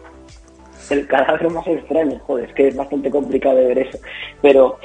El 0.90 1.06
cadáver 1.06 1.50
más 1.50 1.66
extraño, 1.66 2.18
joder, 2.26 2.48
es 2.48 2.54
que 2.54 2.68
es 2.68 2.76
bastante 2.76 3.10
complicado 3.10 3.56
de 3.56 3.66
ver 3.66 3.78
eso. 3.78 3.98
Pero 4.42 4.78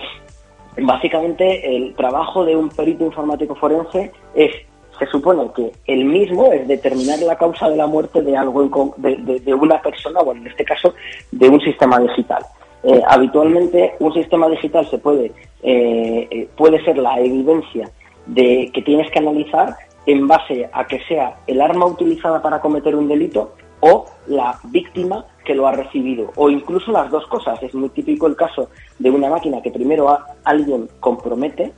básicamente 0.77 1.75
el 1.75 1.93
trabajo 1.95 2.45
de 2.45 2.55
un 2.55 2.69
perito 2.69 3.05
informático 3.05 3.55
forense 3.55 4.11
es 4.33 4.51
se 4.97 5.07
supone 5.07 5.49
que 5.55 5.71
el 5.87 6.05
mismo 6.05 6.53
es 6.53 6.67
determinar 6.67 7.19
la 7.19 7.35
causa 7.35 7.67
de 7.69 7.75
la 7.75 7.87
muerte 7.87 8.21
de 8.21 8.37
algo 8.37 8.93
de, 8.97 9.53
una 9.53 9.81
persona 9.81 10.19
o 10.19 10.31
en 10.31 10.45
este 10.45 10.63
caso 10.63 10.93
de 11.31 11.49
un 11.49 11.59
sistema 11.61 11.99
digital. 11.99 12.45
Eh, 12.83 13.01
habitualmente 13.07 13.95
un 13.99 14.13
sistema 14.13 14.47
digital 14.47 14.87
se 14.89 14.99
puede 14.99 15.31
eh, 15.63 16.27
eh, 16.31 16.49
puede 16.55 16.83
ser 16.83 16.97
la 16.97 17.19
evidencia 17.19 17.89
de 18.25 18.71
que 18.73 18.81
tienes 18.81 19.09
que 19.11 19.19
analizar 19.19 19.75
en 20.05 20.27
base 20.27 20.69
a 20.71 20.85
que 20.87 20.99
sea 21.07 21.35
el 21.47 21.61
arma 21.61 21.85
utilizada 21.85 22.41
para 22.41 22.59
cometer 22.59 22.95
un 22.95 23.07
delito 23.07 23.53
o 23.81 24.05
la 24.27 24.59
víctima 24.65 25.25
que 25.43 25.55
lo 25.55 25.67
ha 25.67 25.71
recibido, 25.71 26.31
o 26.35 26.49
incluso 26.49 26.91
las 26.91 27.09
dos 27.09 27.25
cosas. 27.27 27.61
Es 27.63 27.73
muy 27.73 27.89
típico 27.89 28.27
el 28.27 28.35
caso 28.35 28.69
de 28.99 29.09
una 29.09 29.29
máquina 29.29 29.61
que 29.61 29.71
primero 29.71 30.17
alguien 30.43 30.87
compromete 30.99 31.73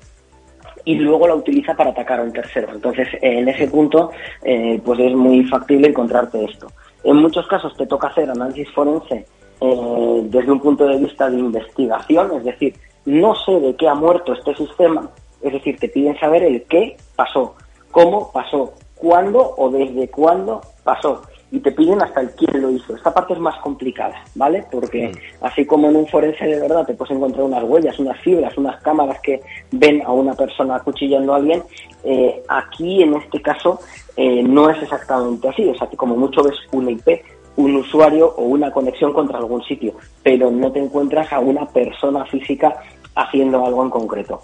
y 0.86 0.96
luego 0.96 1.28
la 1.28 1.36
utiliza 1.36 1.74
para 1.76 1.92
atacar 1.92 2.20
a 2.20 2.24
un 2.24 2.34
tercero. 2.34 2.74
Entonces, 2.74 3.08
en 3.22 3.48
ese 3.48 3.68
punto, 3.68 4.12
eh, 4.44 4.82
pues 4.84 5.00
es 5.00 5.16
muy 5.16 5.44
factible 5.46 5.88
encontrarte 5.88 6.44
esto. 6.44 6.68
En 7.04 7.18
muchos 7.18 7.48
casos 7.48 7.76
te 7.78 7.88
toca 7.88 8.08
hacer 8.08 8.30
análisis 8.30 8.70
forense 8.72 9.26
eh, 9.62 10.22
desde 10.24 10.52
un 10.52 10.60
punto 10.60 10.86
de 10.86 10.98
vista 10.98 11.30
de 11.30 11.38
investigación, 11.38 12.32
es 12.38 12.44
decir, 12.44 12.76
no 13.06 13.36
sé 13.36 13.60
de 13.60 13.76
qué 13.76 13.88
ha 13.88 13.96
muerto 13.96 14.34
este 14.34 14.56
sistema, 14.56 15.10
es 15.42 15.54
decir, 15.54 15.78
te 15.78 15.90
piden 15.90 16.18
saber 16.20 16.44
el 16.44 16.64
qué 16.64 16.96
pasó, 17.16 17.56
cómo 17.92 18.32
pasó, 18.32 18.74
cuándo 18.96 19.54
o 19.58 19.70
desde 19.70 20.10
cuándo 20.10 20.62
pasó 20.84 21.22
y 21.54 21.60
te 21.60 21.72
piden 21.72 22.02
hasta 22.02 22.22
el 22.22 22.32
quién 22.32 22.64
lo 22.64 22.72
hizo. 22.72 22.96
Esta 22.96 23.14
parte 23.14 23.34
es 23.34 23.40
más 23.40 23.56
complicada, 23.60 24.16
¿vale? 24.34 24.66
Porque 24.72 25.10
mm. 25.10 25.46
así 25.46 25.68
como 25.68 25.88
en 25.88 25.98
un 25.98 26.08
forense 26.08 26.48
de 26.48 26.60
verdad 26.60 26.84
te 26.84 26.96
puedes 26.96 27.16
encontrar 27.16 27.44
unas 27.44 27.64
huellas, 27.64 28.00
unas 28.00 28.20
fibras, 28.22 28.58
unas 28.58 28.82
cámaras 28.82 29.20
que 29.22 29.40
ven 29.72 30.02
a 30.04 30.12
una 30.12 30.34
persona 30.34 30.78
acuchillando 30.78 31.32
a 31.32 31.36
alguien, 31.36 31.62
eh, 32.04 32.42
aquí 32.48 33.04
en 33.04 33.14
este 33.14 33.40
caso 33.40 33.80
eh, 34.18 34.42
no 34.42 34.68
es 34.72 34.82
exactamente 34.82 35.48
así. 35.48 35.70
O 35.70 35.76
sea, 35.76 35.88
que 35.88 35.96
como 35.96 36.18
mucho 36.18 36.42
ves 36.42 36.56
una 36.72 36.90
IP, 36.90 37.22
un 37.58 37.76
usuario 37.76 38.34
o 38.36 38.46
una 38.46 38.72
conexión 38.72 39.14
contra 39.14 39.38
algún 39.38 39.64
sitio, 39.64 39.94
pero 40.24 40.50
no 40.50 40.72
te 40.72 40.80
encuentras 40.80 41.32
a 41.32 41.40
una 41.40 41.68
persona 41.68 42.26
física 42.26 42.78
haciendo 43.14 43.64
algo 43.64 43.84
en 43.84 43.92
concreto. 43.92 44.42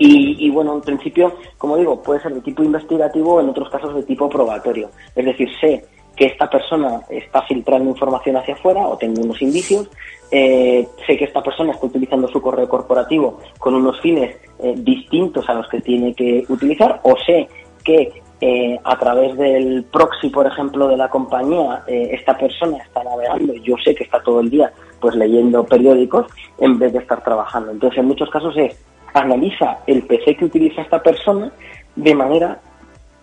Y, 0.00 0.46
y, 0.46 0.50
bueno, 0.50 0.74
en 0.74 0.82
principio, 0.82 1.32
como 1.56 1.76
digo, 1.78 2.00
puede 2.02 2.20
ser 2.20 2.32
de 2.32 2.42
tipo 2.42 2.62
investigativo 2.62 3.34
o 3.34 3.40
en 3.40 3.48
otros 3.48 3.68
casos 3.70 3.94
de 3.94 4.02
tipo 4.04 4.28
probatorio. 4.28 4.90
Es 5.16 5.24
decir, 5.24 5.48
sé 5.58 5.84
que 6.18 6.26
esta 6.26 6.50
persona 6.50 7.02
está 7.08 7.42
filtrando 7.42 7.88
información 7.88 8.36
hacia 8.36 8.54
afuera 8.54 8.80
o 8.88 8.98
tengo 8.98 9.22
unos 9.22 9.40
indicios, 9.40 9.88
eh, 10.32 10.86
sé 11.06 11.16
que 11.16 11.26
esta 11.26 11.40
persona 11.40 11.72
está 11.72 11.86
utilizando 11.86 12.26
su 12.26 12.42
correo 12.42 12.68
corporativo 12.68 13.38
con 13.58 13.76
unos 13.76 14.00
fines 14.00 14.36
eh, 14.58 14.74
distintos 14.76 15.48
a 15.48 15.54
los 15.54 15.68
que 15.68 15.80
tiene 15.80 16.12
que 16.14 16.44
utilizar 16.48 16.98
o 17.04 17.14
sé 17.24 17.48
que 17.84 18.20
eh, 18.40 18.78
a 18.82 18.98
través 18.98 19.36
del 19.36 19.84
proxy, 19.84 20.28
por 20.30 20.46
ejemplo, 20.46 20.88
de 20.88 20.96
la 20.96 21.08
compañía, 21.08 21.84
esta 21.86 22.36
persona 22.36 22.78
está 22.78 23.02
navegando 23.04 23.54
yo 23.54 23.76
sé 23.82 23.94
que 23.94 24.04
está 24.04 24.20
todo 24.20 24.40
el 24.40 24.50
día 24.50 24.72
pues 25.00 25.14
leyendo 25.14 25.64
periódicos 25.64 26.26
en 26.58 26.80
vez 26.80 26.92
de 26.92 26.98
estar 26.98 27.22
trabajando. 27.22 27.70
Entonces, 27.70 28.00
en 28.00 28.06
muchos 28.06 28.28
casos 28.30 28.56
es 28.56 28.76
analiza 29.14 29.78
el 29.86 30.02
PC 30.02 30.36
que 30.36 30.44
utiliza 30.44 30.82
esta 30.82 31.00
persona 31.00 31.52
de 31.94 32.14
manera 32.14 32.60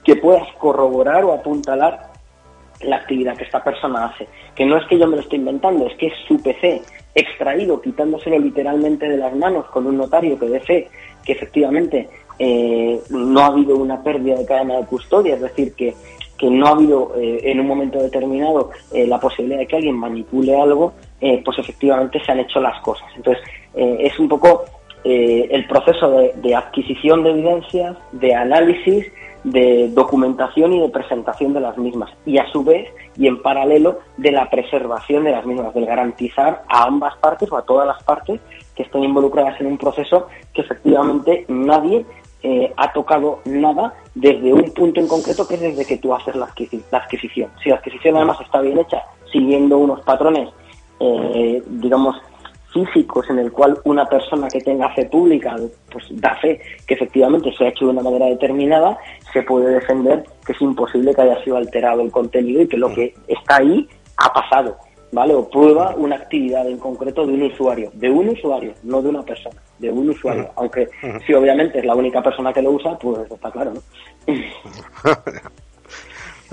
que 0.04 0.16
puedas 0.16 0.48
corroborar 0.58 1.26
o 1.26 1.34
apuntalar 1.34 2.15
la 2.82 2.98
actividad 2.98 3.38
que 3.38 3.44
esta 3.44 3.64
persona 3.64 4.06
hace. 4.06 4.28
Que 4.56 4.66
no 4.66 4.78
es 4.78 4.86
que 4.88 4.98
yo 4.98 5.08
me 5.08 5.16
lo 5.16 5.22
esté 5.22 5.36
inventando, 5.36 5.88
es 5.88 5.96
que 5.96 6.08
es 6.08 6.14
su 6.28 6.42
PC 6.42 6.82
extraído, 7.14 7.82
quitándoselo 7.82 8.38
literalmente 8.40 9.08
de 9.08 9.18
las 9.18 9.36
manos 9.36 9.66
con 9.68 9.88
un 9.88 9.98
notario 9.98 10.38
que 10.38 10.48
dé 10.48 10.90
que 11.26 11.32
efectivamente 11.32 12.10
eh, 12.38 13.00
no 13.10 13.40
ha 13.40 13.48
habido 13.48 13.78
una 13.78 14.04
pérdida 14.04 14.36
de 14.36 14.46
cadena 14.46 14.78
de 14.78 14.86
custodia, 14.86 15.36
es 15.36 15.42
decir, 15.42 15.74
que, 15.74 15.94
que 16.38 16.50
no 16.50 16.68
ha 16.68 16.72
habido 16.72 17.14
eh, 17.16 17.40
en 17.44 17.62
un 17.62 17.68
momento 17.68 18.02
determinado 18.02 18.72
eh, 18.94 19.08
la 19.08 19.20
posibilidad 19.20 19.60
de 19.60 19.68
que 19.68 19.78
alguien 19.78 19.96
manipule 19.96 20.60
algo, 20.60 20.94
pues 21.44 21.58
efectivamente 21.58 22.24
se 22.24 22.32
han 22.32 22.40
hecho 22.42 22.60
las 22.60 22.80
cosas. 22.82 23.08
Entonces, 23.16 23.44
es 23.74 24.20
un 24.20 24.30
poco 24.30 24.66
el 25.04 25.66
proceso 25.66 26.12
de 26.36 26.54
adquisición 26.54 27.24
de 27.24 27.32
evidencias, 27.32 27.98
de 28.12 28.36
análisis, 28.36 29.08
de 29.46 29.90
documentación 29.94 30.74
y 30.74 30.82
de 30.82 30.90
presentación 30.90 31.54
de 31.54 31.60
las 31.60 31.78
mismas 31.78 32.10
y 32.26 32.40
a 32.40 32.52
su 32.52 32.64
vez 32.64 32.90
y 33.16 33.28
en 33.28 33.42
paralelo 33.44 34.00
de 34.18 34.32
la 34.32 34.50
preservación 34.50 35.24
de 35.24 35.32
las 35.32 35.46
mismas, 35.46 35.74
de 35.74 35.86
garantizar 35.86 36.64
a 36.68 36.86
ambas 36.86 37.16
partes 37.18 37.52
o 37.52 37.58
a 37.58 37.62
todas 37.62 37.86
las 37.86 38.02
partes 38.04 38.42
que 38.76 38.84
estén 38.84 39.04
involucradas 39.04 39.62
en 39.62 39.68
un 39.68 39.78
proceso 39.78 40.28
que 40.52 40.62
efectivamente 40.62 41.46
nadie 41.48 42.06
eh, 42.42 42.74
ha 42.76 42.92
tocado 42.92 43.42
nada 43.46 43.94
desde 44.16 44.52
un 44.52 44.72
punto 44.72 45.00
en 45.00 45.08
concreto 45.08 45.48
que 45.48 45.56
es 45.56 45.62
desde 45.62 45.86
que 45.86 45.98
tú 45.98 46.14
haces 46.14 46.36
la, 46.36 46.46
adquisición. 46.92 47.52
Si 47.64 47.70
la 47.70 47.76
adquisición 47.76 48.16
además 48.16 48.42
está 48.42 48.62
bien 48.62 48.80
hecha, 48.80 49.04
siguiendo 49.32 49.78
unos 49.78 50.02
patrones, 50.02 50.50
eh, 51.00 51.62
digamos, 51.68 52.16
físicos 52.76 53.30
en 53.30 53.40
el 53.40 53.52
cual 53.52 53.78
una 53.86 54.06
persona 54.06 54.48
que 54.50 54.60
tenga 54.60 54.90
fe 54.94 55.06
pública 55.06 55.56
pues 55.90 56.06
da 56.12 56.36
fe 56.36 56.60
que 56.86 56.96
efectivamente 56.96 57.54
se 57.56 57.66
ha 57.66 57.70
hecho 57.70 57.86
de 57.86 57.92
una 57.92 58.04
manera 58.04 58.26
determinada, 58.26 58.98
se 59.32 59.42
puede 59.44 59.76
defender 59.76 60.24
que 60.46 60.52
es 60.52 60.62
imposible 60.62 61.14
que 61.14 61.22
haya 61.22 61.42
sido 61.44 61.58
alterado 61.58 62.02
el 62.02 62.12
contenido 62.12 62.62
y 62.62 62.68
que 62.68 62.78
lo 62.78 62.94
que 62.94 63.14
está 63.28 63.58
ahí 63.58 63.88
ha 64.18 64.34
pasado, 64.34 64.78
¿vale? 65.12 65.34
O 65.34 65.50
prueba 65.50 65.96
una 65.96 66.18
actividad 66.18 66.68
en 66.68 66.78
concreto 66.78 67.26
de 67.26 67.34
un 67.34 67.44
usuario, 67.44 67.92
de 67.94 68.10
un 68.10 68.30
usuario, 68.30 68.74
no 68.84 69.02
de 69.02 69.10
una 69.10 69.24
persona, 69.24 69.62
de 69.80 69.92
un 69.92 70.10
usuario. 70.10 70.50
Aunque 70.56 70.90
si 71.26 71.34
obviamente 71.34 71.80
es 71.80 71.86
la 71.86 71.96
única 71.96 72.22
persona 72.22 72.52
que 72.52 72.62
lo 72.62 72.72
usa, 72.72 72.98
pues 72.98 73.32
está 73.32 73.52
claro, 73.52 73.74
¿no? 73.74 73.82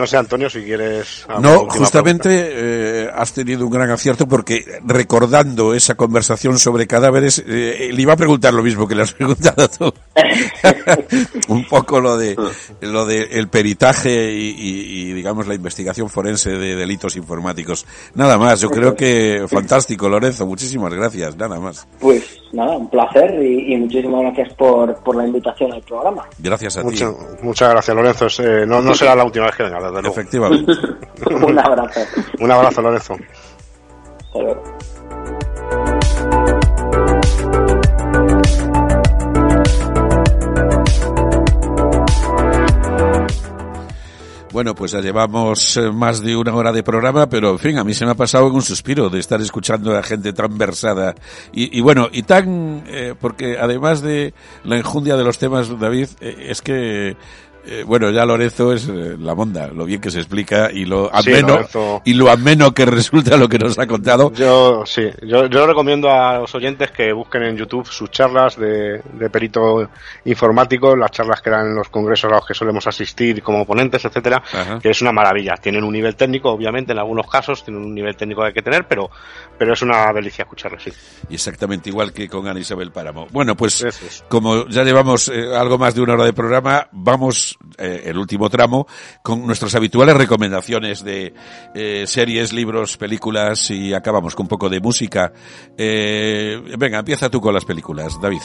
No 0.03 0.07
sé, 0.09 0.17
Antonio, 0.17 0.51
si 0.51 0.63
quieres. 0.63 1.25
No, 1.41 1.69
justamente 1.69 2.29
eh, 2.33 3.09
has 3.15 3.33
tenido 3.33 3.65
un 3.65 3.71
gran 3.71 3.89
acierto 3.89 4.27
porque 4.27 4.81
recordando 4.85 5.75
esa 5.75 5.95
conversación 5.95 6.59
sobre 6.59 6.89
cadáveres, 6.89 7.41
eh, 7.47 7.89
le 7.93 8.03
iba 8.03 8.15
a 8.15 8.17
preguntar 8.17 8.53
lo 8.53 8.65
mismo 8.65 8.89
que 8.89 8.97
le 8.97 9.03
has 9.03 9.13
preguntado 9.15 9.69
tú. 9.69 9.95
un 11.47 11.65
poco 11.69 12.01
lo 12.01 12.17
de 12.17 12.37
lo 12.81 13.07
de 13.07 13.29
el 13.31 13.47
peritaje 13.47 14.33
y, 14.33 15.13
digamos 15.13 15.47
la 15.47 15.55
investigación 15.55 16.11
forense 16.11 16.51
de 16.51 16.75
delitos 16.75 17.15
informáticos. 17.15 17.87
Nada 18.17 18.37
más, 18.39 18.61
yo 18.61 18.71
creo 18.71 18.97
que 18.97 19.47
fantástico, 19.49 20.09
Lorenzo. 20.09 20.47
Muchísimas 20.47 20.93
gracias, 20.93 21.37
nada 21.37 21.61
más. 21.61 21.87
Pues 22.01 22.42
nada, 22.53 22.77
un 22.77 22.89
placer 22.89 23.43
y, 23.43 23.77
muchísimas 23.77 24.23
gracias 24.23 24.55
por, 24.55 24.95
por, 25.03 25.17
la 25.17 25.27
invitación 25.27 25.73
al 25.73 25.83
programa. 25.83 26.27
Gracias 26.39 26.77
a 26.77 26.83
ti. 26.83 27.05
Muchas 27.43 27.71
gracias, 27.71 27.97
Lorenzo. 27.97 28.27
Eh, 28.43 28.67
no, 28.67 28.81
no 28.81 28.95
será 28.95 29.15
la 29.15 29.25
última 29.25 29.47
vez 29.47 29.57
que 29.57 29.63
venga, 29.65 29.79
desde 29.79 30.03
luego. 30.03 30.09
Efectivamente. 30.09 30.73
un 31.47 31.59
abrazo. 31.59 32.01
un 32.41 32.51
abrazo, 32.51 32.83
Lorenzo. 32.83 33.17
Bueno, 44.53 44.75
pues 44.75 44.93
ya 44.93 45.01
llevamos 45.01 45.79
eh, 45.79 45.91
más 45.91 46.23
de 46.23 46.37
una 46.37 46.55
hora 46.55 46.73
de 46.73 46.83
programa, 46.83 47.27
pero 47.27 47.53
en 47.53 47.59
fin, 47.59 47.79
a 47.79 47.85
mí 47.85 47.95
se 47.95 48.05
me 48.05 48.11
ha 48.11 48.15
pasado 48.15 48.49
un 48.49 48.61
suspiro 48.61 49.09
de 49.09 49.19
estar 49.19 49.41
escuchando 49.41 49.97
a 49.97 50.03
gente 50.03 50.35
tan 50.35 50.59
versada. 50.59 51.15
Y, 51.55 51.81
bueno, 51.81 52.09
y 52.13 52.23
tan, 52.23 52.85
eh, 52.87 53.15
porque 53.19 53.57
además 53.59 54.03
de 54.03 54.35
la 54.65 54.77
enjundia 54.77 55.17
de 55.17 55.25
los 55.25 55.39
temas, 55.39 55.79
David, 55.81 56.09
eh, 56.21 56.49
es 56.51 56.61
que 56.61 57.17
eh, 57.65 57.85
bueno, 57.87 58.11
ya 58.11 58.25
Lorenzo 58.25 58.73
es 58.73 58.89
eh, 58.89 59.17
la 59.19 59.35
monda, 59.35 59.69
lo 59.69 59.85
bien 59.85 60.01
que 60.01 60.11
se 60.11 60.19
explica 60.19 60.71
y 60.73 60.85
lo 60.85 61.15
ameno 61.15 61.61
y 62.05 62.15
lo 62.15 62.29
ameno 62.29 62.75
que 62.75 62.85
resulta 62.87 63.37
lo 63.37 63.49
que 63.49 63.59
nos 63.59 63.79
ha 63.79 63.87
contado. 63.87 64.33
Yo 64.33 64.85
sí, 64.85 65.09
yo, 65.23 65.47
yo 65.47 65.67
recomiendo 65.67 66.11
a 66.11 66.39
los 66.39 66.55
oyentes 66.55 66.91
que 66.91 67.13
busquen 67.13 67.45
en 67.45 67.57
YouTube 67.57 67.87
sus 67.87 68.11
charlas 68.11 68.57
de, 68.57 69.01
de 69.13 69.31
perito 69.31 69.89
informático, 70.25 70.97
las 70.97 71.13
charlas 71.13 71.41
que 71.41 71.51
dan 71.51 71.69
en 71.69 71.75
los 71.77 71.89
congresos 71.89 72.33
a 72.33 72.37
los 72.37 72.47
que 72.47 72.55
solemos 72.55 72.87
asistir 72.87 73.43
como 73.43 73.65
ponentes, 73.65 74.05
etcétera, 74.05 74.43
que 74.81 74.91
es 74.91 75.01
una 75.01 75.13
maravilla. 75.13 75.55
Tienen 75.57 75.85
un 75.85 75.93
nivel 75.93 76.17
técnico, 76.17 76.51
obviamente, 76.51 76.93
en 76.93 76.99
algunos 76.99 77.31
casos 77.31 77.65
tienen 77.65 77.85
un 77.85 77.95
nivel 77.95 78.17
técnico 78.17 78.41
que 78.43 78.49
hay 78.49 78.55
que 78.55 78.63
tener, 78.63 78.87
pero 78.89 79.11
pero 79.57 79.75
es 79.75 79.83
una 79.83 80.13
delicia 80.13 80.43
escucharles, 80.43 80.83
sí. 80.83 80.93
Y 81.29 81.35
exactamente 81.35 81.89
igual 81.89 82.13
que 82.13 82.29
con 82.29 82.49
Ana 82.49 82.59
Isabel 82.59 82.91
Páramo. 82.91 83.29
Bueno, 83.31 83.57
pues 83.57 83.85
como 84.29 84.67
ya 84.69 84.83
llevamos 84.83 85.29
eh, 85.29 85.55
algo 85.55 85.79
más 85.79 85.95
de 85.95 86.01
una 86.01 86.15
hora 86.15 86.25
de 86.25 86.33
programa, 86.33 86.89
vamos 86.91 87.52
eh, 87.79 88.03
el 88.07 88.19
último 88.19 88.49
tramo 88.49 88.87
con 89.23 89.47
nuestras 89.47 89.75
habituales 89.75 90.17
recomendaciones 90.17 91.05
de 91.05 91.35
eh, 91.75 92.05
series, 92.07 92.53
libros, 92.53 92.97
películas 92.97 93.71
y 93.71 93.95
acabamos 93.95 94.35
con 94.35 94.45
un 94.45 94.49
poco 94.49 94.69
de 94.69 94.81
música. 94.81 95.33
Eh, 95.77 96.61
venga, 96.79 96.99
empieza 96.99 97.31
tú 97.31 97.41
con 97.41 97.55
las 97.55 97.65
películas, 97.65 98.21
David. 98.21 98.43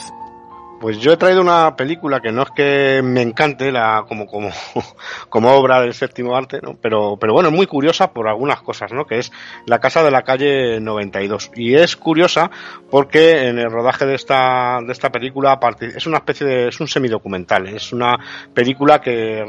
Pues 0.80 0.99
yo 0.99 1.12
he 1.12 1.18
traído 1.18 1.41
una 1.41 1.76
película 1.76 2.20
que 2.20 2.32
no 2.32 2.44
es 2.44 2.52
que 2.52 3.02
me 3.04 3.24
encante 3.24 3.72
la, 3.72 4.06
como, 4.08 4.28
como, 4.28 4.52
como 5.30 5.52
obra 5.52 5.82
del 5.82 5.95
séptimo 5.95 6.36
arte, 6.36 6.60
¿no? 6.62 6.78
pero, 6.80 7.18
pero 7.20 7.34
bueno, 7.34 7.49
es 7.49 7.56
muy 7.56 7.66
curiosa 7.66 8.14
por 8.14 8.28
algunas 8.28 8.62
cosas, 8.62 8.91
¿no? 8.91 9.06
que 9.06 9.18
es 9.18 9.32
La 9.66 9.80
Casa 9.80 10.04
de 10.04 10.12
la 10.12 10.22
Calle 10.22 10.80
92. 10.80 11.52
Y 11.56 11.74
es 11.74 11.95
curiosa 11.95 12.52
porque 12.91 13.48
en 13.48 13.58
el 13.58 13.72
rodaje 13.72 14.06
de 14.06 14.14
esta, 14.14 14.80
de 14.86 14.91
esta 14.91 15.12
película 15.12 15.60
es 15.82 16.06
una 16.06 16.18
especie 16.18 16.45
de, 16.45 16.68
es 16.68 16.80
un 16.80 16.88
semidocumental, 16.88 17.68
es 17.68 17.91
una 17.91 18.18
película 18.54 19.02
que 19.02 19.44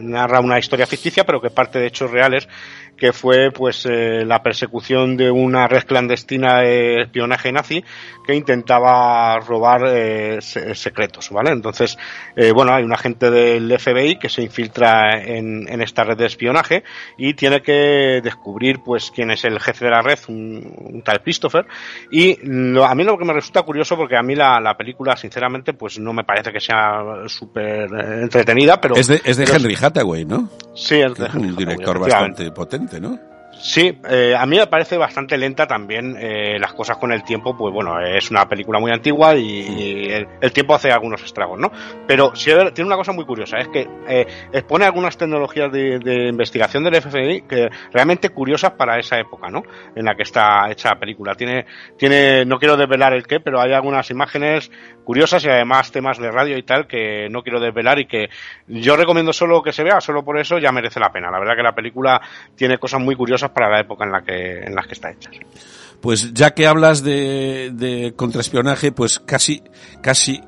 narra 0.00 0.40
una 0.40 0.58
historia 0.58 0.86
ficticia 0.86 1.24
pero 1.24 1.40
que 1.40 1.50
parte 1.50 1.78
de 1.78 1.86
hechos 1.86 2.10
reales 2.10 2.48
que 2.96 3.12
fue 3.12 3.50
pues 3.50 3.86
eh, 3.86 4.24
la 4.24 4.42
persecución 4.42 5.16
de 5.16 5.30
una 5.30 5.68
red 5.68 5.84
clandestina 5.84 6.60
de 6.60 7.02
espionaje 7.02 7.52
nazi 7.52 7.84
que 8.26 8.34
intentaba 8.34 9.38
robar 9.40 9.82
eh, 9.86 10.38
secretos, 10.40 11.30
¿vale? 11.30 11.50
Entonces, 11.50 11.96
eh, 12.34 12.52
bueno, 12.52 12.72
hay 12.72 12.84
un 12.84 12.92
agente 12.92 13.30
del 13.30 13.78
FBI 13.78 14.18
que 14.18 14.28
se 14.28 14.42
infiltra 14.42 15.22
en, 15.22 15.68
en, 15.68 15.82
esta 15.82 16.04
red 16.04 16.16
de 16.16 16.26
espionaje 16.26 16.82
y 17.18 17.34
tiene 17.34 17.60
que 17.60 18.20
descubrir 18.22 18.80
pues 18.84 19.12
quién 19.14 19.30
es 19.30 19.44
el 19.44 19.60
jefe 19.60 19.84
de 19.84 19.90
la 19.90 20.02
red, 20.02 20.18
un, 20.28 21.02
tal 21.04 21.22
Christopher, 21.22 21.66
y 22.10 22.32
a 22.32 22.94
mí 22.94 23.04
lo 23.04 23.16
que 23.18 23.24
me 23.24 23.32
resulta 23.32 23.62
curioso 23.62 23.96
porque 23.96 24.16
a 24.16 24.22
mí 24.22 24.34
la, 24.34 24.58
la 24.60 24.76
película 24.76 25.16
sinceramente 25.16 25.74
pues 25.74 25.98
no 25.98 26.12
me 26.12 26.24
parece 26.24 26.52
que 26.52 26.60
sea 26.60 27.26
súper 27.26 27.88
entretenida, 28.22 28.80
pero... 28.80 28.96
Es 28.96 29.06
de, 29.06 29.20
es 29.24 29.36
de 29.36 29.44
Henry 29.44 29.76
Hathaway, 29.80 30.24
¿no? 30.24 30.48
Sí, 30.74 30.96
es 30.96 31.14
de 31.14 31.26
un 31.38 31.56
director 31.56 31.98
bastante 31.98 32.50
potente, 32.50 32.85
¿no? 33.00 33.18
Sí, 33.58 33.98
eh, 34.08 34.34
a 34.36 34.44
mí 34.44 34.58
me 34.58 34.66
parece 34.66 34.98
bastante 34.98 35.38
lenta 35.38 35.66
también 35.66 36.16
eh, 36.18 36.58
las 36.58 36.74
cosas 36.74 36.98
con 36.98 37.10
el 37.10 37.24
tiempo, 37.24 37.56
pues 37.56 37.72
bueno, 37.72 37.98
es 38.00 38.30
una 38.30 38.46
película 38.46 38.78
muy 38.78 38.90
antigua 38.90 39.34
y, 39.34 40.08
el, 40.40 40.52
tiempo 40.52 40.74
hace 40.74 40.90
algunos 40.90 41.22
estragos, 41.22 41.58
¿no? 41.58 41.72
Pero 42.06 42.34
sí, 42.36 42.50
tiene 42.74 42.86
una 42.86 42.96
cosa 42.96 43.12
muy 43.12 43.24
curiosa, 43.24 43.58
es 43.58 43.68
que 43.68 43.88
eh, 44.08 44.26
expone 44.52 44.84
algunas 44.84 45.16
tecnologías 45.16 45.72
de, 45.72 46.28
investigación 46.28 46.84
del 46.84 46.96
FFI 46.96 47.42
que 47.48 47.68
realmente 47.92 48.28
curiosas 48.28 48.72
para 48.72 48.98
esa 48.98 49.18
época, 49.18 49.48
¿no? 49.48 49.62
En 49.94 50.04
la 50.04 50.14
que 50.14 50.22
está 50.22 50.70
hecha 50.70 50.90
la 50.90 51.00
película. 51.00 51.34
Tiene, 51.34 51.66
tiene, 51.96 52.44
no 52.44 52.58
quiero 52.58 52.76
desvelar 52.76 53.14
el 53.14 53.26
qué, 53.26 53.40
pero 53.40 53.60
hay 53.60 53.72
algunas 53.72 54.10
imágenes 54.10 54.70
curiosas 55.06 55.44
y 55.44 55.48
además 55.48 55.92
temas 55.92 56.18
de 56.18 56.30
radio 56.32 56.58
y 56.58 56.64
tal 56.64 56.86
que 56.86 57.28
no 57.30 57.42
quiero 57.42 57.60
desvelar 57.60 58.00
y 58.00 58.06
que 58.06 58.28
yo 58.66 58.96
recomiendo 58.96 59.32
solo 59.32 59.62
que 59.62 59.72
se 59.72 59.84
vea, 59.84 60.00
solo 60.00 60.24
por 60.24 60.38
eso 60.38 60.58
ya 60.58 60.72
merece 60.72 60.98
la 60.98 61.12
pena. 61.12 61.30
La 61.30 61.38
verdad 61.38 61.54
que 61.56 61.62
la 61.62 61.74
película 61.74 62.20
tiene 62.56 62.76
cosas 62.76 63.00
muy 63.00 63.14
curiosas 63.14 63.50
para 63.50 63.70
la 63.70 63.80
época 63.80 64.04
en 64.04 64.12
la 64.12 64.22
que, 64.22 64.64
en 64.64 64.74
las 64.74 64.86
que 64.86 64.94
está 64.94 65.12
hecha. 65.12 65.30
Pues 66.02 66.34
ya 66.34 66.52
que 66.52 66.66
hablas 66.66 67.04
de, 67.04 67.70
de 67.72 68.14
contraespionaje, 68.16 68.90
pues 68.90 69.20
casi, 69.20 69.62
casi 70.02 70.42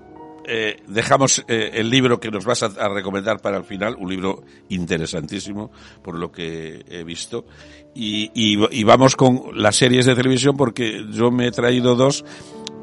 eh, 0.51 0.79
dejamos 0.87 1.45
eh, 1.47 1.73
el 1.75 1.91
libro 1.91 2.19
que 2.19 2.31
nos 2.31 2.47
vas 2.47 2.63
a, 2.63 2.89
recomendar 2.89 3.39
para 3.39 3.59
el 3.59 3.65
final, 3.65 3.97
un 3.99 4.09
libro 4.09 4.45
interesantísimo 4.71 5.71
por 6.03 6.19
lo 6.19 6.33
que 6.33 6.87
he 6.89 7.05
visto. 7.05 7.45
Y, 7.95 8.57
vamos 8.85 9.15
con 9.15 9.51
las 9.53 9.77
series 9.77 10.07
de 10.07 10.15
televisión 10.15 10.57
porque 10.57 11.05
yo 11.11 11.31
me 11.31 11.49
he 11.49 11.51
traído 11.51 11.97
dos 11.97 12.25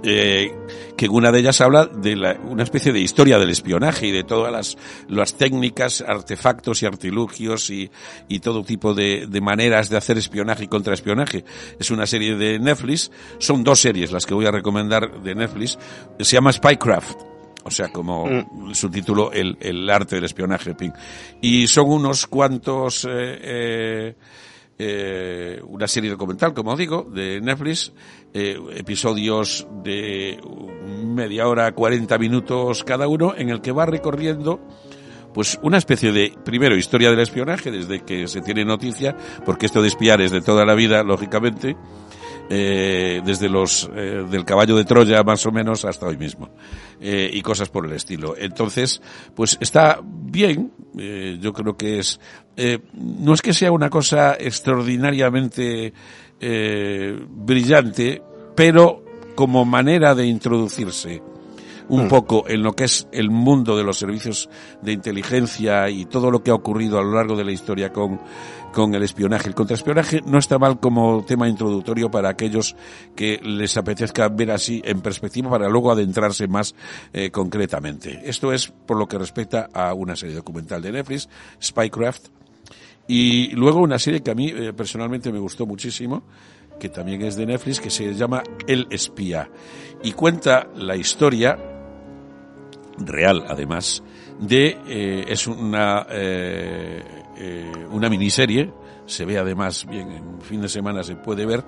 eh, 0.04 0.54
que 0.98 1.10
una 1.10 1.32
de 1.32 1.40
ellas 1.40 1.62
habla 1.62 1.86
de 1.86 2.16
la, 2.16 2.40
una 2.44 2.64
especie 2.64 2.94
de 2.94 3.00
historia 3.00 3.40
del 3.40 3.50
espionaje 3.50 4.08
y 4.08 4.12
de 4.12 4.24
todas 4.24 4.52
las, 4.52 4.78
las 5.10 5.36
técnicas, 5.36 6.02
artefactos 6.02 6.84
y 6.84 6.86
artilugios 6.86 7.70
y, 7.70 7.90
y 8.28 8.40
todo 8.40 8.64
tipo 8.64 8.94
de, 8.94 9.28
de, 9.28 9.42
maneras 9.42 9.90
de 9.90 9.98
hacer 9.98 10.18
espionaje 10.18 10.66
y 10.66 10.68
contraespionaje. 10.68 11.44
Es 11.80 11.92
una 11.92 12.06
serie 12.06 12.36
de 12.36 12.60
Netflix, 12.60 13.12
son 13.40 13.64
dos 13.64 13.80
series 13.80 14.12
las 14.12 14.26
que 14.26 14.34
voy 14.34 14.46
a 14.46 14.52
recomendar 14.52 15.22
de 15.22 15.36
Netflix, 15.36 15.78
se 16.20 16.34
llama 16.36 16.52
Spycraft. 16.52 17.36
O 17.68 17.72
sea, 17.72 17.92
como 17.92 18.28
mm. 18.28 18.76
su 18.76 18.92
título, 18.92 19.32
el, 19.32 19.58
el 19.60 19.90
arte 19.90 20.16
del 20.16 20.26
espionaje. 20.26 20.76
Y 21.42 21.66
son 21.66 21.90
unos 21.90 22.28
cuantos 22.28 23.06
eh, 23.06 23.40
eh, 23.42 24.16
eh, 24.78 25.62
una 25.68 25.88
serie 25.88 26.10
documental, 26.10 26.54
como 26.54 26.76
digo, 26.76 27.08
de 27.10 27.40
Netflix, 27.42 27.94
eh, 28.34 28.60
episodios 28.76 29.66
de 29.84 30.40
media 31.06 31.48
hora, 31.48 31.72
40 31.72 32.18
minutos 32.18 32.84
cada 32.84 33.08
uno, 33.08 33.34
en 33.38 33.50
el 33.50 33.62
que 33.62 33.72
va 33.72 33.86
recorriendo 33.86 34.60
pues 35.34 35.60
una 35.62 35.78
especie 35.78 36.14
de, 36.14 36.34
primero, 36.46 36.78
historia 36.78 37.10
del 37.10 37.20
espionaje, 37.20 37.70
desde 37.70 38.06
que 38.06 38.26
se 38.30 38.40
tiene 38.40 38.64
noticia, 38.64 39.18
porque 39.46 39.66
esto 39.66 39.82
de 39.82 39.90
espiar 39.90 40.22
es 40.22 40.32
de 40.32 40.40
toda 40.40 40.66
la 40.66 40.76
vida, 40.76 41.04
lógicamente, 41.04 41.76
eh, 42.50 43.22
desde 43.26 43.50
los 43.50 43.90
eh, 43.96 44.26
del 44.30 44.46
caballo 44.46 44.76
de 44.76 44.86
Troya 44.86 45.24
más 45.24 45.46
o 45.46 45.52
menos 45.52 45.86
hasta 45.86 46.08
hoy 46.08 46.18
mismo 46.18 46.50
eh, 47.00 47.30
y 47.32 47.42
cosas 47.42 47.70
por 47.70 47.86
el 47.86 47.94
estilo. 47.94 48.36
Entonces 48.38 49.02
pues 49.34 49.58
está 49.60 50.00
bien 50.04 50.72
eh, 50.98 51.38
yo 51.40 51.54
creo 51.54 51.76
que 51.76 52.00
es 52.00 52.20
eh, 52.56 52.80
no 52.94 53.34
es 53.34 53.42
que 53.42 53.54
sea 53.54 53.72
una 53.72 53.90
cosa 53.90 54.36
extraordinariamente 54.40 55.94
brillante 56.38 58.22
pero 58.56 59.04
como 59.36 59.66
manera 59.66 60.14
de 60.14 60.28
introducirse 60.28 61.22
un 61.90 62.06
mm. 62.06 62.10
poco 62.10 62.46
en 62.48 62.64
lo 62.64 62.74
que 62.74 62.86
es 62.86 63.08
el 63.12 63.30
mundo 63.30 63.78
de 63.78 63.84
los 63.84 63.98
servicios 63.98 64.50
de 64.82 64.92
inteligencia 64.92 65.90
y 65.90 66.06
todo 66.06 66.32
lo 66.32 66.44
que 66.44 66.52
ha 66.52 66.56
ocurrido 66.56 67.00
a 67.00 67.04
lo 67.04 67.14
largo 67.14 67.36
de 67.36 67.46
la 67.46 67.52
historia 67.52 67.92
con 67.92 68.20
con 68.76 68.94
el 68.94 69.04
espionaje. 69.04 69.48
El 69.48 69.56
contraespionaje 69.56 70.22
no 70.26 70.38
está 70.38 70.60
mal 70.60 70.82
como 70.82 71.24
tema 71.26 71.48
introductorio 71.48 72.12
para 72.12 72.30
aquellos 72.30 72.76
que 73.16 73.40
les 73.42 73.78
apetezca 73.78 74.28
ver 74.28 74.52
así 74.52 74.82
en 74.84 75.00
perspectiva 75.00 75.50
para 75.50 75.70
luego 75.70 75.92
adentrarse 75.92 76.48
más 76.50 76.76
eh, 77.14 77.32
concretamente. 77.32 78.22
Esto 78.26 78.52
es 78.52 78.68
por 78.68 78.98
lo 78.98 79.08
que 79.08 79.18
respecta 79.18 79.70
a 79.74 79.94
una 79.94 80.18
serie 80.18 80.36
documental 80.36 80.82
de 80.82 80.92
Netflix, 80.92 81.30
Spycraft, 81.64 82.28
y 83.08 83.52
luego 83.52 83.80
una 83.80 83.98
serie 83.98 84.22
que 84.22 84.32
a 84.32 84.36
mí 84.36 84.50
eh, 84.50 84.74
personalmente 84.74 85.32
me 85.32 85.40
gustó 85.40 85.66
muchísimo, 85.66 86.24
que 86.78 86.90
también 86.90 87.22
es 87.22 87.38
de 87.38 87.46
Netflix, 87.46 87.80
que 87.80 87.90
se 87.90 88.14
llama 88.14 88.44
El 88.68 88.88
espía, 88.90 89.50
y 90.04 90.12
cuenta 90.12 90.68
la 90.76 90.98
historia 90.98 91.75
real 92.98 93.46
además 93.48 94.04
de 94.40 94.78
eh, 94.88 95.26
es 95.28 95.48
una 95.48 96.06
eh, 96.10 97.04
eh, 97.38 97.88
una 97.92 98.10
miniserie. 98.10 98.72
Se 99.06 99.26
ve 99.26 99.38
además 99.38 99.86
bien 99.88 100.12
en 100.12 100.42
fin 100.42 100.62
de 100.62 100.70
semana 100.70 101.04
se 101.04 101.16
puede 101.16 101.46
ver 101.46 101.64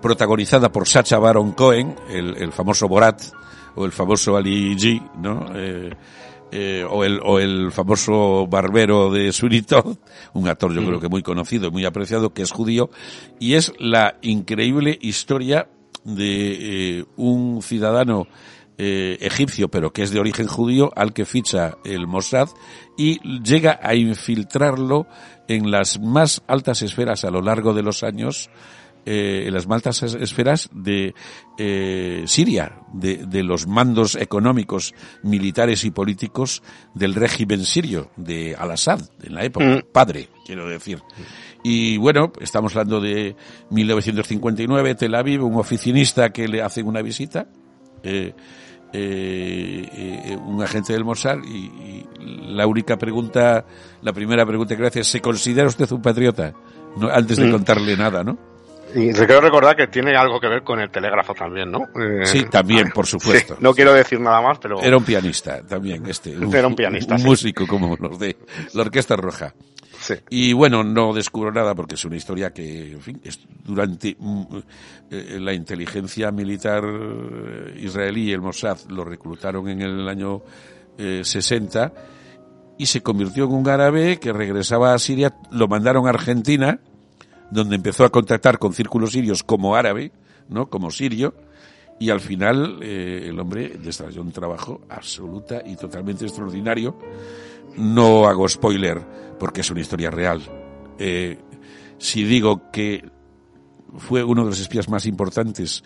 protagonizada 0.00 0.70
por 0.70 0.86
Sacha 0.86 1.18
Baron 1.18 1.52
Cohen 1.52 1.96
el, 2.08 2.36
el 2.36 2.52
famoso 2.52 2.86
Borat 2.86 3.20
o 3.74 3.84
el 3.84 3.92
famoso 3.92 4.36
Ali 4.36 4.76
G 4.76 5.10
no 5.16 5.46
eh, 5.56 5.90
eh, 6.50 6.82
o, 6.88 7.04
el, 7.04 7.20
o 7.22 7.38
el 7.38 7.70
famoso 7.72 8.46
barbero 8.46 9.10
de 9.10 9.32
Sweeney 9.32 9.66
un 10.32 10.48
actor 10.48 10.72
yo 10.72 10.84
creo 10.84 10.98
que 10.98 11.08
muy 11.08 11.22
conocido, 11.22 11.70
muy 11.70 11.84
apreciado, 11.84 12.32
que 12.32 12.40
es 12.40 12.52
judío, 12.52 12.88
y 13.38 13.54
es 13.54 13.74
la 13.78 14.16
increíble 14.22 14.98
historia 15.02 15.68
de 16.04 17.00
eh, 17.00 17.04
un 17.16 17.60
ciudadano 17.60 18.28
eh, 18.78 19.18
egipcio, 19.20 19.68
pero 19.68 19.92
que 19.92 20.02
es 20.02 20.10
de 20.10 20.20
origen 20.20 20.46
judío, 20.46 20.92
al 20.94 21.12
que 21.12 21.24
ficha 21.24 21.78
el 21.84 22.06
Mossad 22.06 22.48
y 22.96 23.18
llega 23.42 23.80
a 23.82 23.94
infiltrarlo 23.94 25.06
en 25.48 25.70
las 25.70 26.00
más 26.00 26.42
altas 26.46 26.82
esferas 26.82 27.24
a 27.24 27.30
lo 27.30 27.42
largo 27.42 27.74
de 27.74 27.82
los 27.82 28.04
años, 28.04 28.50
eh, 29.04 29.44
en 29.46 29.54
las 29.54 29.66
más 29.66 29.76
altas 29.76 30.02
esferas 30.02 30.68
de 30.72 31.14
eh, 31.58 32.24
Siria, 32.26 32.82
de, 32.92 33.24
de, 33.26 33.42
los 33.42 33.66
mandos 33.66 34.14
económicos, 34.14 34.94
militares 35.22 35.84
y 35.84 35.90
políticos 35.90 36.62
del 36.94 37.14
régimen 37.14 37.64
sirio, 37.64 38.10
de 38.16 38.54
Al-Assad, 38.54 39.00
en 39.22 39.34
la 39.34 39.44
época, 39.44 39.66
mm. 39.66 39.92
padre, 39.92 40.28
quiero 40.44 40.68
decir. 40.68 41.00
Y 41.62 41.96
bueno, 41.96 42.32
estamos 42.40 42.76
hablando 42.76 43.00
de 43.00 43.34
1959, 43.70 44.94
Tel 44.94 45.14
Aviv, 45.14 45.42
un 45.44 45.56
oficinista 45.56 46.30
que 46.30 46.46
le 46.46 46.62
hace 46.62 46.82
una 46.82 47.02
visita, 47.02 47.48
eh, 48.02 48.34
eh, 48.92 49.88
eh, 49.92 50.36
un 50.36 50.62
agente 50.62 50.92
del 50.92 51.04
Mossad 51.04 51.38
y, 51.44 52.06
la 52.48 52.66
única 52.66 52.96
pregunta, 52.96 53.64
la 54.02 54.12
primera 54.12 54.44
pregunta 54.44 54.74
que 54.74 54.82
le 54.82 54.88
hace 54.88 55.00
es, 55.00 55.08
¿se 55.08 55.20
considera 55.20 55.68
usted 55.68 55.90
un 55.92 56.02
patriota? 56.02 56.52
No, 56.96 57.08
antes 57.08 57.36
de 57.36 57.46
mm. 57.46 57.52
contarle 57.52 57.96
nada, 57.96 58.24
¿no? 58.24 58.36
Y 58.94 59.12
quiero 59.12 59.40
recordar 59.40 59.76
que 59.76 59.86
tiene 59.88 60.16
algo 60.16 60.40
que 60.40 60.48
ver 60.48 60.62
con 60.62 60.80
el 60.80 60.90
telégrafo 60.90 61.34
también, 61.34 61.70
¿no? 61.70 61.80
Eh, 62.00 62.24
sí, 62.24 62.44
también, 62.50 62.90
por 62.90 63.06
supuesto. 63.06 63.56
no 63.60 63.74
quiero 63.74 63.92
decir 63.92 64.18
nada 64.18 64.40
más, 64.40 64.58
pero... 64.58 64.80
Era 64.80 64.96
un 64.96 65.04
pianista 65.04 65.62
también, 65.62 66.06
este. 66.06 66.32
Era 66.32 66.66
un 66.66 66.74
pianista, 66.74 67.16
Un 67.16 67.22
músico 67.22 67.66
como 67.66 67.96
los 67.96 68.18
de 68.18 68.36
la 68.72 68.82
Orquesta 68.82 69.16
Roja. 69.16 69.54
Y 70.30 70.52
bueno, 70.52 70.82
no 70.82 71.12
descubro 71.12 71.52
nada 71.52 71.74
porque 71.74 71.94
es 71.94 72.04
una 72.04 72.16
historia 72.16 72.52
que, 72.52 72.92
en 72.92 73.00
fin, 73.00 73.20
es 73.24 73.40
durante 73.64 74.16
mm, 74.18 74.42
eh, 75.10 75.38
la 75.40 75.52
inteligencia 75.52 76.30
militar 76.30 76.84
eh, 76.84 77.80
israelí, 77.82 78.32
el 78.32 78.40
Mossad, 78.40 78.78
lo 78.88 79.04
reclutaron 79.04 79.68
en 79.68 79.82
el 79.82 80.08
año 80.08 80.42
60 80.96 81.84
eh, 81.84 81.90
y 82.78 82.86
se 82.86 83.02
convirtió 83.02 83.44
en 83.44 83.52
un 83.52 83.68
árabe 83.68 84.18
que 84.18 84.32
regresaba 84.32 84.94
a 84.94 84.98
Siria, 84.98 85.36
lo 85.50 85.68
mandaron 85.68 86.06
a 86.06 86.10
Argentina, 86.10 86.80
donde 87.50 87.76
empezó 87.76 88.04
a 88.04 88.10
contactar 88.10 88.58
con 88.58 88.72
círculos 88.72 89.12
sirios 89.12 89.42
como 89.42 89.74
árabe, 89.74 90.12
¿no? 90.48 90.68
Como 90.68 90.90
sirio, 90.90 91.34
y 91.98 92.10
al 92.10 92.20
final 92.20 92.80
el 92.82 93.38
hombre 93.40 93.76
desarrolló 93.82 94.22
un 94.22 94.30
trabajo 94.30 94.82
absoluta 94.88 95.62
y 95.66 95.74
totalmente 95.74 96.24
extraordinario. 96.24 96.96
No 97.76 98.26
hago 98.26 98.48
spoiler 98.48 99.04
porque 99.38 99.60
es 99.60 99.70
una 99.70 99.80
historia 99.80 100.10
real. 100.10 100.42
Eh, 100.98 101.38
si 101.98 102.24
digo 102.24 102.70
que 102.72 103.08
fue 103.96 104.24
uno 104.24 104.44
de 104.44 104.50
los 104.50 104.60
espías 104.60 104.88
más 104.88 105.06
importantes 105.06 105.82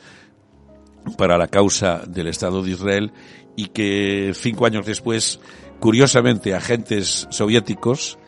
para 1.17 1.39
la 1.39 1.49
causa 1.49 2.03
del 2.07 2.29
Estado 2.29 2.63
de 2.63 2.71
Israel 2.71 3.13
y 3.57 3.69
que 3.69 4.33
cinco 4.35 4.67
años 4.67 4.87
después, 4.87 5.41
curiosamente, 5.81 6.55
agentes 6.55 7.27
soviéticos 7.31 8.19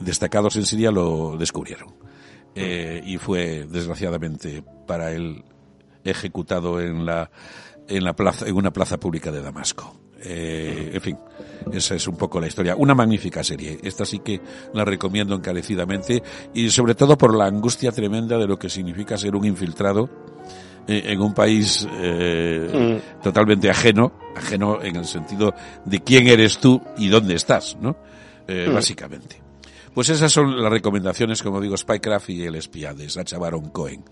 destacados 0.00 0.56
en 0.56 0.66
Siria 0.66 0.90
lo 0.90 1.36
descubrieron. 1.36 1.94
eh, 2.54 3.00
y 3.04 3.16
fue 3.16 3.66
desgraciadamente 3.70 4.64
para 4.86 5.12
él 5.12 5.44
ejecutado 6.04 6.80
en 6.80 7.06
la 7.06 7.30
en 7.86 8.04
la 8.04 8.14
plaza 8.14 8.48
en 8.48 8.56
una 8.56 8.72
plaza 8.72 8.98
pública 8.98 9.30
de 9.30 9.42
Damasco. 9.42 10.00
Eh, 10.22 10.90
en 10.92 11.00
fin, 11.00 11.18
esa 11.72 11.94
es 11.94 12.06
un 12.06 12.16
poco 12.16 12.40
la 12.40 12.46
historia. 12.46 12.76
Una 12.76 12.94
magnífica 12.94 13.42
serie. 13.42 13.78
Esta 13.82 14.04
sí 14.04 14.20
que 14.20 14.40
la 14.74 14.84
recomiendo 14.84 15.34
encarecidamente 15.34 16.22
y 16.54 16.70
sobre 16.70 16.94
todo 16.94 17.16
por 17.16 17.36
la 17.36 17.46
angustia 17.46 17.92
tremenda 17.92 18.36
de 18.38 18.46
lo 18.46 18.58
que 18.58 18.68
significa 18.68 19.16
ser 19.16 19.34
un 19.34 19.46
infiltrado 19.46 20.08
eh, 20.86 21.02
en 21.06 21.20
un 21.20 21.32
país 21.32 21.86
eh, 22.00 23.00
mm. 23.00 23.22
totalmente 23.22 23.70
ajeno, 23.70 24.12
ajeno 24.36 24.82
en 24.82 24.96
el 24.96 25.04
sentido 25.04 25.54
de 25.84 26.00
quién 26.00 26.26
eres 26.26 26.58
tú 26.58 26.80
y 26.98 27.08
dónde 27.08 27.34
estás, 27.34 27.76
¿no? 27.80 27.96
Eh, 28.46 28.66
mm. 28.68 28.74
Básicamente. 28.74 29.40
Pues 29.94 30.08
esas 30.08 30.30
son 30.30 30.62
las 30.62 30.70
recomendaciones, 30.70 31.42
como 31.42 31.60
digo, 31.60 31.76
Spycraft 31.76 32.30
y 32.30 32.44
El 32.44 32.54
espía 32.54 32.94
de 32.94 33.08
Sacha 33.08 33.38
Baron 33.38 33.70
Cohen. 33.70 34.04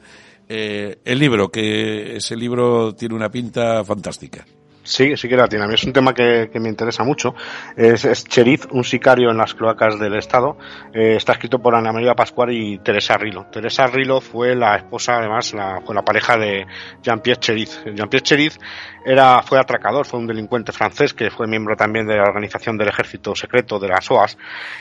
Eh, 0.48 1.00
el 1.04 1.18
libro, 1.18 1.50
que 1.50 2.16
ese 2.16 2.34
libro 2.34 2.94
tiene 2.94 3.14
una 3.14 3.30
pinta 3.30 3.84
fantástica. 3.84 4.46
Sí, 4.88 5.18
sí 5.18 5.28
que 5.28 5.36
la 5.36 5.46
tiene. 5.46 5.66
A 5.66 5.68
mí 5.68 5.74
es 5.74 5.84
un 5.84 5.92
tema 5.92 6.14
que, 6.14 6.48
me 6.54 6.70
interesa 6.70 7.04
mucho. 7.04 7.34
Es, 7.76 8.06
es, 8.06 8.24
un 8.70 8.84
sicario 8.84 9.30
en 9.30 9.36
las 9.36 9.52
cloacas 9.54 9.98
del 10.00 10.14
Estado. 10.16 10.56
Eh, 10.94 11.16
está 11.16 11.32
escrito 11.32 11.58
por 11.58 11.74
Ana 11.74 11.92
María 11.92 12.14
Pascual 12.14 12.52
y 12.52 12.78
Teresa 12.78 13.18
Rilo. 13.18 13.46
Teresa 13.52 13.86
Rilo 13.86 14.22
fue 14.22 14.56
la 14.56 14.76
esposa, 14.76 15.18
además, 15.18 15.52
la, 15.52 15.82
fue 15.84 15.94
la 15.94 16.02
pareja 16.02 16.38
de 16.38 16.66
Jean-Pierre 17.02 17.38
Cheriz. 17.38 17.82
Jean-Pierre 17.84 18.22
Cheriz 18.22 18.58
era, 19.08 19.42
fue 19.42 19.58
atracador, 19.58 20.04
fue 20.04 20.20
un 20.20 20.26
delincuente 20.26 20.70
francés 20.70 21.14
que 21.14 21.30
fue 21.30 21.46
miembro 21.46 21.74
también 21.76 22.06
de 22.06 22.14
la 22.14 22.24
organización 22.24 22.76
del 22.76 22.88
ejército 22.88 23.34
secreto 23.34 23.78
de 23.78 23.88
las 23.88 24.10
OAS 24.10 24.36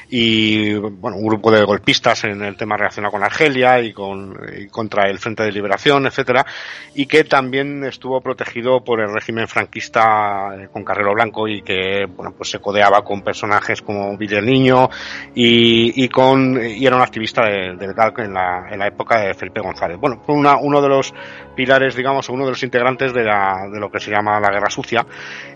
y, 0.09 0.73
bueno, 0.73 1.15
un 1.15 1.25
grupo 1.25 1.49
de 1.49 1.63
golpistas 1.63 2.25
en 2.25 2.43
el 2.43 2.57
tema 2.57 2.75
relacionado 2.75 3.13
con 3.13 3.23
Argelia 3.23 3.79
y, 3.79 3.93
con, 3.93 4.37
contra 4.69 5.09
el 5.09 5.17
Frente 5.17 5.43
de 5.43 5.51
Liberación, 5.53 6.07
etcétera, 6.07 6.45
y 6.93 7.05
que 7.05 7.23
también 7.23 7.85
estuvo 7.85 8.19
protegido 8.19 8.83
por 8.83 8.99
el 8.99 9.13
régimen 9.13 9.47
franquista 9.47 10.49
eh, 10.57 10.67
con 10.73 10.83
Carrero 10.83 11.13
Blanco 11.13 11.47
y 11.47 11.61
que, 11.61 12.05
bueno, 12.05 12.33
pues 12.35 12.49
se 12.49 12.59
codeaba 12.59 13.03
con 13.03 13.21
personajes 13.21 13.81
como 13.81 14.17
Villa 14.17 14.41
Niño 14.41 14.89
y, 15.35 16.03
y 16.03 16.09
con, 16.09 16.61
y 16.61 16.85
era 16.85 16.97
un 16.97 17.01
activista 17.01 17.45
del 17.45 17.77
de 17.77 17.93
GALC 17.93 18.19
en 18.19 18.33
la, 18.33 18.67
en 18.69 18.79
la 18.79 18.87
época 18.87 19.21
de 19.21 19.33
Felipe 19.33 19.61
González. 19.61 19.97
Bueno, 19.97 20.21
fue 20.25 20.35
una, 20.35 20.57
uno 20.57 20.81
de 20.81 20.89
los 20.89 21.13
pilares, 21.55 21.95
digamos, 21.95 22.27
uno 22.27 22.43
de 22.43 22.51
los 22.51 22.63
integrantes 22.63 23.13
de, 23.13 23.23
la, 23.23 23.69
de 23.71 23.79
lo 23.79 23.89
que 23.89 23.99
se 23.99 24.11
llama 24.11 24.16
la 24.21 24.51
Guerra 24.51 24.69
Sucia, 24.69 25.05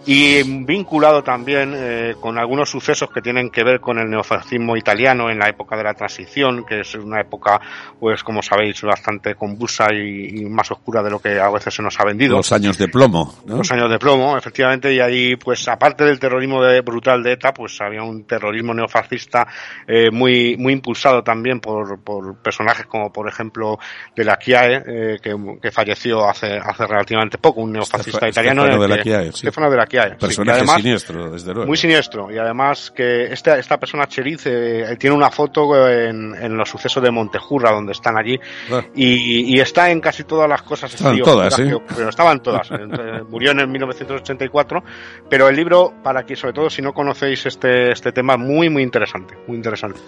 y 0.05 0.41
vinculado 0.65 1.23
también 1.23 1.73
eh, 1.75 2.15
con 2.19 2.37
algunos 2.39 2.69
sucesos 2.69 3.09
que 3.11 3.21
tienen 3.21 3.51
que 3.51 3.63
ver 3.63 3.79
con 3.79 3.99
el 3.99 4.09
neofascismo 4.09 4.75
italiano 4.75 5.29
en 5.29 5.37
la 5.37 5.47
época 5.47 5.77
de 5.77 5.83
la 5.83 5.93
transición, 5.93 6.65
que 6.65 6.79
es 6.79 6.95
una 6.95 7.21
época, 7.21 7.61
pues 7.99 8.23
como 8.23 8.41
sabéis, 8.41 8.81
bastante 8.81 9.35
convulsa 9.35 9.93
y, 9.93 10.45
más 10.45 10.71
oscura 10.71 11.03
de 11.03 11.11
lo 11.11 11.19
que 11.19 11.39
a 11.39 11.49
veces 11.49 11.73
se 11.73 11.83
nos 11.83 11.99
ha 11.99 12.05
vendido. 12.05 12.37
Los 12.37 12.51
años 12.51 12.77
de 12.77 12.87
plomo, 12.87 13.35
Los 13.45 13.71
años 13.71 13.89
de 13.89 13.99
plomo, 13.99 14.37
efectivamente, 14.37 14.91
y 14.91 14.99
ahí, 14.99 15.35
pues 15.35 15.67
aparte 15.67 16.03
del 16.03 16.19
terrorismo 16.19 16.63
de, 16.63 16.81
brutal 16.81 17.21
de 17.21 17.33
ETA, 17.33 17.53
pues 17.53 17.79
había 17.79 18.01
un 18.01 18.23
terrorismo 18.23 18.73
neofascista 18.73 19.47
eh, 19.87 20.09
muy, 20.11 20.57
muy 20.57 20.73
impulsado 20.73 21.23
también 21.23 21.59
por, 21.59 21.99
por 22.01 22.37
personajes 22.41 22.87
como, 22.87 23.13
por 23.13 23.29
ejemplo, 23.29 23.77
de 24.15 24.23
la 24.23 24.39
Chiae, 24.39 24.83
eh, 24.87 25.19
que, 25.21 25.35
que 25.61 25.71
falleció 25.71 26.27
hace, 26.27 26.57
hace 26.57 26.87
relativamente 26.87 27.37
poco, 27.37 27.61
un 27.61 27.73
neofascista 27.73 28.27
italiano 28.27 28.50
de 28.55 28.87
la 28.87 29.01
Chiae, 29.01 29.31
de 29.31 29.77
la 29.77 29.87
Chiae. 29.87 30.15
Personaje 30.15 30.65
siniestro, 30.67 31.31
desde 31.31 31.53
luego. 31.53 31.67
Muy 31.67 31.77
siniestro. 31.77 32.31
Y 32.31 32.37
además 32.37 32.91
que 32.91 33.25
esta, 33.25 33.57
esta 33.57 33.77
persona 33.77 34.07
Cheriz 34.07 34.45
eh, 34.45 34.95
tiene 34.99 35.15
una 35.15 35.29
foto 35.29 35.89
en, 35.89 36.35
en, 36.35 36.57
los 36.57 36.69
sucesos 36.69 37.01
de 37.03 37.11
Montejurra, 37.11 37.71
donde 37.71 37.93
están 37.93 38.17
allí. 38.17 38.39
Ah. 38.71 38.83
Y, 38.95 39.55
y, 39.55 39.59
está 39.59 39.89
en 39.89 39.99
casi 39.99 40.23
todas 40.23 40.49
las 40.49 40.61
cosas. 40.61 40.93
Estaban 40.93 41.19
todas, 41.19 41.59
¿eh? 41.59 41.75
Pero 41.95 42.09
estaban 42.09 42.41
todas. 42.41 42.69
Murió 43.29 43.51
en 43.51 43.59
el 43.59 43.67
1984. 43.67 44.83
Pero 45.29 45.49
el 45.49 45.55
libro, 45.55 45.93
para 46.03 46.23
que, 46.25 46.35
sobre 46.35 46.53
todo, 46.53 46.69
si 46.69 46.81
no 46.81 46.93
conocéis 46.93 47.45
este, 47.45 47.91
este 47.91 48.11
tema, 48.11 48.37
muy, 48.37 48.69
muy 48.69 48.83
interesante. 48.83 49.35
Muy 49.47 49.57
interesante. 49.57 49.99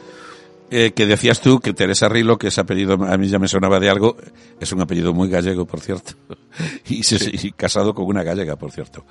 Eh, 0.71 0.91
que 0.95 1.05
decías 1.05 1.39
tú 1.39 1.59
que 1.59 1.73
Teresa 1.73 2.09
Rilo, 2.09 2.37
que 2.37 2.47
ese 2.47 2.61
apellido 2.61 2.93
a 2.93 3.17
mí 3.17 3.27
ya 3.27 3.37
me 3.37 3.47
sonaba 3.47 3.79
de 3.79 3.89
algo, 3.89 4.17
es 4.59 4.71
un 4.71 4.81
apellido 4.81 5.13
muy 5.13 5.29
gallego, 5.29 5.65
por 5.65 5.79
cierto, 5.81 6.13
y, 6.87 7.03
se, 7.03 7.51
casado 7.51 7.93
con 7.93 8.05
una 8.05 8.23
gallega, 8.23 8.55
por 8.55 8.71
cierto. 8.71 9.05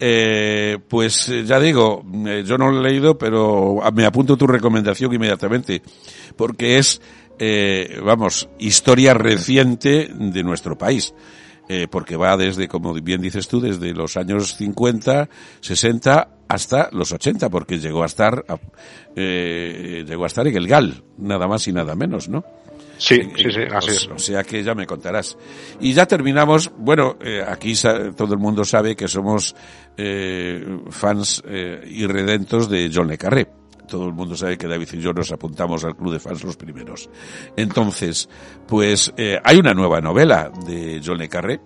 Eh, 0.00 0.78
pues 0.88 1.28
eh, 1.28 1.44
ya 1.44 1.60
digo, 1.60 2.04
eh, 2.26 2.42
yo 2.44 2.58
no 2.58 2.70
lo 2.70 2.80
he 2.80 2.90
leído, 2.90 3.16
pero 3.16 3.80
me 3.94 4.06
apunto 4.06 4.36
tu 4.36 4.46
recomendación 4.46 5.12
inmediatamente, 5.14 5.82
porque 6.36 6.78
es, 6.78 7.00
eh, 7.38 8.00
vamos, 8.02 8.48
historia 8.58 9.14
reciente 9.14 10.10
de 10.12 10.42
nuestro 10.42 10.76
país. 10.76 11.14
Eh, 11.68 11.86
porque 11.90 12.16
va 12.16 12.36
desde, 12.36 12.68
como 12.68 12.92
bien 12.92 13.22
dices 13.22 13.48
tú, 13.48 13.60
desde 13.60 13.92
los 13.94 14.18
años 14.18 14.54
50, 14.56 15.28
60 15.60 16.28
hasta 16.46 16.90
los 16.92 17.10
80, 17.12 17.48
porque 17.48 17.78
llegó 17.78 18.02
a 18.02 18.06
estar, 18.06 18.44
eh, 19.16 20.04
llegó 20.06 20.24
a 20.24 20.26
estar 20.26 20.46
en 20.46 20.56
el 20.56 20.68
GAL, 20.68 21.02
nada 21.16 21.48
más 21.48 21.66
y 21.66 21.72
nada 21.72 21.94
menos, 21.94 22.28
¿no? 22.28 22.44
Sí, 22.98 23.20
sí, 23.36 23.50
sí, 23.50 23.60
así 23.70 23.90
es. 23.90 24.08
O 24.08 24.18
sea 24.18 24.44
que 24.44 24.62
ya 24.62 24.74
me 24.74 24.86
contarás. 24.86 25.36
Y 25.80 25.92
ya 25.92 26.06
terminamos, 26.06 26.70
bueno, 26.76 27.16
eh, 27.20 27.44
aquí 27.46 27.74
todo 28.16 28.34
el 28.34 28.40
mundo 28.40 28.64
sabe 28.64 28.94
que 28.94 29.08
somos 29.08 29.54
eh, 29.96 30.64
fans 30.90 31.42
eh, 31.46 31.82
irredentos 31.86 32.68
de 32.68 32.90
John 32.92 33.08
Le 33.08 33.18
Carré. 33.18 33.48
Todo 33.88 34.06
el 34.06 34.12
mundo 34.12 34.36
sabe 34.36 34.56
que 34.56 34.66
David 34.66 34.88
y 34.92 35.00
yo 35.00 35.12
nos 35.12 35.30
apuntamos 35.32 35.84
al 35.84 35.96
club 35.96 36.12
de 36.12 36.20
fans 36.20 36.44
los 36.44 36.56
primeros. 36.56 37.08
Entonces, 37.56 38.28
pues 38.66 39.12
eh, 39.16 39.38
hay 39.42 39.58
una 39.58 39.74
nueva 39.74 40.00
novela 40.00 40.50
de 40.66 41.00
John 41.04 41.18
Le 41.18 41.28
Carré, 41.28 41.60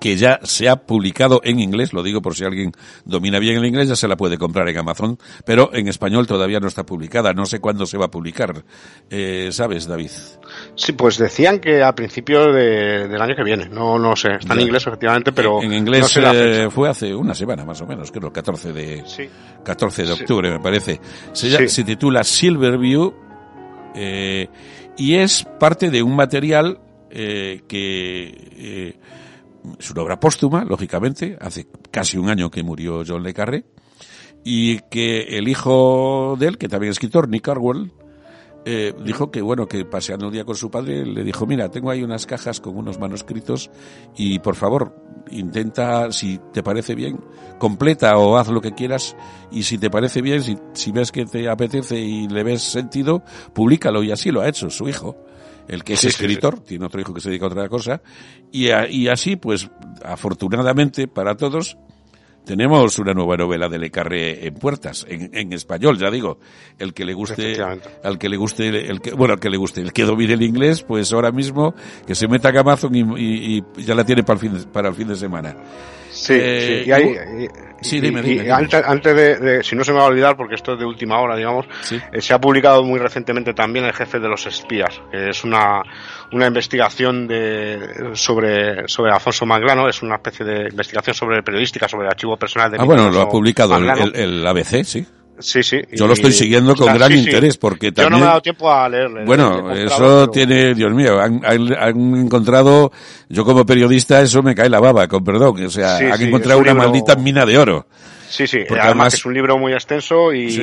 que 0.00 0.16
ya 0.16 0.40
se 0.42 0.68
ha 0.68 0.76
publicado 0.76 1.40
en 1.44 1.60
inglés, 1.60 1.92
lo 1.92 2.02
digo 2.02 2.20
por 2.20 2.34
si 2.34 2.44
alguien 2.44 2.72
domina 3.04 3.38
bien 3.38 3.56
el 3.56 3.64
inglés, 3.64 3.88
ya 3.88 3.96
se 3.96 4.08
la 4.08 4.16
puede 4.16 4.38
comprar 4.38 4.68
en 4.68 4.78
Amazon, 4.78 5.18
pero 5.44 5.72
en 5.72 5.88
español 5.88 6.26
todavía 6.26 6.60
no 6.60 6.68
está 6.68 6.84
publicada, 6.84 7.32
no 7.32 7.46
sé 7.46 7.60
cuándo 7.60 7.86
se 7.86 7.98
va 7.98 8.06
a 8.06 8.10
publicar, 8.10 8.64
eh, 9.10 9.50
¿sabes, 9.52 9.86
David? 9.86 10.10
Sí, 10.76 10.92
pues 10.92 11.18
decían 11.18 11.58
que 11.58 11.82
a 11.82 11.94
principios 11.94 12.54
de, 12.54 13.08
del 13.08 13.20
año 13.20 13.34
que 13.34 13.42
viene, 13.42 13.68
no 13.68 13.98
no 13.98 14.14
sé, 14.14 14.28
está 14.38 14.54
en 14.54 14.60
inglés 14.60 14.86
efectivamente, 14.86 15.32
pero... 15.32 15.62
En, 15.62 15.72
inglés 15.72 16.16
eh, 16.16 16.68
fue 16.70 16.88
hace 16.88 17.14
una 17.14 17.34
semana 17.34 17.64
más 17.64 17.80
o 17.80 17.86
menos, 17.86 18.12
creo, 18.12 18.28
el 18.28 18.32
14 18.32 18.72
de, 18.72 19.04
14 19.64 20.04
de 20.04 20.12
octubre 20.12 20.50
me 20.50 20.60
parece. 20.60 21.00
Se, 21.32 21.68
se 21.68 21.84
titula 21.84 22.22
Silverview 22.22 23.12
eh, 23.94 24.48
y 24.98 25.14
es 25.14 25.44
parte 25.58 25.90
de 25.90 26.02
un 26.02 26.14
material 26.14 26.78
eh, 27.10 27.62
que 27.66 28.26
eh, 28.56 28.98
es 29.78 29.90
una 29.90 30.02
obra 30.02 30.20
póstuma, 30.20 30.64
lógicamente, 30.64 31.38
hace 31.40 31.66
casi 31.90 32.18
un 32.18 32.28
año 32.28 32.50
que 32.50 32.62
murió 32.62 33.02
John 33.06 33.22
Le 33.22 33.32
Carré, 33.32 33.64
y 34.44 34.80
que 34.90 35.38
el 35.38 35.48
hijo 35.48 36.36
de 36.38 36.48
él, 36.48 36.58
que 36.58 36.68
también 36.68 36.90
es 36.90 36.96
escritor, 36.96 37.28
Nick 37.28 37.44
Carwell, 37.44 37.90
eh, 38.68 38.92
dijo 39.04 39.30
que 39.30 39.40
bueno, 39.40 39.68
que 39.68 39.84
paseando 39.84 40.26
un 40.26 40.32
día 40.32 40.44
con 40.44 40.56
su 40.56 40.72
padre, 40.72 41.06
le 41.06 41.22
dijo, 41.22 41.46
mira, 41.46 41.70
tengo 41.70 41.88
ahí 41.88 42.02
unas 42.02 42.26
cajas 42.26 42.60
con 42.60 42.76
unos 42.76 42.98
manuscritos 42.98 43.70
y 44.16 44.40
por 44.40 44.56
favor, 44.56 44.92
intenta, 45.30 46.10
si 46.10 46.40
te 46.52 46.64
parece 46.64 46.96
bien, 46.96 47.20
completa 47.58 48.18
o 48.18 48.36
haz 48.36 48.48
lo 48.48 48.60
que 48.60 48.72
quieras. 48.72 49.16
Y 49.52 49.62
si 49.62 49.78
te 49.78 49.88
parece 49.88 50.20
bien, 50.20 50.42
si, 50.42 50.58
si 50.72 50.90
ves 50.90 51.12
que 51.12 51.26
te 51.26 51.48
apetece 51.48 51.96
y 52.00 52.26
le 52.26 52.42
ves 52.42 52.60
sentido, 52.62 53.22
públicalo 53.54 54.02
y 54.02 54.10
así 54.10 54.32
lo 54.32 54.40
ha 54.40 54.48
hecho 54.48 54.68
su 54.68 54.88
hijo 54.88 55.16
el 55.68 55.84
que 55.84 55.94
es 55.94 56.04
escritor, 56.04 56.60
tiene 56.60 56.86
otro 56.86 57.00
hijo 57.00 57.14
que 57.14 57.20
se 57.20 57.28
dedica 57.28 57.46
a 57.46 57.48
otra 57.48 57.68
cosa, 57.68 58.00
y, 58.52 58.68
y 58.90 59.08
así, 59.08 59.36
pues, 59.36 59.68
afortunadamente 60.04 61.08
para 61.08 61.36
todos, 61.36 61.76
tenemos 62.46 62.98
una 63.00 63.12
nueva 63.12 63.36
novela 63.36 63.68
de 63.68 63.78
Le 63.78 63.90
Carré 63.90 64.46
en 64.46 64.54
puertas, 64.54 65.04
en, 65.08 65.36
en 65.36 65.52
español, 65.52 65.98
ya 65.98 66.10
digo. 66.10 66.38
El 66.78 66.94
que 66.94 67.04
le 67.04 67.12
guste, 67.12 67.60
al 67.60 68.18
que 68.18 68.28
le 68.28 68.36
guste, 68.36 68.68
el 68.68 69.00
que, 69.00 69.12
bueno, 69.12 69.34
al 69.34 69.40
que 69.40 69.50
le 69.50 69.56
guste, 69.56 69.80
el 69.80 69.92
que 69.92 70.04
domine 70.04 70.34
el 70.34 70.42
inglés, 70.42 70.82
pues 70.82 71.12
ahora 71.12 71.32
mismo 71.32 71.74
que 72.06 72.14
se 72.14 72.28
meta 72.28 72.50
a 72.50 72.60
Amazon 72.60 72.94
y, 72.94 73.56
y, 73.58 73.64
ya 73.78 73.96
la 73.96 74.04
tiene 74.04 74.22
para 74.22 74.34
el 74.34 74.40
fin 74.40 74.54
de, 74.54 74.66
para 74.66 74.88
el 74.88 74.94
fin 74.94 75.08
de 75.08 75.16
semana. 75.16 75.56
Sí, 76.10 76.34
eh, 76.36 76.82
sí. 76.84 76.88
Y, 76.88 76.92
hay, 76.92 77.48
sí, 77.80 78.00
dime, 78.00 78.22
dime, 78.22 78.50
Antes, 78.50 78.82
antes 78.84 79.14
de, 79.14 79.36
de, 79.36 79.62
si 79.62 79.76
no 79.76 79.84
se 79.84 79.92
me 79.92 79.98
va 79.98 80.04
a 80.04 80.08
olvidar, 80.08 80.36
porque 80.36 80.54
esto 80.54 80.74
es 80.74 80.78
de 80.78 80.84
última 80.84 81.20
hora, 81.20 81.36
digamos, 81.36 81.66
eh, 81.90 82.20
se 82.20 82.34
ha 82.34 82.40
publicado 82.40 82.82
muy 82.82 82.98
recientemente 82.98 83.54
también 83.54 83.84
El 83.84 83.92
jefe 83.92 84.18
de 84.18 84.28
los 84.28 84.46
espías, 84.46 85.00
que 85.10 85.30
es 85.30 85.44
una, 85.44 85.82
una 86.32 86.46
investigación 86.46 87.26
de, 87.26 88.10
sobre, 88.14 88.88
sobre 88.88 89.12
Alfonso 89.12 89.46
Manglano, 89.46 89.88
es 89.88 90.02
una 90.02 90.16
especie 90.16 90.44
de 90.44 90.68
investigación 90.70 91.14
sobre 91.14 91.42
periodística, 91.42 91.88
sobre 91.88 92.06
el 92.06 92.10
archivo 92.10 92.36
personal 92.36 92.70
de 92.70 92.78
Ah, 92.80 92.84
bueno, 92.84 93.10
lo 93.10 93.20
ha 93.20 93.28
publicado 93.28 93.76
el, 93.76 93.88
el, 93.88 94.16
el 94.16 94.46
ABC, 94.46 94.84
sí. 94.84 95.06
Sí, 95.38 95.62
sí. 95.62 95.80
Yo 95.92 96.06
lo 96.06 96.14
estoy 96.14 96.32
siguiendo 96.32 96.74
con 96.74 96.92
gran 96.94 97.12
sí, 97.12 97.18
interés 97.18 97.56
porque 97.56 97.92
también... 97.92 98.06
Yo 98.06 98.10
no 98.10 98.18
me 98.18 98.24
he 98.24 98.28
dado 98.28 98.42
tiempo 98.42 98.72
a 98.72 98.88
leerle. 98.88 99.24
Bueno, 99.24 99.72
eso 99.72 99.96
pero... 99.98 100.30
tiene, 100.30 100.74
Dios 100.74 100.92
mío, 100.92 101.20
han, 101.20 101.40
han, 101.44 101.74
han, 101.74 102.16
encontrado, 102.16 102.90
yo 103.28 103.44
como 103.44 103.66
periodista 103.66 104.20
eso 104.22 104.42
me 104.42 104.54
cae 104.54 104.68
la 104.68 104.80
baba, 104.80 105.06
con 105.08 105.22
perdón, 105.22 105.64
o 105.64 105.70
sea, 105.70 105.98
han 105.98 106.22
encontrado 106.22 106.60
una 106.60 106.72
libro... 106.72 106.88
maldita 106.88 107.16
mina 107.16 107.44
de 107.44 107.58
oro. 107.58 107.86
Sí, 108.28 108.46
sí, 108.46 108.58
además, 108.68 109.14
es 109.14 109.24
un 109.24 109.34
libro 109.34 109.58
muy 109.58 109.72
extenso 109.72 110.32
y, 110.32 110.56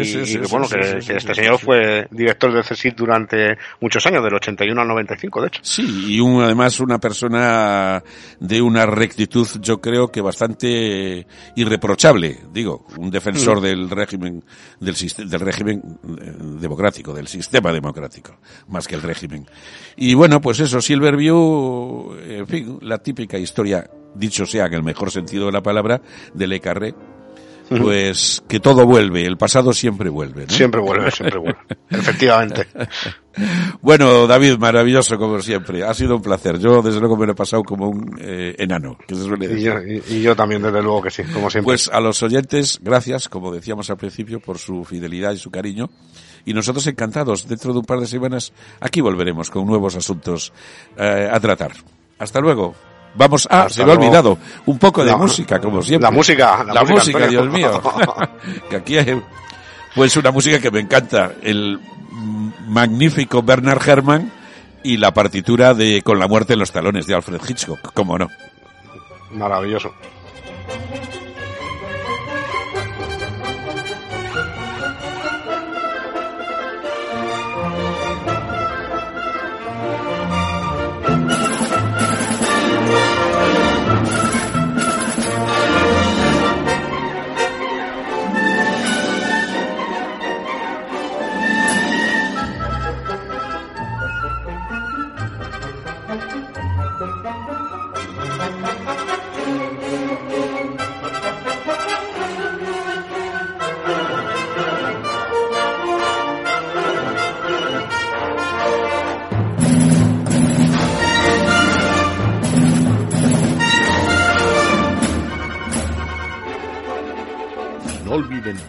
bueno, 0.50 0.68
que, 0.68 0.98
este 1.16 1.34
señor 1.34 1.60
fue 1.60 2.08
director 2.12 2.54
del 2.54 2.64
CSIC 2.64 2.96
durante 2.96 3.58
muchos 3.80 4.06
años, 4.06 4.24
del 4.24 4.34
81 4.36 4.82
al 4.82 4.88
95, 4.88 5.42
de 5.42 5.48
hecho. 5.48 5.60
Sí, 5.64 6.16
y 6.16 6.20
un, 6.20 6.42
además 6.44 6.80
una 6.80 7.00
persona 7.00 8.04
de 8.40 8.62
una 8.62 8.86
rectitud, 8.86 9.48
yo 9.62 9.80
creo 9.80 10.12
que 10.12 10.22
bastante 10.22 11.26
irreprochable, 11.56 12.38
digo, 12.52 12.86
un 12.98 13.10
defensor 13.10 13.60
mm. 13.60 13.64
del 13.64 13.90
régimen, 13.90 14.44
del, 14.80 14.96
del 14.96 15.40
régimen 15.40 15.82
eh, 16.22 16.34
democrático, 16.60 17.14
del 17.14 17.28
sistema 17.28 17.72
democrático, 17.72 18.38
más 18.68 18.88
que 18.88 18.96
el 18.96 19.02
régimen. 19.02 19.46
Y 19.96 20.14
bueno, 20.14 20.42
pues 20.42 20.60
eso, 20.60 20.82
Silverview, 20.82 22.16
en 22.28 22.48
fin, 22.48 22.80
la 22.82 22.98
típica 22.98 23.38
historia, 23.38 23.90
dicho 24.16 24.46
sea 24.46 24.66
en 24.66 24.74
el 24.74 24.84
mejor 24.84 25.12
sentido 25.12 25.48
de 25.48 25.52
la 25.52 25.62
palabra, 25.62 26.02
de 26.34 26.48
Le 26.48 26.60
Carré, 26.60 26.94
pues 27.82 28.44
que 28.48 28.60
todo 28.60 28.86
vuelve, 28.86 29.26
el 29.26 29.38
pasado 29.38 29.74
siempre 29.74 30.10
vuelve. 30.10 30.46
Siempre 30.50 30.82
vuelve, 30.82 31.12
siempre 31.12 31.40
vuelve. 31.40 31.60
Efectivamente. 31.90 32.68
Bueno, 33.82 34.28
David, 34.28 34.58
maravilloso 34.58 35.18
como 35.18 35.42
siempre. 35.42 35.84
Ha 35.84 35.94
sido 35.94 36.16
un 36.16 36.22
placer. 36.22 36.60
Yo 36.60 36.82
desde 36.82 37.00
luego 37.00 37.18
me 37.18 37.26
lo 37.26 37.32
he 37.32 37.36
pasado 37.36 37.64
como 37.64 37.90
un 37.90 38.18
eh, 38.20 38.56
enano, 38.60 38.98
que 39.08 39.16
se 39.16 39.24
suele 39.24 39.48
decir. 39.48 40.04
Y 40.08 40.22
yo, 40.22 40.36
también, 40.36 40.62
desde 40.62 40.82
luego 40.82 41.02
que 41.02 41.10
sí, 41.10 41.24
como 41.24 41.50
siempre. 41.50 41.64
Pues 41.64 41.90
a 41.90 42.00
los 42.00 42.22
oyentes, 42.22 42.80
gracias, 42.82 43.30
como 43.30 43.52
decíamos 43.52 43.90
al 43.90 43.98
principio, 43.98 44.40
por 44.40 44.58
su 44.60 44.84
fidelidad 44.84 45.32
y 45.32 45.38
su 45.38 45.50
cariño. 45.50 45.90
Y 46.46 46.54
nosotros 46.54 46.86
encantados, 46.88 47.48
dentro 47.48 47.74
de 47.74 47.80
un 47.80 47.86
par 47.86 48.00
de 48.00 48.08
semanas, 48.08 48.54
aquí 48.80 49.02
volveremos 49.02 49.50
con 49.50 49.66
nuevos 49.66 49.96
asuntos 49.96 50.54
eh, 50.98 51.30
a 51.32 51.40
tratar. 51.40 51.72
Hasta 52.20 52.40
luego. 52.40 52.76
Vamos, 53.16 53.48
ah, 53.52 53.68
se 53.70 53.86
me 53.86 53.92
ha 53.92 53.96
olvidado, 53.96 54.38
un 54.66 54.80
poco 54.80 55.04
de 55.04 55.16
música, 55.16 55.60
como 55.60 55.82
siempre. 55.82 56.10
La 56.10 56.12
música, 56.12 56.64
la, 56.64 56.84
música, 56.84 57.28
Dios 57.28 57.48
mío. 57.48 57.82
que 58.70 58.76
aquí 58.76 58.98
hay, 58.98 59.22
pues 59.96 60.18
una 60.18 60.32
música 60.32 60.60
que 60.60 60.72
me 60.72 60.80
encanta, 60.80 61.32
el 61.44 61.80
magnífico 62.68 63.44
Bernard 63.44 63.88
Herrmann 63.88 64.32
y 64.84 64.98
la 64.98 65.14
partitura 65.14 65.74
de 65.74 66.02
Con 66.02 66.20
la 66.20 66.28
muerte 66.28 66.54
en 66.54 66.60
los 66.60 66.72
talones 66.72 67.08
de 67.08 67.16
Alfred 67.16 67.42
Hitchcock, 67.48 67.94
cómo 67.94 68.18
no. 68.18 68.30
Maravilloso. 69.32 69.94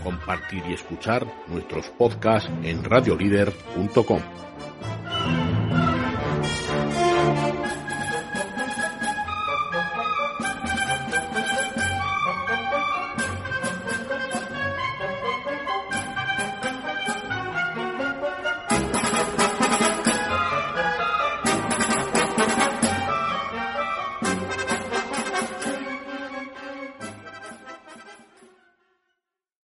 Compartir 0.02 0.62
y 0.68 0.74
escuchar 0.74 1.26
nuestros 1.48 1.86
podcasts 1.90 2.50
en 2.62 2.84
radiolider.com. 2.84 4.20